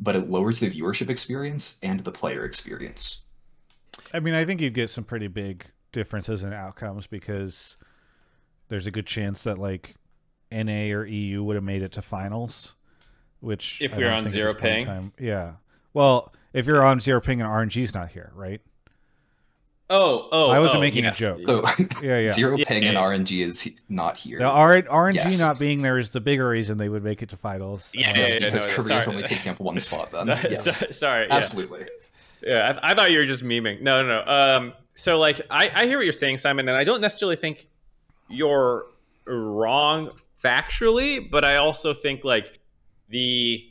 but 0.00 0.14
it 0.16 0.30
lowers 0.30 0.60
the 0.60 0.70
viewership 0.70 1.10
experience 1.10 1.78
and 1.82 2.00
the 2.04 2.12
player 2.12 2.44
experience. 2.44 3.22
I 4.14 4.20
mean, 4.20 4.34
I 4.34 4.44
think 4.44 4.60
you'd 4.60 4.74
get 4.74 4.90
some 4.90 5.04
pretty 5.04 5.26
big 5.28 5.66
differences 5.92 6.44
in 6.44 6.52
outcomes 6.52 7.06
because 7.06 7.76
there's 8.68 8.86
a 8.86 8.90
good 8.92 9.06
chance 9.06 9.42
that 9.42 9.58
like 9.58 9.94
NA 10.52 10.92
or 10.94 11.04
EU 11.04 11.42
would 11.42 11.56
have 11.56 11.64
made 11.64 11.82
it 11.82 11.92
to 11.92 12.02
finals, 12.02 12.74
which 13.40 13.82
If 13.82 13.94
I 13.94 13.98
we're 13.98 14.10
on 14.12 14.28
zero 14.28 14.52
this 14.52 14.60
point 14.60 14.72
in 14.72 14.78
ping? 14.78 14.86
time- 14.86 15.12
yeah. 15.18 15.52
Well, 15.94 16.32
if 16.52 16.66
you're 16.66 16.84
on 16.84 17.00
zero 17.00 17.20
ping 17.20 17.40
and 17.40 17.50
RNG's 17.50 17.92
not 17.92 18.10
here, 18.10 18.30
right? 18.34 18.60
Oh, 19.90 20.28
oh, 20.32 20.50
I 20.50 20.58
wasn't 20.58 20.78
oh, 20.78 20.80
making 20.82 21.06
a 21.06 21.12
joke. 21.14 21.40
So 21.46 21.64
Yeah, 22.02 22.18
yeah. 22.18 22.28
zero 22.28 22.56
Yeah, 22.58 22.64
ping 22.66 22.84
and 22.84 22.92
yeah. 22.94 23.02
RNG 23.02 23.46
is 23.46 23.82
not 23.88 24.18
here. 24.18 24.38
The 24.38 24.44
R- 24.44 24.82
RNG 24.82 25.14
Yes. 25.14 25.40
not 25.40 25.58
being 25.58 25.80
there 25.80 25.98
is 25.98 26.10
the 26.10 26.20
bigger 26.20 26.46
reason 26.48 26.76
they 26.76 26.90
would 26.90 27.02
make 27.02 27.22
it 27.22 27.30
to 27.30 27.36
finals. 27.38 27.90
Yeah, 27.94 28.12
Yes, 28.14 28.34
yeah, 28.34 28.38
because 28.46 28.66
no, 28.66 28.74
Korea's 28.74 29.04
sorry. 29.04 29.16
only 29.16 29.28
taking 29.28 29.50
up 29.52 29.60
one 29.60 29.78
spot 29.78 30.10
then. 30.12 30.26
Sorry, 30.36 30.42
yes, 30.50 30.98
sorry, 30.98 31.26
yeah. 31.26 31.34
absolutely. 31.34 31.86
Yeah, 32.42 32.78
I, 32.82 32.90
I 32.90 32.94
thought 32.94 33.10
you 33.10 33.18
were 33.18 33.24
just 33.24 33.42
memeing. 33.42 33.80
No, 33.80 34.02
no, 34.02 34.22
no. 34.24 34.30
Um, 34.30 34.72
so 34.94 35.18
like, 35.18 35.40
I, 35.50 35.70
I 35.74 35.86
hear 35.86 35.96
what 35.98 36.04
you're 36.04 36.12
saying, 36.12 36.38
Simon, 36.38 36.68
and 36.68 36.76
I 36.76 36.84
don't 36.84 37.00
necessarily 37.00 37.36
think 37.36 37.66
you're 38.28 38.86
wrong 39.26 40.10
factually, 40.44 41.30
but 41.30 41.44
I 41.44 41.56
also 41.56 41.94
think 41.94 42.24
like 42.24 42.58
the 43.08 43.64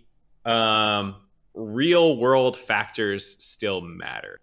um, 0.46 1.16
real 1.54 2.18
world 2.18 2.58
factors 2.58 3.36
still 3.44 3.82
matter. 3.82 4.40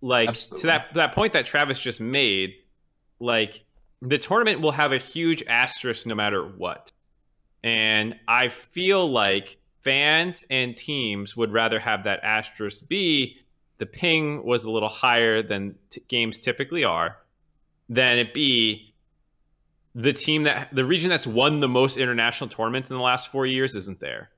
Like 0.00 0.30
Absolutely. 0.30 0.60
to 0.60 0.66
that 0.68 0.94
that 0.94 1.14
point 1.14 1.32
that 1.34 1.46
Travis 1.46 1.78
just 1.78 2.00
made, 2.00 2.54
like 3.18 3.64
the 4.00 4.18
tournament 4.18 4.60
will 4.60 4.72
have 4.72 4.92
a 4.92 4.98
huge 4.98 5.42
asterisk 5.46 6.06
no 6.06 6.14
matter 6.14 6.42
what. 6.42 6.90
And 7.62 8.18
I 8.26 8.48
feel 8.48 9.06
like 9.10 9.58
fans 9.82 10.44
and 10.50 10.76
teams 10.76 11.36
would 11.36 11.52
rather 11.52 11.78
have 11.78 12.04
that 12.04 12.20
asterisk 12.22 12.88
be 12.88 13.38
the 13.78 13.86
ping 13.86 14.44
was 14.44 14.64
a 14.64 14.70
little 14.70 14.88
higher 14.88 15.42
than 15.42 15.76
t- 15.88 16.02
games 16.08 16.38
typically 16.38 16.84
are, 16.84 17.16
than 17.88 18.18
it 18.18 18.34
be 18.34 18.94
the 19.94 20.12
team 20.12 20.44
that 20.44 20.68
the 20.72 20.84
region 20.84 21.10
that's 21.10 21.26
won 21.26 21.60
the 21.60 21.68
most 21.68 21.96
international 21.96 22.48
tournaments 22.48 22.90
in 22.90 22.96
the 22.96 23.02
last 23.02 23.28
four 23.28 23.46
years 23.46 23.74
isn't 23.74 24.00
there. 24.00 24.30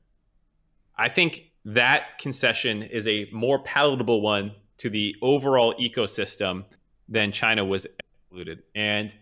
I 0.97 1.09
think 1.09 1.51
that 1.65 2.19
concession 2.19 2.83
is 2.83 3.07
a 3.07 3.29
more 3.33 3.59
palatable 3.61 4.21
one 4.21 4.53
to 4.83 4.91
the 4.91 5.15
overall 5.23 5.75
ecosystem 5.81 6.65
than 7.09 7.31
China 7.31 7.65
was 7.65 7.87
excluded. 7.87 8.65
And 8.75 9.15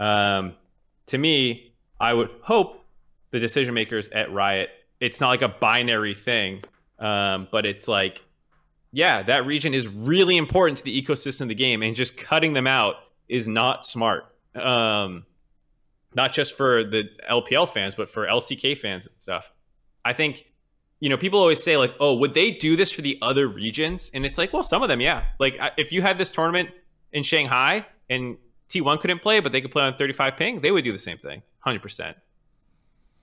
um, 0.00 0.54
to 1.06 1.18
me, 1.18 1.72
I 2.00 2.12
would 2.12 2.30
hope 2.42 2.84
the 3.30 3.38
decision 3.38 3.74
makers 3.74 4.08
at 4.08 4.32
Riot, 4.32 4.70
it's 4.98 5.20
not 5.20 5.28
like 5.28 5.42
a 5.42 5.48
binary 5.48 6.14
thing, 6.14 6.64
um, 6.98 7.46
but 7.52 7.64
it's 7.64 7.86
like, 7.86 8.24
yeah, 8.90 9.22
that 9.22 9.46
region 9.46 9.72
is 9.72 9.86
really 9.86 10.36
important 10.36 10.78
to 10.78 10.84
the 10.84 11.00
ecosystem 11.00 11.42
of 11.42 11.48
the 11.48 11.54
game, 11.54 11.84
and 11.84 11.94
just 11.94 12.16
cutting 12.16 12.52
them 12.52 12.66
out 12.66 12.96
is 13.28 13.46
not 13.46 13.84
smart. 13.84 14.24
Um, 14.56 15.26
not 16.16 16.32
just 16.32 16.56
for 16.56 16.82
the 16.82 17.04
LPL 17.30 17.68
fans, 17.68 17.94
but 17.94 18.10
for 18.10 18.26
LCK 18.26 18.76
fans 18.78 19.06
and 19.06 19.14
stuff. 19.20 19.52
I 20.04 20.12
think, 20.12 20.44
you 21.00 21.08
know, 21.08 21.16
people 21.16 21.40
always 21.40 21.62
say, 21.62 21.76
like, 21.76 21.94
oh, 22.00 22.14
would 22.16 22.34
they 22.34 22.50
do 22.50 22.76
this 22.76 22.92
for 22.92 23.02
the 23.02 23.18
other 23.20 23.48
regions? 23.48 24.10
And 24.14 24.24
it's 24.24 24.38
like, 24.38 24.52
well, 24.52 24.64
some 24.64 24.82
of 24.82 24.88
them, 24.88 25.00
yeah. 25.00 25.24
Like, 25.38 25.58
if 25.76 25.92
you 25.92 26.02
had 26.02 26.18
this 26.18 26.30
tournament 26.30 26.70
in 27.12 27.22
Shanghai 27.22 27.86
and 28.08 28.36
T1 28.68 29.00
couldn't 29.00 29.20
play, 29.20 29.40
but 29.40 29.52
they 29.52 29.60
could 29.60 29.70
play 29.70 29.84
on 29.84 29.96
35 29.96 30.36
ping, 30.36 30.60
they 30.60 30.70
would 30.70 30.84
do 30.84 30.92
the 30.92 30.98
same 30.98 31.18
thing, 31.18 31.42
100%. 31.66 32.14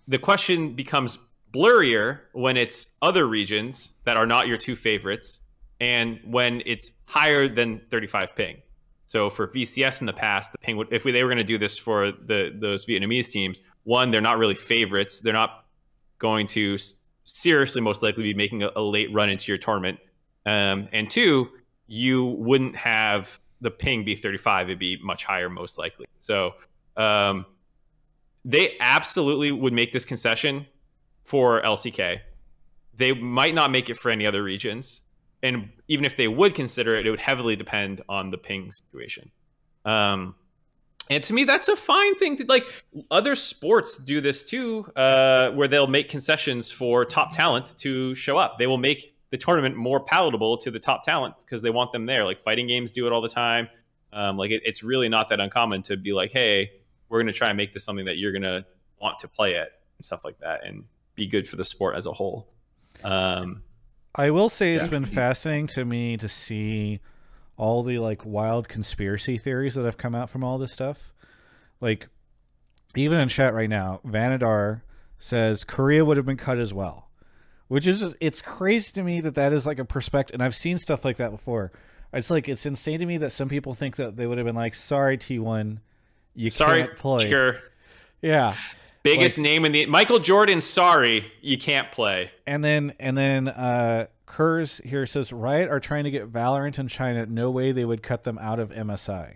The 0.08 0.20
question 0.20 0.74
becomes 0.74 1.18
blurrier 1.54 2.22
when 2.34 2.58
it's 2.58 2.96
other 3.02 3.28
regions 3.28 3.94
that 4.06 4.18
are 4.18 4.26
not 4.26 4.48
your 4.48 4.58
two 4.58 4.76
favorites 4.76 5.42
and 5.80 6.20
when 6.24 6.62
it's 6.66 6.92
higher 7.06 7.48
than 7.48 7.82
35 7.90 8.36
ping. 8.36 8.62
So 9.08 9.30
for 9.30 9.48
VCS 9.48 10.00
in 10.00 10.08
the 10.08 10.14
past, 10.14 10.54
the 10.54 10.58
ping 10.58 10.78
would 10.78 10.88
if 10.92 11.04
we, 11.04 11.12
they 11.12 11.24
were 11.24 11.30
going 11.30 11.38
to 11.38 11.44
do 11.44 11.58
this 11.58 11.78
for 11.78 12.14
the 12.14 12.56
those 12.58 12.86
Vietnamese 12.86 13.30
teams, 13.30 13.62
one 13.84 14.10
they're 14.10 14.22
not 14.22 14.38
really 14.38 14.56
favorites. 14.56 15.20
They're 15.20 15.34
not 15.34 15.66
going 16.18 16.48
to 16.48 16.78
seriously 17.26 17.82
most 17.82 18.04
likely 18.04 18.24
be 18.24 18.34
making 18.34 18.64
a, 18.64 18.72
a 18.76 18.82
late 18.82 19.12
run 19.14 19.30
into 19.30 19.52
your 19.52 19.58
tournament. 19.58 20.00
Um, 20.46 20.88
and 20.92 21.10
two, 21.10 21.50
you 21.88 22.26
wouldn't 22.26 22.76
have 22.76 23.40
the 23.62 23.72
ping 23.72 24.04
be 24.04 24.16
35; 24.16 24.70
it'd 24.70 24.80
be 24.80 24.98
much 25.04 25.24
higher 25.24 25.50
most 25.50 25.78
likely. 25.78 26.08
So 26.20 26.54
um, 26.98 27.46
they 28.44 28.76
absolutely 28.80 29.52
would 29.52 29.74
make 29.74 29.92
this 29.92 30.06
concession 30.06 30.66
for 31.24 31.62
LCK. 31.62 32.20
They 32.96 33.14
might 33.14 33.54
not 33.54 33.72
make 33.72 33.90
it 33.90 33.98
for 33.98 34.12
any 34.12 34.26
other 34.26 34.44
regions 34.44 35.04
and 35.44 35.70
even 35.88 36.06
if 36.06 36.18
they 36.18 36.28
would 36.28 36.56
consider 36.56 36.96
it, 36.96 37.08
it 37.08 37.10
would 37.10 37.20
heavily 37.20 37.56
depend 37.56 38.02
on 38.08 38.30
the 38.30 38.38
ping 38.38 38.72
situation. 38.72 39.32
Um, 39.86 40.36
and 41.12 41.22
to 41.26 41.34
me, 41.34 41.44
that's 41.44 41.68
a 41.68 41.76
fine 41.76 42.16
thing 42.16 42.38
to 42.38 42.46
like. 42.46 42.66
Other 43.12 43.36
sports 43.36 43.98
do 43.98 44.22
this 44.22 44.46
too, 44.46 44.90
uh, 44.96 45.52
where 45.52 45.68
they'll 45.68 45.86
make 45.86 46.08
concessions 46.08 46.72
for 46.72 47.04
top 47.04 47.34
talent 47.34 47.76
to 47.80 48.16
show 48.16 48.38
up. 48.38 48.58
They 48.58 48.66
will 48.66 48.78
make 48.78 49.14
the 49.30 49.38
tournament 49.38 49.76
more 49.76 50.00
palatable 50.00 50.58
to 50.60 50.72
the 50.72 50.80
top 50.80 51.04
talent 51.04 51.36
because 51.42 51.62
they 51.62 51.70
want 51.70 51.92
them 51.92 52.06
there. 52.06 52.24
Like 52.24 52.42
fighting 52.42 52.68
games 52.68 52.94
do 52.94 53.08
it 53.08 53.14
all 53.14 53.22
the 53.22 53.30
time. 53.30 53.68
Um, 54.14 54.38
like 54.38 54.52
it, 54.52 54.62
it's 54.64 54.84
really 54.84 55.10
not 55.10 55.28
that 55.30 55.42
uncommon 55.42 55.82
to 55.84 55.98
be 55.98 56.14
like, 56.14 56.32
hey, 56.32 56.72
we're 57.10 57.20
going 57.20 57.28
to 57.28 57.34
try 57.34 57.50
and 57.50 57.58
make 57.58 57.74
this 57.74 57.84
something 57.84 58.06
that 58.06 58.18
you're 58.18 58.32
going 58.32 58.44
to 58.44 58.66
want 59.02 59.20
to 59.20 59.28
play 59.28 59.56
it 59.56 59.70
and 59.98 60.06
stuff 60.06 60.24
like 60.24 60.40
that, 60.40 60.66
and 60.66 60.86
be 61.16 61.28
good 61.28 61.46
for 61.46 61.58
the 61.58 61.66
sport 61.66 61.98
as 61.98 62.06
a 62.06 62.14
whole. 62.14 62.48
Um, 63.04 63.64
I 64.16 64.32
will 64.32 64.50
say 64.50 64.76
it's 64.76 64.86
yeah. 64.86 64.90
been 64.90 65.06
fascinating 65.06 65.68
to 65.68 65.84
me 65.84 66.16
to 66.18 66.30
see 66.30 67.02
all 67.62 67.84
the 67.84 68.00
like 68.00 68.26
wild 68.26 68.68
conspiracy 68.68 69.38
theories 69.38 69.76
that 69.76 69.86
have 69.86 69.96
come 69.96 70.16
out 70.16 70.32
from 70.32 70.44
all 70.44 70.58
this 70.58 70.74
stuff. 70.74 71.14
Like 71.80 72.08
even 72.96 73.20
in 73.20 73.30
chat 73.30 73.54
right 73.54 73.70
now, 73.70 74.02
Vanadar 74.04 74.82
says 75.20 75.64
Korea 75.64 76.04
would 76.04 76.18
have 76.18 76.26
been 76.26 76.38
cut 76.38 76.58
as 76.58 76.74
well, 76.74 77.12
which 77.68 77.86
is 77.86 78.16
it's 78.20 78.42
crazy 78.42 78.92
to 78.94 79.04
me 79.04 79.22
that 79.22 79.36
that 79.36 79.54
is 79.54 79.68
like 79.68 79.78
a 79.78 79.86
perspective. 79.86 80.34
And 80.34 80.44
I've 80.44 80.56
seen 80.56 80.80
stuff 80.80 81.06
like 81.06 81.18
that 81.18 81.30
before. 81.30 81.72
It's 82.12 82.32
like 82.32 82.50
it's 82.50 82.66
insane 82.66 83.00
to 83.00 83.06
me 83.06 83.18
that 83.18 83.32
some 83.32 83.48
people 83.48 83.76
think 83.76 83.98
that 83.98 84.16
they 84.16 84.26
would 84.26 84.40
have 84.40 84.48
been 84.48 84.56
like, 84.56 84.74
"Sorry, 84.74 85.18
T 85.18 85.38
one, 85.38 85.82
you 86.34 86.50
sorry, 86.50 86.84
can't 86.84 86.98
play." 86.98 87.30
Sure. 87.30 87.58
Yeah, 88.24 88.56
Biggest 89.04 89.38
like, 89.38 89.44
name 89.44 89.66
in 89.66 89.72
the 89.72 89.86
Michael 89.88 90.20
Jordan. 90.20 90.62
Sorry, 90.62 91.32
you 91.42 91.58
can't 91.58 91.92
play. 91.92 92.32
And 92.46 92.64
then 92.64 92.94
and 93.00 93.18
then 93.18 93.48
uh 93.48 94.08
Kurz 94.32 94.80
here 94.86 95.06
says 95.06 95.34
Riot 95.34 95.70
are 95.70 95.82
trying 95.82 96.06
to 96.06 96.12
get 96.12 96.32
Valorant 96.32 96.80
in 96.80 96.88
China. 96.88 97.26
No 97.26 97.52
way 97.52 97.74
they 97.74 97.84
would 97.84 98.02
cut 98.02 98.24
them 98.24 98.38
out 98.38 98.60
of 98.60 98.70
MSI. 98.70 99.36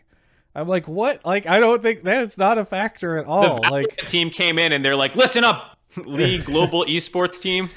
I'm 0.56 0.70
like, 0.70 0.88
what? 0.88 1.26
Like, 1.26 1.46
I 1.48 1.60
don't 1.60 1.82
think 1.82 2.02
that's 2.02 2.38
not 2.38 2.58
a 2.58 2.64
factor 2.64 3.18
at 3.18 3.26
all. 3.26 3.60
The 3.60 3.70
like, 3.72 3.98
team 4.06 4.30
came 4.30 4.58
in 4.58 4.72
and 4.72 4.86
they're 4.86 4.96
like, 4.96 5.14
listen 5.14 5.44
up, 5.44 5.78
League 5.98 6.46
Global 6.46 6.86
Esports 6.86 7.42
Team. 7.42 7.70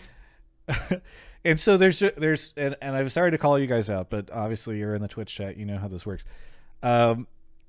and 1.45 1.59
so 1.59 1.77
there's 1.77 1.99
there's 1.99 2.55
and, 2.57 2.77
and 2.81 2.95
I'm 2.95 3.09
sorry 3.09 3.33
to 3.33 3.39
call 3.39 3.59
you 3.59 3.67
guys 3.67 3.91
out, 3.91 4.11
but 4.11 4.31
obviously 4.31 4.79
you're 4.79 4.95
in 4.95 5.03
the 5.03 5.09
Twitch 5.09 5.35
chat. 5.35 5.57
You 5.57 5.67
know 5.67 5.79
how 5.79 5.89
this 5.89 6.07
works. 6.07 6.25
Um, 6.85 7.27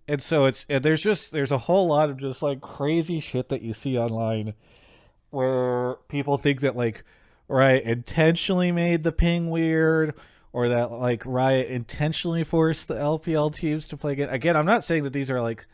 and 0.08 0.22
so 0.22 0.46
it's 0.46 0.68
and 0.70 0.86
there's 0.86 1.02
just 1.02 1.32
there's 1.32 1.52
a 1.52 1.58
whole 1.58 1.88
lot 1.88 2.12
of 2.12 2.18
just 2.18 2.44
like 2.44 2.62
crazy 2.62 3.20
shit 3.20 3.50
that 3.50 3.64
you 3.64 3.74
see 3.74 3.98
online 3.98 4.54
where 5.32 5.96
people 6.08 6.38
think 6.38 6.62
that 6.62 6.76
like 6.76 7.04
Riot 7.50 7.84
intentionally 7.84 8.72
made 8.72 9.04
the 9.04 9.12
ping 9.12 9.50
weird 9.50 10.14
or 10.54 10.70
that 10.70 10.92
like 10.92 11.24
Riot 11.26 11.68
intentionally 11.68 12.44
forced 12.44 12.88
the 12.88 12.96
LPL 12.96 13.54
teams 13.54 13.88
to 13.88 13.98
play 13.98 14.14
again. 14.14 14.30
Again, 14.30 14.56
I'm 14.56 14.66
not 14.66 14.84
saying 14.84 15.04
that 15.04 15.14
these 15.14 15.30
are 15.30 15.42
like 15.42 15.66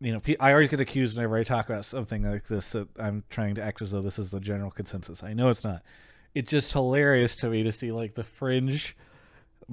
you 0.00 0.12
know, 0.12 0.22
I 0.40 0.52
always 0.52 0.70
get 0.70 0.80
accused 0.80 1.14
whenever 1.14 1.36
I 1.36 1.44
talk 1.44 1.68
about 1.68 1.84
something 1.84 2.22
like 2.22 2.46
this 2.48 2.70
that 2.70 2.88
I'm 2.98 3.22
trying 3.28 3.54
to 3.56 3.62
act 3.62 3.82
as 3.82 3.90
though 3.90 4.00
this 4.00 4.18
is 4.18 4.30
the 4.30 4.40
general 4.40 4.70
consensus. 4.70 5.22
I 5.22 5.34
know 5.34 5.50
it's 5.50 5.62
not. 5.62 5.82
It's 6.34 6.50
just 6.50 6.72
hilarious 6.72 7.36
to 7.36 7.50
me 7.50 7.62
to 7.64 7.72
see 7.72 7.92
like 7.92 8.14
the 8.14 8.24
fringe 8.24 8.96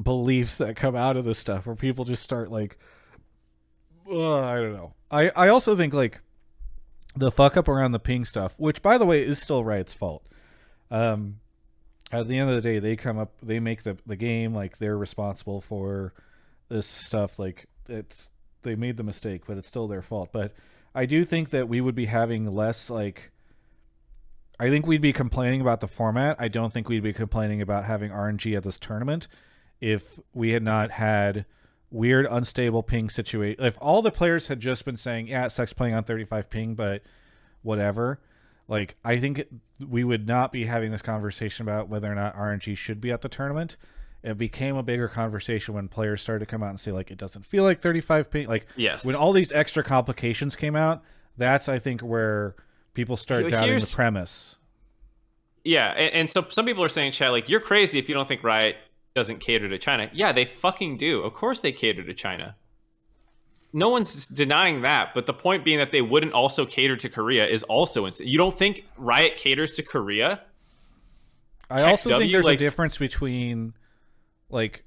beliefs 0.01 0.57
that 0.57 0.75
come 0.75 0.95
out 0.95 1.15
of 1.15 1.23
this 1.23 1.39
stuff 1.39 1.65
where 1.65 1.75
people 1.75 2.03
just 2.03 2.21
start 2.21 2.51
like 2.51 2.77
uh, 4.09 4.39
I 4.39 4.55
don't 4.55 4.73
know. 4.73 4.93
I 5.09 5.29
I 5.29 5.47
also 5.47 5.75
think 5.75 5.93
like 5.93 6.21
the 7.15 7.31
fuck 7.31 7.55
up 7.55 7.69
around 7.69 7.93
the 7.93 7.99
ping 7.99 8.25
stuff, 8.25 8.53
which 8.57 8.81
by 8.81 8.97
the 8.97 9.05
way 9.05 9.23
is 9.23 9.39
still 9.39 9.63
Riot's 9.63 9.93
fault. 9.93 10.25
Um, 10.89 11.39
at 12.11 12.27
the 12.27 12.37
end 12.37 12.49
of 12.49 12.55
the 12.55 12.61
day, 12.61 12.79
they 12.79 12.95
come 12.95 13.17
up, 13.17 13.33
they 13.41 13.59
make 13.59 13.83
the 13.83 13.97
the 14.05 14.15
game 14.15 14.53
like 14.53 14.77
they're 14.77 14.97
responsible 14.97 15.61
for 15.61 16.13
this 16.69 16.85
stuff. 16.85 17.39
Like 17.39 17.65
it's 17.87 18.29
they 18.63 18.75
made 18.75 18.97
the 18.97 19.03
mistake, 19.03 19.43
but 19.47 19.57
it's 19.57 19.67
still 19.67 19.87
their 19.87 20.01
fault. 20.01 20.29
But 20.31 20.53
I 20.95 21.05
do 21.05 21.23
think 21.23 21.49
that 21.51 21.67
we 21.67 21.81
would 21.81 21.95
be 21.95 22.05
having 22.05 22.53
less 22.53 22.89
like. 22.89 23.31
I 24.59 24.69
think 24.71 24.87
we'd 24.87 25.01
be 25.01 25.13
complaining 25.13 25.61
about 25.61 25.81
the 25.81 25.87
format. 25.87 26.37
I 26.39 26.47
don't 26.47 26.73
think 26.73 26.89
we'd 26.89 27.03
be 27.03 27.13
complaining 27.13 27.61
about 27.61 27.85
having 27.85 28.09
RNG 28.09 28.57
at 28.57 28.63
this 28.63 28.79
tournament 28.79 29.27
if 29.79 30.19
we 30.33 30.51
had 30.51 30.63
not 30.63 30.89
had 30.89 31.45
weird 31.91 32.25
unstable 32.29 32.81
ping 32.81 33.09
situation. 33.09 33.63
If 33.63 33.77
all 33.79 34.01
the 34.01 34.09
players 34.11 34.47
had 34.47 34.59
just 34.59 34.83
been 34.85 34.97
saying, 34.97 35.27
"Yeah, 35.27 35.45
it 35.45 35.51
sucks 35.51 35.73
playing 35.73 35.93
on 35.93 36.03
35 36.05 36.49
ping, 36.49 36.73
but 36.73 37.03
whatever," 37.61 38.19
like 38.67 38.95
I 39.03 39.19
think 39.19 39.39
it, 39.39 39.51
we 39.87 40.03
would 40.03 40.27
not 40.27 40.51
be 40.51 40.65
having 40.65 40.91
this 40.91 41.01
conversation 41.01 41.67
about 41.67 41.89
whether 41.89 42.11
or 42.11 42.15
not 42.15 42.35
RNG 42.35 42.75
should 42.77 42.99
be 42.99 43.11
at 43.11 43.21
the 43.21 43.29
tournament. 43.29 43.77
It 44.23 44.37
became 44.37 44.75
a 44.75 44.83
bigger 44.83 45.07
conversation 45.07 45.73
when 45.73 45.87
players 45.87 46.21
started 46.21 46.39
to 46.39 46.45
come 46.49 46.63
out 46.63 46.71
and 46.71 46.79
say 46.79 46.91
like 46.91 47.11
it 47.11 47.17
doesn't 47.17 47.45
feel 47.45 47.63
like 47.63 47.81
35 47.81 48.31
ping. 48.31 48.47
Like 48.47 48.67
yes, 48.75 49.05
when 49.05 49.15
all 49.15 49.31
these 49.31 49.51
extra 49.51 49.83
complications 49.83 50.55
came 50.55 50.75
out, 50.75 51.03
that's 51.37 51.69
I 51.69 51.79
think 51.79 52.01
where 52.01 52.55
people 52.93 53.15
start 53.15 53.41
Here's, 53.41 53.53
doubting 53.53 53.79
the 53.79 53.93
premise. 53.95 54.57
Yeah, 55.63 55.89
and, 55.89 56.13
and 56.13 56.29
so 56.29 56.45
some 56.49 56.65
people 56.65 56.83
are 56.83 56.89
saying, 56.89 57.11
Chad, 57.11 57.31
like 57.31 57.47
you're 57.47 57.59
crazy 57.59 57.99
if 57.99 58.09
you 58.09 58.15
don't 58.15 58.27
think 58.27 58.43
Riot 58.43 58.77
doesn't 59.15 59.39
cater 59.39 59.69
to 59.69 59.77
China. 59.77 60.09
Yeah, 60.13 60.31
they 60.31 60.45
fucking 60.45 60.97
do. 60.97 61.21
Of 61.21 61.33
course 61.33 61.59
they 61.59 61.71
cater 61.71 62.03
to 62.03 62.13
China. 62.13 62.55
No 63.77 63.89
one's 63.89 64.27
denying 64.27 64.81
that, 64.81 65.13
but 65.13 65.25
the 65.25 65.33
point 65.33 65.63
being 65.63 65.77
that 65.77 65.91
they 65.91 66.01
wouldn't 66.01 66.33
also 66.33 66.65
cater 66.65 66.97
to 66.97 67.09
Korea 67.09 67.45
is 67.45 67.63
also 67.63 68.05
insane. 68.05 68.27
You 68.27 68.37
don't 68.37 68.53
think 68.53 68.85
Riot 68.97 69.37
caters 69.37 69.71
to 69.73 69.83
Korea? 69.83 70.41
I 71.69 71.79
Tech 71.79 71.89
also 71.89 72.09
w, 72.09 72.23
think 72.23 72.31
there's 72.31 72.45
like, 72.45 72.55
a 72.55 72.59
difference 72.59 72.97
between 72.97 73.73
like 74.49 74.83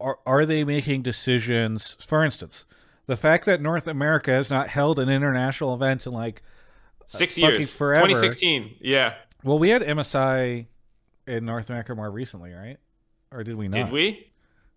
are 0.00 0.18
are 0.24 0.46
they 0.46 0.64
making 0.64 1.02
decisions 1.02 1.96
for 2.00 2.24
instance, 2.24 2.64
the 3.06 3.16
fact 3.16 3.44
that 3.44 3.60
North 3.60 3.86
America 3.86 4.30
has 4.30 4.50
not 4.50 4.68
held 4.68 4.98
an 4.98 5.08
international 5.08 5.74
event 5.74 6.06
in 6.06 6.12
like 6.12 6.42
6 7.06 7.38
years. 7.38 7.76
Forever. 7.76 8.06
2016. 8.08 8.76
Yeah. 8.80 9.14
Well, 9.44 9.58
we 9.58 9.70
had 9.70 9.82
MSI 9.82 10.66
in 11.26 11.44
North 11.44 11.68
America 11.68 11.94
more 11.94 12.10
recently, 12.10 12.52
right? 12.52 12.78
or 13.32 13.44
did 13.44 13.56
we 13.56 13.68
not? 13.68 13.74
Did 13.74 13.90
we? 13.90 14.30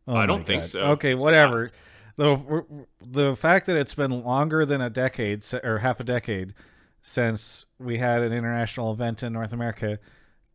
Oh 0.07 0.16
I 0.16 0.26
don't 0.26 0.45
think 0.45 0.64
so. 0.64 0.91
Okay, 0.91 1.14
whatever. 1.14 1.66
Uh, 1.66 1.70
The 2.18 2.86
the 3.02 3.36
fact 3.36 3.66
that 3.66 3.76
it's 3.76 3.96
been 3.96 4.24
longer 4.24 4.66
than 4.66 4.82
a 4.82 4.90
decade 4.90 5.44
or 5.64 5.80
half 5.80 6.00
a 6.00 6.04
decade 6.04 6.54
since 7.02 7.66
we 7.78 7.98
had 7.98 8.22
an 8.22 8.32
international 8.32 8.92
event 8.92 9.22
in 9.22 9.34
North 9.34 9.52
America, 9.52 10.00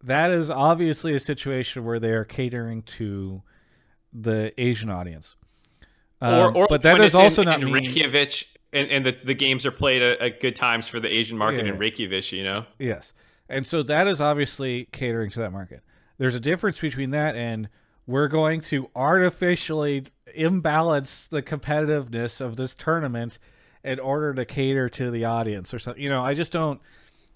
that 0.02 0.30
is 0.30 0.48
obviously 0.48 1.14
a 1.14 1.20
situation 1.20 1.84
where 1.84 2.00
they 2.00 2.10
are 2.10 2.24
catering 2.24 2.82
to 2.82 3.42
the 4.12 4.52
Asian 4.58 4.90
audience. 4.90 5.36
Um, 6.22 6.34
or, 6.34 6.56
or 6.56 6.66
but 6.68 6.82
that 6.82 7.00
is 7.00 7.14
also 7.14 7.42
in, 7.42 7.48
not 7.48 7.62
in 7.62 7.72
Reykjavik, 7.72 8.46
and, 8.72 8.90
and, 8.90 9.06
the, 9.06 9.16
the 9.24 9.34
games 9.34 9.64
are 9.64 9.70
played 9.70 10.02
at, 10.02 10.20
at 10.20 10.40
good 10.40 10.56
times 10.56 10.88
for 10.88 10.98
the 10.98 11.08
Asian 11.08 11.36
market 11.36 11.66
yeah. 11.66 11.72
in 11.72 11.78
Reykjavik. 11.78 12.32
You 12.32 12.44
know. 12.44 12.66
Yes, 12.78 13.12
and 13.48 13.66
so 13.66 13.82
that 13.82 14.06
is 14.06 14.20
obviously 14.20 14.88
catering 14.92 15.30
to 15.30 15.40
that 15.40 15.52
market. 15.52 15.82
There's 16.18 16.34
a 16.34 16.40
difference 16.40 16.80
between 16.80 17.10
that 17.10 17.36
and 17.36 17.68
we're 18.06 18.28
going 18.28 18.60
to 18.60 18.90
artificially 18.94 20.04
imbalance 20.34 21.26
the 21.26 21.42
competitiveness 21.42 22.40
of 22.40 22.56
this 22.56 22.74
tournament 22.74 23.38
in 23.84 23.98
order 23.98 24.34
to 24.34 24.44
cater 24.44 24.88
to 24.90 25.10
the 25.10 25.24
audience 25.24 25.72
or 25.72 25.78
something. 25.78 26.02
You 26.02 26.10
know, 26.10 26.22
I 26.22 26.34
just 26.34 26.52
don't 26.52 26.80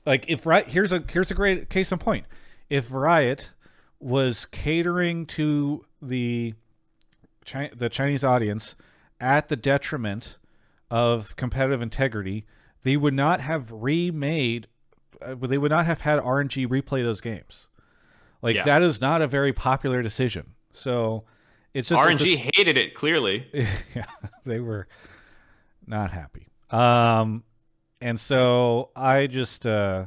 like 0.06 0.26
if 0.28 0.44
right 0.46 0.68
here's 0.68 0.92
a 0.92 1.02
here's 1.08 1.30
a 1.30 1.34
great 1.34 1.70
case 1.70 1.90
in 1.92 1.98
point. 1.98 2.26
If 2.68 2.92
Riot 2.92 3.50
was 4.00 4.46
catering 4.46 5.26
to 5.26 5.84
the 6.02 6.54
Chi- 7.46 7.70
the 7.74 7.88
Chinese 7.88 8.24
audience 8.24 8.74
at 9.20 9.48
the 9.48 9.56
detriment 9.56 10.38
of 10.90 11.34
competitive 11.36 11.80
integrity, 11.82 12.46
they 12.82 12.96
would 12.96 13.14
not 13.14 13.40
have 13.40 13.70
remade. 13.72 14.66
Uh, 15.22 15.34
they 15.34 15.58
would 15.58 15.70
not 15.70 15.86
have 15.86 16.00
had 16.02 16.18
RNG 16.20 16.66
replay 16.66 17.02
those 17.02 17.20
games. 17.20 17.68
Like 18.42 18.56
Yeah. 18.56 18.64
that 18.64 18.82
is 18.82 19.00
not 19.00 19.22
a 19.22 19.26
very 19.26 19.52
popular 19.52 20.02
decision. 20.02 20.54
So 20.72 21.24
it's 21.74 21.88
just 21.88 22.00
RNG 22.00 22.18
just- 22.18 22.56
hated 22.56 22.76
it 22.78 22.94
clearly. 22.94 23.46
yeah, 23.94 24.06
they 24.44 24.60
were 24.60 24.86
not 25.86 26.10
happy. 26.10 26.48
Um, 26.70 27.44
and 28.00 28.18
so 28.18 28.90
I 28.96 29.26
just, 29.26 29.66
uh, 29.66 30.06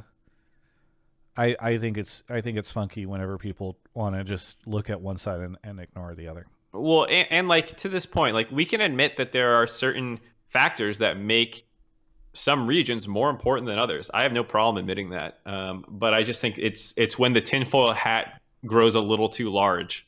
I 1.36 1.56
I 1.60 1.78
think 1.78 1.98
it's 1.98 2.22
I 2.28 2.40
think 2.40 2.58
it's 2.58 2.72
funky 2.72 3.06
whenever 3.06 3.38
people 3.38 3.78
want 3.94 4.16
to 4.16 4.24
just 4.24 4.56
look 4.66 4.90
at 4.90 5.00
one 5.00 5.18
side 5.18 5.40
and, 5.40 5.56
and 5.62 5.78
ignore 5.78 6.14
the 6.14 6.28
other. 6.28 6.46
Well, 6.72 7.06
and, 7.08 7.26
and 7.30 7.48
like 7.48 7.76
to 7.78 7.88
this 7.88 8.06
point, 8.06 8.34
like 8.34 8.50
we 8.50 8.64
can 8.64 8.80
admit 8.80 9.16
that 9.16 9.32
there 9.32 9.54
are 9.54 9.66
certain 9.66 10.20
factors 10.48 10.98
that 10.98 11.18
make 11.18 11.66
some 12.34 12.66
regions 12.66 13.08
more 13.08 13.30
important 13.30 13.66
than 13.66 13.78
others. 13.78 14.10
I 14.12 14.22
have 14.22 14.32
no 14.32 14.44
problem 14.44 14.76
admitting 14.78 15.10
that. 15.10 15.38
Um, 15.46 15.84
but 15.88 16.14
I 16.14 16.22
just 16.22 16.40
think 16.40 16.58
it's 16.58 16.94
it's 16.96 17.18
when 17.18 17.32
the 17.32 17.40
tinfoil 17.40 17.92
hat 17.92 18.40
grows 18.66 18.94
a 18.94 19.00
little 19.00 19.28
too 19.28 19.50
large. 19.50 20.06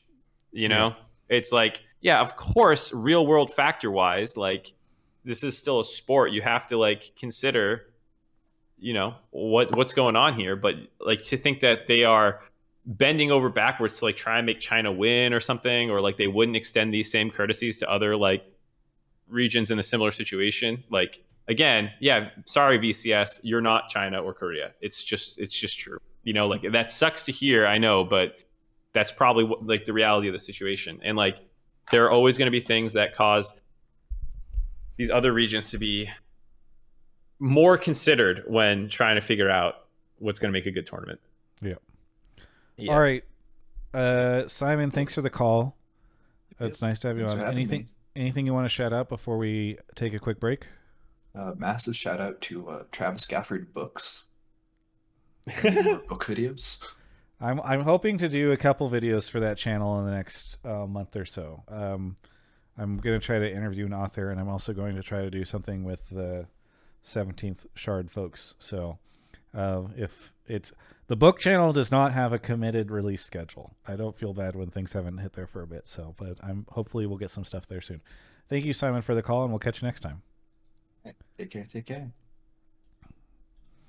You 0.51 0.67
know, 0.69 0.95
it's 1.31 1.51
like, 1.51 1.81
yeah, 2.01 2.19
of 2.19 2.35
course, 2.35 2.93
real 2.93 3.25
world 3.25 3.53
factor 3.53 3.89
wise, 3.89 4.35
like 4.35 4.73
this 5.23 5.43
is 5.43 5.57
still 5.57 5.79
a 5.79 5.85
sport. 5.85 6.31
You 6.31 6.41
have 6.41 6.67
to 6.67 6.77
like 6.77 7.11
consider, 7.17 7.85
you 8.77 8.93
know, 8.93 9.15
what 9.31 9.75
what's 9.75 9.93
going 9.93 10.15
on 10.15 10.35
here. 10.35 10.55
But 10.55 10.75
like 10.99 11.23
to 11.25 11.37
think 11.37 11.61
that 11.61 11.87
they 11.87 12.03
are 12.03 12.41
bending 12.85 13.31
over 13.31 13.49
backwards 13.49 13.99
to 13.99 14.05
like 14.05 14.15
try 14.15 14.37
and 14.37 14.45
make 14.45 14.59
China 14.59 14.91
win 14.91 15.33
or 15.33 15.39
something, 15.39 15.89
or 15.89 16.01
like 16.01 16.17
they 16.17 16.27
wouldn't 16.27 16.57
extend 16.57 16.93
these 16.93 17.09
same 17.09 17.31
courtesies 17.31 17.77
to 17.77 17.89
other 17.89 18.17
like 18.17 18.43
regions 19.27 19.71
in 19.71 19.79
a 19.79 19.83
similar 19.83 20.11
situation. 20.11 20.83
Like 20.89 21.23
again, 21.47 21.91
yeah, 22.01 22.29
sorry 22.45 22.77
VCS, 22.77 23.39
you're 23.43 23.61
not 23.61 23.89
China 23.89 24.21
or 24.21 24.33
Korea. 24.33 24.73
It's 24.81 25.01
just 25.01 25.39
it's 25.39 25.57
just 25.57 25.79
true. 25.79 25.99
You 26.23 26.33
know, 26.33 26.45
like 26.45 26.69
that 26.73 26.91
sucks 26.91 27.23
to 27.25 27.31
hear, 27.31 27.65
I 27.65 27.77
know, 27.77 28.03
but 28.03 28.39
that's 28.93 29.11
probably 29.11 29.43
what, 29.43 29.65
like 29.65 29.85
the 29.85 29.93
reality 29.93 30.27
of 30.27 30.33
the 30.33 30.39
situation. 30.39 30.99
And 31.03 31.17
like 31.17 31.39
there 31.91 32.05
are 32.05 32.11
always 32.11 32.37
going 32.37 32.47
to 32.47 32.51
be 32.51 32.59
things 32.59 32.93
that 32.93 33.15
cause 33.15 33.59
these 34.97 35.09
other 35.09 35.33
regions 35.33 35.71
to 35.71 35.77
be 35.77 36.09
more 37.39 37.77
considered 37.77 38.43
when 38.47 38.87
trying 38.87 39.15
to 39.15 39.21
figure 39.21 39.49
out 39.49 39.85
what's 40.19 40.39
going 40.39 40.51
to 40.51 40.57
make 40.57 40.67
a 40.67 40.71
good 40.71 40.85
tournament. 40.85 41.19
Yeah. 41.61 41.75
Yeah. 42.77 42.93
All 42.93 42.99
right, 42.99 43.23
uh, 43.93 44.47
Simon, 44.47 44.91
thanks 44.91 45.13
for 45.15 45.21
the 45.21 45.29
call. 45.29 45.75
It's 46.59 46.81
nice 46.81 46.99
to 46.99 47.07
have 47.07 47.17
you 47.17 47.27
Thanks 47.27 47.41
on. 47.41 47.51
Anything 47.51 47.81
me. 47.81 47.87
anything 48.15 48.45
you 48.45 48.53
want 48.53 48.65
to 48.65 48.69
shout 48.69 48.93
out 48.93 49.09
before 49.09 49.37
we 49.37 49.77
take 49.95 50.13
a 50.13 50.19
quick 50.19 50.39
break? 50.39 50.67
Uh, 51.33 51.53
massive 51.57 51.95
shout 51.95 52.19
out 52.19 52.39
to 52.41 52.69
uh, 52.69 52.83
Travis 52.91 53.25
Gafford 53.27 53.73
Books. 53.73 54.25
Book 55.63 56.25
videos. 56.25 56.83
I'm 57.41 57.59
I'm 57.61 57.81
hoping 57.81 58.17
to 58.19 58.29
do 58.29 58.51
a 58.51 58.57
couple 58.57 58.89
videos 58.89 59.29
for 59.29 59.39
that 59.39 59.57
channel 59.57 59.99
in 59.99 60.05
the 60.05 60.11
next 60.11 60.57
uh, 60.63 60.85
month 60.85 61.15
or 61.15 61.25
so. 61.25 61.63
Um, 61.67 62.17
I'm 62.77 62.97
going 62.97 63.19
to 63.19 63.25
try 63.25 63.39
to 63.39 63.51
interview 63.51 63.85
an 63.85 63.93
author, 63.93 64.29
and 64.29 64.39
I'm 64.39 64.47
also 64.49 64.73
going 64.73 64.95
to 64.95 65.03
try 65.03 65.21
to 65.21 65.29
do 65.29 65.43
something 65.43 65.83
with 65.83 66.07
the 66.09 66.47
17th 67.05 67.65
Shard 67.75 68.11
folks. 68.11 68.55
So, 68.59 68.99
uh, 69.53 69.83
if 69.97 70.33
it's 70.47 70.71
the 71.07 71.15
book 71.15 71.39
channel 71.39 71.73
does 71.73 71.91
not 71.91 72.13
have 72.13 72.31
a 72.31 72.39
committed 72.39 72.91
release 72.91 73.23
schedule. 73.23 73.75
I 73.87 73.95
don't 73.95 74.15
feel 74.15 74.33
bad 74.33 74.55
when 74.55 74.69
things 74.69 74.93
haven't 74.93 75.17
hit 75.17 75.33
there 75.33 75.47
for 75.47 75.61
a 75.61 75.67
bit. 75.67 75.87
So, 75.87 76.15
but 76.17 76.37
I'm 76.41 76.65
hopefully 76.69 77.05
we'll 77.05 77.17
get 77.17 77.31
some 77.31 77.43
stuff 77.43 77.67
there 77.67 77.81
soon. 77.81 78.01
Thank 78.49 78.65
you, 78.65 78.73
Simon, 78.73 79.01
for 79.01 79.15
the 79.15 79.21
call, 79.21 79.43
and 79.43 79.51
we'll 79.51 79.59
catch 79.59 79.81
you 79.81 79.87
next 79.87 80.01
time. 80.01 80.21
Take 81.37 81.49
care, 81.49 81.65
take 81.71 81.85
care. 81.85 82.11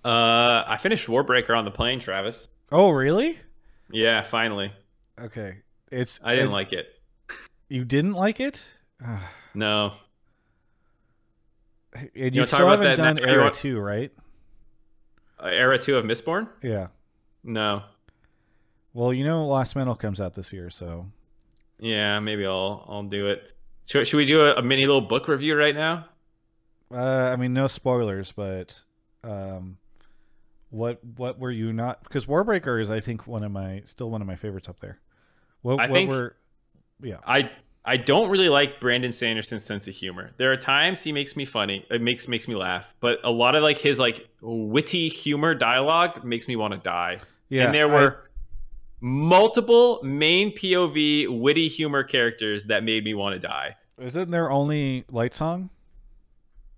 Uh, 0.05 0.65
I 0.67 0.79
finished 0.79 1.07
Warbreaker 1.07 1.57
on 1.57 1.65
the 1.65 1.71
plane, 1.71 2.01
Travis. 2.01 2.49
Oh, 2.73 2.91
really? 2.91 3.39
Yeah, 3.91 4.23
finally. 4.23 4.73
Okay. 5.21 5.59
It's 5.91 6.19
I 6.25 6.35
didn't 6.35 6.49
it- 6.49 6.53
like 6.53 6.73
it. 6.73 6.89
You 7.69 7.85
didn't 7.85 8.15
like 8.15 8.41
it? 8.41 8.65
No. 9.55 9.93
And 11.95 12.09
You 12.15 12.23
you, 12.25 12.41
wanna 12.41 12.47
talk 12.47 12.57
still 12.57 12.67
about 12.73 12.83
haven't 12.83 12.97
that 12.97 13.17
done? 13.17 13.17
You 13.19 13.25
Era 13.35 13.43
want- 13.45 13.55
2, 13.55 13.79
right? 13.79 14.11
Uh, 15.39 15.47
Era 15.49 15.79
2 15.79 15.97
of 15.97 16.05
Mistborn? 16.07 16.49
Yeah. 16.63 16.87
No. 17.45 17.83
Well, 18.95 19.13
you 19.13 19.25
know, 19.25 19.47
Lost 19.47 19.77
Metal 19.77 19.95
comes 19.95 20.21
out 20.21 20.33
this 20.35 20.53
year, 20.55 20.71
so 20.71 21.07
Yeah, 21.79 22.19
maybe 22.21 22.47
I'll 22.47 22.85
I'll 22.89 23.03
do 23.03 23.27
it. 23.27 23.43
Should, 23.87 24.07
should 24.07 24.17
we 24.17 24.25
do 24.25 24.41
a, 24.43 24.55
a 24.55 24.63
mini 24.63 24.87
little 24.87 25.01
book 25.03 25.29
review 25.29 25.55
right 25.57 25.75
now? 25.75 26.07
uh, 26.95 26.97
I 27.33 27.37
mean, 27.37 27.53
no 27.53 27.67
spoilers, 27.67 28.33
but 28.33 28.79
um, 29.25 29.77
what 30.73 30.99
what 31.17 31.39
were 31.39 31.51
you 31.51 31.73
not? 31.73 32.03
Because 32.03 32.27
Warbreaker 32.27 32.81
is, 32.81 32.91
I 32.91 32.99
think, 33.01 33.27
one 33.27 33.45
of 33.45 33.53
my 33.53 33.83
still 33.85 34.11
one 34.11 34.21
of 34.21 34.27
my 34.27 34.37
favorites 34.37 34.69
up 34.69 34.81
there. 34.81 34.99
What, 35.61 35.79
I 35.81 35.87
what 35.87 35.93
think- 35.93 36.11
were? 36.11 36.35
Yeah, 37.03 37.19
I 37.27 37.51
I 37.85 37.97
don't 37.99 38.31
really 38.31 38.49
like 38.49 38.81
Brandon 38.81 39.13
Sanderson's 39.13 39.65
sense 39.65 39.87
of 39.87 39.95
humor. 39.95 40.31
There 40.39 40.51
are 40.53 40.57
times 40.57 41.03
he 41.05 41.13
makes 41.13 41.37
me 41.37 41.45
funny. 41.45 41.85
It 41.91 42.01
makes 42.01 42.27
makes 42.27 42.49
me 42.49 42.55
laugh, 42.55 42.95
but 43.01 43.21
a 43.25 43.31
lot 43.31 43.55
of 43.55 43.63
like 43.63 43.77
his 43.79 43.99
like 43.99 44.29
witty 44.41 45.09
humor 45.09 45.55
dialogue 45.55 46.25
makes 46.25 46.49
me 46.49 46.57
want 46.57 46.73
to 46.75 46.81
die. 46.81 47.21
yeah. 47.49 47.65
and 47.67 47.75
there 47.75 47.89
I- 47.89 47.93
were 47.93 48.31
multiple 49.01 50.01
main 50.03 50.53
POV 50.57 51.29
witty 51.41 51.69
humor 51.69 52.03
characters 52.05 52.67
that 52.67 52.85
made 52.85 53.05
me 53.05 53.15
want 53.15 53.35
to 53.35 53.39
die. 53.47 53.77
isn't 54.01 54.31
there 54.31 54.51
only 54.51 55.05
Lightsong? 55.13 55.69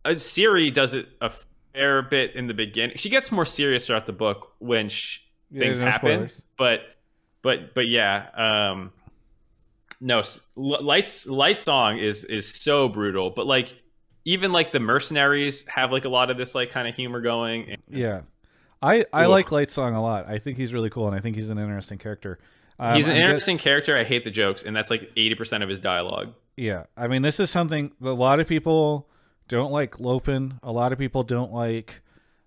Uh, 0.07 0.15
Siri 0.15 0.71
does 0.71 0.95
it 0.95 1.09
a 1.21 1.31
fair 1.75 2.03
bit 2.03 2.35
in 2.37 2.47
the 2.47 2.55
beginning. 2.55 2.97
She 2.97 3.09
gets 3.11 3.31
more 3.33 3.45
serious 3.45 3.87
throughout 3.87 4.07
the 4.07 4.13
book 4.13 4.53
when 4.59 4.89
sh- 4.89 5.21
Yeah, 5.51 5.61
things 5.61 5.81
no 5.81 5.87
happen. 5.87 6.29
spoilers. 6.29 6.43
But 6.57 6.81
but 7.43 7.75
but 7.75 7.89
yeah, 7.89 8.29
um, 8.73 8.93
no 10.01 10.23
lights 10.57 11.27
Lightsong 11.27 12.01
is 12.03 12.25
is 12.25 12.47
so 12.53 12.89
brutal. 12.89 13.31
But 13.31 13.47
like 13.47 13.75
even 14.25 14.53
like 14.53 14.73
the 14.73 14.81
mercenaries 14.81 15.67
have 15.69 15.93
like 15.93 16.05
a 16.05 16.09
lot 16.09 16.31
of 16.31 16.37
this 16.37 16.55
like 16.55 16.71
kind 16.71 16.89
of 16.89 16.95
humor 16.97 17.21
going. 17.21 17.71
And- 17.73 17.83
Yeah, 17.91 18.21
I 18.83 19.05
I 19.13 19.25
Ugh. 19.25 19.31
like 19.31 19.47
Lightsong 19.49 19.95
a 19.95 20.01
lot. 20.01 20.29
I 20.29 20.39
think 20.39 20.57
he's 20.59 20.73
really 20.73 20.91
cool, 20.91 21.07
and 21.07 21.17
I 21.17 21.21
think 21.21 21.37
he's 21.37 21.51
an 21.51 21.59
interesting 21.59 21.99
character. 21.99 22.39
Um, 22.79 22.97
He's 22.97 23.07
an 23.07 23.13
I'm 23.13 23.19
guess- 23.21 23.25
interesting 23.27 23.59
character. 23.59 23.97
I 23.97 24.03
hate 24.03 24.25
the 24.25 24.33
jokes, 24.33 24.65
and 24.65 24.75
that's 24.75 24.91
like 24.91 25.11
eighty 25.17 25.35
percent 25.37 25.63
of 25.63 25.69
his 25.69 25.79
dialogue. 25.79 26.33
Yeah, 26.57 26.85
I 26.97 27.07
mean, 27.09 27.23
this 27.23 27.39
is 27.41 27.51
something 27.51 27.93
that 28.01 28.11
a 28.11 28.13
lot 28.13 28.41
of 28.41 28.49
people 28.49 29.09
don't 29.49 29.73
like. 29.73 30.01
Lopen, 30.01 30.59
a 30.62 30.73
lot 30.73 30.93
of 30.93 30.99
people 30.99 31.23
don't 31.23 31.53
like 31.53 32.01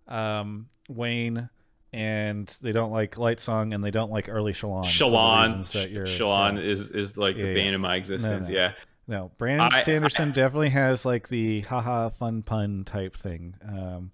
um, 0.08 0.70
Wayne, 0.90 1.50
and 1.94 2.56
they 2.62 2.72
don't 2.72 2.92
like 2.92 3.16
Lightsong, 3.16 3.74
and 3.74 3.84
they 3.84 3.92
don't 3.92 4.12
like 4.12 4.30
early 4.30 4.54
Shallan. 4.54 4.84
Shallan, 4.84 5.44
reasons 5.58 5.72
that 5.74 5.92
you're- 5.92 6.08
Shallan 6.08 6.56
yeah. 6.56 6.70
is 6.72 6.90
is 6.92 7.18
like 7.18 7.36
Yeah, 7.36 7.44
the 7.44 7.48
yeah. 7.50 7.54
bane 7.56 7.74
of 7.74 7.82
my 7.82 7.96
existence. 7.96 8.50
no. 8.50 8.56
Yeah, 8.56 8.74
No, 9.08 9.32
Brandon 9.38 9.70
I- 9.74 9.84
Sanderson 9.84 10.32
definitely 10.32 10.70
has 10.70 11.06
like 11.06 11.28
the 11.30 11.62
haha 11.62 12.10
fun 12.10 12.42
pun 12.44 12.84
type 12.86 13.16
thing. 13.16 13.56
Um, 13.68 14.12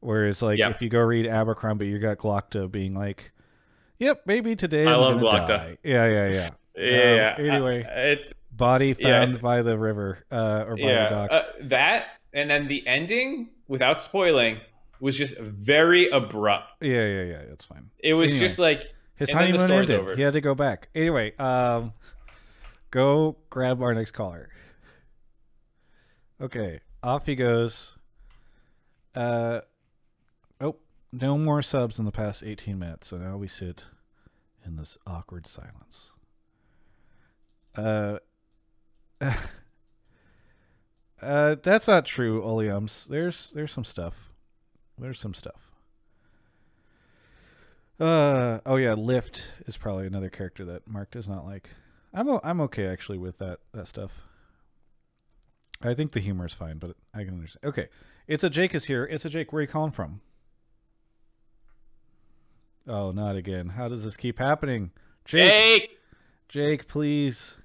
whereas 0.00 0.42
like 0.42 0.58
Yeah. 0.58 0.70
if 0.70 0.80
you 0.82 0.88
go 0.88 1.00
read 1.00 1.26
Abercrombie, 1.26 1.86
you 1.88 1.98
got 1.98 2.18
Glokta 2.18 2.70
being 2.70 2.94
like, 2.94 3.32
"Yep, 3.98 4.22
maybe 4.26 4.56
today 4.56 4.86
I 4.86 4.94
I'm 4.94 5.00
love 5.00 5.20
Glokta. 5.20 5.46
die." 5.46 5.78
Yeah, 5.84 6.06
yeah, 6.06 6.30
yeah. 6.32 6.50
yeah. 6.76 7.34
Um, 7.38 7.44
anyway. 7.50 7.84
I- 7.84 8.00
it's 8.12 8.32
Body 8.54 8.94
found 8.94 9.28
it's- 9.30 9.40
by 9.42 9.62
the 9.62 9.78
river 9.78 10.24
uh, 10.30 10.64
or 10.66 10.76
by 10.76 10.82
the 10.82 10.88
yeah 10.88 11.08
docks. 11.08 11.32
uh, 11.34 11.52
that, 11.62 12.06
and 12.32 12.50
then 12.50 12.68
the 12.68 12.86
ending, 12.86 13.48
without 13.66 13.98
spoiling, 14.00 14.58
was 15.00 15.16
just 15.18 15.38
very 15.40 16.08
abrupt. 16.08 16.70
yeah, 16.82 17.06
yeah, 17.06 17.22
yeah. 17.22 17.42
That's 17.48 17.64
fine. 17.64 17.90
It 17.98 18.14
was 18.14 18.30
Anyway. 18.30 18.46
just 18.46 18.58
like 18.58 18.82
His 19.16 19.28
then 19.30 19.36
the 19.52 19.58
honeymoon 19.58 19.70
ended. 19.70 19.98
over. 20.00 20.16
He 20.16 20.22
had 20.22 20.34
to 20.34 20.40
go 20.40 20.54
back. 20.54 20.88
Anyway, 20.94 21.34
um, 21.38 21.92
go 22.90 23.36
grab 23.50 23.82
our 23.82 23.94
next 23.94 24.12
caller. 24.12 24.50
Okay, 26.40 26.80
off 27.02 27.26
he 27.26 27.34
goes. 27.36 27.96
Uh, 29.14 29.60
oh, 30.60 30.76
no 31.12 31.36
more 31.38 31.62
subs 31.62 31.98
in 31.98 32.04
the 32.04 32.12
past 32.12 32.42
18 32.44 32.78
minutes, 32.78 33.08
so 33.08 33.16
now 33.16 33.36
we 33.36 33.46
sit 33.48 33.84
in 34.64 34.76
this 34.76 34.98
awkward 35.06 35.46
silence. 35.46 36.12
Uh, 37.76 38.18
uh, 41.22 41.56
that's 41.62 41.88
not 41.88 42.06
true, 42.06 42.42
Oleums. 42.42 43.06
There's 43.06 43.50
there's 43.50 43.72
some 43.72 43.84
stuff. 43.84 44.30
There's 44.98 45.20
some 45.20 45.34
stuff. 45.34 45.70
Uh 48.00 48.58
oh 48.66 48.76
yeah, 48.76 48.94
Lift 48.94 49.44
is 49.66 49.76
probably 49.76 50.06
another 50.06 50.30
character 50.30 50.64
that 50.64 50.88
Mark 50.88 51.10
does 51.10 51.28
not 51.28 51.44
like. 51.44 51.70
I'm 52.12 52.28
o- 52.28 52.40
I'm 52.42 52.60
okay 52.62 52.86
actually 52.86 53.18
with 53.18 53.38
that 53.38 53.60
that 53.72 53.86
stuff. 53.86 54.22
I 55.80 55.94
think 55.94 56.12
the 56.12 56.20
humor 56.20 56.46
is 56.46 56.52
fine, 56.52 56.78
but 56.78 56.96
I 57.14 57.24
can 57.24 57.34
understand. 57.34 57.64
Okay, 57.64 57.88
it's 58.26 58.44
a 58.44 58.50
Jake 58.50 58.74
is 58.74 58.84
here. 58.84 59.04
It's 59.04 59.24
a 59.24 59.30
Jake. 59.30 59.52
Where 59.52 59.60
are 59.60 59.62
you 59.62 59.68
calling 59.68 59.92
from? 59.92 60.20
Oh, 62.88 63.12
not 63.12 63.36
again. 63.36 63.68
How 63.68 63.88
does 63.88 64.02
this 64.02 64.16
keep 64.16 64.38
happening? 64.38 64.90
Jake, 65.24 65.50
Jake. 65.50 65.98
Jake, 66.48 66.88
please. 66.88 67.56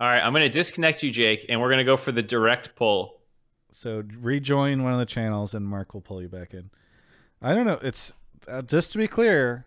All 0.00 0.08
right, 0.08 0.22
I'm 0.22 0.32
gonna 0.32 0.48
disconnect 0.48 1.02
you, 1.02 1.10
Jake, 1.10 1.44
and 1.50 1.60
we're 1.60 1.68
gonna 1.68 1.84
go 1.84 1.98
for 1.98 2.10
the 2.10 2.22
direct 2.22 2.74
pull. 2.74 3.20
So 3.70 4.02
rejoin 4.18 4.82
one 4.82 4.94
of 4.94 4.98
the 4.98 5.06
channels, 5.06 5.52
and 5.52 5.66
Mark 5.66 5.92
will 5.92 6.00
pull 6.00 6.22
you 6.22 6.28
back 6.28 6.54
in. 6.54 6.70
I 7.42 7.54
don't 7.54 7.66
know. 7.66 7.78
It's 7.82 8.14
uh, 8.48 8.62
just 8.62 8.92
to 8.92 8.98
be 8.98 9.06
clear. 9.06 9.66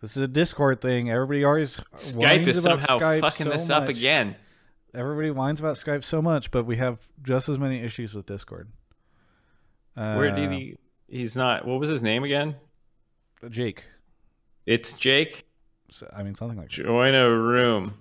This 0.00 0.16
is 0.16 0.22
a 0.24 0.28
Discord 0.28 0.80
thing. 0.80 1.10
Everybody 1.10 1.44
always 1.44 1.76
Skype 1.94 2.48
is 2.48 2.60
somehow 2.60 2.98
Skype 2.98 3.20
fucking 3.20 3.46
so 3.46 3.50
this 3.52 3.70
up 3.70 3.86
again. 3.88 4.34
Everybody 4.94 5.30
whines 5.30 5.60
about 5.60 5.76
Skype 5.76 6.02
so 6.02 6.20
much, 6.20 6.50
but 6.50 6.66
we 6.66 6.76
have 6.78 6.98
just 7.22 7.48
as 7.48 7.56
many 7.56 7.80
issues 7.80 8.14
with 8.14 8.26
Discord. 8.26 8.68
Uh, 9.96 10.16
Where 10.16 10.32
did 10.32 10.50
he? 10.50 10.76
He's 11.08 11.36
not. 11.36 11.64
What 11.64 11.78
was 11.78 11.88
his 11.88 12.02
name 12.02 12.24
again? 12.24 12.56
Jake. 13.48 13.84
It's 14.66 14.92
Jake. 14.92 15.44
So, 15.90 16.12
I 16.14 16.24
mean, 16.24 16.34
something 16.34 16.58
like 16.58 16.68
that. 16.68 16.84
Join 16.84 17.14
a 17.14 17.30
room. 17.30 17.94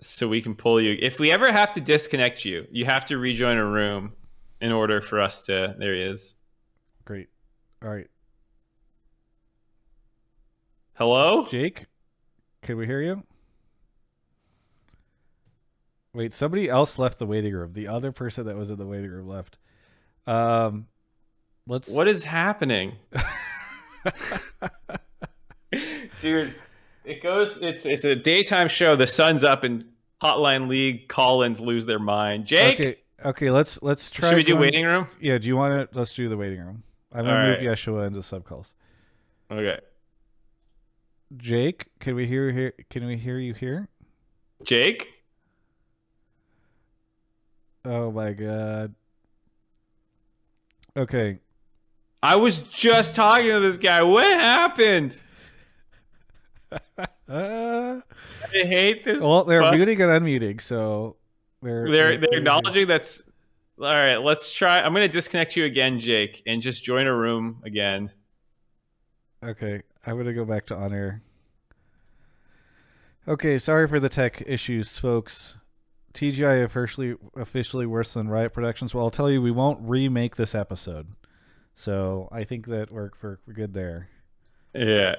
So 0.00 0.28
we 0.28 0.40
can 0.40 0.54
pull 0.54 0.80
you. 0.80 0.96
If 1.00 1.18
we 1.18 1.32
ever 1.32 1.50
have 1.50 1.72
to 1.72 1.80
disconnect 1.80 2.44
you, 2.44 2.66
you 2.70 2.84
have 2.84 3.04
to 3.06 3.18
rejoin 3.18 3.56
a 3.56 3.64
room 3.64 4.12
in 4.60 4.72
order 4.72 5.00
for 5.00 5.20
us 5.20 5.42
to. 5.46 5.74
There 5.78 5.94
he 5.94 6.02
is. 6.02 6.36
Great. 7.04 7.28
All 7.82 7.90
right, 7.90 8.08
Hello? 10.98 11.46
Jake. 11.46 11.86
Can 12.62 12.76
we 12.76 12.84
hear 12.84 13.00
you? 13.00 13.22
Wait, 16.12 16.34
somebody 16.34 16.68
else 16.68 16.98
left 16.98 17.20
the 17.20 17.26
waiting 17.26 17.54
room. 17.54 17.72
The 17.72 17.86
other 17.86 18.10
person 18.10 18.46
that 18.46 18.56
was 18.56 18.70
in 18.70 18.78
the 18.78 18.84
waiting 18.84 19.08
room 19.08 19.28
left. 19.28 19.58
Um, 20.26 20.88
let's. 21.68 21.88
What 21.88 22.08
is 22.08 22.24
happening? 22.24 22.96
Dude, 26.18 26.56
it 27.08 27.22
goes 27.22 27.62
it's 27.62 27.84
it's 27.86 28.04
a 28.04 28.14
daytime 28.14 28.68
show. 28.68 28.96
The 28.96 29.06
sun's 29.06 29.44
up 29.44 29.64
and 29.64 29.84
Hotline 30.22 30.68
League 30.68 31.08
Collins 31.08 31.60
lose 31.60 31.86
their 31.86 31.98
mind. 31.98 32.46
Jake, 32.46 32.78
Okay. 32.80 32.96
Okay. 33.24 33.50
Let's 33.50 33.80
let's 33.82 34.10
try. 34.10 34.28
should 34.28 34.36
we 34.36 34.42
do 34.44 34.52
going- 34.52 34.62
waiting 34.62 34.84
room? 34.84 35.06
Yeah. 35.20 35.38
Do 35.38 35.48
you 35.48 35.56
want 35.56 35.90
to? 35.92 35.98
Let's 35.98 36.12
do 36.12 36.28
the 36.28 36.36
waiting 36.36 36.60
room. 36.60 36.82
I'm 37.12 37.24
gonna 37.24 37.36
All 37.38 37.46
move 37.46 37.58
right. 37.58 37.66
Yeshua 37.66 38.06
into 38.06 38.22
sub 38.22 38.44
calls. 38.44 38.74
Okay. 39.50 39.78
Jake, 41.36 41.86
can 42.00 42.14
we 42.14 42.26
hear 42.26 42.50
here? 42.52 42.72
Can 42.90 43.06
we 43.06 43.16
hear 43.16 43.38
you 43.38 43.54
here? 43.54 43.88
Jake? 44.64 45.08
Oh 47.84 48.10
my 48.10 48.32
god. 48.32 48.94
Okay. 50.96 51.38
I 52.22 52.36
was 52.36 52.58
just 52.58 53.14
talking 53.14 53.46
to 53.46 53.60
this 53.60 53.76
guy. 53.78 54.02
What 54.02 54.24
happened? 54.26 55.20
I 57.28 58.02
hate 58.52 59.04
this. 59.04 59.20
well, 59.22 59.44
they're 59.44 59.62
fuck- 59.62 59.74
muting 59.74 60.00
and 60.00 60.10
unmuting, 60.10 60.60
so 60.60 61.16
they're 61.62 61.90
They're 61.90 62.18
they're 62.18 62.38
acknowledging 62.38 62.86
that's 62.86 63.30
all 63.78 63.86
right. 63.92 64.16
Let's 64.16 64.52
try. 64.52 64.80
I'm 64.80 64.92
gonna 64.92 65.08
disconnect 65.08 65.56
you 65.56 65.64
again, 65.64 65.98
Jake, 66.00 66.42
and 66.46 66.60
just 66.60 66.82
join 66.82 67.06
a 67.06 67.14
room 67.14 67.60
again. 67.64 68.10
Okay, 69.44 69.82
I'm 70.06 70.16
gonna 70.16 70.32
go 70.32 70.44
back 70.44 70.66
to 70.66 70.76
on 70.76 70.92
air. 70.92 71.22
Okay, 73.26 73.58
sorry 73.58 73.86
for 73.86 74.00
the 74.00 74.08
tech 74.08 74.42
issues, 74.46 74.98
folks. 74.98 75.58
TGI 76.14 76.64
officially 76.64 77.14
officially 77.36 77.86
worse 77.86 78.14
than 78.14 78.28
Riot 78.28 78.52
Productions. 78.52 78.94
Well, 78.94 79.04
I'll 79.04 79.10
tell 79.10 79.30
you, 79.30 79.40
we 79.42 79.50
won't 79.50 79.78
remake 79.82 80.36
this 80.36 80.54
episode, 80.54 81.08
so 81.76 82.28
I 82.32 82.44
think 82.44 82.66
that 82.66 82.90
we're, 82.90 83.10
we're 83.22 83.38
good 83.52 83.74
there. 83.74 84.08
Yeah. 84.74 85.16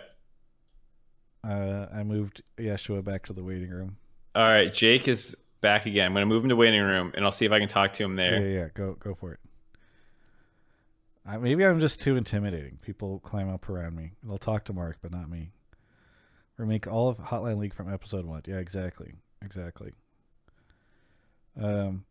Uh, 1.44 1.86
I 1.94 2.04
moved 2.04 2.42
Yeshua 2.58 3.04
back 3.04 3.26
to 3.28 3.34
the 3.34 3.44
waiting 3.44 3.70
room. 3.70 3.98
All 4.36 4.48
right. 4.48 4.74
Jake 4.74 5.08
is 5.08 5.36
back 5.62 5.86
again. 5.86 6.08
I'm 6.08 6.14
gonna 6.14 6.26
move 6.26 6.44
him 6.44 6.50
to 6.50 6.56
waiting 6.56 6.82
room, 6.82 7.12
and 7.16 7.26
I'll 7.26 7.32
see 7.32 7.46
if 7.46 7.52
I 7.52 7.60
can 7.60 7.68
talk 7.68 7.94
to 7.94 8.04
him 8.04 8.16
there. 8.16 8.40
yeah, 8.40 8.60
yeah. 8.60 8.68
Go 8.74 8.94
go 8.94 9.16
for 9.16 9.34
it. 9.34 9.40
Uh, 11.28 11.38
maybe 11.38 11.66
I'm 11.66 11.80
just 11.80 12.02
too 12.02 12.18
intimidating. 12.18 12.78
People 12.82 13.20
climb 13.20 13.50
up 13.50 13.70
around 13.70 13.96
me. 13.96 14.12
They'll 14.24 14.38
talk 14.38 14.66
to 14.66 14.74
Mark, 14.74 14.98
but 15.02 15.12
not 15.12 15.30
me. 15.30 15.52
Remake 16.58 16.88
all 16.88 17.08
of 17.08 17.18
Hotline 17.18 17.58
League 17.58 17.74
from 17.74 17.92
episode 17.92 18.26
one. 18.26 18.42
Yeah, 18.46 18.58
exactly, 18.58 19.14
exactly. 19.42 19.94
Um, 21.62 22.06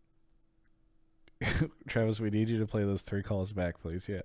Travis, 1.89 2.21
we 2.21 2.31
need 2.31 2.49
you 2.49 2.59
to 2.59 2.67
play 2.67 2.85
those 2.85 3.03
three 3.03 3.23
calls 3.23 3.53
back, 3.53 3.81
please. 3.81 4.09
Yeah. 4.09 4.23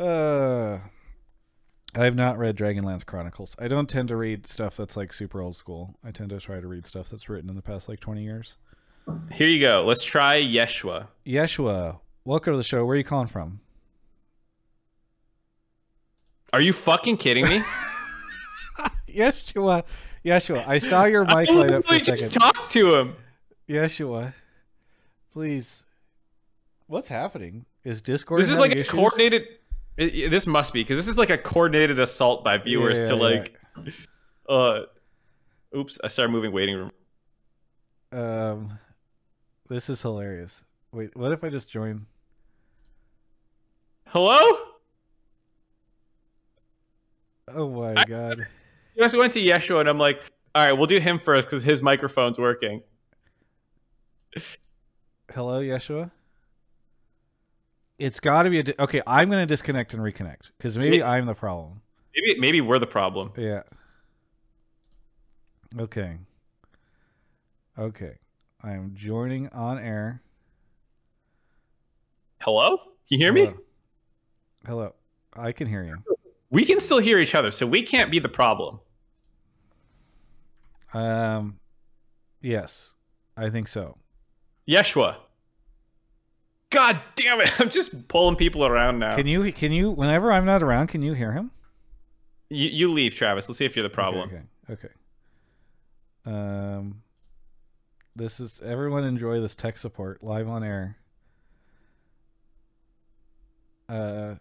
Uh, 0.00 0.78
I 1.94 2.04
have 2.04 2.16
not 2.16 2.38
read 2.38 2.56
Dragonlance 2.56 3.04
Chronicles. 3.04 3.54
I 3.58 3.68
don't 3.68 3.88
tend 3.88 4.08
to 4.08 4.16
read 4.16 4.46
stuff 4.46 4.76
that's 4.76 4.96
like 4.96 5.12
super 5.12 5.42
old 5.42 5.56
school. 5.56 5.94
I 6.02 6.10
tend 6.10 6.30
to 6.30 6.40
try 6.40 6.58
to 6.58 6.66
read 6.66 6.86
stuff 6.86 7.10
that's 7.10 7.28
written 7.28 7.50
in 7.50 7.56
the 7.56 7.60
past 7.62 7.86
like 7.88 8.00
20 8.00 8.22
years. 8.22 8.56
Here 9.32 9.46
you 9.48 9.60
go. 9.60 9.84
Let's 9.84 10.02
try 10.02 10.40
Yeshua. 10.40 11.08
Yeshua, 11.26 11.98
welcome 12.24 12.54
to 12.54 12.56
the 12.56 12.62
show. 12.62 12.84
Where 12.86 12.94
are 12.94 12.98
you 12.98 13.04
calling 13.04 13.28
from? 13.28 13.60
Are 16.54 16.62
you 16.62 16.72
fucking 16.72 17.18
kidding 17.18 17.46
me? 17.46 17.62
Yeshua, 19.08 19.84
Yeshua, 20.24 20.66
I 20.66 20.78
saw 20.78 21.04
your 21.04 21.24
mic 21.26 21.50
I 21.50 21.52
light 21.52 21.70
up 21.72 21.84
for 21.84 21.94
a 21.94 21.98
just 21.98 22.22
second. 22.22 22.40
talked 22.40 22.70
to 22.70 22.96
him. 22.96 23.16
Yeshua, 23.68 24.32
please. 25.30 25.84
What's 26.86 27.08
happening? 27.08 27.66
Is 27.84 28.00
Discord? 28.00 28.40
This 28.40 28.48
is 28.48 28.58
like 28.58 28.74
a 28.76 28.84
coordinated. 28.84 29.46
It- 29.96 30.14
it- 30.14 30.30
this 30.30 30.46
must 30.46 30.72
be 30.72 30.80
because 30.80 30.96
this 30.98 31.08
is 31.08 31.18
like 31.18 31.30
a 31.30 31.38
coordinated 31.38 31.98
assault 31.98 32.44
by 32.44 32.58
viewers 32.58 32.98
Yeah, 33.00 33.06
to 33.08 33.14
yeah, 33.14 33.20
like. 33.20 33.60
Uh, 34.48 34.80
oops! 35.76 35.98
I 36.04 36.08
started 36.08 36.32
moving 36.32 36.52
waiting 36.52 36.76
room. 36.76 36.92
Um, 38.12 38.78
this 39.68 39.88
is 39.88 40.02
hilarious. 40.02 40.64
Wait, 40.92 41.16
what 41.16 41.32
if 41.32 41.42
I 41.44 41.48
just 41.48 41.68
join? 41.68 42.06
Hello? 44.08 44.38
Oh 47.48 47.68
my 47.70 47.94
I- 47.96 48.04
god! 48.04 48.46
You 48.94 49.00
guys 49.00 49.16
went 49.16 49.32
to 49.32 49.40
Yeshua, 49.40 49.80
and 49.80 49.88
I'm 49.88 49.96
like, 49.98 50.22
all 50.54 50.62
right, 50.66 50.72
we'll 50.74 50.86
do 50.86 50.98
him 51.00 51.18
first 51.18 51.46
because 51.46 51.62
his 51.62 51.80
microphone's 51.80 52.38
working. 52.38 52.82
Hello, 55.32 55.62
Yeshua. 55.62 56.10
It's 57.98 58.20
got 58.20 58.42
to 58.44 58.50
be 58.50 58.58
a 58.58 58.62
di- 58.62 58.74
okay. 58.78 59.02
I'm 59.06 59.30
gonna 59.30 59.46
disconnect 59.46 59.94
and 59.94 60.02
reconnect 60.02 60.50
because 60.58 60.76
maybe 60.78 60.98
Yeah. 60.98 61.10
I'm 61.10 61.26
the 61.26 61.34
problem. 61.34 61.82
Maybe 62.14 62.40
maybe 62.40 62.60
we're 62.60 62.78
the 62.78 62.86
problem. 62.86 63.32
Yeah. 63.36 63.62
Okay. 65.78 66.18
Okay. 67.78 68.14
I 68.62 68.72
am 68.72 68.92
joining 68.94 69.48
on 69.48 69.78
air. 69.78 70.22
Hello? 72.40 72.76
Can 72.76 72.84
you 73.08 73.18
hear 73.18 73.32
me? 73.32 73.44
Hello. 73.46 73.56
Hello. 74.66 74.94
I 75.34 75.52
can 75.52 75.66
hear 75.68 75.82
you. 75.84 75.96
We 76.50 76.64
can 76.64 76.80
still 76.80 76.98
hear 76.98 77.18
each 77.18 77.34
other, 77.34 77.50
so 77.50 77.66
we 77.66 77.82
can't 77.82 78.10
be 78.10 78.18
the 78.18 78.28
problem. 78.28 78.80
Um 80.92 81.58
yes. 82.40 82.92
I 83.36 83.48
think 83.48 83.68
so. 83.68 83.96
Yeshua. 84.68 85.16
God 86.72 87.00
damn 87.14 87.40
it! 87.40 87.52
I'm 87.60 87.70
just 87.70 88.08
pulling 88.08 88.36
people 88.36 88.64
around 88.64 88.98
now. 88.98 89.14
Can 89.14 89.26
you 89.26 89.52
can 89.52 89.72
you 89.72 89.90
whenever 89.90 90.32
I'm 90.32 90.46
not 90.46 90.62
around, 90.62 90.88
can 90.88 91.02
you 91.02 91.12
hear 91.12 91.32
him? 91.32 91.50
You, 92.48 92.68
you 92.68 92.90
leave, 92.90 93.14
Travis. 93.14 93.48
Let's 93.48 93.58
see 93.58 93.64
if 93.64 93.76
you're 93.76 93.82
the 93.82 93.90
problem. 93.90 94.28
Okay, 94.28 94.42
okay. 94.70 94.88
okay. 96.26 96.36
Um 96.36 97.02
this 98.16 98.40
is 98.40 98.60
everyone 98.64 99.04
enjoy 99.04 99.40
this 99.40 99.54
tech 99.54 99.78
support 99.78 100.22
live 100.24 100.48
on 100.48 100.64
air. 100.64 100.96
Uh 103.88 104.34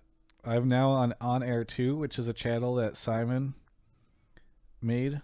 I'm 0.44 0.70
now 0.70 0.90
on 0.90 1.14
on 1.20 1.44
air 1.44 1.64
2, 1.64 1.95
which 1.98 2.18
is 2.18 2.28
a 2.28 2.34
channel 2.34 2.76
that 2.76 2.95
Simon 2.95 3.56
made. 4.82 5.22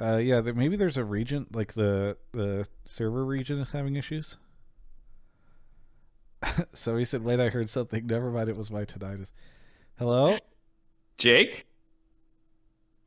Uh 0.00 0.16
yeah, 0.16 0.40
there, 0.40 0.54
maybe 0.54 0.76
there's 0.76 0.96
a 0.96 1.04
region 1.04 1.46
like 1.52 1.74
the 1.74 2.16
the 2.32 2.66
server 2.86 3.24
region 3.24 3.58
is 3.58 3.70
having 3.70 3.94
issues. 3.94 4.38
so 6.74 6.96
he 6.96 7.04
said, 7.04 7.24
"Wait, 7.24 7.40
I 7.40 7.48
heard 7.48 7.70
something. 7.70 8.06
Never 8.06 8.30
mind, 8.30 8.48
it 8.48 8.56
was 8.56 8.70
my 8.70 8.84
tinnitus." 8.84 9.30
Hello? 9.98 10.36
Jake? 11.16 11.66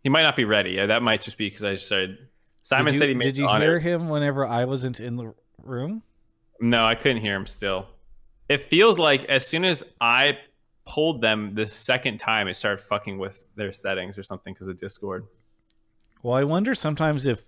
He 0.03 0.09
might 0.09 0.23
not 0.23 0.35
be 0.35 0.45
ready. 0.45 0.71
Yeah, 0.71 0.87
that 0.87 1.01
might 1.01 1.21
just 1.21 1.37
be 1.37 1.47
because 1.47 1.63
I 1.63 1.75
started. 1.75 2.17
Simon 2.61 2.93
you, 2.93 2.99
said 2.99 3.09
he 3.09 3.15
made 3.15 3.35
Did 3.35 3.37
you 3.37 3.47
hear 3.47 3.77
it. 3.77 3.83
him 3.83 4.09
whenever 4.09 4.45
I 4.45 4.65
wasn't 4.65 4.99
in 4.99 5.15
the 5.15 5.33
room? 5.63 6.03
No, 6.59 6.85
I 6.85 6.95
couldn't 6.95 7.21
hear 7.21 7.35
him 7.35 7.45
still. 7.45 7.87
It 8.49 8.69
feels 8.69 8.99
like 8.99 9.23
as 9.25 9.47
soon 9.47 9.65
as 9.65 9.83
I 9.99 10.37
pulled 10.85 11.21
them 11.21 11.55
the 11.55 11.65
second 11.65 12.17
time, 12.19 12.47
it 12.47 12.55
started 12.55 12.83
fucking 12.83 13.17
with 13.17 13.45
their 13.55 13.71
settings 13.71 14.17
or 14.17 14.23
something 14.23 14.53
because 14.53 14.67
of 14.67 14.77
Discord. 14.77 15.25
Well, 16.21 16.35
I 16.35 16.43
wonder 16.43 16.75
sometimes 16.75 17.25
if 17.25 17.45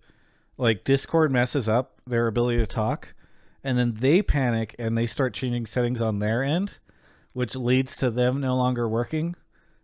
like 0.57 0.83
Discord 0.83 1.31
messes 1.31 1.67
up 1.67 1.99
their 2.07 2.27
ability 2.27 2.57
to 2.57 2.67
talk, 2.67 3.13
and 3.63 3.77
then 3.77 3.95
they 3.95 4.21
panic 4.21 4.75
and 4.77 4.97
they 4.97 5.05
start 5.05 5.33
changing 5.33 5.65
settings 5.65 6.01
on 6.01 6.19
their 6.19 6.43
end, 6.43 6.79
which 7.33 7.55
leads 7.55 7.95
to 7.97 8.11
them 8.11 8.41
no 8.41 8.55
longer 8.55 8.87
working. 8.87 9.35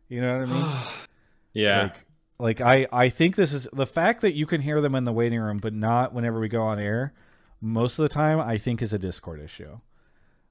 You 0.09 0.21
know 0.21 0.39
what 0.39 0.49
I 0.49 0.53
mean? 0.53 0.77
yeah. 1.53 1.81
Like, 1.83 2.59
like 2.59 2.61
I, 2.61 2.87
I 2.91 3.09
think 3.09 3.35
this 3.35 3.53
is 3.53 3.67
the 3.71 3.87
fact 3.87 4.21
that 4.21 4.33
you 4.33 4.45
can 4.45 4.61
hear 4.61 4.81
them 4.81 4.95
in 4.95 5.03
the 5.03 5.13
waiting 5.13 5.39
room, 5.39 5.57
but 5.57 5.73
not 5.73 6.13
whenever 6.13 6.39
we 6.39 6.49
go 6.49 6.63
on 6.63 6.79
air. 6.79 7.13
Most 7.61 7.99
of 7.99 8.03
the 8.03 8.09
time, 8.09 8.39
I 8.39 8.57
think 8.57 8.81
is 8.81 8.93
a 8.93 8.99
Discord 8.99 9.41
issue. 9.41 9.79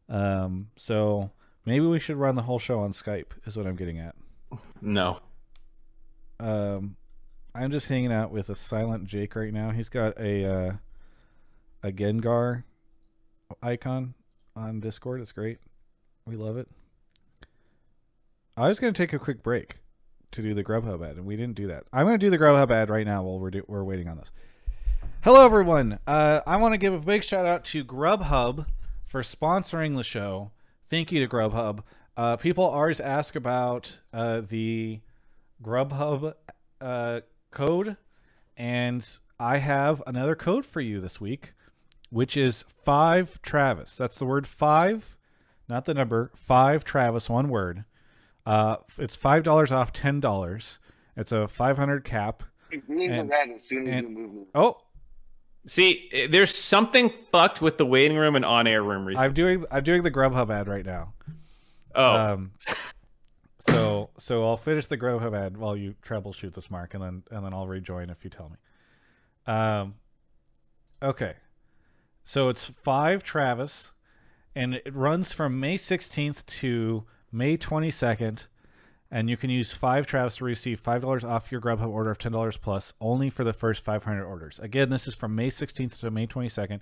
Um, 0.09 0.69
so 0.77 1.31
maybe 1.65 1.87
we 1.87 2.01
should 2.01 2.17
run 2.17 2.35
the 2.35 2.43
whole 2.43 2.59
show 2.59 2.81
on 2.81 2.93
Skype. 2.93 3.33
Is 3.47 3.57
what 3.57 3.67
I'm 3.67 3.77
getting 3.77 3.99
at. 3.99 4.15
no. 4.81 5.21
Um, 6.41 6.97
I'm 7.55 7.71
just 7.71 7.89
hanging 7.89 8.13
out 8.13 8.31
with 8.31 8.51
a 8.51 8.55
silent 8.55 9.07
Jake 9.07 9.35
right 9.35 9.53
now. 9.53 9.71
He's 9.71 9.89
got 9.89 10.19
a 10.21 10.45
uh, 10.45 10.73
a 11.83 11.91
Gengar 11.93 12.65
icon 13.63 14.15
on 14.55 14.81
Discord. 14.81 15.21
It's 15.21 15.33
great. 15.33 15.59
We 16.27 16.37
love 16.37 16.57
it. 16.57 16.69
I 18.57 18.69
was 18.69 18.81
going 18.81 18.93
to 18.93 18.99
take 18.99 19.13
a 19.13 19.19
quick 19.19 19.43
break 19.43 19.77
to 20.33 20.43
do 20.43 20.53
the 20.53 20.65
Grubhub 20.65 21.09
ad, 21.09 21.17
and 21.17 21.25
we 21.25 21.37
didn't 21.37 21.57
do 21.57 21.69
that. 21.69 21.85
I'm 21.93 22.07
going 22.07 22.19
to 22.19 22.27
do 22.27 22.31
the 22.31 22.39
Grubhub 22.39 22.71
ad 22.71 22.91
right 22.91 23.07
now 23.07 23.23
while 23.23 23.39
we're 23.39 23.51
do- 23.51 23.65
we're 23.67 23.85
waiting 23.85 24.09
on 24.09 24.19
this. 24.19 24.31
Hello, 25.23 25.45
everyone. 25.45 25.99
Uh, 26.07 26.41
I 26.47 26.57
want 26.57 26.75
to 26.75 26.79
give 26.79 26.93
a 26.93 26.99
big 26.99 27.25
shout 27.25 27.47
out 27.47 27.65
to 27.67 27.85
Grubhub 27.85 28.67
for 29.07 29.23
sponsoring 29.23 29.97
the 29.97 30.03
show. 30.03 30.51
Thank 30.91 31.13
you 31.13 31.27
to 31.27 31.35
Grubhub. 31.35 31.83
Uh, 32.17 32.37
people 32.37 32.65
always 32.65 33.01
ask 33.01 33.37
about 33.37 33.99
uh, 34.13 34.43
the 34.47 35.01
Grubhub 35.63 36.35
uh, 36.81 37.21
code, 37.51 37.97
and 38.57 39.09
I 39.39 39.59
have 39.59 40.03
another 40.07 40.35
code 40.35 40.67
for 40.67 40.81
you 40.81 41.01
this 41.01 41.21
week, 41.21 41.53
which 42.11 42.37
is 42.37 42.65
five 42.85 43.41
Travis. 43.43 43.95
That's 43.95 44.19
the 44.19 44.25
word 44.27 44.47
five, 44.47 45.17
not 45.69 45.85
the 45.85 45.95
number. 45.95 46.31
Five 46.35 46.85
Travis, 46.85 47.29
one 47.29 47.49
word. 47.49 47.85
Uh, 48.47 48.77
it's 48.99 49.17
five 49.17 49.43
dollars 49.43 49.71
off 49.73 49.93
ten 49.93 50.21
dollars. 50.21 50.79
It's 51.17 51.33
a 51.33 51.47
five 51.49 51.77
hundred 51.77 52.05
cap. 52.05 52.43
Leave 52.89 53.11
And- 53.11 53.29
red 53.31 53.51
as 53.51 53.65
soon 53.67 53.87
as 53.89 53.95
and- 53.95 54.09
you 54.11 54.15
move 54.15 54.35
me. 54.35 54.45
Oh, 54.55 54.79
See, 55.67 56.09
eh, 56.13 56.29
there's 56.31 56.55
something 56.55 57.13
fucked 57.31 57.61
with 57.61 57.77
the 57.77 57.85
waiting 57.85 58.17
room 58.17 58.37
and 58.37 58.45
on-air 58.45 58.83
room 58.83 59.05
recently. 59.05 59.27
I'm 59.27 59.35
doing 59.35 59.65
I'm 59.71 59.83
doing 59.83 60.03
the 60.03 60.11
Grubhub 60.11 60.49
ad 60.51 60.67
right 60.69 60.87
now. 60.87 61.13
oh, 61.95 62.17
Um, 62.17 62.53
so 63.61 64.09
so 64.19 64.47
I'll 64.47 64.57
finish 64.57 64.87
the 64.87 64.97
Grubhub 64.97 65.37
ad 65.37 65.57
while 65.59 65.77
you 65.77 65.95
troubleshoot 66.03 66.55
this, 66.55 66.71
Mark, 66.71 66.95
and 66.95 67.03
then 67.03 67.23
and 67.31 67.45
then 67.45 67.53
I'll 67.53 67.67
rejoin 67.67 68.09
if 68.09 68.25
you 68.25 68.31
tell 68.31 68.49
me. 68.51 69.53
Um, 69.53 69.95
okay. 71.03 71.35
So 72.29 72.51
it's 72.51 72.67
five 72.83 73.23
Travis, 73.23 73.95
and 74.55 74.75
it 74.75 74.95
runs 74.95 75.33
from 75.33 75.59
May 75.59 75.79
16th 75.79 76.45
to 76.61 77.05
May 77.33 77.57
22nd, 77.57 78.49
and 79.11 79.31
you 79.31 79.39
can 79.39 79.49
use 79.49 79.73
five 79.73 80.07
Travis 80.07 80.37
to 80.37 80.45
receive 80.45 80.79
five 80.79 81.01
dollars 81.01 81.25
off 81.25 81.51
your 81.51 81.63
Grubhub 81.63 81.89
order 81.89 82.11
of 82.11 82.19
ten 82.19 82.33
dollars 82.33 82.59
plus, 82.59 82.93
only 83.01 83.31
for 83.31 83.45
the 83.45 83.55
first 83.55 83.83
500 83.83 84.23
orders. 84.23 84.59
Again, 84.59 84.91
this 84.91 85.09
is 85.09 85.15
from 85.15 85.35
May 85.35 85.49
16th 85.49 86.01
to 86.01 86.11
May 86.11 86.27
22nd, 86.27 86.81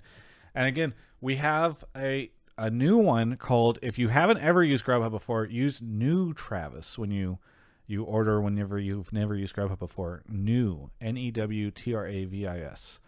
and 0.53 0.67
again, 0.67 0.93
we 1.21 1.37
have 1.37 1.85
a 1.95 2.29
a 2.57 2.69
new 2.69 2.97
one 2.97 3.37
called 3.37 3.79
if 3.81 3.97
you 3.97 4.09
haven't 4.09 4.39
ever 4.39 4.61
used 4.61 4.83
Grubhub 4.83 5.11
before, 5.11 5.45
use 5.45 5.81
new 5.81 6.33
Travis 6.33 6.97
when 6.97 7.09
you 7.09 7.39
you 7.85 8.03
order 8.03 8.41
whenever 8.41 8.77
you've 8.77 9.13
never 9.13 9.33
used 9.33 9.55
Grubhub 9.55 9.79
before. 9.79 10.23
New 10.27 10.91
N 10.99 11.15
E 11.15 11.31
W 11.31 11.71
T 11.71 11.95
R 11.95 12.05
A 12.05 12.25
V 12.25 12.45
I 12.45 12.59
S. 12.59 12.99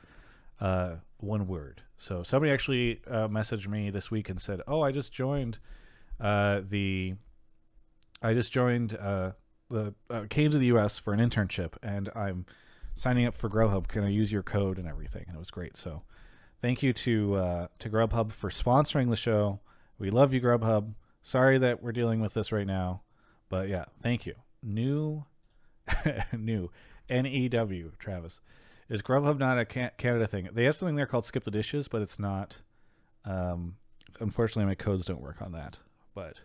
Uh, 0.61 0.95
one 1.18 1.45
word. 1.45 1.82
So 1.99 2.23
somebody 2.23 2.51
actually 2.51 3.01
uh, 3.07 3.27
messaged 3.27 3.67
me 3.67 3.89
this 3.89 4.09
week 4.09 4.30
and 4.30 4.41
said, 4.41 4.61
"Oh, 4.67 4.81
I 4.81 4.91
just 4.91 5.11
joined 5.11 5.59
uh, 6.19 6.61
the 6.67 7.15
I 8.21 8.34
just 8.34 8.51
joined 8.53 8.95
uh, 8.95 9.31
the 9.69 9.93
uh, 10.09 10.23
came 10.30 10.49
to 10.51 10.57
the 10.57 10.67
U.S. 10.67 10.97
for 10.97 11.13
an 11.13 11.19
internship, 11.19 11.73
and 11.84 12.09
I'm 12.15 12.45
signing 12.95 13.26
up 13.26 13.35
for 13.35 13.49
Grubhub. 13.49 13.89
Can 13.89 14.03
I 14.05 14.09
use 14.09 14.31
your 14.31 14.43
code 14.43 14.80
and 14.80 14.88
everything?" 14.88 15.26
And 15.27 15.35
it 15.35 15.39
was 15.39 15.51
great. 15.51 15.76
So 15.76 16.03
thank 16.61 16.81
you 16.81 16.93
to 16.93 17.35
uh, 17.35 17.67
to 17.80 17.89
Grubhub 17.89 18.31
for 18.31 18.49
sponsoring 18.49 19.09
the 19.09 19.17
show. 19.17 19.59
We 19.99 20.09
love 20.09 20.34
you, 20.34 20.39
Grubhub. 20.39 20.93
Sorry 21.21 21.57
that 21.57 21.84
we're 21.84 21.91
dealing 21.91 22.21
with 22.21 22.34
this 22.34 22.53
right 22.53 22.65
now, 22.65 23.01
but 23.49 23.67
yeah, 23.67 23.85
thank 24.01 24.26
you. 24.26 24.35
New, 24.63 25.26
new, 26.38 26.71
N 27.09 27.26
E 27.26 27.49
W, 27.49 27.91
Travis. 27.99 28.39
Is 28.90 29.03
Grubhub 29.03 29.38
not 29.38 29.60
a 29.60 29.66
Canada 29.66 30.26
thing? 30.26 30.49
They 30.52 30.64
have 30.64 30.76
something 30.76 30.95
there 30.95 31.06
called 31.06 31.26
Skip 31.26 31.44
the 31.44 31.52
Dishes, 31.52 31.88
but 31.88 32.02
it's 32.02 32.18
not. 32.18 32.57
Um, 33.24 33.76
unfortunately, 34.20 34.66
my 34.66 34.76
codes 34.76 35.06
don't 35.06 35.22
work 35.22 35.41
on 35.41 35.52
that. 35.52 35.78
But 36.16 36.40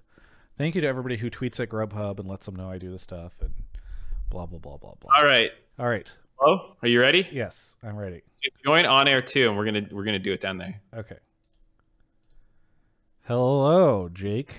thank 0.58 0.74
you 0.74 0.82
to 0.82 0.86
everybody 0.86 1.16
who 1.16 1.30
tweets 1.30 1.58
at 1.58 1.70
Grubhub 1.70 2.18
and 2.18 2.28
lets 2.28 2.44
them 2.44 2.54
know 2.54 2.70
I 2.70 2.76
do 2.78 2.90
the 2.90 2.98
stuff 2.98 3.32
and 3.40 3.54
blah 4.28 4.44
blah 4.46 4.58
blah 4.58 4.76
blah 4.76 4.94
blah. 5.00 5.10
all 5.16 5.24
right. 5.24 5.50
All 5.78 5.88
right. 5.88 6.12
Hello, 6.38 6.76
are 6.82 6.88
you 6.88 7.00
ready? 7.00 7.26
Yes, 7.32 7.76
I'm 7.82 7.96
ready. 7.96 8.22
Join 8.64 8.84
on 8.84 9.08
air 9.08 9.22
too, 9.22 9.48
and 9.48 9.56
we're 9.56 9.64
gonna 9.64 9.86
we're 9.90 10.04
gonna 10.04 10.18
do 10.18 10.32
it 10.32 10.40
down 10.40 10.58
there. 10.58 10.82
Okay. 10.94 11.16
Hello, 13.26 14.10
Jake. 14.12 14.54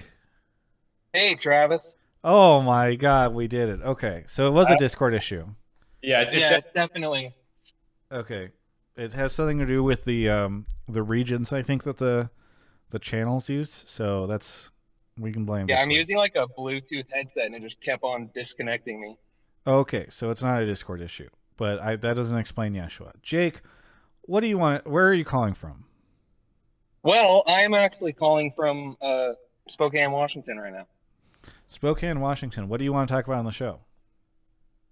Hey, 1.14 1.36
Travis. 1.36 1.96
Oh 2.24 2.62
my 2.62 2.96
God, 2.96 3.36
we 3.36 3.48
did 3.48 3.70
it. 3.70 3.82
Okay, 3.84 4.24
so 4.28 4.48
it 4.48 4.52
was 4.52 4.72
a 4.72 4.78
Discord 4.78 5.14
issue. 5.14 5.46
Yeah, 6.02 6.22
it's, 6.22 6.34
yeah, 6.34 6.60
definitely. 6.74 7.36
Okay, 8.16 8.52
it 8.96 9.12
has 9.12 9.34
something 9.34 9.60
to 9.60 9.66
do 9.66 9.84
with 9.84 10.06
the 10.06 10.30
um 10.30 10.66
the 10.88 11.04
regions. 11.04 11.52
I 11.52 11.62
think 11.62 11.84
that 11.84 11.98
the 11.98 12.30
the 12.92 13.00
channels 13.00 13.50
used. 13.50 13.90
So 13.90 14.26
that's 14.26 14.72
we 15.18 15.34
can 15.34 15.44
blame. 15.44 15.68
Yeah, 15.68 15.82
I'm 15.82 15.92
using 15.92 16.16
like 16.16 16.36
a 16.36 16.48
Bluetooth 16.48 17.06
headset 17.12 17.46
and 17.46 17.56
it 17.56 17.62
just 17.62 17.82
kept 17.82 18.04
on 18.04 18.30
disconnecting 18.34 19.02
me. 19.02 19.18
Okay, 19.68 20.08
so 20.10 20.30
it's 20.30 20.42
not 20.42 20.62
a 20.62 20.66
Discord 20.66 21.02
issue, 21.02 21.30
but 21.58 21.80
I, 21.80 21.96
that 21.98 22.16
doesn't 22.16 22.38
explain 22.38 22.74
Yeshua. 22.74 23.14
Jake, 23.22 23.62
what 24.22 24.42
do 24.42 24.48
you 24.48 24.58
want? 24.58 24.88
Where 24.88 25.08
are 25.08 25.14
you 25.14 25.26
calling 25.26 25.54
from? 25.54 25.86
Well, 27.04 27.44
I'm 27.48 27.74
actually 27.74 28.14
calling 28.14 28.54
from 28.56 28.96
uh, 29.02 29.34
Spokane, 29.70 30.12
Washington 30.12 30.58
right 30.58 30.74
now. 30.74 30.88
Spokane, 31.68 32.20
Washington. 32.20 32.68
What 32.68 32.78
do 32.78 32.84
you 32.84 32.94
want 32.94 33.08
to 33.08 33.14
talk 33.14 33.26
about 33.26 33.40
on 33.40 33.46
the 33.46 33.52
show? 33.52 33.82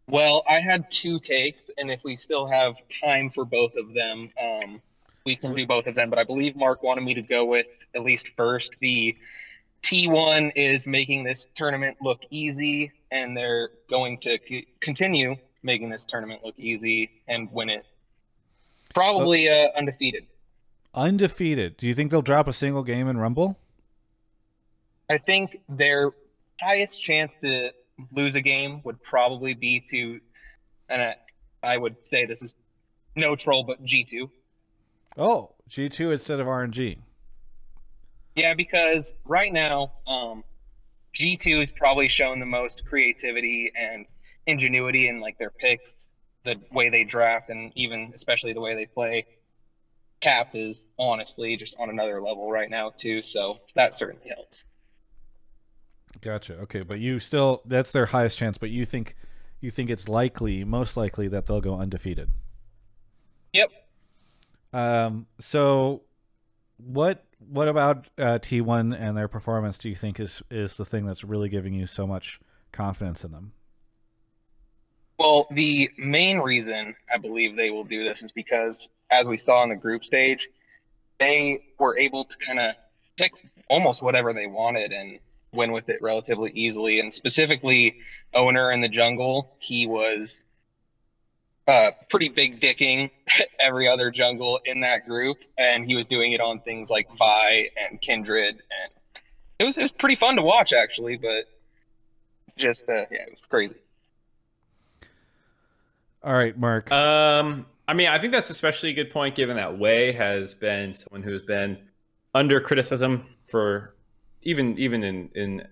Well, 0.08 0.44
I 0.50 0.60
had 0.60 0.86
two 1.02 1.20
takes, 1.20 1.62
and 1.78 1.90
if 1.90 2.02
we 2.04 2.18
still 2.18 2.48
have 2.48 2.76
time 3.04 3.32
for 3.34 3.46
both 3.46 3.74
of 3.76 3.94
them, 3.94 4.30
um, 4.42 4.82
we 5.26 5.36
can 5.36 5.56
do 5.56 5.66
both 5.66 5.88
of 5.88 5.96
them. 5.96 6.10
But 6.10 6.20
I 6.20 6.24
believe 6.24 6.56
Mark 6.56 6.84
wanted 6.84 7.02
me 7.02 7.14
to 7.14 7.22
go 7.22 7.46
with 7.46 7.68
at 7.96 8.04
least 8.04 8.26
first 8.36 8.70
the 8.82 9.16
T1 9.84 10.52
is 10.56 10.86
making 10.86 11.24
this 11.24 11.44
tournament 11.56 11.98
look 12.02 12.20
easy, 12.30 12.92
and 13.12 13.36
they're 13.36 13.70
going 13.90 14.18
to 14.20 14.38
c- 14.48 14.68
continue 14.82 15.36
making 15.62 15.90
this 15.90 16.06
tournament 16.08 16.42
look 16.44 16.56
easy 16.58 17.10
and 17.28 17.52
win 17.52 17.70
it. 17.70 17.86
Probably 18.94 19.50
uh, 19.50 19.70
undefeated. 19.78 20.26
Undefeated. 20.94 21.78
Do 21.78 21.88
you 21.88 21.94
think 21.94 22.12
they'll 22.12 22.22
drop 22.22 22.48
a 22.48 22.54
single 22.54 22.84
game 22.84 23.08
in 23.08 23.18
Rumble? 23.18 23.58
I 25.10 25.18
think 25.18 25.60
their 25.68 26.12
highest 26.62 27.02
chance 27.02 27.32
to 27.42 27.72
lose 28.12 28.36
a 28.36 28.42
game 28.42 28.82
would 28.84 29.02
probably 29.02 29.54
be 29.54 29.84
to, 29.90 30.20
and 30.90 31.02
I, 31.02 31.16
I 31.62 31.78
would 31.78 31.96
say 32.10 32.26
this 32.26 32.42
is 32.42 32.54
no 33.16 33.36
troll, 33.36 33.64
but 33.64 33.84
G2. 33.84 34.30
Oh, 35.18 35.52
G2 35.70 36.14
instead 36.14 36.40
of 36.40 36.48
RNG. 36.48 36.98
Yeah, 38.36 38.56
because 38.56 39.12
right 39.26 39.54
now, 39.54 39.92
um, 40.08 40.44
G2 41.20 41.60
has 41.60 41.72
probably 41.72 42.08
shown 42.08 42.40
the 42.40 42.46
most 42.46 42.84
creativity 42.86 43.72
and 43.76 44.06
ingenuity 44.48 45.08
in 45.08 45.20
like 45.20 45.38
their 45.38 45.52
picks, 45.52 45.92
the 46.44 46.56
way 46.72 46.90
they 46.90 47.04
draft, 47.04 47.50
and 47.50 47.72
even 47.76 48.12
especially 48.16 48.54
the 48.54 48.62
way 48.62 48.76
they 48.76 48.88
play. 48.88 49.26
Caps 50.22 50.56
is 50.56 50.78
honestly 50.98 51.58
just 51.58 51.76
on 51.80 51.90
another 51.90 52.22
level 52.22 52.52
right 52.52 52.70
now 52.70 52.92
too, 53.00 53.22
so 53.22 53.60
that 53.76 53.94
certainly 53.94 54.30
helps. 54.30 54.64
Gotcha. 56.22 56.54
Okay, 56.60 56.82
but 56.82 57.00
you 57.00 57.20
still 57.20 57.62
that's 57.66 57.92
their 57.92 58.08
highest 58.08 58.38
chance, 58.38 58.58
but 58.58 58.70
you 58.70 58.86
think 58.86 59.16
you 59.60 59.72
think 59.72 59.90
it's 59.90 60.08
likely, 60.08 60.64
most 60.64 60.98
likely 60.98 61.28
that 61.30 61.46
they'll 61.46 61.62
go 61.62 61.76
undefeated. 61.76 62.30
Yep. 63.54 63.70
Um 64.74 65.28
so 65.40 66.04
what 66.78 67.26
what 67.40 67.68
about 67.68 68.08
uh, 68.18 68.40
T1 68.40 68.98
and 68.98 69.18
their 69.18 69.28
performance 69.28 69.78
do 69.78 69.90
you 69.90 69.96
think 69.96 70.20
is 70.20 70.42
is 70.50 70.76
the 70.76 70.86
thing 70.86 71.06
that's 71.06 71.24
really 71.24 71.50
giving 71.50 71.74
you 71.74 71.86
so 71.86 72.08
much 72.08 72.40
confidence 72.72 73.24
in 73.24 73.32
them? 73.32 73.54
Well, 75.20 75.48
the 75.52 75.90
main 75.98 76.40
reason 76.40 76.96
I 77.14 77.18
believe 77.18 77.56
they 77.56 77.70
will 77.70 77.84
do 77.84 78.04
this 78.04 78.22
is 78.22 78.32
because, 78.32 78.78
as 79.12 79.26
we 79.26 79.38
saw 79.38 79.64
in 79.64 79.70
the 79.70 79.76
group 79.76 80.04
stage, 80.04 80.50
they 81.20 81.64
were 81.80 81.98
able 81.98 82.26
to 82.26 82.36
kind 82.46 82.60
of 82.60 82.76
pick 83.18 83.32
almost 83.70 84.02
whatever 84.02 84.34
they 84.34 84.48
wanted 84.48 84.92
and 84.92 85.20
win 85.54 85.72
with 85.72 85.90
it 85.90 86.02
relatively 86.02 86.52
easily. 86.52 87.00
And 87.00 87.14
specifically, 87.14 87.96
Oner 88.34 88.72
in 88.72 88.82
the 88.82 88.90
jungle, 88.90 89.56
he 89.60 89.88
was 89.88 90.30
uh, 91.68 91.92
pretty 92.10 92.30
big 92.30 92.60
dicking 92.60 93.10
every 93.60 93.88
other 93.88 94.12
jungle 94.12 94.60
in 94.66 94.82
that 94.82 95.08
group, 95.08 95.38
and 95.58 95.86
he 95.86 95.96
was 95.96 96.06
doing 96.08 96.34
it 96.34 96.42
on 96.42 96.60
things 96.62 96.90
like 96.90 97.08
Vi 97.18 97.70
and 97.90 98.02
Kindred, 98.02 98.56
and 98.56 99.22
it 99.60 99.64
was 99.66 99.78
it 99.78 99.84
was 99.84 99.92
pretty 100.00 100.16
fun 100.16 100.36
to 100.36 100.42
watch 100.42 100.74
actually, 100.74 101.18
but 101.18 101.46
just 102.58 102.84
uh, 102.90 103.06
yeah, 103.12 103.24
it 103.28 103.32
was 103.32 103.40
crazy. 103.50 103.76
All 106.24 106.34
right, 106.34 106.58
Mark. 106.58 106.92
Um, 106.92 107.66
I 107.88 107.94
mean, 107.94 108.08
I 108.08 108.20
think 108.20 108.32
that's 108.32 108.50
especially 108.50 108.92
a 108.92 108.94
good 108.94 109.12
point 109.12 109.36
given 109.36 109.58
that 109.58 109.78
Wei 109.78 110.14
has 110.14 110.54
been 110.54 110.94
someone 110.94 111.22
who 111.22 111.34
has 111.34 111.44
been 111.44 111.80
under 112.34 112.62
criticism 112.62 113.28
for 113.48 113.93
even 114.44 114.78
even 114.78 115.04
in 115.04 115.30
in 115.36 115.68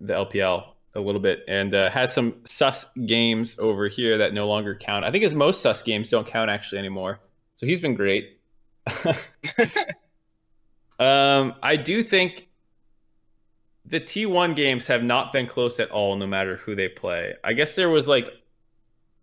the 0.00 0.14
LPL 0.14 0.72
a 0.94 1.00
little 1.00 1.20
bit 1.20 1.44
and 1.48 1.74
uh, 1.74 1.90
had 1.90 2.10
some 2.10 2.34
sus 2.44 2.86
games 3.06 3.58
over 3.58 3.88
here 3.88 4.18
that 4.18 4.32
no 4.32 4.48
longer 4.48 4.74
count. 4.74 5.04
I 5.04 5.10
think 5.10 5.22
his 5.22 5.34
most 5.34 5.62
sus 5.62 5.82
games 5.82 6.08
don't 6.08 6.26
count 6.26 6.50
actually 6.50 6.78
anymore. 6.78 7.20
So 7.56 7.66
he's 7.66 7.80
been 7.80 7.94
great. 7.94 8.40
um, 10.98 11.54
I 11.62 11.76
do 11.76 12.02
think 12.02 12.48
the 13.84 14.00
T1 14.00 14.54
games 14.54 14.86
have 14.86 15.02
not 15.02 15.32
been 15.32 15.46
close 15.46 15.80
at 15.80 15.90
all, 15.90 16.16
no 16.16 16.26
matter 16.26 16.56
who 16.56 16.74
they 16.74 16.88
play. 16.88 17.34
I 17.42 17.52
guess 17.52 17.74
there 17.74 17.88
was 17.88 18.06
like, 18.06 18.30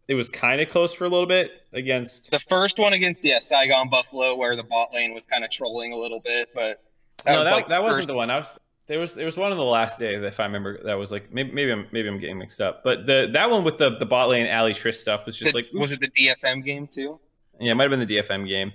it 0.08 0.16
was 0.16 0.30
kind 0.30 0.62
of 0.62 0.70
close 0.70 0.94
for 0.94 1.06
a 1.06 1.10
little 1.10 1.28
bit 1.28 1.52
against. 1.74 2.32
The 2.32 2.40
first 2.40 2.78
one 2.78 2.94
against 2.94 3.24
yeah 3.24 3.40
Saigon 3.40 3.90
Buffalo, 3.90 4.36
where 4.36 4.56
the 4.56 4.64
bot 4.64 4.94
lane 4.94 5.14
was 5.14 5.24
kind 5.32 5.44
of 5.44 5.50
trolling 5.52 5.94
a 5.94 5.98
little 5.98 6.20
bit, 6.20 6.50
but 6.54 6.84
that 7.26 7.32
no, 7.34 7.38
was 7.40 7.46
that, 7.46 7.52
like 7.54 7.68
that 7.70 7.84
wasn't 7.84 8.00
first- 8.04 8.08
the 8.08 8.16
one. 8.16 8.30
I 8.30 8.38
was 8.38 8.60
there 8.88 9.00
was 9.00 9.16
there 9.16 9.26
was 9.26 9.36
one 9.36 9.52
on 9.52 9.58
the 9.58 9.64
last 9.64 9.98
day 9.98 10.18
that 10.18 10.28
if 10.28 10.40
I 10.40 10.46
remember 10.46 10.82
that 10.84 10.94
was 10.94 11.12
like 11.12 11.34
maybe 11.34 11.52
maybe 11.52 11.72
I'm 11.72 11.88
maybe 11.92 12.08
I'm 12.08 12.20
getting 12.20 12.38
mixed 12.38 12.62
up. 12.62 12.84
But 12.84 13.06
the 13.06 13.30
that 13.34 13.50
one 13.50 13.64
with 13.64 13.78
the 13.78 13.98
the 13.98 14.06
bot 14.06 14.30
lane 14.30 14.52
Ali 14.52 14.74
Triss 14.74 14.96
stuff 14.96 15.26
was 15.26 15.36
just 15.38 15.54
the- 15.54 15.58
like 15.58 15.68
was 15.74 15.92
it 15.92 16.00
the 16.00 16.10
DFM 16.10 16.64
game 16.64 16.88
too? 16.88 17.20
yeah, 17.60 17.72
it 17.72 17.76
might 17.76 17.90
have 17.90 17.92
been 17.92 18.06
the 18.06 18.18
DFM 18.18 18.48
game. 18.48 18.74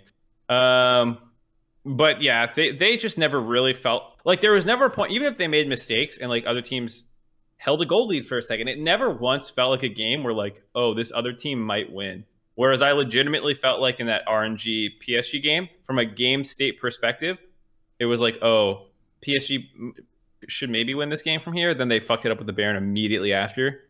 Um, 0.49 1.19
but 1.85 2.23
yeah, 2.23 2.47
they 2.47 2.73
they 2.73 2.97
just 2.97 3.19
never 3.19 3.41
really 3.41 3.73
felt 3.73 4.05
like 4.25 4.41
there 4.41 4.53
was 4.53 4.67
never 4.67 4.87
a 4.87 4.91
point, 4.91 5.13
even 5.13 5.27
if 5.29 5.39
they 5.39 5.49
made 5.49 5.69
mistakes 5.69 6.19
and 6.19 6.29
like 6.29 6.45
other 6.47 6.61
teams 6.63 7.05
held 7.57 7.83
a 7.83 7.87
goal 7.87 8.07
lead 8.07 8.27
for 8.27 8.39
a 8.39 8.43
second, 8.43 8.69
it 8.69 8.79
never 8.79 9.11
once 9.11 9.51
felt 9.51 9.71
like 9.71 9.83
a 9.83 9.89
game 9.89 10.25
where 10.25 10.33
like, 10.33 10.63
oh, 10.75 10.95
this 10.95 11.13
other 11.15 11.33
team 11.33 11.61
might 11.61 11.93
win. 11.93 12.25
Whereas 12.55 12.83
I 12.83 12.93
legitimately 12.93 13.55
felt 13.55 13.81
like 13.81 14.01
in 14.01 14.07
that 14.09 14.27
RNG 14.27 14.91
PSG 15.07 15.43
game, 15.43 15.69
from 15.85 15.99
a 15.99 16.05
game 16.05 16.43
state 16.45 16.79
perspective, 16.79 17.39
it 18.01 18.07
was 18.07 18.21
like, 18.21 18.43
oh, 18.43 18.87
PSG 19.23 19.69
should 20.49 20.71
maybe 20.71 20.95
win 20.95 21.11
this 21.11 21.23
game 21.23 21.39
from 21.39 21.53
here. 21.53 21.75
Then 21.75 21.89
they 21.89 22.01
fucked 22.01 22.25
it 22.25 22.33
up 22.33 22.39
with 22.39 22.47
the 22.47 22.53
Baron 22.53 22.77
immediately 22.77 23.33
after. 23.33 23.83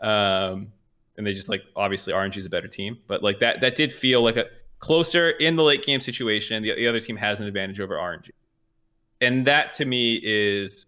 Um, 0.00 0.68
and 1.16 1.26
they 1.26 1.32
just 1.32 1.48
like 1.48 1.62
obviously 1.74 2.12
RNG 2.12 2.36
is 2.36 2.46
a 2.46 2.50
better 2.50 2.68
team, 2.68 2.98
but 3.06 3.22
like 3.22 3.38
that 3.38 3.60
that 3.60 3.76
did 3.76 3.92
feel 3.92 4.22
like 4.22 4.36
a 4.36 4.46
closer 4.80 5.30
in 5.30 5.56
the 5.56 5.62
late 5.62 5.84
game 5.84 6.00
situation. 6.00 6.62
The, 6.62 6.74
the 6.74 6.86
other 6.86 7.00
team 7.00 7.16
has 7.16 7.40
an 7.40 7.46
advantage 7.46 7.80
over 7.80 7.94
RNG, 7.94 8.30
and 9.20 9.46
that 9.46 9.72
to 9.74 9.84
me 9.84 10.20
is 10.22 10.86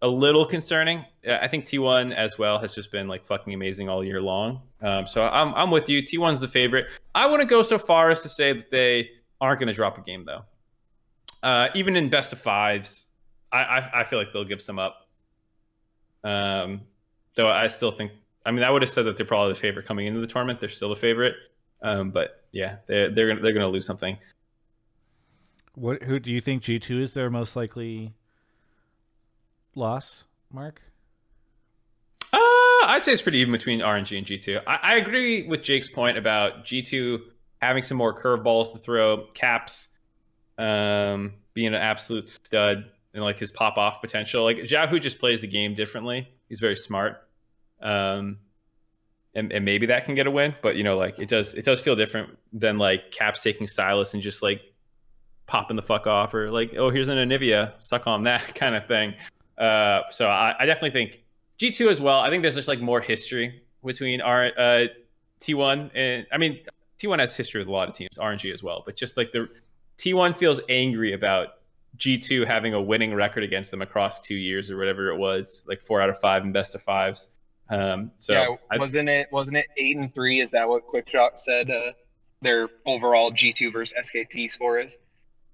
a 0.00 0.08
little 0.08 0.46
concerning. 0.46 1.04
Uh, 1.26 1.38
I 1.42 1.48
think 1.48 1.64
T1 1.64 2.14
as 2.14 2.38
well 2.38 2.58
has 2.58 2.74
just 2.74 2.92
been 2.92 3.08
like 3.08 3.24
fucking 3.24 3.52
amazing 3.52 3.88
all 3.88 4.04
year 4.04 4.20
long. 4.20 4.62
Um, 4.80 5.06
so 5.06 5.24
I'm 5.24 5.52
I'm 5.54 5.70
with 5.72 5.88
you. 5.88 6.02
T1's 6.02 6.40
the 6.40 6.48
favorite. 6.48 6.86
I 7.14 7.26
wouldn't 7.26 7.50
go 7.50 7.64
so 7.64 7.78
far 7.78 8.10
as 8.10 8.22
to 8.22 8.28
say 8.28 8.52
that 8.52 8.70
they 8.70 9.10
aren't 9.40 9.58
going 9.58 9.66
to 9.68 9.74
drop 9.74 9.98
a 9.98 10.02
game 10.02 10.24
though. 10.24 10.44
Uh, 11.42 11.68
even 11.74 11.96
in 11.96 12.08
best 12.08 12.32
of 12.32 12.40
fives, 12.40 13.06
I, 13.50 13.62
I 13.62 14.00
I 14.00 14.04
feel 14.04 14.18
like 14.18 14.32
they'll 14.32 14.44
give 14.44 14.62
some 14.62 14.78
up. 14.78 15.08
Um, 16.24 16.82
though 17.34 17.48
I 17.48 17.66
still 17.66 17.90
think 17.90 18.12
I 18.44 18.50
mean, 18.50 18.64
I 18.64 18.70
would 18.70 18.82
have 18.82 18.90
said 18.90 19.06
that 19.06 19.16
they're 19.16 19.26
probably 19.26 19.52
the 19.52 19.58
favorite 19.58 19.86
coming 19.86 20.06
into 20.06 20.20
the 20.20 20.26
tournament. 20.26 20.60
They're 20.60 20.68
still 20.68 20.88
the 20.88 20.96
favorite, 20.96 21.34
um, 21.80 22.10
but 22.10 22.44
yeah, 22.52 22.76
they're 22.86 23.10
they're 23.10 23.28
gonna 23.28 23.40
they're 23.40 23.52
gonna 23.52 23.68
lose 23.68 23.86
something. 23.86 24.16
What? 25.74 26.02
Who 26.02 26.18
do 26.18 26.32
you 26.32 26.40
think 26.40 26.62
G 26.62 26.78
two 26.78 27.00
is 27.00 27.14
their 27.14 27.30
most 27.30 27.56
likely 27.56 28.14
loss? 29.74 30.24
Mark. 30.52 30.82
Uh, 32.32 32.38
I'd 32.84 33.02
say 33.02 33.12
it's 33.12 33.22
pretty 33.22 33.38
even 33.38 33.52
between 33.52 33.80
RNG 33.80 34.18
and 34.18 34.26
G2. 34.26 34.62
I, 34.66 34.78
I 34.82 34.96
agree 34.96 35.46
with 35.46 35.62
Jake's 35.62 35.88
point 35.88 36.18
about 36.18 36.64
G2 36.64 37.20
having 37.60 37.82
some 37.82 37.96
more 37.96 38.18
curveballs 38.18 38.72
to 38.72 38.78
throw, 38.78 39.26
Caps 39.34 39.88
um, 40.62 41.34
being 41.54 41.68
an 41.68 41.74
absolute 41.74 42.28
stud 42.28 42.84
and 43.14 43.22
like 43.22 43.38
his 43.38 43.50
pop 43.50 43.76
off 43.76 44.00
potential. 44.00 44.44
Like 44.44 44.58
Jahu 44.58 45.00
just 45.00 45.18
plays 45.18 45.40
the 45.40 45.46
game 45.46 45.74
differently. 45.74 46.28
He's 46.48 46.60
very 46.60 46.76
smart. 46.76 47.28
Um, 47.80 48.38
and, 49.34 49.52
and 49.52 49.64
maybe 49.64 49.86
that 49.86 50.04
can 50.04 50.14
get 50.14 50.26
a 50.26 50.30
win, 50.30 50.54
but 50.62 50.76
you 50.76 50.84
know, 50.84 50.96
like 50.96 51.18
it 51.18 51.28
does, 51.28 51.54
it 51.54 51.64
does 51.64 51.80
feel 51.80 51.96
different 51.96 52.38
than 52.52 52.78
like 52.78 53.10
Caps 53.10 53.42
taking 53.42 53.66
Sylas 53.66 54.14
and 54.14 54.22
just 54.22 54.42
like 54.42 54.60
popping 55.46 55.74
the 55.74 55.82
fuck 55.82 56.06
off 56.06 56.32
or 56.32 56.50
like, 56.50 56.74
oh, 56.76 56.90
here's 56.90 57.08
an 57.08 57.18
Anivia, 57.18 57.72
suck 57.78 58.06
on 58.06 58.22
that 58.24 58.54
kind 58.54 58.76
of 58.76 58.86
thing. 58.86 59.14
Uh, 59.58 60.02
so 60.10 60.28
I, 60.28 60.54
I 60.60 60.66
definitely 60.66 60.90
think 60.90 61.24
G2 61.58 61.90
as 61.90 62.00
well. 62.00 62.20
I 62.20 62.30
think 62.30 62.42
there's 62.42 62.54
just 62.54 62.68
like 62.68 62.80
more 62.80 63.00
history 63.00 63.62
between 63.84 64.20
our 64.20 64.46
uh, 64.56 64.86
T1 65.40 65.90
and 65.94 66.26
I 66.30 66.38
mean 66.38 66.60
T1 67.02 67.18
has 67.18 67.36
history 67.36 67.60
with 67.60 67.68
a 67.68 67.72
lot 67.72 67.88
of 67.88 67.94
teams, 67.96 68.16
RNG 68.16 68.52
as 68.52 68.62
well, 68.62 68.82
but 68.86 68.94
just 68.94 69.16
like 69.16 69.32
the 69.32 69.48
T1 70.02 70.36
feels 70.36 70.60
angry 70.68 71.12
about 71.12 71.58
G2 71.96 72.44
having 72.44 72.74
a 72.74 72.82
winning 72.82 73.14
record 73.14 73.44
against 73.44 73.70
them 73.70 73.82
across 73.82 74.18
two 74.18 74.34
years 74.34 74.68
or 74.68 74.76
whatever 74.76 75.10
it 75.10 75.16
was, 75.16 75.64
like 75.68 75.80
four 75.80 76.02
out 76.02 76.10
of 76.10 76.18
five 76.18 76.42
and 76.42 76.52
best 76.52 76.74
of 76.74 76.82
fives. 76.82 77.28
Um, 77.68 78.10
so 78.16 78.32
yeah, 78.32 78.78
wasn't 78.78 79.08
it 79.08 79.28
wasn't 79.30 79.58
it 79.58 79.66
eight 79.76 79.96
and 79.96 80.12
three? 80.12 80.40
Is 80.40 80.50
that 80.50 80.68
what 80.68 80.82
QuickShot 80.88 81.38
said? 81.38 81.70
Uh, 81.70 81.92
their 82.40 82.68
overall 82.84 83.30
G 83.30 83.54
two 83.56 83.70
versus 83.70 83.94
SKT 84.12 84.50
score 84.50 84.80
is. 84.80 84.96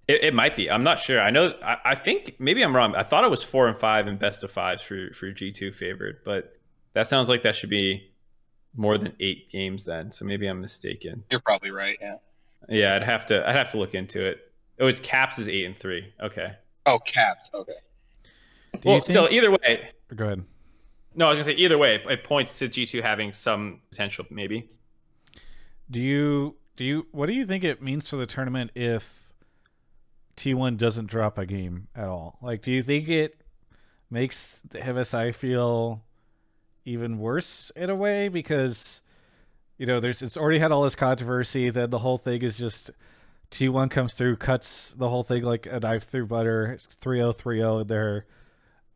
It, 0.09 0.25
it 0.25 0.35
might 0.35 0.57
be. 0.57 0.71
I'm 0.71 0.83
not 0.83 0.99
sure. 0.99 1.21
I 1.21 1.29
know. 1.29 1.53
I, 1.63 1.77
I 1.85 1.95
think 1.95 2.37
maybe 2.39 2.63
I'm 2.63 2.75
wrong. 2.75 2.95
I 2.95 3.03
thought 3.03 3.25
it 3.25 3.31
was 3.31 3.43
four 3.43 3.69
and 3.69 3.79
five 3.79 4.07
and 4.07 4.19
best 4.19 4.43
of 4.45 4.51
fives 4.51 4.81
for 4.81 5.13
for 5.13 5.27
G2 5.27 5.75
favored, 5.75 6.21
but 6.25 6.59
that 6.95 7.07
sounds 7.07 7.29
like 7.29 7.43
that 7.43 7.55
should 7.55 7.71
be 7.71 8.11
more 8.75 8.97
than 8.97 9.13
eight 9.21 9.51
games 9.51 9.85
then. 9.85 10.11
So 10.11 10.25
maybe 10.25 10.47
I'm 10.47 10.63
mistaken. 10.63 11.25
You're 11.31 11.41
probably 11.41 11.71
right. 11.71 11.99
Yeah. 12.01 12.17
Yeah, 12.69 12.97
I'd 12.97 13.03
have 13.03 13.27
to. 13.27 13.49
I'd 13.49 13.57
have 13.57 13.71
to 13.71 13.79
look 13.79 13.95
into 13.95 14.25
it. 14.25 14.53
Oh, 14.81 14.87
it's 14.87 15.01
Caps 15.01 15.39
is 15.39 15.49
eight 15.49 15.65
and 15.65 15.77
three. 15.77 16.13
Okay. 16.21 16.53
Oh, 16.87 16.99
capped. 16.99 17.51
Okay. 17.53 17.73
Do 18.81 18.81
well, 18.85 18.97
you 18.97 19.03
still, 19.03 19.29
either 19.31 19.51
way. 19.51 19.91
Go 20.15 20.27
ahead. 20.27 20.45
No, 21.15 21.27
I 21.27 21.31
was 21.31 21.39
gonna 21.39 21.47
say 21.47 21.53
either 21.53 21.79
way. 21.79 22.01
It 22.09 22.23
points 22.23 22.59
to 22.61 22.69
G2 22.69 23.03
having 23.03 23.33
some 23.33 23.81
potential, 23.91 24.25
maybe. 24.31 24.71
Do 25.91 26.01
you 26.01 26.57
do 26.77 26.85
you 26.85 27.07
what 27.11 27.27
do 27.27 27.33
you 27.33 27.45
think 27.45 27.65
it 27.65 27.83
means 27.83 28.09
for 28.09 28.17
the 28.17 28.27
tournament 28.27 28.71
if 28.75 29.33
T1 30.37 30.77
doesn't 30.77 31.07
drop 31.07 31.39
a 31.39 31.47
game 31.47 31.89
at 31.97 32.07
all? 32.07 32.39
Like 32.41 32.63
do 32.63 32.71
you 32.71 32.83
think 32.83 33.09
it 33.09 33.43
makes 34.11 34.55
the 34.69 34.79
MSI 34.79 35.35
feel 35.35 36.05
even 36.85 37.19
worse 37.19 37.73
in 37.75 37.91
a 37.91 37.97
way 37.97 38.29
because 38.29 39.03
you 39.79 39.87
know 39.87 40.01
there's 40.01 40.21
it's 40.23 40.37
already 40.37 40.59
had 40.59 40.73
all 40.73 40.83
this 40.83 40.95
controversy 40.95 41.71
then 41.71 41.89
the 41.91 41.99
whole 41.99 42.19
thing 42.19 42.43
is 42.43 42.59
just 42.59 42.91
T1 43.51 43.91
comes 43.91 44.13
through 44.13 44.37
cuts 44.37 44.93
the 44.97 45.09
whole 45.09 45.23
thing 45.23 45.43
like 45.43 45.67
a 45.67 45.81
knife 45.81 46.05
through 46.05 46.27
butter 46.27 46.79
3-0 47.03 47.35
3-0 47.37 47.81
in 47.83 47.87
their 47.87 48.27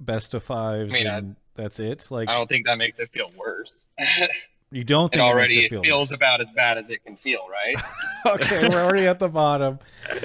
best 0.01 0.35
of 0.35 0.43
fives 0.43 0.93
I 0.93 0.99
mean, 0.99 1.07
I- 1.07 1.23
that's 1.55 1.79
it 1.81 2.07
like 2.11 2.29
I 2.29 2.35
don't 2.35 2.49
think 2.49 2.67
that 2.67 2.79
makes 2.79 2.99
it 2.99 3.09
feel 3.11 3.31
worse. 3.37 3.71
you 4.71 4.85
don't 4.85 5.13
think 5.13 5.23
already 5.23 5.55
it, 5.55 5.57
makes 5.57 5.65
it 5.65 5.67
it 5.67 5.71
feel 5.77 5.83
feels 5.83 6.11
worse. 6.11 6.17
about 6.17 6.41
as 6.41 6.51
bad 6.51 6.79
as 6.79 6.89
it 6.91 7.05
can 7.05 7.15
feel, 7.17 7.41
right? 7.51 7.83
okay 8.41 8.69
we're 8.69 8.83
already 8.83 9.07
at 9.07 9.19
the 9.19 9.29
bottom 9.29 9.79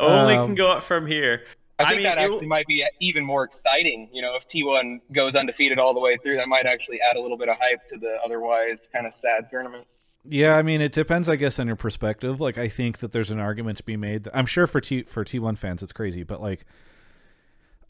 Only 0.00 0.34
Um, 0.36 0.46
can 0.48 0.54
go 0.54 0.70
up 0.70 0.82
from 0.82 1.06
here. 1.06 1.44
I 1.78 1.82
I 1.82 1.86
think 1.86 1.96
mean, 1.98 2.02
that 2.04 2.18
actually 2.18 2.32
w- 2.34 2.48
might 2.48 2.66
be 2.66 2.84
even 3.00 3.24
more 3.24 3.44
exciting. 3.44 4.08
You 4.12 4.22
know, 4.22 4.34
if 4.36 4.48
T1 4.48 5.00
goes 5.12 5.34
undefeated 5.36 5.78
all 5.78 5.92
the 5.94 6.00
way 6.00 6.16
through, 6.22 6.36
that 6.36 6.48
might 6.48 6.64
actually 6.66 7.00
add 7.00 7.16
a 7.16 7.20
little 7.20 7.36
bit 7.36 7.48
of 7.48 7.56
hype 7.60 7.86
to 7.90 7.98
the 7.98 8.16
otherwise 8.24 8.78
kind 8.92 9.06
of 9.06 9.12
sad 9.20 9.50
tournament. 9.50 9.86
Yeah, 10.28 10.56
I 10.56 10.62
mean, 10.62 10.80
it 10.80 10.92
depends, 10.92 11.28
I 11.28 11.36
guess, 11.36 11.58
on 11.58 11.66
your 11.66 11.76
perspective. 11.76 12.40
Like, 12.40 12.58
I 12.58 12.68
think 12.68 12.98
that 12.98 13.12
there's 13.12 13.30
an 13.30 13.38
argument 13.38 13.78
to 13.78 13.84
be 13.84 13.96
made. 13.96 14.24
that- 14.24 14.36
I'm 14.36 14.46
sure 14.46 14.66
for 14.66 14.80
T 14.80 15.02
for 15.02 15.22
T1 15.24 15.56
fans, 15.58 15.82
it's 15.82 15.92
crazy, 15.92 16.22
but 16.24 16.40
like, 16.40 16.64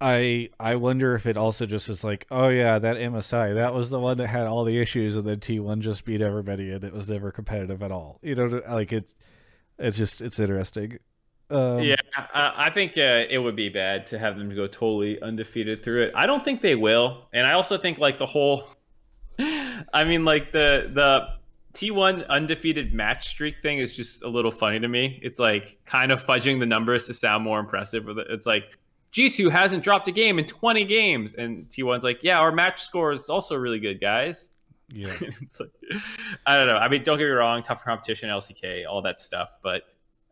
I 0.00 0.50
I 0.60 0.74
wonder 0.76 1.14
if 1.14 1.24
it 1.24 1.36
also 1.38 1.64
just 1.64 1.88
is 1.88 2.04
like, 2.04 2.26
oh 2.30 2.48
yeah, 2.48 2.78
that 2.78 2.96
MSI, 2.96 3.54
that 3.54 3.72
was 3.72 3.88
the 3.88 3.98
one 3.98 4.18
that 4.18 4.26
had 4.26 4.46
all 4.46 4.64
the 4.64 4.78
issues, 4.78 5.16
and 5.16 5.26
then 5.26 5.40
T1 5.40 5.78
just 5.80 6.04
beat 6.04 6.20
everybody, 6.20 6.70
and 6.70 6.84
it 6.84 6.92
was 6.92 7.08
never 7.08 7.30
competitive 7.30 7.82
at 7.82 7.90
all. 7.90 8.18
You 8.22 8.34
know, 8.34 8.62
like 8.68 8.92
it's 8.92 9.14
it's 9.78 9.96
just 9.96 10.20
it's 10.20 10.38
interesting. 10.38 10.98
Um, 11.48 11.80
yeah, 11.80 11.96
I, 12.16 12.52
I 12.56 12.70
think 12.70 12.98
uh, 12.98 13.24
it 13.28 13.38
would 13.38 13.56
be 13.56 13.68
bad 13.68 14.06
to 14.08 14.18
have 14.18 14.36
them 14.36 14.54
go 14.54 14.66
totally 14.66 15.20
undefeated 15.22 15.82
through 15.82 16.04
it. 16.04 16.12
I 16.14 16.26
don't 16.26 16.44
think 16.44 16.60
they 16.60 16.74
will, 16.74 17.28
and 17.32 17.46
I 17.46 17.52
also 17.52 17.78
think 17.78 17.98
like 17.98 18.18
the 18.18 18.26
whole. 18.26 18.68
I 19.38 20.04
mean, 20.04 20.24
like 20.24 20.52
the 20.52 20.90
the 20.92 21.28
T1 21.76 22.26
undefeated 22.28 22.94
match 22.94 23.28
streak 23.28 23.60
thing 23.60 23.78
is 23.78 23.94
just 23.94 24.24
a 24.24 24.28
little 24.28 24.50
funny 24.50 24.80
to 24.80 24.88
me. 24.88 25.20
It's 25.22 25.38
like 25.38 25.78
kind 25.84 26.10
of 26.10 26.24
fudging 26.24 26.58
the 26.58 26.66
numbers 26.66 27.06
to 27.06 27.14
sound 27.14 27.44
more 27.44 27.60
impressive. 27.60 28.08
It's 28.30 28.46
like 28.46 28.76
G2 29.12 29.50
hasn't 29.50 29.82
dropped 29.82 30.08
a 30.08 30.12
game 30.12 30.38
in 30.38 30.46
20 30.46 30.84
games, 30.84 31.34
and 31.34 31.68
T1's 31.68 32.02
like, 32.02 32.22
yeah, 32.22 32.38
our 32.38 32.50
match 32.50 32.82
score 32.82 33.12
is 33.12 33.28
also 33.28 33.56
really 33.56 33.78
good, 33.78 34.00
guys. 34.00 34.50
Yeah. 34.88 35.14
it's 35.40 35.60
like, 35.60 35.70
I 36.46 36.58
don't 36.58 36.66
know. 36.66 36.76
I 36.76 36.88
mean, 36.88 37.02
don't 37.02 37.18
get 37.18 37.24
me 37.24 37.30
wrong, 37.30 37.62
tough 37.62 37.84
competition, 37.84 38.30
LCK, 38.30 38.84
all 38.88 39.02
that 39.02 39.20
stuff, 39.20 39.56
but 39.62 39.82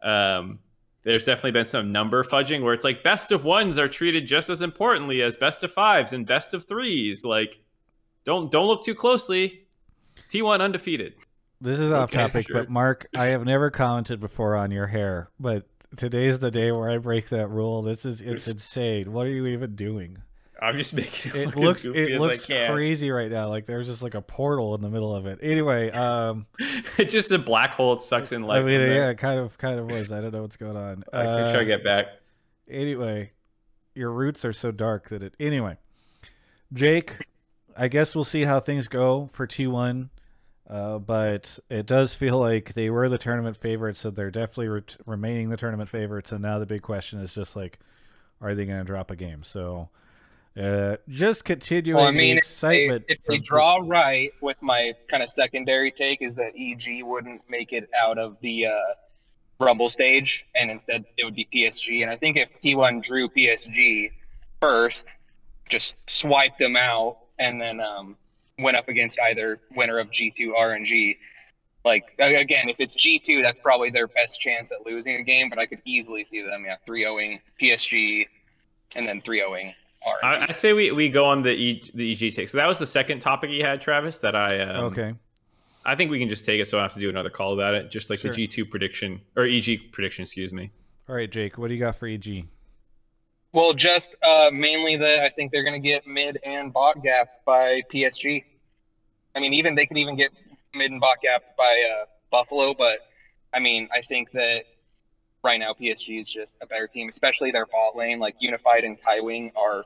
um, 0.03 0.59
there's 1.05 1.27
definitely 1.27 1.53
been 1.53 1.67
some 1.67 1.91
number 1.91 2.25
fudging 2.25 2.63
where 2.63 2.75
it's 2.75 2.85
like 2.85 3.03
best 3.03 3.31
of 3.33 3.45
ones 3.45 3.79
are 3.79 3.89
treated 3.89 4.27
just 4.27 4.49
as 4.51 4.63
importantly 4.63 5.23
as 5.23 5.37
best 5.37 5.63
of 5.63 5.73
fives 5.73 6.13
and 6.13 6.27
best 6.27 6.55
of 6.55 6.65
threes. 6.67 7.25
Like, 7.25 7.61
don't 8.25 8.51
don't 8.51 8.67
look 8.67 8.85
too 8.85 8.95
closely. 8.95 9.67
T1 10.31 10.61
undefeated. 10.61 11.15
This 11.61 11.79
is 11.79 11.93
off 11.93 12.11
Okay, 12.11 12.21
topic, 12.21 12.47
sure. 12.47 12.57
but 12.57 12.71
Mark, 12.71 13.07
I 13.17 13.27
have 13.27 13.45
never 13.45 13.71
commented 13.71 14.21
before 14.21 14.57
on 14.57 14.71
your 14.71 14.87
hair, 14.87 15.31
but 15.39 15.67
today's 15.97 16.39
the 16.39 16.51
day 16.51 16.73
where 16.73 16.91
I 16.91 16.99
break 16.99 17.29
that 17.29 17.49
rule. 17.49 17.83
This 17.83 18.05
is 18.05 18.21
it's 18.21 18.49
insane. 18.49 19.13
What 19.13 19.27
are 19.27 19.31
you 19.31 19.47
even 19.47 19.75
doing? 19.77 20.19
I'm 20.61 20.77
just 20.77 20.95
making 20.95 21.33
it, 21.33 21.37
It 21.37 21.47
look 21.49 21.57
looks 21.57 21.85
it 21.85 22.21
looks 22.21 22.51
I 22.51 22.69
crazy 22.69 23.11
right 23.11 23.31
now. 23.31 23.49
Like 23.49 23.67
there's 23.67 23.87
just 23.87 24.03
like 24.03 24.15
a 24.15 24.23
portal 24.23 24.75
in 24.75 24.81
the 24.81 24.89
middle 24.89 25.15
of 25.15 25.27
it. 25.27 25.39
Anyway, 25.43 25.91
um 25.91 26.47
it's 26.99 27.13
just 27.13 27.33
a 27.33 27.39
black 27.39 27.71
hole. 27.71 27.95
It 27.95 28.03
sucks 28.03 28.33
in 28.33 28.43
light. 28.43 28.61
I 28.61 28.65
mean 28.65 28.81
yeah, 28.81 29.11
it 29.11 29.19
kind 29.19 29.39
of 29.39 29.57
kind 29.59 29.79
of 29.79 29.87
was. 29.87 30.13
I 30.13 30.21
don't 30.21 30.33
know 30.33 30.43
what's 30.43 30.57
going 30.57 30.77
on. 30.77 31.05
I 31.13 31.25
Uh, 31.25 31.53
to 31.53 31.65
get 31.65 31.85
back. 31.85 32.07
anyway, 32.69 33.33
your 33.95 34.11
roots 34.11 34.45
are 34.45 34.53
so 34.53 34.71
dark 34.71 35.09
that 35.11 35.23
it. 35.23 35.35
Anyway, 35.39 35.77
Jake, 36.73 37.27
I 37.77 37.89
guess 37.89 38.15
we'll 38.15 38.25
see 38.25 38.45
how 38.45 38.61
things 38.61 38.89
go 38.89 39.27
for 39.33 39.47
T1. 39.47 40.09
Uh, 40.69 40.99
but 40.99 41.59
it 41.69 41.85
does 41.85 42.15
feel 42.15 42.39
like 42.39 42.73
they 42.73 42.89
were 42.89 43.09
the 43.11 43.19
tournament 43.19 43.55
favorites, 43.57 44.01
so 44.01 44.11
they're 44.11 44.31
definitely 44.31 44.69
ret- 44.69 44.97
remaining 45.05 45.51
the 45.51 45.59
tournament 45.59 45.91
favorites. 45.91 46.33
And 46.33 46.41
now 46.41 46.59
the 46.59 46.65
big 46.65 46.81
question 46.81 47.21
is 47.21 47.35
just 47.35 47.55
like, 47.55 47.79
are 48.41 48.55
they 48.55 48.65
going 48.65 48.79
to 48.79 48.85
drop 48.85 49.11
a 49.11 49.17
game? 49.17 49.43
So, 49.43 49.91
uh, 50.61 50.97
just 51.09 51.45
continuing 51.45 51.97
Well, 51.97 52.07
I 52.09 52.13
the 52.13 52.17
mean, 52.19 52.31
if 52.31 52.35
they, 52.35 52.39
excitement. 52.39 53.05
if 53.09 53.19
they 53.29 53.39
draw 53.39 53.81
right, 53.83 54.31
with 54.41 54.57
my 54.63 54.93
kind 55.11 55.23
of 55.23 55.31
secondary 55.31 55.91
take 55.91 56.23
is 56.23 56.35
that 56.37 56.53
EG 56.57 57.03
wouldn't 57.05 57.43
make 57.49 57.73
it 57.73 57.89
out 57.99 58.19
of 58.19 58.37
the 58.41 58.67
uh, 58.67 58.71
Rumble 59.59 59.91
stage, 59.91 60.45
and 60.55 60.71
instead 60.71 61.05
it 61.17 61.25
would 61.25 61.35
be 61.35 61.49
PSG. 61.53 62.03
And 62.03 62.11
I 62.11 62.17
think 62.17 62.37
if 62.37 62.49
T1 62.63 63.05
drew 63.05 63.29
PSG 63.29 64.11
first, 64.61 65.03
just 65.69 65.95
swiped 66.07 66.59
them 66.59 66.77
out, 66.77 67.19
and 67.39 67.61
then 67.61 67.81
um, 67.81 68.17
went 68.59 68.77
up 68.77 68.89
against 68.89 69.19
either 69.19 69.61
winner 69.77 69.99
of 69.99 70.09
G2 70.11 70.55
RNG. 70.57 71.17
Like 71.85 72.05
again, 72.19 72.69
if 72.69 72.77
it's 72.79 72.95
G2, 72.95 73.43
that's 73.43 73.59
probably 73.63 73.91
their 73.91 74.07
best 74.07 74.41
chance 74.41 74.71
at 74.71 74.87
losing 74.87 75.17
a 75.17 75.23
game. 75.25 75.51
But 75.51 75.59
I 75.59 75.67
could 75.67 75.83
easily 75.85 76.27
see 76.31 76.43
them, 76.43 76.65
yeah, 76.65 76.77
3-0ing 76.89 77.41
PSG, 77.61 78.27
and 78.95 79.07
then 79.09 79.21
3-0ing 79.21 79.41
RNG. 79.51 79.75
I, 80.23 80.47
I 80.49 80.53
say 80.53 80.73
we, 80.73 80.93
we 80.93 81.09
go 81.09 81.25
on 81.25 81.43
the 81.43 81.53
e, 81.53 81.91
the 81.95 82.13
EG 82.13 82.35
take. 82.35 82.49
So 82.49 82.59
that 82.59 82.69
was 82.69 82.79
the 82.79 82.87
second 82.87 83.21
topic 83.21 83.51
you 83.51 83.65
had, 83.65 83.81
Travis. 83.81 84.19
That 84.19 84.37
I 84.37 84.61
um, 84.61 84.85
okay. 84.87 85.15
I 85.85 85.95
think 85.95 86.11
we 86.11 86.19
can 86.19 86.29
just 86.29 86.45
take 86.45 86.61
it, 86.61 86.67
so 86.67 86.79
I 86.79 86.83
have 86.83 86.95
to 86.95 87.01
do 87.01 87.09
another 87.11 87.31
call 87.31 87.53
about 87.53 87.75
it. 87.75 87.91
Just 87.91 88.11
like 88.11 88.21
Sure. 88.21 88.31
the 88.31 88.37
G 88.37 88.47
two 88.47 88.65
prediction 88.65 89.21
or 89.37 89.45
EG 89.45 89.93
prediction, 89.93 90.23
excuse 90.23 90.53
me. 90.53 90.71
All 91.09 91.15
right, 91.15 91.31
Jake, 91.31 91.59
what 91.59 91.69
do 91.69 91.75
you 91.75 91.81
got 91.81 91.97
for 91.97 92.07
E 92.07 92.15
EG? 92.15 92.47
Well, 93.53 93.73
just 93.73 94.09
uh, 94.23 94.51
mainly 94.53 94.97
that 94.97 95.21
I 95.21 95.31
think 95.31 95.53
they're 95.53 95.63
going 95.63 95.81
to 95.81 95.89
get 95.89 96.07
mid 96.07 96.39
and 96.45 96.73
bot 96.73 97.03
gap 97.03 97.29
by 97.47 97.83
PSG. 97.93 98.43
I 99.37 99.41
mean, 99.41 99.55
even 99.55 99.75
they 99.75 99.87
could 99.87 99.97
even 99.97 100.17
get 100.17 100.33
mid 100.75 100.91
and 100.91 101.01
bot 101.01 101.21
gap 101.23 101.57
by 101.57 101.85
uh, 101.93 102.07
Buffalo, 102.31 102.75
but 102.75 102.99
I 103.53 103.61
mean, 103.61 103.89
I 103.93 104.03
think 104.03 104.33
that 104.33 104.65
right 105.45 105.61
now 105.61 105.73
PSG 105.73 106.23
is 106.23 106.27
just 106.27 106.51
a 106.63 106.67
better 106.67 106.89
team, 106.89 107.09
especially 107.11 107.53
their 107.53 107.67
bot 107.67 107.95
lane. 107.95 108.19
Like 108.19 108.35
Unified 108.41 108.83
and 108.83 108.99
Kaiwing 109.01 109.53
are 109.55 109.85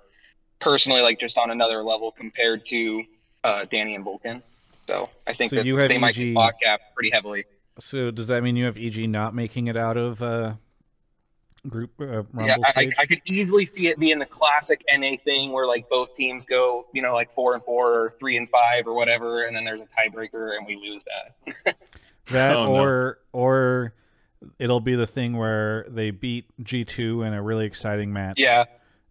personally 0.61 1.01
like 1.01 1.21
just 1.21 1.37
on 1.37 1.51
another 1.51 1.83
level 1.83 2.13
compared 2.13 2.67
to 2.67 3.05
uh, 3.45 3.65
Danny 3.71 3.95
and 3.95 4.05
Vulcan. 4.05 4.43
So 4.87 5.11
I 5.27 5.35
think 5.35 5.51
So 5.51 5.57
that 5.57 5.67
you 5.67 5.77
have 5.77 5.89
they 5.89 5.99
might 5.99 6.19
EG 6.19 6.27
get 6.29 6.35
bot 6.35 6.55
gapped 6.61 6.95
pretty 6.95 7.11
heavily. 7.11 7.45
So 7.79 8.11
does 8.11 8.27
that 8.29 8.43
mean 8.43 8.57
you 8.57 8.65
have 8.65 8.77
EG 8.77 9.09
not 9.09 9.35
making 9.35 9.69
it 9.69 9.77
out 9.77 9.97
of 9.97 10.21
uh, 10.23 10.55
group 11.69 11.93
uh, 12.01 12.23
Rumble 12.33 12.47
yeah, 12.47 12.57
I, 12.75 12.83
I? 12.83 12.91
I 12.99 13.07
could 13.07 13.21
easily 13.27 13.67
see 13.67 13.89
it 13.89 13.99
being 13.99 14.19
the 14.19 14.27
classic 14.27 14.83
NA 14.93 15.17
thing 15.25 15.53
where 15.53 15.67
like 15.67 15.89
both 15.89 16.15
teams 16.15 16.45
go, 16.47 16.87
you 16.93 17.03
know, 17.03 17.15
like 17.15 17.33
four 17.35 17.55
and 17.55 17.63
four 17.63 17.93
or 17.93 18.15
three 18.19 18.37
and 18.37 18.49
five 18.49 18.87
or 18.87 18.95
whatever, 18.95 19.45
and 19.45 19.55
then 19.55 19.65
there's 19.65 19.81
a 19.81 19.87
tiebreaker 19.87 20.57
and 20.57 20.67
we 20.67 20.77
lose 20.77 21.05
that. 21.05 21.77
that 22.31 22.57
Oh, 22.57 22.65
no. 22.65 22.81
or 22.81 23.19
or 23.33 23.95
it'll 24.59 24.81
be 24.81 24.95
the 24.95 25.07
thing 25.07 25.37
where 25.37 25.85
they 25.89 26.11
beat 26.11 26.47
G2 26.63 27.27
in 27.27 27.35
a 27.35 27.43
really 27.43 27.67
exciting 27.67 28.13
match 28.13 28.39
Yeah, 28.39 28.65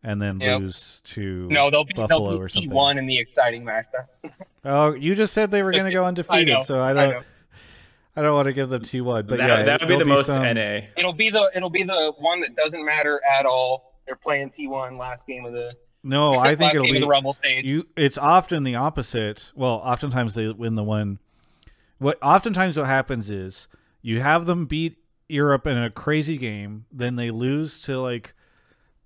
and 0.04 0.22
then 0.22 0.40
Yep. 0.40 0.60
lose 0.62 1.02
to 1.06 1.48
no, 1.50 1.70
they'll 1.70 1.84
be 1.84 1.94
Buffalo 1.94 2.32
they'll 2.32 2.42
or 2.42 2.48
something. 2.48 2.70
T1 2.72 2.98
in 2.98 3.06
the 3.08 3.18
exciting 3.20 3.64
match. 3.64 3.88
Oh, 4.70 4.94
you 4.94 5.16
just 5.16 5.32
said 5.34 5.50
they 5.50 5.64
were 5.64 5.72
going 5.72 5.86
to 5.86 5.92
go 5.92 6.04
undefeated, 6.12 6.50
know, 6.50 6.62
so 6.64 6.82
I 6.82 6.90
I 6.90 6.94
don't 6.94 7.10
know. 7.12 7.22
I, 8.18 8.22
don't 8.22 8.34
want 8.36 8.48
to 8.48 8.54
give 8.54 8.68
them 8.68 8.82
T1, 8.82 9.26
but 9.26 9.38
that, 9.38 9.50
yeah, 9.50 9.64
that 9.64 9.80
would 9.80 9.88
be 9.88 9.94
there'll 9.94 10.00
the 10.00 10.06
most 10.06 10.26
some- 10.26 10.44
NA. 10.44 10.88
It'll 10.98 11.14
be 11.14 11.30
the 11.30 11.50
it'll 11.56 11.70
be 11.70 11.84
the 11.84 12.12
one 12.18 12.42
that 12.42 12.54
doesn't 12.56 12.84
matter 12.84 13.22
at 13.40 13.46
all. 13.46 13.94
They're 14.06 14.18
playing 14.18 14.50
T1 14.50 14.98
last 15.00 15.26
game 15.26 15.46
of 15.46 15.54
the 15.54 15.72
No, 16.04 16.38
I 16.38 16.56
think 16.56 16.74
it'll 16.74 16.86
be 16.92 17.00
the 17.00 17.08
Rumble 17.08 17.32
stage. 17.32 17.64
you 17.66 17.88
it's 17.96 18.18
often 18.18 18.64
the 18.66 18.76
opposite 18.76 19.54
well 19.56 19.76
oftentimes 19.76 20.34
they 20.34 20.48
win 20.50 20.76
the 20.76 20.84
one 20.84 21.20
what 22.00 22.18
oftentimes 22.22 22.78
what 22.78 22.88
happens 22.88 23.30
is 23.30 23.70
you 24.02 24.20
have 24.22 24.46
them 24.48 24.66
beat 24.66 24.98
europe 25.30 25.66
in 25.68 25.78
a 25.78 25.90
crazy 25.90 26.38
game 26.38 26.86
then 26.92 27.16
they 27.16 27.32
lose 27.32 27.80
to 27.82 28.00
like 28.00 28.34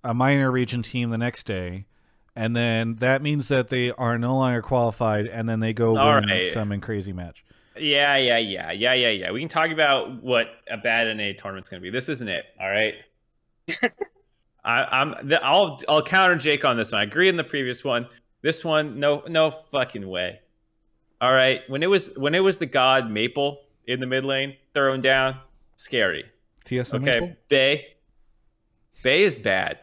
a 0.04 0.12
minor 0.14 0.50
region 0.50 0.82
team 0.82 1.10
the 1.10 1.18
next 1.18 1.44
day 1.44 1.86
and 2.34 2.56
then 2.56 2.96
that 2.96 3.20
means 3.22 3.48
that 3.48 3.68
they 3.68 3.90
are 3.92 4.18
no 4.18 4.36
longer 4.36 4.62
qualified 4.62 5.26
and 5.26 5.48
then 5.48 5.60
they 5.60 5.72
go 5.72 5.96
All 5.96 6.14
win 6.14 6.24
right. 6.28 6.48
some 6.48 6.72
in 6.72 6.80
crazy 6.80 7.12
match 7.12 7.44
Yeah, 7.76 8.16
yeah, 8.16 8.38
yeah, 8.38 8.70
yeah, 8.72 8.94
yeah, 8.94 9.08
yeah. 9.10 9.30
We 9.32 9.40
can 9.40 9.48
talk 9.48 9.70
about 9.70 10.22
what 10.22 10.46
a 10.70 10.76
bad 10.76 11.14
NA 11.16 11.32
tournament's 11.38 11.68
going 11.68 11.80
to 11.80 11.82
be. 11.82 11.90
This 11.90 12.08
isn't 12.10 12.28
it. 12.28 12.44
All 12.60 12.68
right. 12.68 12.94
I, 14.64 14.84
I'm. 14.84 15.26
The, 15.26 15.42
I'll. 15.42 15.80
I'll 15.88 16.02
counter 16.02 16.36
Jake 16.36 16.64
on 16.64 16.76
this 16.76 16.92
one. 16.92 17.00
I 17.00 17.04
agree 17.04 17.28
in 17.28 17.36
the 17.36 17.44
previous 17.44 17.82
one. 17.82 18.06
This 18.42 18.64
one, 18.64 19.00
no, 19.00 19.22
no 19.26 19.50
fucking 19.50 20.06
way. 20.06 20.40
All 21.20 21.32
right. 21.32 21.62
When 21.68 21.82
it 21.82 21.86
was 21.88 22.14
when 22.16 22.34
it 22.34 22.40
was 22.40 22.58
the 22.58 22.66
god 22.66 23.10
Maple 23.10 23.60
in 23.86 24.00
the 24.00 24.06
mid 24.06 24.24
lane 24.24 24.54
throwing 24.74 25.00
down, 25.00 25.38
scary. 25.76 26.24
TSM 26.66 26.94
Okay, 27.00 27.20
Maple? 27.20 27.36
Bay. 27.48 27.86
Bay 29.02 29.22
is 29.24 29.38
bad. 29.38 29.78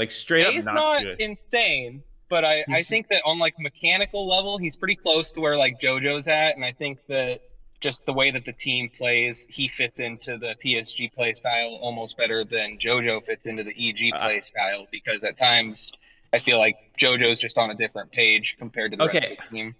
Like 0.00 0.10
straight 0.10 0.46
He's 0.46 0.66
up 0.66 0.74
not, 0.74 0.74
not, 0.74 1.02
good. 1.02 1.20
insane, 1.20 2.02
but 2.30 2.42
I, 2.42 2.64
I 2.70 2.82
think 2.82 3.08
that 3.08 3.20
on 3.26 3.38
like 3.38 3.54
mechanical 3.58 4.26
level, 4.26 4.56
he's 4.56 4.74
pretty 4.76 4.96
close 4.96 5.30
to 5.32 5.40
where 5.40 5.58
like 5.58 5.78
JoJo's 5.78 6.26
at, 6.26 6.56
and 6.56 6.64
I 6.64 6.72
think 6.72 6.98
that 7.08 7.40
just 7.82 7.98
the 8.06 8.12
way 8.14 8.30
that 8.30 8.44
the 8.46 8.54
team 8.54 8.88
plays, 8.96 9.42
he 9.48 9.68
fits 9.68 9.98
into 9.98 10.38
the 10.38 10.54
PSG 10.64 11.12
play 11.12 11.34
style 11.34 11.78
almost 11.82 12.16
better 12.16 12.44
than 12.44 12.78
JoJo 12.82 13.26
fits 13.26 13.44
into 13.44 13.62
the 13.62 13.72
EG 13.72 14.14
Uh, 14.14 14.24
play 14.24 14.40
style 14.40 14.86
because 14.90 15.22
at 15.22 15.38
times 15.38 15.90
I 16.32 16.38
feel 16.40 16.58
like 16.58 16.76
JoJo's 16.98 17.38
just 17.38 17.58
on 17.58 17.70
a 17.70 17.74
different 17.74 18.10
page 18.10 18.54
compared 18.58 18.92
to 18.92 18.96
the 18.96 19.04
Okay. 19.04 19.18
rest 19.20 19.30
of 19.32 19.38
the 19.50 19.56
team. 19.56 19.74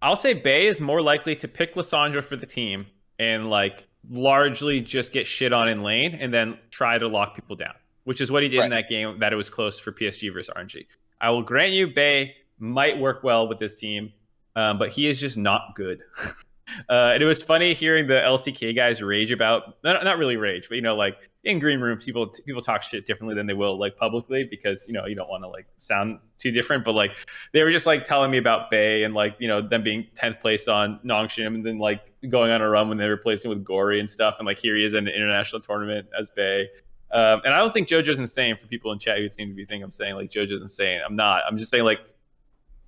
I'll 0.00 0.16
say 0.16 0.32
Bay 0.32 0.66
is 0.68 0.80
more 0.80 1.02
likely 1.02 1.36
to 1.36 1.48
pick 1.48 1.74
Lissandra 1.74 2.24
for 2.24 2.36
the 2.36 2.46
team 2.46 2.86
and 3.18 3.48
like 3.50 3.86
largely 4.10 4.80
just 4.80 5.12
get 5.12 5.26
shit 5.26 5.52
on 5.52 5.68
in 5.68 5.82
lane 5.82 6.14
and 6.14 6.32
then 6.32 6.58
try 6.70 6.96
to 6.98 7.08
lock 7.08 7.34
people 7.34 7.56
down, 7.56 7.74
which 8.06 8.20
is 8.20 8.30
what 8.30 8.44
he 8.44 8.48
did 8.48 8.62
in 8.62 8.70
that 8.70 8.88
game 8.88 9.18
that 9.18 9.32
it 9.32 9.36
was 9.36 9.50
close 9.50 9.80
for 9.80 9.90
PSG 9.90 10.32
versus 10.32 10.52
RNG. 10.56 10.86
I 11.20 11.30
will 11.30 11.42
grant 11.42 11.72
you 11.72 11.88
Bay 11.88 12.36
might 12.58 12.98
work 12.98 13.24
well 13.24 13.48
with 13.48 13.58
this 13.58 13.74
team, 13.74 14.12
um, 14.54 14.78
but 14.78 14.90
he 14.90 15.08
is 15.08 15.18
just 15.18 15.36
not 15.36 15.74
good. 15.74 16.00
uh, 16.88 17.10
and 17.14 17.22
it 17.22 17.26
was 17.26 17.42
funny 17.42 17.74
hearing 17.74 18.06
the 18.06 18.14
LCK 18.14 18.76
guys 18.76 19.02
rage 19.02 19.32
about 19.32 19.82
not, 19.82 20.04
not 20.04 20.18
really 20.18 20.36
rage, 20.36 20.68
but 20.68 20.76
you 20.76 20.82
know, 20.82 20.94
like 20.94 21.16
in 21.42 21.58
green 21.58 21.80
rooms, 21.80 22.04
people 22.04 22.28
people 22.44 22.62
talk 22.62 22.80
shit 22.80 23.06
differently 23.06 23.34
than 23.34 23.46
they 23.46 23.54
will 23.54 23.76
like 23.76 23.96
publicly 23.96 24.44
because 24.44 24.86
you 24.86 24.94
know 24.94 25.06
you 25.06 25.16
don't 25.16 25.28
want 25.28 25.42
to 25.42 25.48
like 25.48 25.66
sound 25.76 26.20
too 26.38 26.52
different. 26.52 26.84
But 26.84 26.92
like 26.92 27.16
they 27.52 27.64
were 27.64 27.72
just 27.72 27.86
like 27.86 28.04
telling 28.04 28.30
me 28.30 28.38
about 28.38 28.70
Bay 28.70 29.02
and 29.02 29.14
like 29.14 29.36
you 29.40 29.48
know 29.48 29.60
them 29.60 29.82
being 29.82 30.06
tenth 30.14 30.38
place 30.40 30.68
on 30.68 31.00
Nongshim 31.04 31.54
and 31.54 31.66
then 31.66 31.78
like 31.78 32.02
going 32.28 32.50
on 32.50 32.62
a 32.62 32.68
run 32.68 32.88
when 32.88 32.98
they 32.98 33.08
were 33.08 33.16
placing 33.16 33.48
with 33.48 33.64
Gori 33.64 33.98
and 33.98 34.08
stuff. 34.08 34.36
And 34.38 34.46
like 34.46 34.58
here 34.58 34.76
he 34.76 34.84
is 34.84 34.94
in 34.94 35.08
an 35.08 35.14
international 35.14 35.60
tournament 35.60 36.08
as 36.18 36.30
Bay. 36.30 36.68
Um, 37.12 37.40
and 37.44 37.54
I 37.54 37.58
don't 37.58 37.72
think 37.72 37.88
JoJo's 37.88 38.18
insane 38.18 38.56
for 38.56 38.66
people 38.66 38.92
in 38.92 38.98
chat 38.98 39.18
who 39.18 39.28
seem 39.28 39.48
to 39.48 39.54
be 39.54 39.64
thinking 39.64 39.84
I'm 39.84 39.92
saying 39.92 40.16
like 40.16 40.30
JoJo's 40.30 40.60
insane. 40.60 41.00
I'm 41.06 41.16
not. 41.16 41.42
I'm 41.46 41.56
just 41.56 41.70
saying 41.70 41.84
like 41.84 42.00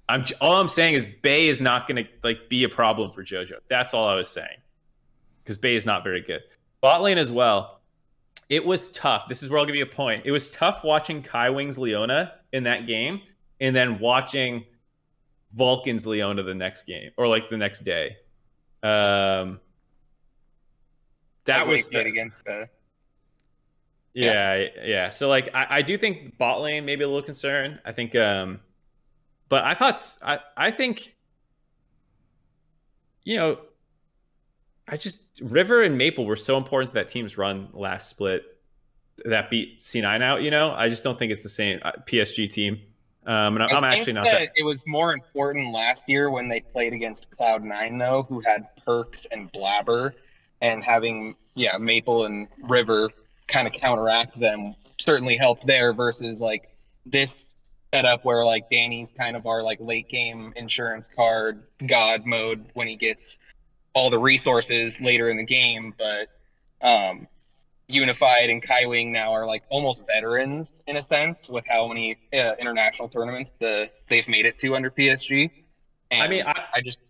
I'm 0.09 0.24
all 0.40 0.61
I'm 0.61 0.69
saying 0.69 0.95
is 0.95 1.05
Bay 1.23 1.49
is 1.49 1.61
not 1.61 1.86
going 1.86 2.05
to 2.05 2.11
like 2.23 2.49
be 2.49 2.65
a 2.65 2.69
problem 2.69 3.12
for 3.12 3.23
JoJo. 3.23 3.59
That's 3.69 3.95
all 3.95 4.09
I 4.09 4.15
was 4.15 4.28
saying. 4.28 4.57
Because 5.43 5.59
Bay 5.59 5.77
is 5.77 5.86
not 5.86 6.03
very 6.03 6.20
good. 6.20 6.43
Bot 6.81 7.03
lane 7.03 7.19
as 7.19 7.31
well. 7.31 7.81
It 8.49 8.65
was 8.65 8.90
tough. 8.90 9.28
This 9.28 9.43
is 9.43 9.51
where 9.51 9.59
I'll 9.59 9.66
give 9.66 9.74
you 9.74 9.82
a 9.82 9.86
point. 9.86 10.23
It 10.24 10.31
was 10.31 10.51
tough 10.51 10.82
watching 10.82 11.23
Kaiwing's 11.23 11.77
Leona 11.77 12.35
in 12.53 12.65
that 12.65 12.86
game 12.86 13.20
and 13.61 13.77
then 13.77 13.99
watching 13.99 14.65
Vulcan's 15.53 16.07
Leona 16.07 16.43
the 16.43 16.55
next 16.55 16.82
game 16.82 17.11
or 17.16 17.28
like 17.28 17.49
the 17.51 17.57
next 17.57 17.81
day. 17.81 18.16
Um 18.82 19.61
that 21.45 21.66
was 21.66 21.89
did 21.89 22.07
against 22.07 22.45
the 22.45 22.69
yeah, 24.24 24.66
yeah. 24.85 25.11
So 25.11 25.28
like 25.28 25.49
I, 25.55 25.66
I 25.70 25.82
do 25.82 25.97
think 25.99 26.39
bot 26.39 26.61
lane 26.61 26.85
maybe 26.85 27.05
a 27.05 27.09
little 27.09 27.23
concern. 27.23 27.81
I 27.85 27.93
think 27.93 28.15
um 28.16 28.61
but 29.49 29.65
I 29.65 29.74
thought 29.74 30.03
I 30.23 30.39
I 30.57 30.70
think 30.70 31.16
you 33.24 33.36
know, 33.36 33.59
I 34.89 34.97
just 34.97 35.19
River 35.43 35.82
and 35.82 35.99
Maple 35.99 36.24
were 36.24 36.36
so 36.36 36.57
important 36.57 36.90
to 36.90 36.95
that 36.95 37.09
team's 37.09 37.36
run 37.36 37.69
last 37.74 38.09
split 38.09 38.43
that 39.24 39.51
beat 39.51 39.78
C9 39.78 40.23
out. 40.23 40.43
You 40.43 40.51
know, 40.51 40.73
I 40.73 40.89
just 40.89 41.05
don't 41.05 41.19
think 41.19 41.32
it's 41.32 41.43
the 41.43 41.49
same 41.49 41.78
uh, 41.82 41.93
PSG 42.07 42.51
team. 42.51 42.81
Um, 43.27 43.57
and 43.57 43.65
I'm, 43.65 43.77
I'm 43.77 43.85
actually 43.85 44.15
not 44.15 44.24
that, 44.24 44.39
that. 44.39 44.49
It 44.57 44.62
was 44.62 44.86
more 44.86 45.12
important 45.12 45.73
last 45.73 46.01
year 46.07 46.31
when 46.31 46.49
they 46.49 46.61
played 46.61 46.95
against 46.95 47.27
Cloud 47.36 47.62
Nine, 47.62 47.99
though, 47.99 48.24
who 48.27 48.40
had 48.40 48.66
Perkz 48.86 49.27
and 49.31 49.53
Blaber, 49.53 50.12
and 50.62 50.82
having 50.82 51.36
yeah 51.55 51.77
Maple 51.77 52.24
and 52.24 52.49
River 52.62 53.11
kind 53.49 53.66
of 53.66 53.73
counteract 53.75 54.39
them 54.39 54.75
certainly 55.01 55.37
helped 55.37 55.66
there 55.66 55.93
versus 55.93 56.41
like 56.41 56.69
this 57.07 57.45
setup 57.93 58.25
where 58.25 58.45
like 58.45 58.69
Danny's 58.70 59.09
kind 59.16 59.37
of 59.37 59.47
our 59.47 59.62
like 59.62 59.79
late 59.81 60.09
game 60.09 60.53
insurance 60.57 61.07
card 61.16 61.62
god 61.87 62.27
mode 62.27 62.66
when 62.75 62.87
he 62.87 62.97
gets 62.97 63.23
all 63.95 64.11
the 64.11 64.19
resources 64.19 64.95
later 65.01 65.31
in 65.31 65.37
the 65.37 65.45
game, 65.45 65.95
but 65.99 66.87
um, 66.87 67.27
Unified 67.89 68.51
and 68.51 68.62
Kaiwing 68.62 69.11
now 69.11 69.33
are 69.33 69.47
like 69.47 69.62
almost 69.70 70.01
veterans 70.07 70.69
in 70.87 70.97
a 70.97 71.07
sense 71.09 71.39
with 71.49 71.65
how 71.66 71.89
many 71.89 72.16
uh, 72.33 72.53
international 72.61 73.09
tournaments 73.09 73.51
the 73.59 73.89
they've 74.09 74.29
made 74.29 74.47
it 74.47 74.59
to 74.61 74.77
under 74.77 74.91
PSG. 74.91 75.51
And 76.11 76.23
I 76.23 76.29
mean, 76.29 76.45
I, 76.47 76.55
I 76.75 76.81
just 76.81 77.01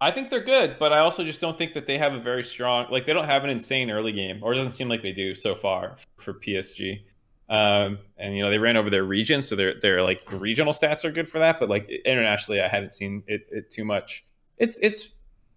I 0.00 0.10
think 0.10 0.30
they're 0.30 0.44
good, 0.44 0.76
but 0.78 0.92
I 0.92 0.98
also 0.98 1.24
just 1.24 1.40
don't 1.40 1.56
think 1.56 1.72
that 1.74 1.86
they 1.86 1.98
have 1.98 2.12
a 2.14 2.20
very 2.20 2.42
strong 2.42 2.86
like 2.90 3.06
they 3.06 3.12
don't 3.12 3.26
have 3.26 3.44
an 3.44 3.50
insane 3.50 3.90
early 3.90 4.12
game, 4.12 4.40
or 4.42 4.52
it 4.52 4.56
doesn't 4.56 4.72
seem 4.72 4.88
like 4.88 5.02
they 5.02 5.12
do 5.12 5.34
so 5.34 5.54
far 5.54 5.96
for 6.16 6.34
PSG. 6.34 7.02
Um, 7.48 7.98
and 8.16 8.36
you 8.36 8.42
know 8.42 8.50
they 8.50 8.58
ran 8.58 8.76
over 8.76 8.90
their 8.90 9.04
region, 9.04 9.42
so 9.42 9.54
their 9.54 9.78
their 9.80 10.02
like 10.02 10.24
regional 10.32 10.72
stats 10.72 11.04
are 11.04 11.10
good 11.10 11.30
for 11.30 11.38
that. 11.38 11.60
But 11.60 11.68
like 11.68 11.88
internationally, 12.04 12.60
I 12.60 12.68
haven't 12.68 12.92
seen 12.92 13.22
it, 13.26 13.46
it 13.50 13.70
too 13.70 13.84
much. 13.84 14.24
It's 14.58 14.78
it's 14.80 15.10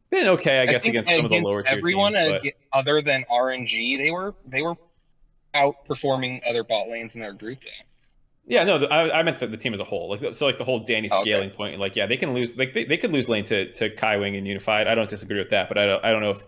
been 0.10 0.28
okay, 0.28 0.60
I 0.60 0.66
guess, 0.66 0.86
I 0.86 0.90
against 0.90 1.10
some 1.10 1.26
of 1.26 1.32
the 1.32 1.42
lower 1.42 1.64
tier 1.64 1.78
everyone 1.78 2.14
teams. 2.14 2.26
Everyone 2.26 2.52
other 2.74 3.02
than 3.02 3.26
RNG, 3.32 3.98
they 3.98 4.12
were 4.12 4.36
they 4.46 4.62
were 4.62 4.76
outperforming 5.56 6.42
other 6.48 6.64
bot 6.64 6.90
lanes 6.90 7.12
in 7.16 7.22
their 7.22 7.34
group. 7.34 7.60
Though. 7.62 7.86
Yeah, 8.50 8.64
no, 8.64 8.86
I, 8.86 9.20
I 9.20 9.24
meant 9.24 9.40
the, 9.40 9.48
the, 9.48 9.58
team 9.58 9.74
as 9.74 9.82
a 9.82 9.84
whole. 9.84 10.10
Like, 10.10 10.34
so, 10.34 10.46
like 10.46 10.58
the 10.58 10.64
whole 10.64 10.80
Danny 10.80 11.10
scaling 11.10 11.50
okay. 11.50 11.56
point. 11.56 11.80
Like, 11.80 11.98
yeah, 11.98 12.06
they 12.06 12.16
can 12.16 12.34
lose. 12.34 12.58
Like, 12.58 12.74
they, 12.74 12.86
they 12.86 12.96
could 12.96 13.12
lose 13.12 13.28
lane 13.28 13.44
to 13.46 13.72
to 13.74 13.90
Kaiwing 13.90 14.38
and 14.38 14.48
Unified. 14.48 14.88
I 14.88 14.96
don't 14.96 15.10
disagree 15.10 15.38
with 15.38 15.50
that, 15.50 15.68
but 15.68 15.78
I 15.78 15.86
don't 15.86 16.06
I 16.06 16.12
don't 16.12 16.22
know 16.22 16.32
if 16.32 16.46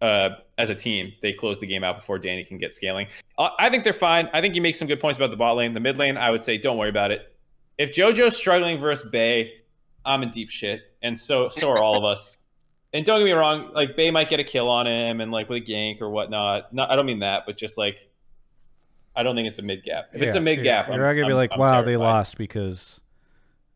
uh, 0.00 0.36
as 0.56 0.70
a 0.70 0.74
team 0.74 1.12
they 1.20 1.32
close 1.32 1.60
the 1.60 1.66
game 1.66 1.84
out 1.84 1.96
before 1.96 2.18
Danny 2.18 2.42
can 2.42 2.56
get 2.56 2.72
scaling. 2.72 3.06
Uh, 3.36 3.50
I 3.58 3.68
think 3.68 3.84
they're 3.84 3.92
fine. 3.92 4.30
I 4.32 4.40
think 4.40 4.54
you 4.54 4.62
make 4.62 4.74
some 4.74 4.88
good 4.88 5.00
points 5.00 5.18
about 5.18 5.30
the 5.30 5.36
bot 5.36 5.56
lane. 5.56 5.74
The 5.74 5.80
mid 5.80 5.98
lane, 5.98 6.16
I 6.16 6.30
would 6.30 6.42
say, 6.42 6.56
don't 6.56 6.78
worry 6.78 6.88
about 6.88 7.10
it. 7.10 7.36
If 7.76 7.92
JoJo's 7.92 8.36
struggling 8.36 8.80
versus 8.80 9.10
Bay, 9.10 9.52
I'm 10.06 10.22
in 10.22 10.30
deep 10.30 10.48
shit, 10.48 10.80
and 11.02 11.18
so 11.18 11.50
so 11.50 11.68
are 11.70 11.78
all 11.78 11.98
of 11.98 12.04
us 12.04 12.42
and 12.92 13.04
don't 13.06 13.18
get 13.18 13.24
me 13.24 13.32
wrong, 13.32 13.70
like 13.74 13.96
Bay 13.96 14.10
might 14.10 14.28
get 14.28 14.40
a 14.40 14.44
kill 14.44 14.68
on 14.68 14.86
him 14.86 15.20
and 15.20 15.32
like 15.32 15.48
with 15.48 15.62
a 15.62 15.64
gank 15.64 16.00
or 16.00 16.10
whatnot. 16.10 16.72
Not, 16.74 16.90
I 16.90 16.96
don't 16.96 17.06
mean 17.06 17.20
that, 17.20 17.44
but 17.46 17.56
just 17.56 17.78
like 17.78 18.08
I 19.14 19.22
don't 19.22 19.36
think 19.36 19.48
it's 19.48 19.58
a 19.58 19.62
mid 19.62 19.82
gap. 19.82 20.10
If 20.12 20.20
yeah, 20.20 20.26
it's 20.28 20.36
a 20.36 20.40
mid 20.40 20.62
gap, 20.62 20.88
you're 20.88 20.98
not 20.98 21.14
gonna 21.14 21.26
be 21.26 21.34
like, 21.34 21.52
I'm, 21.52 21.58
wow, 21.58 21.82
they 21.82 21.96
lost 21.96 22.38
because 22.38 23.00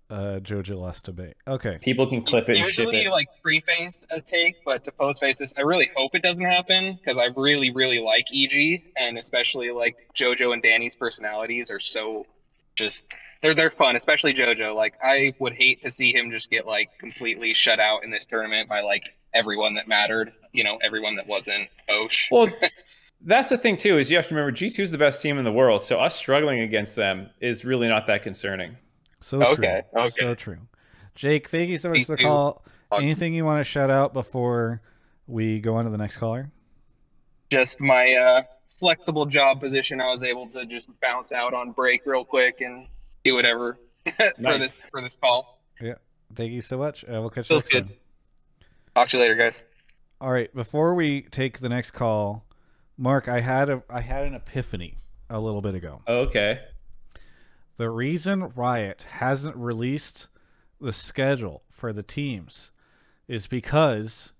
uh, 0.09 0.39
Jojo 0.41 0.77
lost 0.77 1.07
to 1.07 1.13
Bay. 1.13 1.35
Okay, 1.47 1.79
people 1.83 2.07
can 2.07 2.23
clip 2.23 2.49
it. 2.49 2.59
Usually, 2.59 3.05
it. 3.05 3.11
like 3.11 3.29
pre-phase 3.43 4.01
a 4.11 4.21
take, 4.21 4.57
but 4.65 4.85
to 4.85 4.93
post-phase 4.93 5.37
this, 5.39 5.53
I 5.57 5.63
really 5.63 5.91
hope 5.97 6.15
it 6.15 6.23
doesn't 6.23 6.45
happen 6.45 6.99
because 6.99 7.19
I 7.19 7.29
really, 7.39 7.71
really 7.71 7.99
like 7.99 8.25
EG, 8.33 8.83
and 8.97 9.19
especially 9.19 9.71
like 9.71 9.97
Jojo 10.15 10.53
and 10.53 10.63
Danny's 10.63 10.95
personalities 10.95 11.71
are 11.71 11.81
so 11.81 12.27
just 12.77 13.03
they're 13.43 13.55
they're 13.55 13.71
fun, 13.71 13.97
especially 13.97 14.35
JoJo. 14.35 14.75
Like 14.75 14.95
I 15.03 15.35
would 15.39 15.53
hate 15.53 15.83
to 15.83 15.91
see 15.91 16.13
him 16.13 16.31
just 16.31 16.51
get 16.51 16.67
like 16.67 16.91
completely 16.99 17.55
shut 17.55 17.81
out 17.81 18.05
in 18.05 18.11
this 18.11 18.25
tournament 18.27 18.69
by 18.69 18.81
like 18.81 19.03
everyone 19.35 19.75
that 19.75 19.89
mattered. 19.89 20.33
You 20.53 20.65
know, 20.65 20.79
everyone 20.83 21.17
that 21.17 21.27
wasn't 21.27 21.69
Osh. 21.89 22.29
Well, 22.31 22.49
that's 23.27 23.49
the 23.49 23.59
thing 23.59 23.77
too 23.77 23.99
is 23.99 24.11
you 24.11 24.17
have 24.17 24.29
to 24.29 24.35
remember 24.35 24.53
G 24.53 24.71
two 24.71 24.83
is 24.83 24.91
the 24.91 24.99
best 24.99 25.21
team 25.21 25.37
in 25.37 25.45
the 25.45 25.53
world, 25.53 25.83
so 25.83 25.99
us 25.99 26.15
struggling 26.15 26.61
against 26.61 26.97
them 26.97 27.29
is 27.41 27.65
really 27.65 27.89
not 27.89 28.07
that 28.07 28.23
concerning. 28.23 28.77
So 29.21 29.43
okay, 29.43 29.83
true. 29.93 30.03
Okay. 30.03 30.15
So 30.21 30.35
true. 30.35 30.59
Jake, 31.15 31.49
thank 31.49 31.69
you 31.69 31.79
so 31.79 31.91
much 31.91 32.05
for 32.05 32.17
the 32.17 32.23
call. 32.23 32.65
Anything 32.93 33.35
you 33.35 33.45
want 33.45 33.59
to 33.61 33.65
shout 33.65 33.91
out 33.91 34.13
before 34.13 34.81
we 35.27 35.59
go 35.59 35.75
on 35.75 35.85
to 35.85 35.91
the 35.91 35.99
next 35.99 36.19
caller? 36.19 36.51
Just 37.51 37.81
my 37.81 38.13
uh, 38.13 38.43
flexible 38.79 39.27
job 39.27 39.61
position. 39.61 40.01
I 40.01 40.11
was 40.11 40.23
able 40.23 40.47
to 40.51 40.65
just 40.67 40.89
bounce 41.01 41.33
out 41.33 41.53
on 41.53 41.73
break 41.73 42.03
real 42.07 42.25
quick 42.25 42.61
and 42.61 42.87
do 43.25 43.35
whatever 43.35 43.79
for 44.17 44.59
this 44.59 44.81
for 44.91 45.03
this 45.03 45.17
call. 45.21 45.61
Yeah. 45.81 45.95
Thank 46.35 46.53
you 46.53 46.61
so 46.61 46.79
much. 46.79 47.05
Uh, 47.05 47.21
we'll 47.21 47.31
catch 47.31 47.49
Feels 47.49 47.65
you 47.73 47.81
next 47.81 47.89
good. 47.89 47.89
time. 47.89 47.99
Talk 48.95 49.09
to 49.09 49.17
you 49.17 49.23
later, 49.23 49.35
guys. 49.35 49.63
All 50.21 50.31
right. 50.31 50.53
Before 50.55 50.95
we 50.95 51.23
take 51.23 51.59
the 51.59 51.69
next 51.69 51.91
call, 51.91 52.46
Mark, 52.99 53.29
I 53.29 53.41
had 53.41 53.69
a 53.69 53.83
I 53.91 54.01
had 54.01 54.27
an 54.27 54.35
epiphany 54.35 54.99
a 55.29 55.39
little 55.39 55.61
bit 55.61 55.75
ago. 55.75 56.03
Oh, 56.07 56.21
okay. 56.21 56.61
The 57.77 57.91
reason 57.91 58.53
Riot 58.55 59.05
hasn't 59.19 59.57
released 59.57 60.29
the 60.81 60.93
schedule 60.93 61.63
for 61.71 61.93
the 61.93 62.03
teams 62.03 62.73
is 63.29 63.47
because 63.47 64.33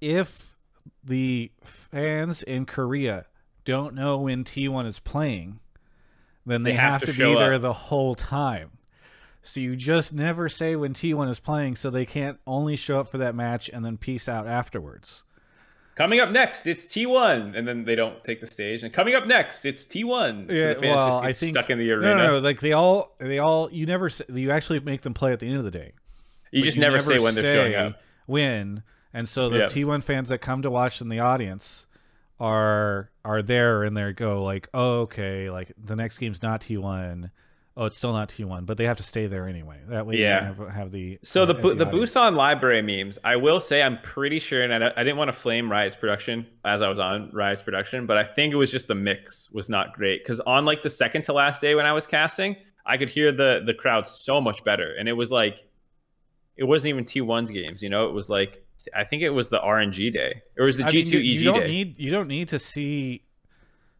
if 0.00 0.56
the 1.02 1.50
fans 1.62 2.42
in 2.42 2.64
Korea 2.64 3.26
don't 3.64 3.94
know 3.94 4.18
when 4.18 4.44
T1 4.44 4.86
is 4.86 4.98
playing, 4.98 5.60
then 6.46 6.62
they, 6.62 6.72
they 6.72 6.76
have, 6.76 6.92
have, 6.92 7.00
to, 7.00 7.12
to 7.12 7.18
be 7.18 7.34
there 7.34 7.58
the 7.58 7.72
whole 7.72 8.14
time. 8.14 8.72
So 9.42 9.60
you 9.60 9.76
just 9.76 10.12
never 10.12 10.48
say 10.48 10.74
when 10.74 10.94
T1 10.94 11.30
is 11.30 11.40
playing, 11.40 11.76
so 11.76 11.90
they 11.90 12.06
can't 12.06 12.38
only 12.46 12.76
show 12.76 13.00
up 13.00 13.10
for 13.10 13.18
that 13.18 13.34
match 13.34 13.68
and 13.68 13.84
then 13.84 13.98
peace 13.98 14.26
out 14.26 14.46
afterwards. 14.46 15.22
Coming 15.94 16.18
up 16.18 16.30
next, 16.30 16.66
it's 16.66 16.84
T1, 16.86 17.56
and 17.56 17.68
then 17.68 17.84
they 17.84 17.94
don't 17.94 18.22
take 18.24 18.40
the 18.40 18.48
stage. 18.48 18.82
And 18.82 18.92
coming 18.92 19.14
up 19.14 19.26
next, 19.26 19.64
it's 19.64 19.86
T1. 19.86 20.48
So 20.48 20.52
yeah, 20.52 20.74
well, 20.94 21.20
I 21.20 21.32
think 21.32 21.54
stuck 21.54 21.70
in 21.70 21.78
the 21.78 21.90
arena. 21.92 22.16
No, 22.16 22.16
no, 22.16 22.30
no, 22.32 22.38
like 22.40 22.60
they 22.60 22.72
all, 22.72 23.14
they 23.18 23.38
all. 23.38 23.70
You 23.70 23.86
never, 23.86 24.10
you 24.32 24.50
actually 24.50 24.80
make 24.80 25.02
them 25.02 25.14
play 25.14 25.32
at 25.32 25.38
the 25.38 25.46
end 25.46 25.58
of 25.58 25.64
the 25.64 25.70
day. 25.70 25.92
You 26.50 26.62
just 26.62 26.76
you 26.76 26.80
never, 26.80 26.96
never, 26.96 27.04
say 27.04 27.18
when 27.20 27.34
they're 27.34 27.54
showing 27.54 27.74
up. 27.74 28.00
When, 28.26 28.82
and 29.12 29.28
so 29.28 29.48
the 29.48 29.58
yep. 29.58 29.70
T1 29.70 30.02
fans 30.02 30.30
that 30.30 30.38
come 30.38 30.62
to 30.62 30.70
watch 30.70 31.00
in 31.00 31.08
the 31.08 31.20
audience 31.20 31.86
are 32.40 33.10
are 33.24 33.42
there 33.42 33.84
and 33.84 33.96
they 33.96 34.12
go 34.12 34.42
like, 34.42 34.68
oh, 34.74 35.02
okay, 35.02 35.50
like 35.50 35.72
the 35.82 35.94
next 35.94 36.18
game's 36.18 36.42
not 36.42 36.60
T1. 36.60 37.30
Oh, 37.76 37.86
it's 37.86 37.96
still 37.96 38.12
not 38.12 38.28
T1, 38.28 38.66
but 38.66 38.76
they 38.76 38.84
have 38.84 38.98
to 38.98 39.02
stay 39.02 39.26
there 39.26 39.48
anyway. 39.48 39.80
That 39.88 40.06
way, 40.06 40.16
yeah, 40.16 40.54
have, 40.54 40.68
have, 40.68 40.92
the 40.92 41.18
so 41.24 41.42
uh, 41.42 41.46
the 41.46 41.54
the, 41.54 41.74
the 41.74 41.86
Busan 41.86 42.36
library 42.36 42.82
memes. 42.82 43.18
I 43.24 43.34
will 43.34 43.58
say, 43.58 43.82
I'm 43.82 43.98
pretty 43.98 44.38
sure, 44.38 44.62
and 44.62 44.84
I, 44.84 44.92
I 44.96 45.02
didn't 45.02 45.16
want 45.16 45.28
to 45.28 45.32
flame 45.32 45.68
Riot's 45.68 45.96
production 45.96 46.46
as 46.64 46.82
I 46.82 46.88
was 46.88 47.00
on 47.00 47.30
Riot's 47.32 47.62
production, 47.62 48.06
but 48.06 48.16
I 48.16 48.22
think 48.22 48.52
it 48.52 48.56
was 48.56 48.70
just 48.70 48.86
the 48.86 48.94
mix 48.94 49.50
was 49.50 49.68
not 49.68 49.92
great 49.92 50.22
because 50.22 50.38
on 50.40 50.64
like 50.64 50.82
the 50.82 50.90
second 50.90 51.22
to 51.22 51.32
last 51.32 51.60
day 51.60 51.74
when 51.74 51.84
I 51.84 51.92
was 51.92 52.06
casting, 52.06 52.54
I 52.86 52.96
could 52.96 53.08
hear 53.08 53.32
the 53.32 53.62
the 53.66 53.74
crowd 53.74 54.06
so 54.06 54.40
much 54.40 54.62
better, 54.62 54.94
and 54.96 55.08
it 55.08 55.14
was 55.14 55.32
like 55.32 55.64
it 56.56 56.64
wasn't 56.64 56.90
even 56.90 57.04
T1's 57.04 57.50
games, 57.50 57.82
you 57.82 57.90
know, 57.90 58.06
it 58.06 58.12
was 58.12 58.30
like 58.30 58.64
I 58.94 59.02
think 59.02 59.22
it 59.22 59.30
was 59.30 59.48
the 59.48 59.58
RNG 59.58 60.12
day, 60.12 60.42
or 60.56 60.66
was 60.66 60.76
the 60.76 60.84
G 60.84 61.02
two 61.02 61.18
EG 61.18 61.24
you 61.24 61.44
don't 61.44 61.60
day. 61.60 61.68
Need, 61.68 61.98
you 61.98 62.12
don't 62.12 62.28
need 62.28 62.48
to 62.50 62.60
see 62.60 63.24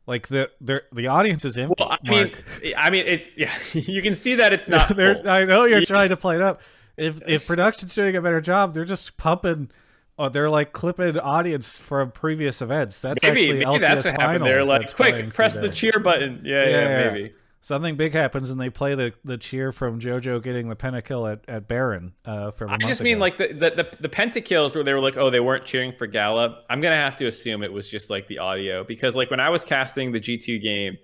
like 0.06 0.28
the 0.28 0.51
the 0.60 0.82
the 0.93 1.06
audience 1.06 1.44
is 1.44 1.56
empty. 1.56 1.74
Well, 1.78 1.97
I 2.02 2.10
mean, 2.10 2.32
I 2.76 2.90
mean, 2.90 3.06
it's 3.06 3.36
yeah, 3.36 3.52
you 3.72 4.02
can 4.02 4.14
see 4.14 4.36
that 4.36 4.52
it's 4.52 4.68
not. 4.68 4.98
I 5.26 5.44
know 5.44 5.64
you're 5.64 5.85
trying 5.85 6.10
to 6.10 6.16
play 6.16 6.36
it 6.36 6.43
up. 6.43 6.60
If 6.97 7.20
if 7.26 7.47
production's 7.47 7.94
doing 7.94 8.16
a 8.16 8.22
better 8.22 8.40
job, 8.40 8.74
they're 8.74 8.85
just 8.85 9.16
pumping. 9.16 9.70
Oh, 10.16 10.28
they're 10.28 10.51
like 10.51 10.72
clipping 10.72 11.18
audience 11.18 11.76
from 11.76 12.12
previous 12.12 12.62
events. 12.62 13.01
That's 13.01 13.20
maybe, 13.22 13.40
actually 13.40 13.52
maybe 13.55 13.64
LCS 13.64 13.81
that's 13.81 14.05
what 14.05 14.20
happened. 14.20 14.47
They're 14.47 14.64
like, 14.64 14.94
quick, 14.94 15.35
press 15.35 15.55
the 15.55 15.68
cheer 15.68 15.98
button. 15.98 16.43
Yeah, 16.44 16.64
yeah, 16.64 16.70
yeah, 16.70 17.10
maybe 17.10 17.35
something 17.65 17.97
big 17.97 18.12
happens 18.12 18.51
and 18.51 18.61
they 18.61 18.69
play 18.69 18.95
the, 18.95 19.11
the 19.24 19.39
cheer 19.39 19.73
from 19.73 19.99
JoJo 19.99 20.43
getting 20.43 20.69
the 20.69 20.77
pentakill 20.77 21.32
at, 21.32 21.41
at 21.49 21.66
Baron 21.66 22.12
uh, 22.27 22.51
from 22.51 22.70
I 22.70 22.77
just 22.77 23.01
mean 23.01 23.19
like 23.19 23.39
the, 23.39 23.49
the, 23.49 23.70
the, 23.70 23.97
the 24.01 24.09
pentakills 24.09 24.74
where 24.74 24.85
they 24.85 24.93
were 24.93 25.01
like, 25.01 25.16
oh, 25.16 25.31
they 25.31 25.41
weren't 25.41 25.65
cheering 25.65 25.91
for 25.91 26.07
Gala. 26.07 26.62
I'm 26.69 26.82
going 26.82 26.93
to 26.93 27.01
have 27.01 27.16
to 27.16 27.27
assume 27.27 27.62
it 27.62 27.73
was 27.73 27.89
just 27.89 28.11
like 28.11 28.27
the 28.27 28.39
audio 28.39 28.85
because 28.85 29.16
like 29.16 29.31
when 29.31 29.41
I 29.41 29.49
was 29.49 29.65
casting 29.65 30.12
the 30.12 30.20
G2 30.20 30.61
game 30.61 30.99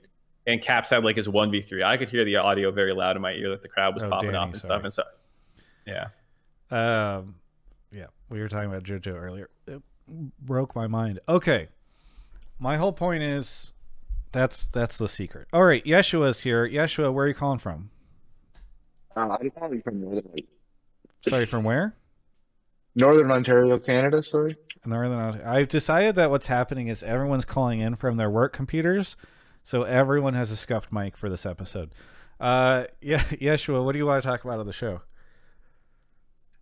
and 0.46 0.60
Caps 0.60 0.90
had 0.90 1.02
like 1.02 1.16
his 1.16 1.28
1v3, 1.28 1.82
I 1.82 1.96
could 1.96 2.10
hear 2.10 2.26
the 2.26 2.36
audio 2.36 2.70
very 2.70 2.92
loud 2.92 3.16
in 3.16 3.22
my 3.22 3.32
ear 3.32 3.48
that 3.48 3.62
the 3.62 3.68
crowd 3.68 3.94
was 3.94 4.04
oh, 4.04 4.10
popping 4.10 4.32
Danny, 4.32 4.38
off 4.38 4.52
and 4.52 4.60
sorry. 4.60 4.80
stuff. 4.80 4.82
And 4.82 4.92
so, 4.92 5.02
yeah. 5.86 7.16
Um, 7.16 7.36
yeah, 7.90 8.06
we 8.28 8.38
were 8.38 8.48
talking 8.48 8.68
about 8.68 8.82
JoJo 8.82 9.14
earlier. 9.14 9.48
It 9.66 9.80
broke 10.42 10.76
my 10.76 10.86
mind. 10.86 11.20
Okay. 11.26 11.68
My 12.58 12.76
whole 12.76 12.92
point 12.92 13.22
is 13.22 13.72
that's 14.32 14.66
that's 14.66 14.98
the 14.98 15.08
secret. 15.08 15.48
All 15.52 15.64
right, 15.64 15.84
Yeshua's 15.84 16.42
here. 16.42 16.68
Yeshua, 16.68 17.12
where 17.12 17.24
are 17.24 17.28
you 17.28 17.34
calling 17.34 17.58
from? 17.58 17.90
Uh, 19.16 19.36
I'm 19.40 19.50
calling 19.50 19.82
from 19.82 20.00
Northern. 20.00 20.24
Sorry, 21.28 21.46
from 21.46 21.64
where? 21.64 21.94
Northern 22.94 23.30
Ontario, 23.30 23.78
Canada. 23.78 24.22
Sorry. 24.22 24.56
Northern 24.84 25.18
Ontario. 25.18 25.48
I've 25.48 25.68
decided 25.68 26.14
that 26.16 26.30
what's 26.30 26.46
happening 26.46 26.88
is 26.88 27.02
everyone's 27.02 27.44
calling 27.44 27.80
in 27.80 27.96
from 27.96 28.16
their 28.16 28.30
work 28.30 28.52
computers, 28.52 29.16
so 29.62 29.82
everyone 29.82 30.34
has 30.34 30.50
a 30.50 30.56
scuffed 30.56 30.92
mic 30.92 31.16
for 31.16 31.28
this 31.28 31.44
episode. 31.44 31.90
Uh, 32.38 32.84
yeah, 33.00 33.22
Yeshua, 33.24 33.84
what 33.84 33.92
do 33.92 33.98
you 33.98 34.06
want 34.06 34.22
to 34.22 34.28
talk 34.28 34.44
about 34.44 34.58
on 34.60 34.66
the 34.66 34.72
show? 34.72 35.02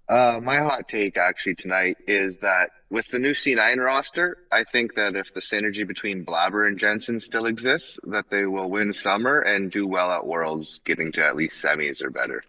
Uh, 0.08 0.40
my 0.42 0.56
hot 0.56 0.88
take 0.88 1.18
actually 1.18 1.54
tonight 1.54 1.98
is 2.06 2.38
that 2.38 2.70
with 2.88 3.06
the 3.08 3.18
new 3.18 3.32
C9 3.32 3.76
roster, 3.84 4.38
I 4.50 4.64
think 4.64 4.94
that 4.94 5.14
if 5.14 5.34
the 5.34 5.40
synergy 5.40 5.86
between 5.86 6.24
Blaber 6.24 6.66
and 6.66 6.78
Jensen 6.78 7.20
still 7.20 7.44
exists, 7.44 7.98
that 8.04 8.30
they 8.30 8.46
will 8.46 8.70
win 8.70 8.94
summer 8.94 9.40
and 9.40 9.70
do 9.70 9.86
well 9.86 10.10
at 10.10 10.26
Worlds, 10.26 10.80
getting 10.86 11.12
to 11.12 11.24
at 11.26 11.36
least 11.36 11.62
semis 11.62 12.02
or 12.02 12.10
better. 12.10 12.42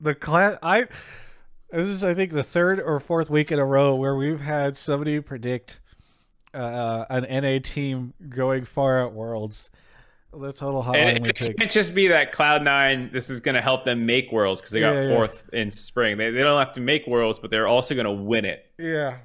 The 0.00 0.14
class, 0.14 0.58
I 0.62 0.88
this 1.70 1.86
is 1.86 2.04
I 2.04 2.14
think 2.14 2.32
the 2.32 2.42
third 2.42 2.80
or 2.80 3.00
fourth 3.00 3.30
week 3.30 3.50
in 3.50 3.58
a 3.58 3.64
row 3.64 3.94
where 3.94 4.14
we've 4.14 4.40
had 4.40 4.76
somebody 4.76 5.20
predict 5.20 5.80
uh, 6.52 7.04
an 7.08 7.24
NA 7.42 7.58
team 7.62 8.12
going 8.28 8.64
far 8.64 9.06
at 9.06 9.12
Worlds. 9.12 9.70
The 10.32 10.52
total 10.52 10.82
hotline 10.82 10.96
And 10.96 11.22
we 11.22 11.30
it 11.30 11.36
can't 11.36 11.70
just 11.70 11.94
be 11.94 12.08
that 12.08 12.32
Cloud 12.32 12.62
Nine. 12.62 13.10
This 13.12 13.30
is 13.30 13.40
going 13.40 13.54
to 13.54 13.62
help 13.62 13.84
them 13.84 14.04
make 14.04 14.30
worlds 14.30 14.60
because 14.60 14.72
they 14.72 14.80
got 14.80 14.94
Yeah, 14.94 15.02
yeah. 15.02 15.08
fourth 15.08 15.48
in 15.52 15.70
spring. 15.70 16.18
They, 16.18 16.30
they 16.30 16.42
don't 16.42 16.58
have 16.58 16.74
to 16.74 16.80
make 16.80 17.06
worlds, 17.06 17.38
but 17.38 17.50
they're 17.50 17.66
also 17.66 17.94
going 17.94 18.04
to 18.04 18.12
win 18.12 18.44
it. 18.44 18.66
Yeah. 18.78 19.18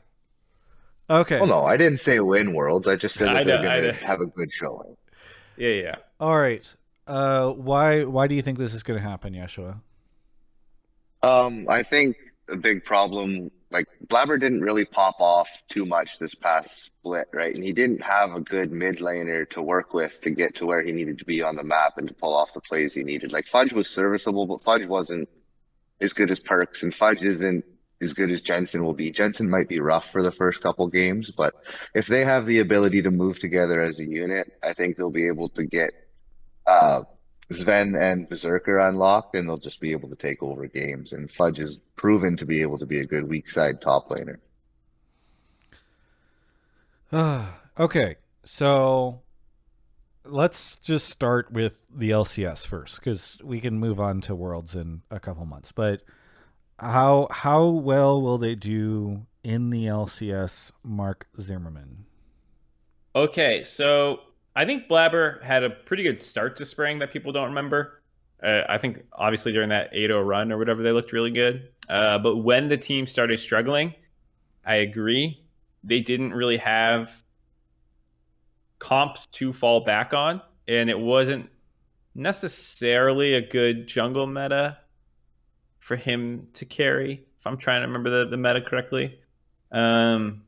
Okay. 1.09 1.37
Well, 1.37 1.47
no, 1.47 1.65
I 1.65 1.75
didn't 1.75 1.99
say 1.99 2.19
win 2.19 2.53
Worlds. 2.53 2.87
I 2.87 2.95
just 2.95 3.15
said 3.15 3.27
I 3.27 3.43
they're 3.43 3.61
going 3.61 3.83
to 3.83 3.93
have 3.93 4.21
a 4.21 4.25
good 4.25 4.51
showing. 4.51 4.95
Yeah, 5.57 5.69
yeah. 5.69 5.95
All 6.19 6.39
right. 6.39 6.73
Uh, 7.05 7.49
why 7.49 8.05
why 8.05 8.27
do 8.27 8.35
you 8.35 8.41
think 8.41 8.57
this 8.57 8.73
is 8.73 8.81
going 8.81 9.01
to 9.01 9.07
happen, 9.07 9.33
Yeshua? 9.33 9.81
Um, 11.21 11.67
I 11.69 11.83
think 11.83 12.15
a 12.49 12.55
big 12.55 12.83
problem, 12.85 13.51
like 13.73 13.87
Blaber 14.07 14.39
didn't 14.39 14.61
really 14.61 14.85
pop 14.85 15.15
off 15.19 15.49
too 15.67 15.83
much 15.83 16.19
this 16.19 16.35
past 16.35 16.69
split, 16.85 17.27
right? 17.33 17.53
And 17.53 17.63
he 17.63 17.73
didn't 17.73 18.01
have 18.01 18.33
a 18.33 18.39
good 18.39 18.71
mid 18.71 18.99
laner 18.99 19.49
to 19.49 19.61
work 19.61 19.93
with 19.93 20.21
to 20.21 20.29
get 20.29 20.55
to 20.57 20.65
where 20.65 20.83
he 20.83 20.91
needed 20.91 21.17
to 21.19 21.25
be 21.25 21.41
on 21.41 21.55
the 21.55 21.63
map 21.63 21.97
and 21.97 22.07
to 22.07 22.13
pull 22.13 22.35
off 22.35 22.53
the 22.53 22.61
plays 22.61 22.93
he 22.93 23.03
needed. 23.03 23.33
Like 23.33 23.47
Fudge 23.47 23.73
was 23.73 23.89
serviceable, 23.89 24.45
but 24.45 24.63
Fudge 24.63 24.87
wasn't 24.87 25.27
as 25.99 26.13
good 26.13 26.29
as 26.29 26.39
Perkz, 26.39 26.83
and 26.83 26.93
Fudge 26.93 27.23
isn't 27.23 27.65
as 27.99 28.13
good 28.13 28.29
as 28.31 28.41
Jensen 28.41 28.85
will 28.85 28.93
be. 28.93 29.09
Jensen 29.11 29.49
might 29.49 29.67
be 29.67 29.79
rough 29.79 30.11
for 30.11 30.21
the 30.21 30.31
first 30.31 30.61
couple 30.61 30.87
games, 30.87 31.31
but 31.35 31.55
if 31.95 32.05
they 32.05 32.23
have 32.23 32.45
the 32.45 32.59
ability 32.59 33.01
to 33.01 33.11
move 33.11 33.39
together 33.39 33.81
as 33.81 33.99
a 33.99 34.05
unit, 34.05 34.51
I 34.61 34.73
think 34.73 34.97
they'll 34.97 35.11
be 35.11 35.27
able 35.27 35.49
to 35.49 35.65
get 35.65 35.91
uh 36.67 37.03
Sven 37.51 37.95
and 37.95 38.27
Berserker 38.29 38.79
unlocked, 38.79 39.35
and 39.35 39.47
they'll 39.47 39.57
just 39.57 39.79
be 39.79 39.91
able 39.91 40.09
to 40.09 40.15
take 40.15 40.41
over 40.41 40.65
games. 40.67 41.13
And 41.13 41.31
Fudge 41.31 41.59
is 41.59 41.79
proven 41.95 42.37
to 42.37 42.45
be 42.45 42.61
able 42.61 42.77
to 42.79 42.85
be 42.85 42.99
a 42.99 43.05
good 43.05 43.27
weak 43.27 43.49
side 43.49 43.81
top 43.81 44.09
laner. 44.09 44.39
okay, 47.79 48.15
so 48.43 49.21
let's 50.25 50.77
just 50.77 51.09
start 51.09 51.51
with 51.51 51.83
the 51.93 52.09
LCS 52.09 52.65
first, 52.65 52.99
because 52.99 53.37
we 53.43 53.59
can 53.59 53.77
move 53.77 53.99
on 53.99 54.21
to 54.21 54.35
Worlds 54.35 54.75
in 54.75 55.01
a 55.11 55.19
couple 55.19 55.45
months. 55.45 55.71
But 55.71 56.01
how 56.79 57.27
how 57.29 57.67
well 57.67 58.21
will 58.21 58.37
they 58.37 58.55
do 58.55 59.25
in 59.43 59.69
the 59.69 59.85
LCS, 59.85 60.71
Mark 60.83 61.27
Zimmerman? 61.39 62.05
Okay, 63.15 63.63
so 63.63 64.21
I 64.55 64.65
think 64.65 64.87
Blaber 64.87 65.41
had 65.41 65.63
a 65.63 65.69
pretty 65.69 66.03
good 66.03 66.21
start 66.21 66.55
to 66.57 66.65
spring 66.65 66.99
that 66.99 67.11
people 67.11 67.31
don't 67.31 67.49
remember. 67.49 68.01
Uh, 68.43 68.61
I 68.67 68.77
think 68.77 69.03
obviously 69.13 69.51
during 69.51 69.69
that 69.69 69.93
8-0 69.93 70.25
run 70.25 70.51
or 70.51 70.57
whatever, 70.57 70.83
they 70.83 70.91
looked 70.91 71.11
really 71.11 71.31
good. 71.31 71.69
Uh, 71.89 72.19
but 72.19 72.37
when 72.37 72.67
the 72.67 72.77
team 72.77 73.07
started 73.07 73.39
struggling, 73.39 73.93
I 74.65 74.77
agree. 74.77 75.43
They 75.83 76.01
didn't 76.01 76.33
really 76.33 76.57
have 76.57 77.23
comps 78.79 79.25
to 79.27 79.53
fall 79.53 79.81
back 79.81 80.13
on, 80.13 80.41
and 80.67 80.89
it 80.89 80.99
wasn't 80.99 81.49
necessarily 82.15 83.33
a 83.33 83.41
good 83.41 83.87
jungle 83.87 84.27
meta 84.27 84.77
for 85.79 85.95
him 85.95 86.47
to 86.53 86.65
carry. 86.65 87.25
If 87.37 87.47
I'm 87.47 87.57
trying 87.57 87.81
to 87.81 87.87
remember 87.87 88.09
the, 88.09 88.29
the 88.29 88.37
meta 88.37 88.61
correctly. 88.61 89.19
Um, 89.71 90.43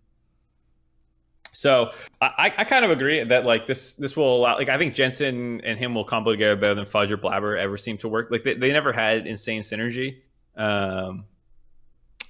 so 1.55 1.91
I, 2.19 2.53
I 2.57 2.63
kind 2.65 2.83
of 2.83 2.91
agree 2.91 3.23
that 3.23 3.45
like 3.45 3.65
this 3.65 3.93
this 3.93 4.17
will 4.17 4.39
allow 4.39 4.57
like 4.57 4.67
I 4.67 4.77
think 4.77 4.93
Jensen 4.93 5.61
and 5.61 5.79
him 5.79 5.95
will 5.95 6.03
combo 6.03 6.31
together 6.31 6.57
better 6.57 6.75
than 6.75 6.85
Fudge 6.85 7.13
or 7.13 7.17
Blaber 7.17 7.57
ever 7.57 7.77
seemed 7.77 8.01
to 8.01 8.09
work. 8.09 8.29
Like 8.29 8.43
they, 8.43 8.55
they 8.55 8.73
never 8.73 8.91
had 8.91 9.25
insane 9.25 9.61
synergy. 9.61 10.17
Um, 10.57 11.23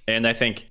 and 0.06 0.28
I 0.28 0.32
think 0.32 0.70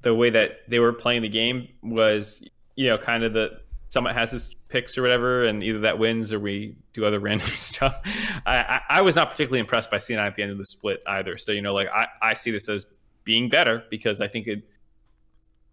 the 0.00 0.14
way 0.14 0.30
that 0.30 0.60
they 0.68 0.78
were 0.78 0.94
playing 0.94 1.20
the 1.20 1.28
game 1.28 1.68
was, 1.82 2.42
you 2.76 2.88
know, 2.88 2.96
kind 2.96 3.24
of 3.24 3.34
the 3.34 3.60
someone 3.90 4.14
has 4.14 4.30
his 4.30 4.56
picks 4.70 4.96
or 4.96 5.02
whatever, 5.02 5.44
and 5.44 5.62
either 5.62 5.80
that 5.80 5.98
wins 5.98 6.32
or 6.32 6.40
we 6.40 6.74
do 6.94 7.04
other 7.04 7.20
random 7.20 7.46
stuff. 7.48 8.00
I, 8.46 8.56
I, 8.56 8.80
I 8.88 9.02
was 9.02 9.16
not 9.16 9.30
particularly 9.30 9.60
impressed 9.60 9.90
by 9.90 9.98
C9 9.98 10.16
at 10.16 10.34
the 10.34 10.42
end 10.42 10.50
of 10.50 10.56
the 10.56 10.64
split 10.64 11.02
either. 11.06 11.36
So, 11.36 11.52
you 11.52 11.60
know, 11.60 11.74
like 11.74 11.88
I, 11.94 12.06
I 12.22 12.32
see 12.32 12.50
this 12.50 12.70
as 12.70 12.86
being 13.24 13.50
better 13.50 13.84
because 13.90 14.22
I 14.22 14.28
think 14.28 14.46
it 14.46 14.62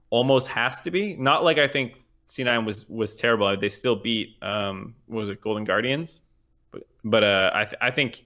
almost 0.10 0.48
has 0.48 0.82
to 0.82 0.92
be. 0.92 1.16
Not 1.16 1.46
like 1.46 1.58
I 1.58 1.68
think 1.68 1.94
C9 2.30 2.64
was 2.64 2.88
was 2.88 3.16
terrible. 3.16 3.58
They 3.58 3.70
still 3.70 3.96
beat 3.96 4.38
um 4.44 4.94
what 5.08 5.22
was 5.22 5.30
it 5.30 5.42
Golden 5.42 5.64
Guardians, 5.64 6.22
but 6.72 6.84
but 7.04 7.24
uh 7.24 7.50
I 7.54 7.66
th- 7.66 7.78
I 7.82 7.90
think 7.90 8.26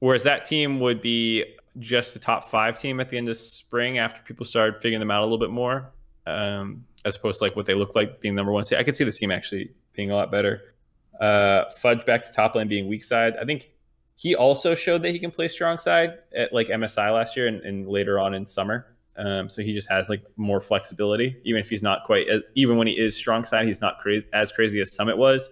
whereas 0.00 0.24
that 0.24 0.44
team 0.44 0.80
would 0.80 1.00
be 1.00 1.54
just 1.78 2.12
the 2.12 2.18
top 2.20 2.44
five 2.44 2.78
team 2.78 2.98
at 2.98 3.08
the 3.08 3.16
end 3.16 3.28
of 3.28 3.36
spring 3.36 3.98
after 3.98 4.20
people 4.22 4.44
started 4.44 4.80
figuring 4.82 4.98
them 4.98 5.10
out 5.12 5.20
a 5.20 5.24
little 5.24 5.38
bit 5.38 5.50
more, 5.50 5.92
um 6.26 6.84
as 7.04 7.14
opposed 7.14 7.38
to 7.38 7.44
like 7.44 7.54
what 7.54 7.66
they 7.66 7.74
look 7.74 7.94
like 7.94 8.20
being 8.20 8.34
number 8.34 8.50
one. 8.50 8.64
seed. 8.64 8.78
I 8.78 8.82
could 8.82 8.96
see 8.96 9.04
the 9.04 9.12
team 9.12 9.30
actually 9.30 9.70
being 9.92 10.10
a 10.10 10.14
lot 10.16 10.32
better. 10.32 10.74
Uh, 11.20 11.70
Fudge 11.70 12.04
back 12.04 12.24
to 12.24 12.32
top 12.32 12.56
lane 12.56 12.66
being 12.68 12.88
weak 12.88 13.04
side. 13.04 13.36
I 13.40 13.44
think 13.44 13.70
he 14.16 14.34
also 14.34 14.74
showed 14.74 15.02
that 15.02 15.10
he 15.10 15.18
can 15.20 15.30
play 15.30 15.46
strong 15.46 15.78
side 15.78 16.18
at 16.34 16.52
like 16.52 16.66
MSI 16.66 17.14
last 17.14 17.36
year 17.36 17.46
and, 17.46 17.60
and 17.60 17.86
later 17.88 18.18
on 18.18 18.34
in 18.34 18.44
summer. 18.44 18.95
Um, 19.18 19.48
so 19.48 19.62
he 19.62 19.72
just 19.72 19.90
has 19.90 20.10
like 20.10 20.22
more 20.36 20.60
flexibility, 20.60 21.36
even 21.44 21.60
if 21.60 21.68
he's 21.68 21.82
not 21.82 22.04
quite, 22.04 22.26
even 22.54 22.76
when 22.76 22.86
he 22.86 22.92
is 22.98 23.16
strong 23.16 23.44
side, 23.44 23.66
he's 23.66 23.80
not 23.80 23.98
crazy 23.98 24.26
as 24.32 24.52
crazy 24.52 24.80
as 24.80 24.92
Summit 24.92 25.16
was. 25.16 25.50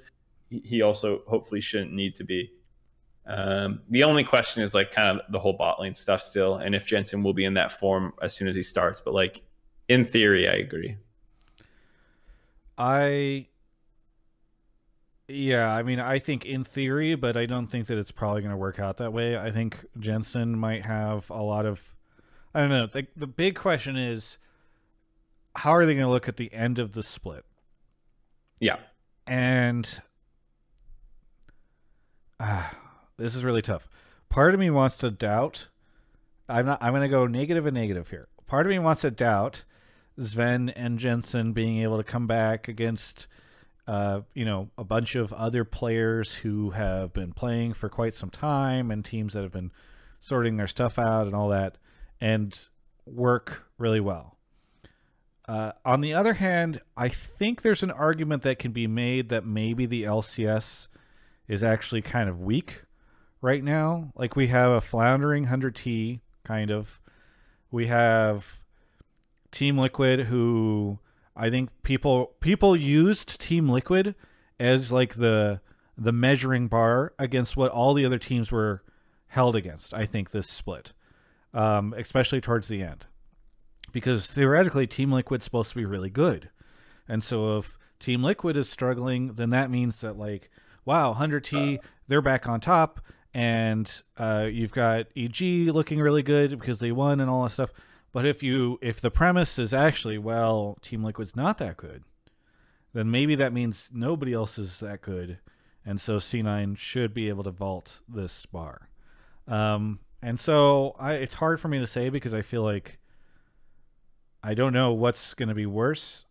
He, 0.51 0.62
he 0.65 0.82
also 0.82 1.23
hopefully 1.27 1.61
shouldn't 1.61 1.93
need 1.93 2.15
to 2.16 2.24
be. 2.24 2.53
Um, 3.27 3.81
the 3.89 4.05
only 4.05 4.23
question 4.23 4.62
is 4.62 4.74
like 4.74 4.91
kind 4.91 5.19
of 5.19 5.32
the 5.32 5.39
whole 5.39 5.55
bot 5.55 5.81
lane 5.81 5.95
stuff 5.95 6.20
still, 6.20 6.57
and 6.57 6.74
if 6.74 6.86
Jensen 6.86 7.23
will 7.23 7.32
be 7.32 7.45
in 7.45 7.55
that 7.55 7.73
form 7.73 8.12
as 8.20 8.35
soon 8.35 8.49
as 8.49 8.57
he 8.57 8.62
starts. 8.62 9.01
But 9.01 9.15
like 9.15 9.43
in 9.89 10.05
theory, 10.05 10.49
I 10.49 10.55
agree. 10.55 10.97
I 12.77 13.47
yeah, 15.27 15.74
I 15.74 15.82
mean, 15.82 16.01
I 16.01 16.19
think 16.19 16.45
in 16.45 16.65
theory, 16.65 17.15
but 17.15 17.36
I 17.36 17.47
don't 17.47 17.66
think 17.66 17.86
that 17.86 17.97
it's 17.97 18.11
probably 18.11 18.43
going 18.43 18.51
to 18.51 18.59
work 18.59 18.78
out 18.78 18.99
that 18.99 19.12
way. 19.12 19.39
I 19.39 19.51
think 19.51 19.82
Jensen 19.99 20.59
might 20.59 20.85
have 20.85 21.31
a 21.31 21.41
lot 21.43 21.65
of 21.65 21.95
I 22.55 22.60
don't 22.60 22.68
know. 22.68 22.86
The 22.86 23.06
the 23.16 23.26
big 23.26 23.56
question 23.56 23.97
is 23.97 24.39
how 25.56 25.74
are 25.74 25.86
they 25.86 25.94
going 25.94 26.06
to 26.06 26.10
look 26.10 26.28
at 26.28 26.36
the 26.36 26.52
end 26.52 26.78
of 26.78 26.93
the 26.93 27.02
split? 27.02 27.44
Yeah. 28.60 28.76
And 29.26 30.02
uh, 32.40 32.68
this 33.16 33.35
is 33.35 33.44
really 33.44 33.62
tough. 33.62 33.89
Part 34.28 34.55
of 34.55 34.60
me 34.60 34.70
wants 34.70 34.97
to 34.98 35.10
doubt. 35.10 35.68
I'm 36.48 36.66
not. 36.66 36.82
I'm 36.82 36.93
going 36.93 37.02
to 37.02 37.09
go 37.09 37.26
negative 37.26 37.66
and 37.66 37.74
negative 37.74 38.10
here. 38.10 38.28
Part 38.47 38.66
of 38.66 38.70
me 38.70 38.78
wants 38.78 39.02
to 39.02 39.10
doubt 39.10 39.64
Sven 40.18 40.68
and 40.70 40.98
Jensen 40.98 41.52
being 41.52 41.78
able 41.78 41.97
to 41.97 42.05
come 42.05 42.26
back 42.26 42.68
against, 42.68 43.26
uh, 43.86 44.20
you 44.35 44.44
know, 44.44 44.68
a 44.76 44.85
bunch 44.85 45.14
of 45.14 45.32
other 45.32 45.64
players 45.64 46.35
who 46.35 46.70
have 46.70 47.12
been 47.12 47.32
playing 47.32 47.74
for 47.74 47.89
quite 47.89 48.14
some 48.14 48.31
time 48.31 48.90
and 48.90 49.05
teams 49.05 49.32
that 49.32 49.43
have 49.43 49.52
been 49.52 49.72
sorting 50.20 50.56
their 50.56 50.68
stuff 50.68 50.98
out 50.98 51.26
and 51.26 51.35
all 51.35 51.48
that, 51.48 51.78
and 52.24 52.68
work 53.05 53.66
really 53.76 54.01
well. 54.01 54.38
Uh, 55.46 55.72
on 55.84 56.01
the 56.01 56.14
other 56.14 56.32
hand, 56.32 56.80
I 56.96 57.10
think 57.10 57.60
there's 57.60 57.82
an 57.82 57.90
argument 57.90 58.44
that 58.44 58.59
can 58.59 58.72
be 58.72 58.86
made 58.86 59.28
that 59.28 59.44
maybe 59.44 59.84
the 59.84 60.05
LCS 60.05 60.88
is 61.46 61.62
actually 61.62 62.01
kind 62.01 62.30
of 62.30 62.40
weak 62.40 62.84
right 63.42 63.62
now. 63.62 64.10
Like 64.16 64.36
we 64.36 64.46
have 64.46 64.70
a 64.70 64.80
floundering 64.80 65.48
100T, 65.48 66.20
kind 66.44 66.70
of. 66.70 66.98
We 67.70 67.88
have 67.88 68.62
Team 69.51 69.76
Liquid, 69.76 70.20
who 70.20 71.01
I 71.36 71.51
think 71.51 71.68
people 71.82 72.32
people 72.40 72.74
used 72.74 73.38
Team 73.38 73.68
Liquid 73.68 74.14
as 74.59 74.90
like 74.90 75.16
the 75.16 75.60
the 75.98 76.12
measuring 76.12 76.68
bar 76.68 77.12
against 77.18 77.55
what 77.55 77.70
all 77.70 77.92
the 77.92 78.06
other 78.06 78.18
teams 78.18 78.51
were 78.51 78.82
held 79.26 79.56
against. 79.56 79.92
I 79.92 80.06
think 80.06 80.30
this 80.30 80.48
split, 80.48 80.94
um, 81.55 81.94
especially 81.97 82.40
towards 82.40 82.68
the 82.68 82.82
end 82.82 83.06
because 83.93 84.26
theoretically 84.26 84.86
Team 84.86 85.12
Liquid's 85.12 85.44
supposed 85.44 85.70
to 85.70 85.76
be 85.76 85.85
really 85.86 86.10
good. 86.10 86.51
And 87.09 87.22
so 87.22 87.59
if 87.59 87.78
Team 88.01 88.22
Liquid 88.22 88.56
is 88.56 88.68
struggling, 88.68 89.35
then 89.35 89.51
that 89.51 89.70
means 89.70 90.01
that 90.01 90.18
like, 90.18 90.51
wow, 90.85 91.14
100T, 91.14 91.78
they're 92.09 92.20
back 92.20 92.48
on 92.48 92.60
top 92.60 93.01
and 93.32 94.02
uh, 94.18 94.48
you've 94.51 94.72
got 94.72 95.06
EG 95.16 95.40
looking 95.68 96.01
really 96.01 96.22
good 96.22 96.59
because 96.59 96.81
they 96.81 96.93
won 96.93 97.20
and 97.20 97.31
all 97.31 97.44
that 97.44 97.51
stuff. 97.51 97.72
But 98.12 98.26
if 98.26 98.43
you 98.43 98.78
if 98.81 99.01
the 99.01 99.10
premise 99.10 99.59
is 99.59 99.74
actually, 99.74 100.18
well, 100.18 100.78
Team 100.82 101.02
Liquid's 101.02 101.35
not 101.35 101.59
that 101.59 101.76
good, 101.76 102.05
then 102.93 103.10
maybe 103.10 103.35
that 103.35 103.52
means 103.52 103.90
nobody 103.93 104.32
else 104.32 104.59
is 104.59 104.78
that 104.81 105.02
good. 105.02 105.39
And 105.85 106.01
so 106.01 106.16
C9 106.16 106.78
should 106.78 107.12
be 107.12 107.28
able 107.28 107.44
to 107.44 107.51
vault 107.51 108.01
this 108.09 108.47
bar. 108.47 108.89
Um, 109.47 109.98
and 110.24 110.40
so 110.40 110.96
I, 110.98 111.12
it's 111.14 111.34
hard 111.34 111.60
for 111.60 111.68
me 111.68 111.78
to 111.80 111.86
say 111.86 112.09
because 112.09 112.32
I 112.32 112.40
feel 112.40 112.62
like 112.62 112.98
I 114.42 114.55
don't 114.55 114.72
know 114.72 114.92
what's 114.92 115.34
going 115.34 115.51
to 115.51 115.55
be 115.55 115.66
worse, 115.66 116.24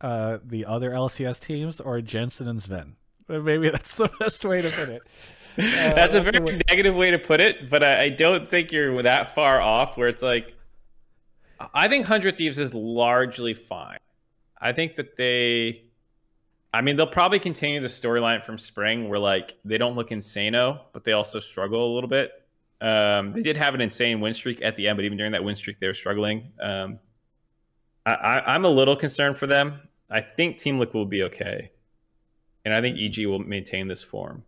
uh, 0.00 0.38
the 0.42 0.64
other 0.64 0.90
LCS 0.90 1.40
teams 1.40 1.80
or 1.80 2.00
Jensen 2.00 2.48
and 2.48 2.62
Sven. 2.62 2.96
Maybe 3.28 3.68
that's 3.72 3.96
the 3.96 4.08
best 4.18 4.44
way 4.44 4.62
to 4.62 4.70
put 4.70 4.88
it. 4.88 5.02
Uh, 5.56 5.94
that's 5.94 6.16
a 6.16 6.20
very 6.20 6.40
way- 6.40 6.60
negative 6.68 6.96
way 6.96 7.12
to 7.12 7.18
put 7.20 7.40
it, 7.40 7.70
but 7.70 7.84
I, 7.84 8.02
I 8.02 8.08
don't 8.08 8.50
think 8.50 8.72
you're 8.72 9.00
that 9.04 9.36
far 9.36 9.60
off. 9.60 9.96
Where 9.96 10.08
it's 10.08 10.20
like, 10.20 10.52
I 11.72 11.86
think 11.86 12.06
Hundred 12.06 12.36
Thieves 12.36 12.58
is 12.58 12.74
largely 12.74 13.54
fine. 13.54 14.00
I 14.60 14.72
think 14.72 14.96
that 14.96 15.14
they, 15.14 15.84
I 16.72 16.80
mean, 16.80 16.96
they'll 16.96 17.06
probably 17.06 17.38
continue 17.38 17.78
the 17.78 17.86
storyline 17.86 18.42
from 18.42 18.58
spring, 18.58 19.08
where 19.08 19.20
like 19.20 19.54
they 19.64 19.78
don't 19.78 19.94
look 19.94 20.08
insano, 20.08 20.80
but 20.92 21.04
they 21.04 21.12
also 21.12 21.38
struggle 21.38 21.86
a 21.86 21.92
little 21.94 22.10
bit. 22.10 22.32
Um, 22.84 23.32
they 23.32 23.40
did 23.40 23.56
have 23.56 23.74
an 23.74 23.80
insane 23.80 24.20
win 24.20 24.34
streak 24.34 24.60
at 24.60 24.76
the 24.76 24.88
end, 24.88 24.98
but 24.98 25.06
even 25.06 25.16
during 25.16 25.32
that 25.32 25.42
win 25.42 25.56
streak, 25.56 25.80
they 25.80 25.86
were 25.86 25.94
struggling. 25.94 26.52
Um, 26.60 26.98
I, 28.04 28.54
am 28.54 28.66
a 28.66 28.68
little 28.68 28.94
concerned 28.94 29.38
for 29.38 29.46
them. 29.46 29.80
I 30.10 30.20
think 30.20 30.58
Team 30.58 30.78
Liquid 30.78 30.94
will 30.94 31.06
be 31.06 31.22
okay, 31.22 31.70
and 32.66 32.74
I 32.74 32.82
think 32.82 32.98
EG 32.98 33.26
will 33.26 33.38
maintain 33.38 33.88
this 33.88 34.02
form, 34.02 34.44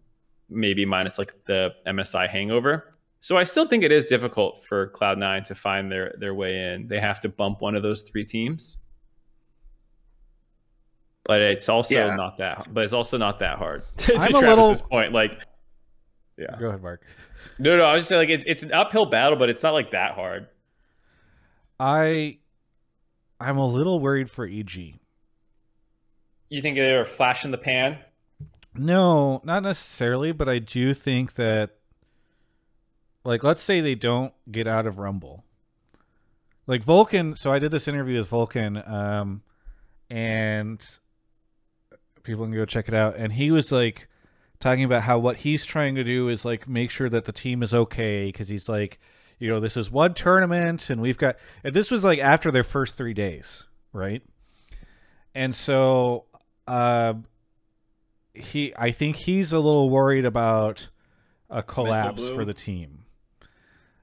maybe 0.50 0.84
minus 0.84 1.16
like 1.16 1.32
the 1.46 1.74
MSI 1.86 2.28
hangover. 2.28 2.92
So 3.20 3.38
I 3.38 3.44
still 3.44 3.66
think 3.66 3.82
it 3.82 3.90
is 3.90 4.04
difficult 4.04 4.62
for 4.62 4.88
Cloud9 4.90 5.44
to 5.44 5.54
find 5.54 5.90
their 5.90 6.14
their 6.18 6.34
way 6.34 6.74
in. 6.74 6.88
They 6.88 7.00
have 7.00 7.20
to 7.20 7.30
bump 7.30 7.62
one 7.62 7.74
of 7.74 7.82
those 7.82 8.02
three 8.02 8.26
teams. 8.26 8.78
But 11.24 11.40
it's 11.40 11.70
also 11.70 11.94
yeah. 11.94 12.14
not 12.14 12.36
that 12.36 12.68
but 12.70 12.84
it's 12.84 12.92
also 12.92 13.16
not 13.16 13.40
that 13.40 13.58
hard 13.58 13.82
to, 13.96 14.12
to 14.12 14.18
Travis's 14.18 14.82
little... 14.82 14.88
point. 14.88 15.12
Like 15.14 15.40
yeah. 16.36 16.54
Go 16.60 16.68
ahead, 16.68 16.82
Mark. 16.82 17.02
No, 17.58 17.76
no, 17.76 17.84
I 17.84 17.94
was 17.94 18.00
just 18.00 18.08
saying 18.08 18.20
like 18.20 18.28
it's 18.28 18.44
it's 18.46 18.62
an 18.62 18.72
uphill 18.72 19.06
battle, 19.06 19.36
but 19.36 19.48
it's 19.48 19.62
not 19.62 19.72
like 19.72 19.90
that 19.92 20.12
hard. 20.12 20.48
I 21.78 22.38
I'm 23.40 23.58
a 23.58 23.66
little 23.66 24.00
worried 24.00 24.30
for 24.30 24.46
EG. 24.46 24.98
You 26.48 26.62
think 26.62 26.76
they're 26.76 27.02
a 27.02 27.06
flash 27.06 27.44
in 27.44 27.50
the 27.50 27.58
pan? 27.58 27.98
No, 28.74 29.40
not 29.44 29.62
necessarily, 29.62 30.32
but 30.32 30.48
I 30.48 30.58
do 30.58 30.94
think 30.94 31.34
that 31.34 31.76
like 33.24 33.42
let's 33.42 33.62
say 33.62 33.80
they 33.80 33.94
don't 33.94 34.32
get 34.50 34.66
out 34.66 34.86
of 34.86 34.98
Rumble. 34.98 35.44
Like 36.66 36.82
Vulcan, 36.82 37.36
so 37.36 37.52
I 37.52 37.58
did 37.58 37.70
this 37.70 37.88
interview 37.88 38.18
with 38.18 38.28
Vulcan 38.28 38.76
um 38.86 39.42
and 40.08 40.84
people 42.22 42.44
can 42.44 42.54
go 42.54 42.64
check 42.64 42.88
it 42.88 42.94
out 42.94 43.16
and 43.16 43.32
he 43.32 43.50
was 43.50 43.72
like 43.72 44.08
talking 44.60 44.84
about 44.84 45.02
how 45.02 45.18
what 45.18 45.36
he's 45.38 45.64
trying 45.64 45.94
to 45.96 46.04
do 46.04 46.28
is 46.28 46.44
like 46.44 46.68
make 46.68 46.90
sure 46.90 47.08
that 47.08 47.24
the 47.24 47.32
team 47.32 47.62
is 47.62 47.74
okay 47.74 48.26
because 48.26 48.48
he's 48.48 48.68
like 48.68 48.98
you 49.38 49.48
know 49.48 49.60
this 49.60 49.76
is 49.76 49.90
one 49.90 50.14
tournament 50.14 50.88
and 50.90 51.00
we've 51.00 51.18
got 51.18 51.36
and 51.62 51.74
this 51.74 51.90
was 51.90 52.02
like 52.02 52.18
after 52.18 52.50
their 52.50 52.64
first 52.64 52.96
three 52.96 53.14
days 53.14 53.64
right? 53.92 54.22
And 55.34 55.54
so 55.54 56.24
uh 56.66 57.14
he 58.34 58.74
i 58.76 58.90
think 58.90 59.16
he's 59.16 59.52
a 59.52 59.58
little 59.58 59.88
worried 59.88 60.24
about 60.24 60.88
a 61.48 61.62
collapse 61.62 62.28
for 62.28 62.44
the 62.44 62.54
team. 62.54 63.04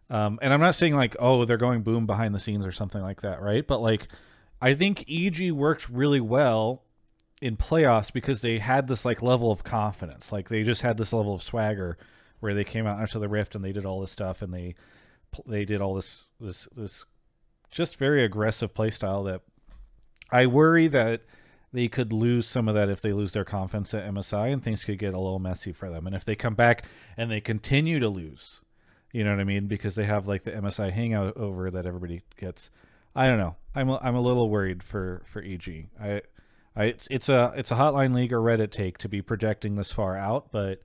Um 0.09 0.39
and 0.41 0.53
i'm 0.53 0.61
not 0.61 0.75
saying 0.75 0.95
like 0.95 1.15
oh 1.19 1.45
they're 1.45 1.57
going 1.57 1.81
boom 1.83 2.05
behind 2.05 2.33
the 2.33 2.39
scenes 2.39 2.65
or 2.65 2.71
something 2.71 3.01
like 3.01 3.21
that 3.21 3.41
right? 3.41 3.65
But 3.65 3.81
like 3.81 4.07
i 4.61 4.73
think 4.73 5.05
eg 5.09 5.51
worked 5.51 5.89
really 5.89 6.21
well 6.21 6.82
in 7.43 7.57
playoffs 7.57 8.13
because 8.13 8.39
they 8.39 8.57
had 8.57 8.87
this 8.87 9.03
like 9.03 9.21
level 9.21 9.51
of 9.51 9.65
confidence. 9.65 10.31
Like 10.31 10.47
they 10.47 10.63
just 10.63 10.81
had 10.81 10.97
this 10.97 11.11
level 11.11 11.35
of 11.35 11.43
swagger 11.43 11.97
where 12.39 12.53
they 12.53 12.63
came 12.63 12.87
out 12.87 13.01
into 13.01 13.19
the 13.19 13.27
rift 13.27 13.53
and 13.53 13.61
they 13.65 13.73
did 13.73 13.85
all 13.85 13.99
this 13.99 14.11
stuff 14.11 14.41
and 14.41 14.53
they 14.53 14.75
they 15.45 15.65
did 15.65 15.81
all 15.81 15.93
this 15.93 16.25
this 16.39 16.69
this 16.73 17.03
just 17.69 17.97
very 17.97 18.23
aggressive 18.23 18.73
play 18.73 18.91
style 18.91 19.23
that 19.23 19.41
I 20.31 20.45
worry 20.45 20.87
that 20.87 21.23
they 21.73 21.89
could 21.89 22.13
lose 22.13 22.47
some 22.47 22.69
of 22.69 22.75
that 22.75 22.87
if 22.87 23.01
they 23.01 23.11
lose 23.11 23.33
their 23.33 23.43
confidence 23.43 23.93
at 23.93 24.09
MSI 24.09 24.53
and 24.53 24.63
things 24.63 24.85
could 24.85 24.97
get 24.97 25.13
a 25.13 25.19
little 25.19 25.39
messy 25.39 25.73
for 25.73 25.89
them. 25.89 26.07
And 26.07 26.15
if 26.15 26.23
they 26.23 26.35
come 26.37 26.55
back 26.55 26.85
and 27.17 27.29
they 27.29 27.41
continue 27.41 27.99
to 27.99 28.07
lose, 28.07 28.61
you 29.11 29.25
know 29.25 29.31
what 29.31 29.41
I 29.41 29.43
mean? 29.43 29.67
Because 29.67 29.95
they 29.95 30.05
have 30.05 30.29
like 30.29 30.45
the 30.45 30.51
MSI 30.51 30.93
hangout 30.93 31.35
over 31.35 31.69
that 31.71 31.85
everybody 31.85 32.21
gets. 32.39 32.69
I 33.13 33.27
don't 33.27 33.37
know. 33.37 33.57
I'm 33.75 33.89
a, 33.89 33.97
I'm 33.97 34.15
a 34.15 34.21
little 34.21 34.49
worried 34.49 34.81
for 34.81 35.23
for 35.25 35.43
EG. 35.43 35.89
I 35.99 36.21
I, 36.75 36.85
it's, 36.85 37.07
it's 37.11 37.29
a 37.29 37.53
it's 37.55 37.71
a 37.71 37.75
hotline 37.75 38.15
league 38.15 38.33
or 38.33 38.39
Reddit 38.39 38.71
take 38.71 38.97
to 38.99 39.09
be 39.09 39.21
projecting 39.21 39.75
this 39.75 39.91
far 39.91 40.17
out, 40.17 40.51
but 40.51 40.81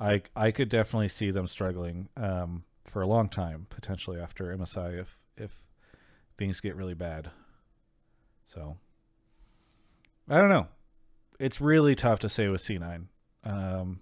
I 0.00 0.22
I 0.34 0.50
could 0.50 0.68
definitely 0.68 1.08
see 1.08 1.30
them 1.30 1.46
struggling 1.46 2.08
um, 2.16 2.64
for 2.86 3.02
a 3.02 3.06
long 3.06 3.28
time 3.28 3.66
potentially 3.68 4.20
after 4.20 4.56
MSI 4.56 5.00
if 5.00 5.18
if 5.36 5.64
things 6.38 6.60
get 6.60 6.76
really 6.76 6.94
bad. 6.94 7.30
So 8.46 8.78
I 10.28 10.40
don't 10.40 10.50
know. 10.50 10.68
It's 11.38 11.60
really 11.60 11.94
tough 11.94 12.20
to 12.20 12.28
say 12.28 12.48
with 12.48 12.62
C9. 12.62 13.04
Um, 13.44 14.00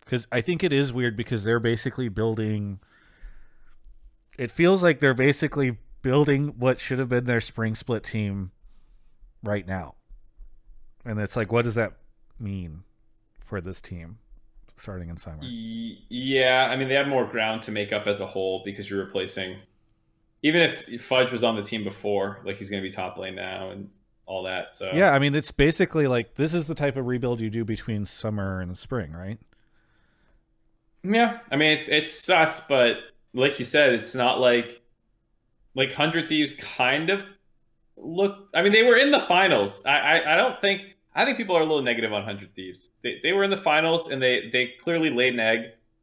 because 0.00 0.28
I 0.30 0.40
think 0.40 0.62
it 0.62 0.72
is 0.72 0.92
weird 0.92 1.16
because 1.16 1.42
they're 1.42 1.60
basically 1.60 2.08
building. 2.08 2.80
It 4.38 4.52
feels 4.52 4.82
like 4.82 5.00
they're 5.00 5.14
basically 5.14 5.78
building 6.02 6.54
what 6.58 6.78
should 6.78 6.98
have 6.98 7.08
been 7.08 7.24
their 7.24 7.40
spring 7.40 7.74
split 7.74 8.04
team 8.04 8.52
right 9.42 9.66
now 9.66 9.95
and 11.06 11.20
it's 11.20 11.36
like, 11.36 11.52
what 11.52 11.64
does 11.64 11.74
that 11.74 11.92
mean 12.38 12.82
for 13.44 13.60
this 13.60 13.80
team 13.80 14.18
starting 14.76 15.08
in 15.08 15.16
summer? 15.16 15.38
Yeah, 15.42 16.68
I 16.70 16.76
mean, 16.76 16.88
they 16.88 16.94
have 16.94 17.08
more 17.08 17.24
ground 17.24 17.62
to 17.62 17.70
make 17.70 17.92
up 17.92 18.06
as 18.06 18.20
a 18.20 18.26
whole 18.26 18.62
because 18.64 18.90
you're 18.90 19.02
replacing. 19.02 19.56
Even 20.42 20.62
if 20.62 21.02
Fudge 21.02 21.32
was 21.32 21.42
on 21.42 21.56
the 21.56 21.62
team 21.62 21.82
before, 21.82 22.40
like 22.44 22.56
he's 22.56 22.70
going 22.70 22.82
to 22.82 22.88
be 22.88 22.92
top 22.92 23.16
lane 23.16 23.34
now 23.34 23.70
and 23.70 23.88
all 24.26 24.42
that. 24.42 24.70
So 24.70 24.90
yeah, 24.94 25.12
I 25.12 25.18
mean, 25.18 25.34
it's 25.34 25.50
basically 25.50 26.06
like 26.06 26.34
this 26.34 26.52
is 26.52 26.66
the 26.66 26.74
type 26.74 26.96
of 26.96 27.06
rebuild 27.06 27.40
you 27.40 27.50
do 27.50 27.64
between 27.64 28.04
summer 28.04 28.60
and 28.60 28.76
spring, 28.76 29.12
right? 29.12 29.38
Yeah, 31.02 31.38
I 31.50 31.56
mean, 31.56 31.72
it's 31.72 31.88
it's 31.88 32.12
sus, 32.12 32.60
but 32.60 32.96
like 33.32 33.58
you 33.58 33.64
said, 33.64 33.94
it's 33.94 34.14
not 34.14 34.40
like 34.40 34.82
like 35.74 35.92
Hundred 35.92 36.28
Thieves 36.28 36.54
kind 36.54 37.10
of 37.10 37.24
look. 37.96 38.48
I 38.54 38.62
mean, 38.62 38.72
they 38.72 38.82
were 38.82 38.96
in 38.96 39.10
the 39.10 39.20
finals. 39.20 39.84
I, 39.86 39.98
I 39.98 40.34
I 40.34 40.36
don't 40.36 40.60
think 40.60 40.95
I 41.16 41.24
think 41.24 41.38
people 41.38 41.56
are 41.56 41.62
a 41.62 41.64
little 41.64 41.82
negative 41.82 42.12
on 42.12 42.22
Hundred 42.24 42.54
Thieves. 42.54 42.90
They, 43.02 43.18
they 43.22 43.32
were 43.32 43.42
in 43.42 43.50
the 43.50 43.56
finals 43.56 44.10
and 44.10 44.22
they 44.22 44.50
they 44.52 44.74
clearly 44.84 45.08
laid 45.08 45.32
an 45.32 45.40
egg. 45.40 45.60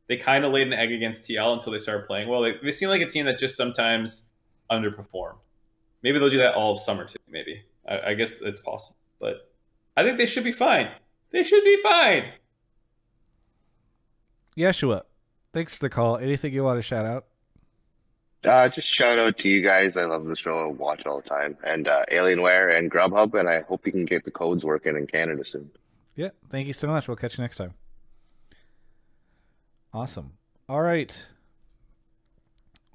They 0.10 0.18
kind 0.18 0.44
of 0.44 0.52
laid 0.52 0.68
an 0.68 0.74
egg 0.74 0.92
against 0.92 1.30
TL 1.30 1.54
until 1.54 1.72
they 1.72 1.80
started 1.80 2.08
playing 2.08 2.28
well. 2.28 2.42
They, 2.42 2.56
they 2.62 2.72
seem 2.72 2.90
like 2.90 3.02
a 3.02 3.06
team 3.06 3.26
that 3.28 3.38
just 3.38 3.56
sometimes 3.56 4.34
underperform. 4.72 5.36
Maybe 6.02 6.18
they'll 6.18 6.32
do 6.32 6.40
that 6.40 6.56
all 6.56 6.76
summer 6.76 7.06
too. 7.06 7.20
Maybe 7.30 7.62
I, 7.88 8.00
I 8.00 8.14
guess 8.16 8.42
it's 8.42 8.60
possible, 8.60 8.98
but 9.20 9.52
I 9.96 10.04
think 10.04 10.18
they 10.18 10.26
should 10.26 10.44
be 10.44 10.52
fine. 10.52 10.90
They 11.30 11.44
should 11.44 11.64
be 11.64 11.80
fine. 11.84 12.26
Yeshua, 14.58 15.04
thanks 15.54 15.76
for 15.76 15.82
the 15.82 15.90
call. 15.90 16.18
Anything 16.18 16.54
you 16.54 16.64
want 16.64 16.80
to 16.80 16.84
shout 16.84 17.06
out? 17.06 17.26
Uh, 18.46 18.70
just 18.70 18.88
shout 18.88 19.20
out 19.20 19.38
to 19.40 19.48
you 19.48 19.62
guys. 19.62 19.96
I 19.96 20.04
love 20.06 20.26
the 20.26 20.36
show. 20.36 20.60
I 20.60 20.66
watch 20.68 21.06
all 21.06 21.22
the 21.22 21.30
time. 21.30 21.58
And 21.64 21.88
uh, 21.88 22.06
Alienware 22.12 22.78
and 22.78 22.92
Grubhub. 22.92 23.40
And 23.40 23.48
I 23.50 23.62
hope 23.62 23.86
you 23.86 23.92
can 23.92 24.06
get 24.06 24.26
the 24.26 24.32
codes 24.32 24.64
working 24.64 24.98
in 24.98 25.08
Canada 25.08 25.46
soon. 25.46 25.70
Yeah. 26.16 26.30
Thank 26.50 26.68
you 26.68 26.74
so 26.74 26.88
much. 26.88 27.08
We'll 27.08 27.18
catch 27.18 27.38
you 27.38 27.42
next 27.42 27.58
time. 27.58 27.74
Awesome. 29.94 30.34
All 30.68 30.82
right. 30.82 31.24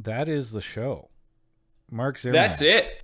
That 0.00 0.28
is 0.28 0.52
the 0.52 0.60
show. 0.60 1.08
Mark 1.90 2.18
Zero. 2.18 2.32
That's 2.32 2.62
it. 2.62 3.02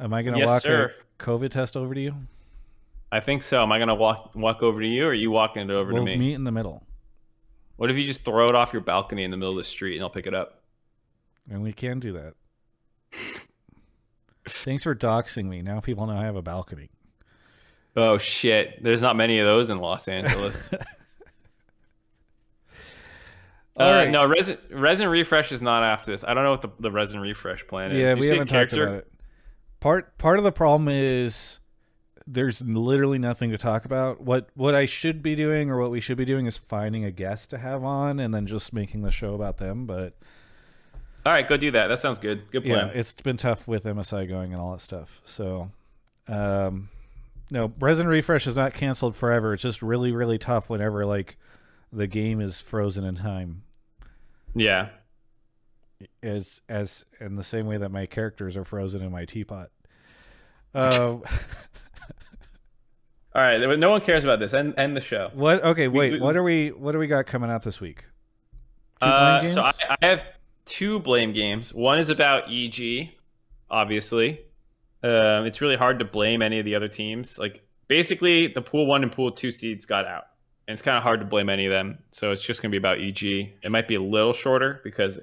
Am 0.00 0.14
I 0.14 0.22
going 0.22 0.34
to 0.34 0.40
yes, 0.40 0.48
walk 0.48 0.62
sir. 0.62 0.92
a 1.18 1.22
COVID 1.22 1.50
test 1.50 1.76
over 1.76 1.94
to 1.94 2.00
you? 2.00 2.14
I 3.10 3.20
think 3.20 3.42
so. 3.42 3.62
Am 3.62 3.72
I 3.72 3.78
going 3.78 3.88
to 3.88 3.94
walk 3.94 4.34
walk 4.34 4.62
over 4.62 4.80
to 4.80 4.86
you, 4.86 5.06
or 5.06 5.10
are 5.10 5.14
you 5.14 5.30
walking 5.30 5.62
it 5.62 5.72
over 5.72 5.92
we'll 5.92 6.04
to 6.04 6.06
me? 6.06 6.16
Meet 6.16 6.34
in 6.34 6.44
the 6.44 6.52
middle. 6.52 6.84
What 7.76 7.90
if 7.90 7.96
you 7.96 8.04
just 8.04 8.24
throw 8.24 8.48
it 8.48 8.54
off 8.54 8.72
your 8.72 8.82
balcony 8.82 9.24
in 9.24 9.30
the 9.30 9.36
middle 9.36 9.52
of 9.52 9.58
the 9.58 9.64
street, 9.64 9.94
and 9.94 10.02
I'll 10.02 10.10
pick 10.10 10.26
it 10.26 10.34
up? 10.34 10.57
And 11.50 11.62
we 11.62 11.72
can 11.72 11.98
do 12.00 12.12
that. 12.12 12.34
Thanks 14.46 14.82
for 14.82 14.94
doxing 14.94 15.46
me. 15.46 15.62
Now 15.62 15.80
people 15.80 16.06
know 16.06 16.16
I 16.16 16.24
have 16.24 16.36
a 16.36 16.42
balcony. 16.42 16.90
Oh 17.96 18.18
shit! 18.18 18.82
There's 18.82 19.02
not 19.02 19.16
many 19.16 19.38
of 19.38 19.46
those 19.46 19.70
in 19.70 19.78
Los 19.78 20.08
Angeles. 20.08 20.70
Uh, 23.78 23.84
right. 23.84 24.10
No, 24.10 24.26
resin 24.26 24.58
resin 24.70 25.08
refresh 25.08 25.52
is 25.52 25.62
not 25.62 25.82
after 25.84 26.10
this. 26.10 26.24
I 26.24 26.34
don't 26.34 26.44
know 26.44 26.50
what 26.50 26.62
the, 26.62 26.70
the 26.80 26.90
resin 26.90 27.20
refresh 27.20 27.66
plan 27.66 27.92
is. 27.92 28.00
Yeah, 28.00 28.14
we 28.14 28.26
haven't 28.26 28.48
talked 28.48 28.72
about 28.72 28.94
it. 28.94 29.12
Part 29.80 30.18
part 30.18 30.38
of 30.38 30.44
the 30.44 30.52
problem 30.52 30.88
is 30.88 31.60
there's 32.26 32.60
literally 32.60 33.18
nothing 33.18 33.50
to 33.50 33.58
talk 33.58 33.84
about. 33.84 34.20
What 34.20 34.48
what 34.54 34.74
I 34.74 34.84
should 34.84 35.22
be 35.22 35.34
doing 35.34 35.70
or 35.70 35.80
what 35.80 35.90
we 35.90 36.00
should 36.00 36.18
be 36.18 36.24
doing 36.24 36.46
is 36.46 36.56
finding 36.56 37.04
a 37.04 37.12
guest 37.12 37.50
to 37.50 37.58
have 37.58 37.84
on 37.84 38.18
and 38.18 38.34
then 38.34 38.46
just 38.46 38.72
making 38.72 39.02
the 39.02 39.12
show 39.12 39.34
about 39.34 39.58
them. 39.58 39.86
But 39.86 40.18
all 41.26 41.32
right, 41.32 41.46
go 41.46 41.56
do 41.56 41.70
that. 41.72 41.88
That 41.88 42.00
sounds 42.00 42.18
good. 42.18 42.50
Good 42.50 42.64
plan. 42.64 42.88
Yeah, 42.88 42.92
it's 43.00 43.12
been 43.12 43.36
tough 43.36 43.68
with 43.68 43.84
MSI 43.84 44.28
going 44.28 44.52
and 44.52 44.60
all 44.62 44.72
that 44.72 44.80
stuff. 44.80 45.20
So, 45.24 45.70
um, 46.26 46.88
no, 47.50 47.72
Resin 47.78 48.06
Refresh 48.06 48.46
is 48.46 48.56
not 48.56 48.74
canceled 48.74 49.16
forever. 49.16 49.54
It's 49.54 49.62
just 49.62 49.82
really, 49.82 50.12
really 50.12 50.38
tough 50.38 50.68
whenever 50.70 51.04
like 51.06 51.36
the 51.92 52.06
game 52.06 52.40
is 52.40 52.60
frozen 52.60 53.04
in 53.04 53.14
time. 53.14 53.62
Yeah. 54.54 54.88
As 56.22 56.60
as 56.68 57.04
in 57.20 57.36
the 57.36 57.42
same 57.42 57.66
way 57.66 57.78
that 57.78 57.90
my 57.90 58.06
characters 58.06 58.56
are 58.56 58.64
frozen 58.64 59.02
in 59.02 59.10
my 59.10 59.24
teapot. 59.24 59.70
Um, 60.74 61.22
All 63.34 63.42
right, 63.42 63.58
no 63.78 63.90
one 63.90 64.00
cares 64.00 64.24
about 64.24 64.40
this. 64.40 64.54
End, 64.54 64.74
end 64.78 64.96
the 64.96 65.00
show. 65.00 65.30
what? 65.34 65.62
Okay, 65.62 65.86
wait. 65.88 66.14
we- 66.14 66.20
what 66.20 66.36
are 66.36 66.42
we? 66.42 66.70
What 66.70 66.92
do 66.92 66.98
we 66.98 67.06
got 67.06 67.26
coming 67.26 67.50
out 67.50 67.62
this 67.62 67.80
week? 67.80 68.04
Uh, 69.00 69.44
so 69.44 69.62
I. 69.62 69.72
I 70.00 70.06
have 70.06 70.24
two 70.68 71.00
blame 71.00 71.32
games. 71.32 71.74
One 71.74 71.98
is 71.98 72.10
about 72.10 72.44
EG, 72.50 73.10
obviously. 73.70 74.40
Um, 75.02 75.46
it's 75.46 75.60
really 75.60 75.76
hard 75.76 75.98
to 76.00 76.04
blame 76.04 76.42
any 76.42 76.58
of 76.58 76.64
the 76.64 76.74
other 76.74 76.88
teams. 76.88 77.38
Like 77.38 77.62
basically, 77.88 78.48
the 78.48 78.62
pool 78.62 78.86
one 78.86 79.02
and 79.02 79.10
pool 79.10 79.32
two 79.32 79.50
seeds 79.50 79.86
got 79.86 80.06
out, 80.06 80.24
and 80.66 80.72
it's 80.72 80.82
kind 80.82 80.96
of 80.96 81.02
hard 81.02 81.20
to 81.20 81.26
blame 81.26 81.48
any 81.48 81.66
of 81.66 81.72
them. 81.72 81.98
So 82.10 82.30
it's 82.32 82.42
just 82.42 82.62
going 82.62 82.70
to 82.70 82.72
be 82.72 82.78
about 82.78 83.00
EG. 83.00 83.22
It 83.62 83.70
might 83.70 83.88
be 83.88 83.94
a 83.94 84.02
little 84.02 84.32
shorter 84.32 84.80
because, 84.84 85.20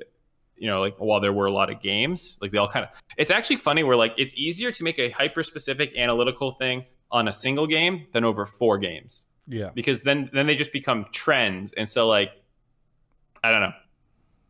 you 0.57 0.67
know, 0.67 0.80
like 0.80 0.95
while 0.97 1.19
there 1.19 1.34
were 1.34 1.45
a 1.45 1.51
lot 1.51 1.72
of 1.72 1.81
games, 1.81 2.38
like 2.41 2.51
they 2.51 2.57
all 2.57 2.69
kind 2.69 2.85
of. 2.85 2.91
It's 3.17 3.31
actually 3.31 3.57
funny 3.57 3.84
where 3.84 3.95
like 3.95 4.13
it's 4.17 4.35
easier 4.35 4.72
to 4.72 4.84
make 4.84 4.99
a 4.99 5.09
hyper 5.09 5.43
specific 5.43 5.95
analytical 5.97 6.51
thing 6.51 6.85
on 7.11 7.27
a 7.27 7.34
single 7.34 7.67
game 7.67 8.07
than 8.13 8.23
over 8.23 8.45
four 8.45 8.77
games 8.77 9.27
yeah. 9.47 9.69
because 9.73 10.03
then 10.03 10.30
then 10.34 10.47
they 10.47 10.55
just 10.55 10.73
become 10.73 11.05
trends 11.11 11.73
and 11.73 11.88
so 11.88 12.07
like 12.07 12.31
i 13.43 13.51
don't 13.51 13.61
know 13.61 13.73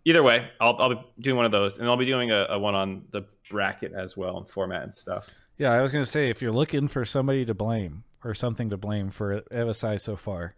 either 0.05 0.23
way 0.23 0.47
i'll, 0.61 0.75
I'll 0.79 0.95
be 0.95 1.01
doing 1.19 1.35
one 1.35 1.45
of 1.45 1.51
those 1.51 1.77
and 1.79 1.87
i'll 1.87 1.97
be 1.97 2.05
doing 2.05 2.31
a, 2.31 2.45
a 2.49 2.59
one 2.59 2.75
on 2.75 3.03
the 3.11 3.23
bracket 3.49 3.91
as 3.93 4.15
well 4.15 4.37
and 4.37 4.47
format 4.47 4.83
and 4.83 4.93
stuff 4.95 5.29
Yeah, 5.57 5.71
I 5.71 5.81
was 5.81 5.91
gonna 5.91 6.05
say 6.05 6.29
if 6.29 6.41
you're 6.41 6.51
looking 6.51 6.87
for 6.87 7.05
somebody 7.05 7.45
to 7.45 7.53
blame 7.53 8.03
or 8.23 8.33
something 8.33 8.69
to 8.71 8.77
blame 8.77 9.11
for 9.11 9.41
MSI 9.51 10.01
so 10.01 10.15
far, 10.15 10.55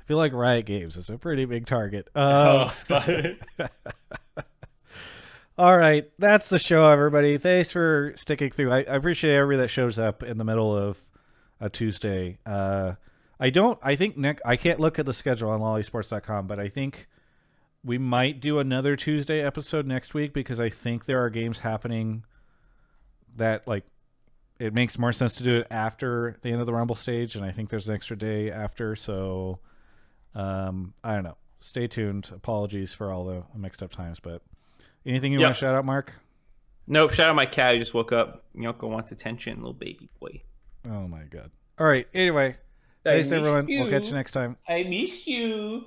I 0.00 0.02
feel 0.04 0.16
like 0.16 0.32
Riot 0.32 0.64
Games 0.66 0.96
is 0.96 1.10
a 1.10 1.18
pretty 1.18 1.44
big 1.44 1.66
target. 1.66 2.08
Um, 2.16 2.70
all 5.58 5.76
right, 5.76 6.10
that's 6.18 6.48
the 6.48 6.58
show, 6.58 6.88
everybody. 6.88 7.36
Thanks 7.38 7.70
for 7.70 8.14
sticking 8.16 8.50
through. 8.50 8.72
I, 8.72 8.78
I 8.78 8.94
appreciate 8.96 9.34
everybody 9.36 9.64
that 9.64 9.68
shows 9.68 9.98
up 9.98 10.22
in 10.22 10.38
the 10.38 10.44
middle 10.44 10.74
of 10.76 10.98
a 11.60 11.68
Tuesday. 11.68 12.38
Uh, 12.46 12.94
I 13.38 13.50
don't. 13.50 13.78
I 13.82 13.94
think 13.96 14.16
Nick. 14.16 14.40
I 14.44 14.56
can't 14.56 14.80
look 14.80 14.98
at 14.98 15.06
the 15.06 15.12
schedule 15.14 15.50
on 15.50 15.60
lolesports.com, 15.60 16.46
but 16.46 16.58
I 16.58 16.68
think 16.68 17.06
we 17.84 17.98
might 17.98 18.40
do 18.40 18.58
another 18.58 18.94
Tuesday 18.96 19.40
episode 19.42 19.86
next 19.86 20.14
week 20.14 20.32
because 20.32 20.60
I 20.60 20.68
think 20.68 21.04
there 21.06 21.22
are 21.24 21.30
games 21.30 21.60
happening 21.60 22.24
that 23.36 23.66
like 23.66 23.84
it 24.58 24.72
makes 24.74 24.98
more 24.98 25.12
sense 25.12 25.34
to 25.36 25.42
do 25.42 25.56
it 25.56 25.66
after 25.70 26.36
the 26.42 26.50
end 26.50 26.60
of 26.60 26.66
the 26.66 26.72
rumble 26.72 26.94
stage 26.94 27.34
and 27.34 27.44
i 27.44 27.50
think 27.50 27.70
there's 27.70 27.88
an 27.88 27.94
extra 27.94 28.14
day 28.16 28.50
after 28.50 28.94
so 28.94 29.58
um 30.34 30.92
i 31.02 31.14
don't 31.14 31.24
know. 31.24 31.36
Stay 31.60 31.86
tuned. 31.86 32.28
Apologies 32.34 32.92
for 32.92 33.10
all 33.12 33.24
the 33.24 33.42
mixed 33.56 33.82
up 33.82 33.90
times 33.92 34.20
but 34.20 34.42
anything 35.06 35.32
you 35.32 35.38
Yep. 35.40 35.46
want 35.46 35.54
to 35.56 35.60
shout 35.60 35.74
out 35.74 35.84
mark? 35.84 36.12
Nope 36.86 37.12
shout 37.12 37.30
out 37.30 37.36
my 37.36 37.46
cat. 37.46 37.74
Who 37.74 37.80
just 37.80 37.94
woke 37.94 38.12
up 38.12 38.44
yoko 38.54 38.88
wants 38.90 39.12
attention 39.12 39.56
little 39.56 39.72
baby 39.72 40.08
boy. 40.20 40.42
Oh 40.88 41.08
my 41.08 41.22
god. 41.22 41.50
All 41.78 41.86
right 41.86 42.06
anyway. 42.12 42.56
Thanks 43.04 43.32
everyone. 43.32 43.66
We'll 43.66 43.88
catch 43.90 44.06
you 44.08 44.14
next 44.14 44.32
time. 44.32 44.56
I 44.68 44.82
miss 44.84 45.26
you 45.26 45.86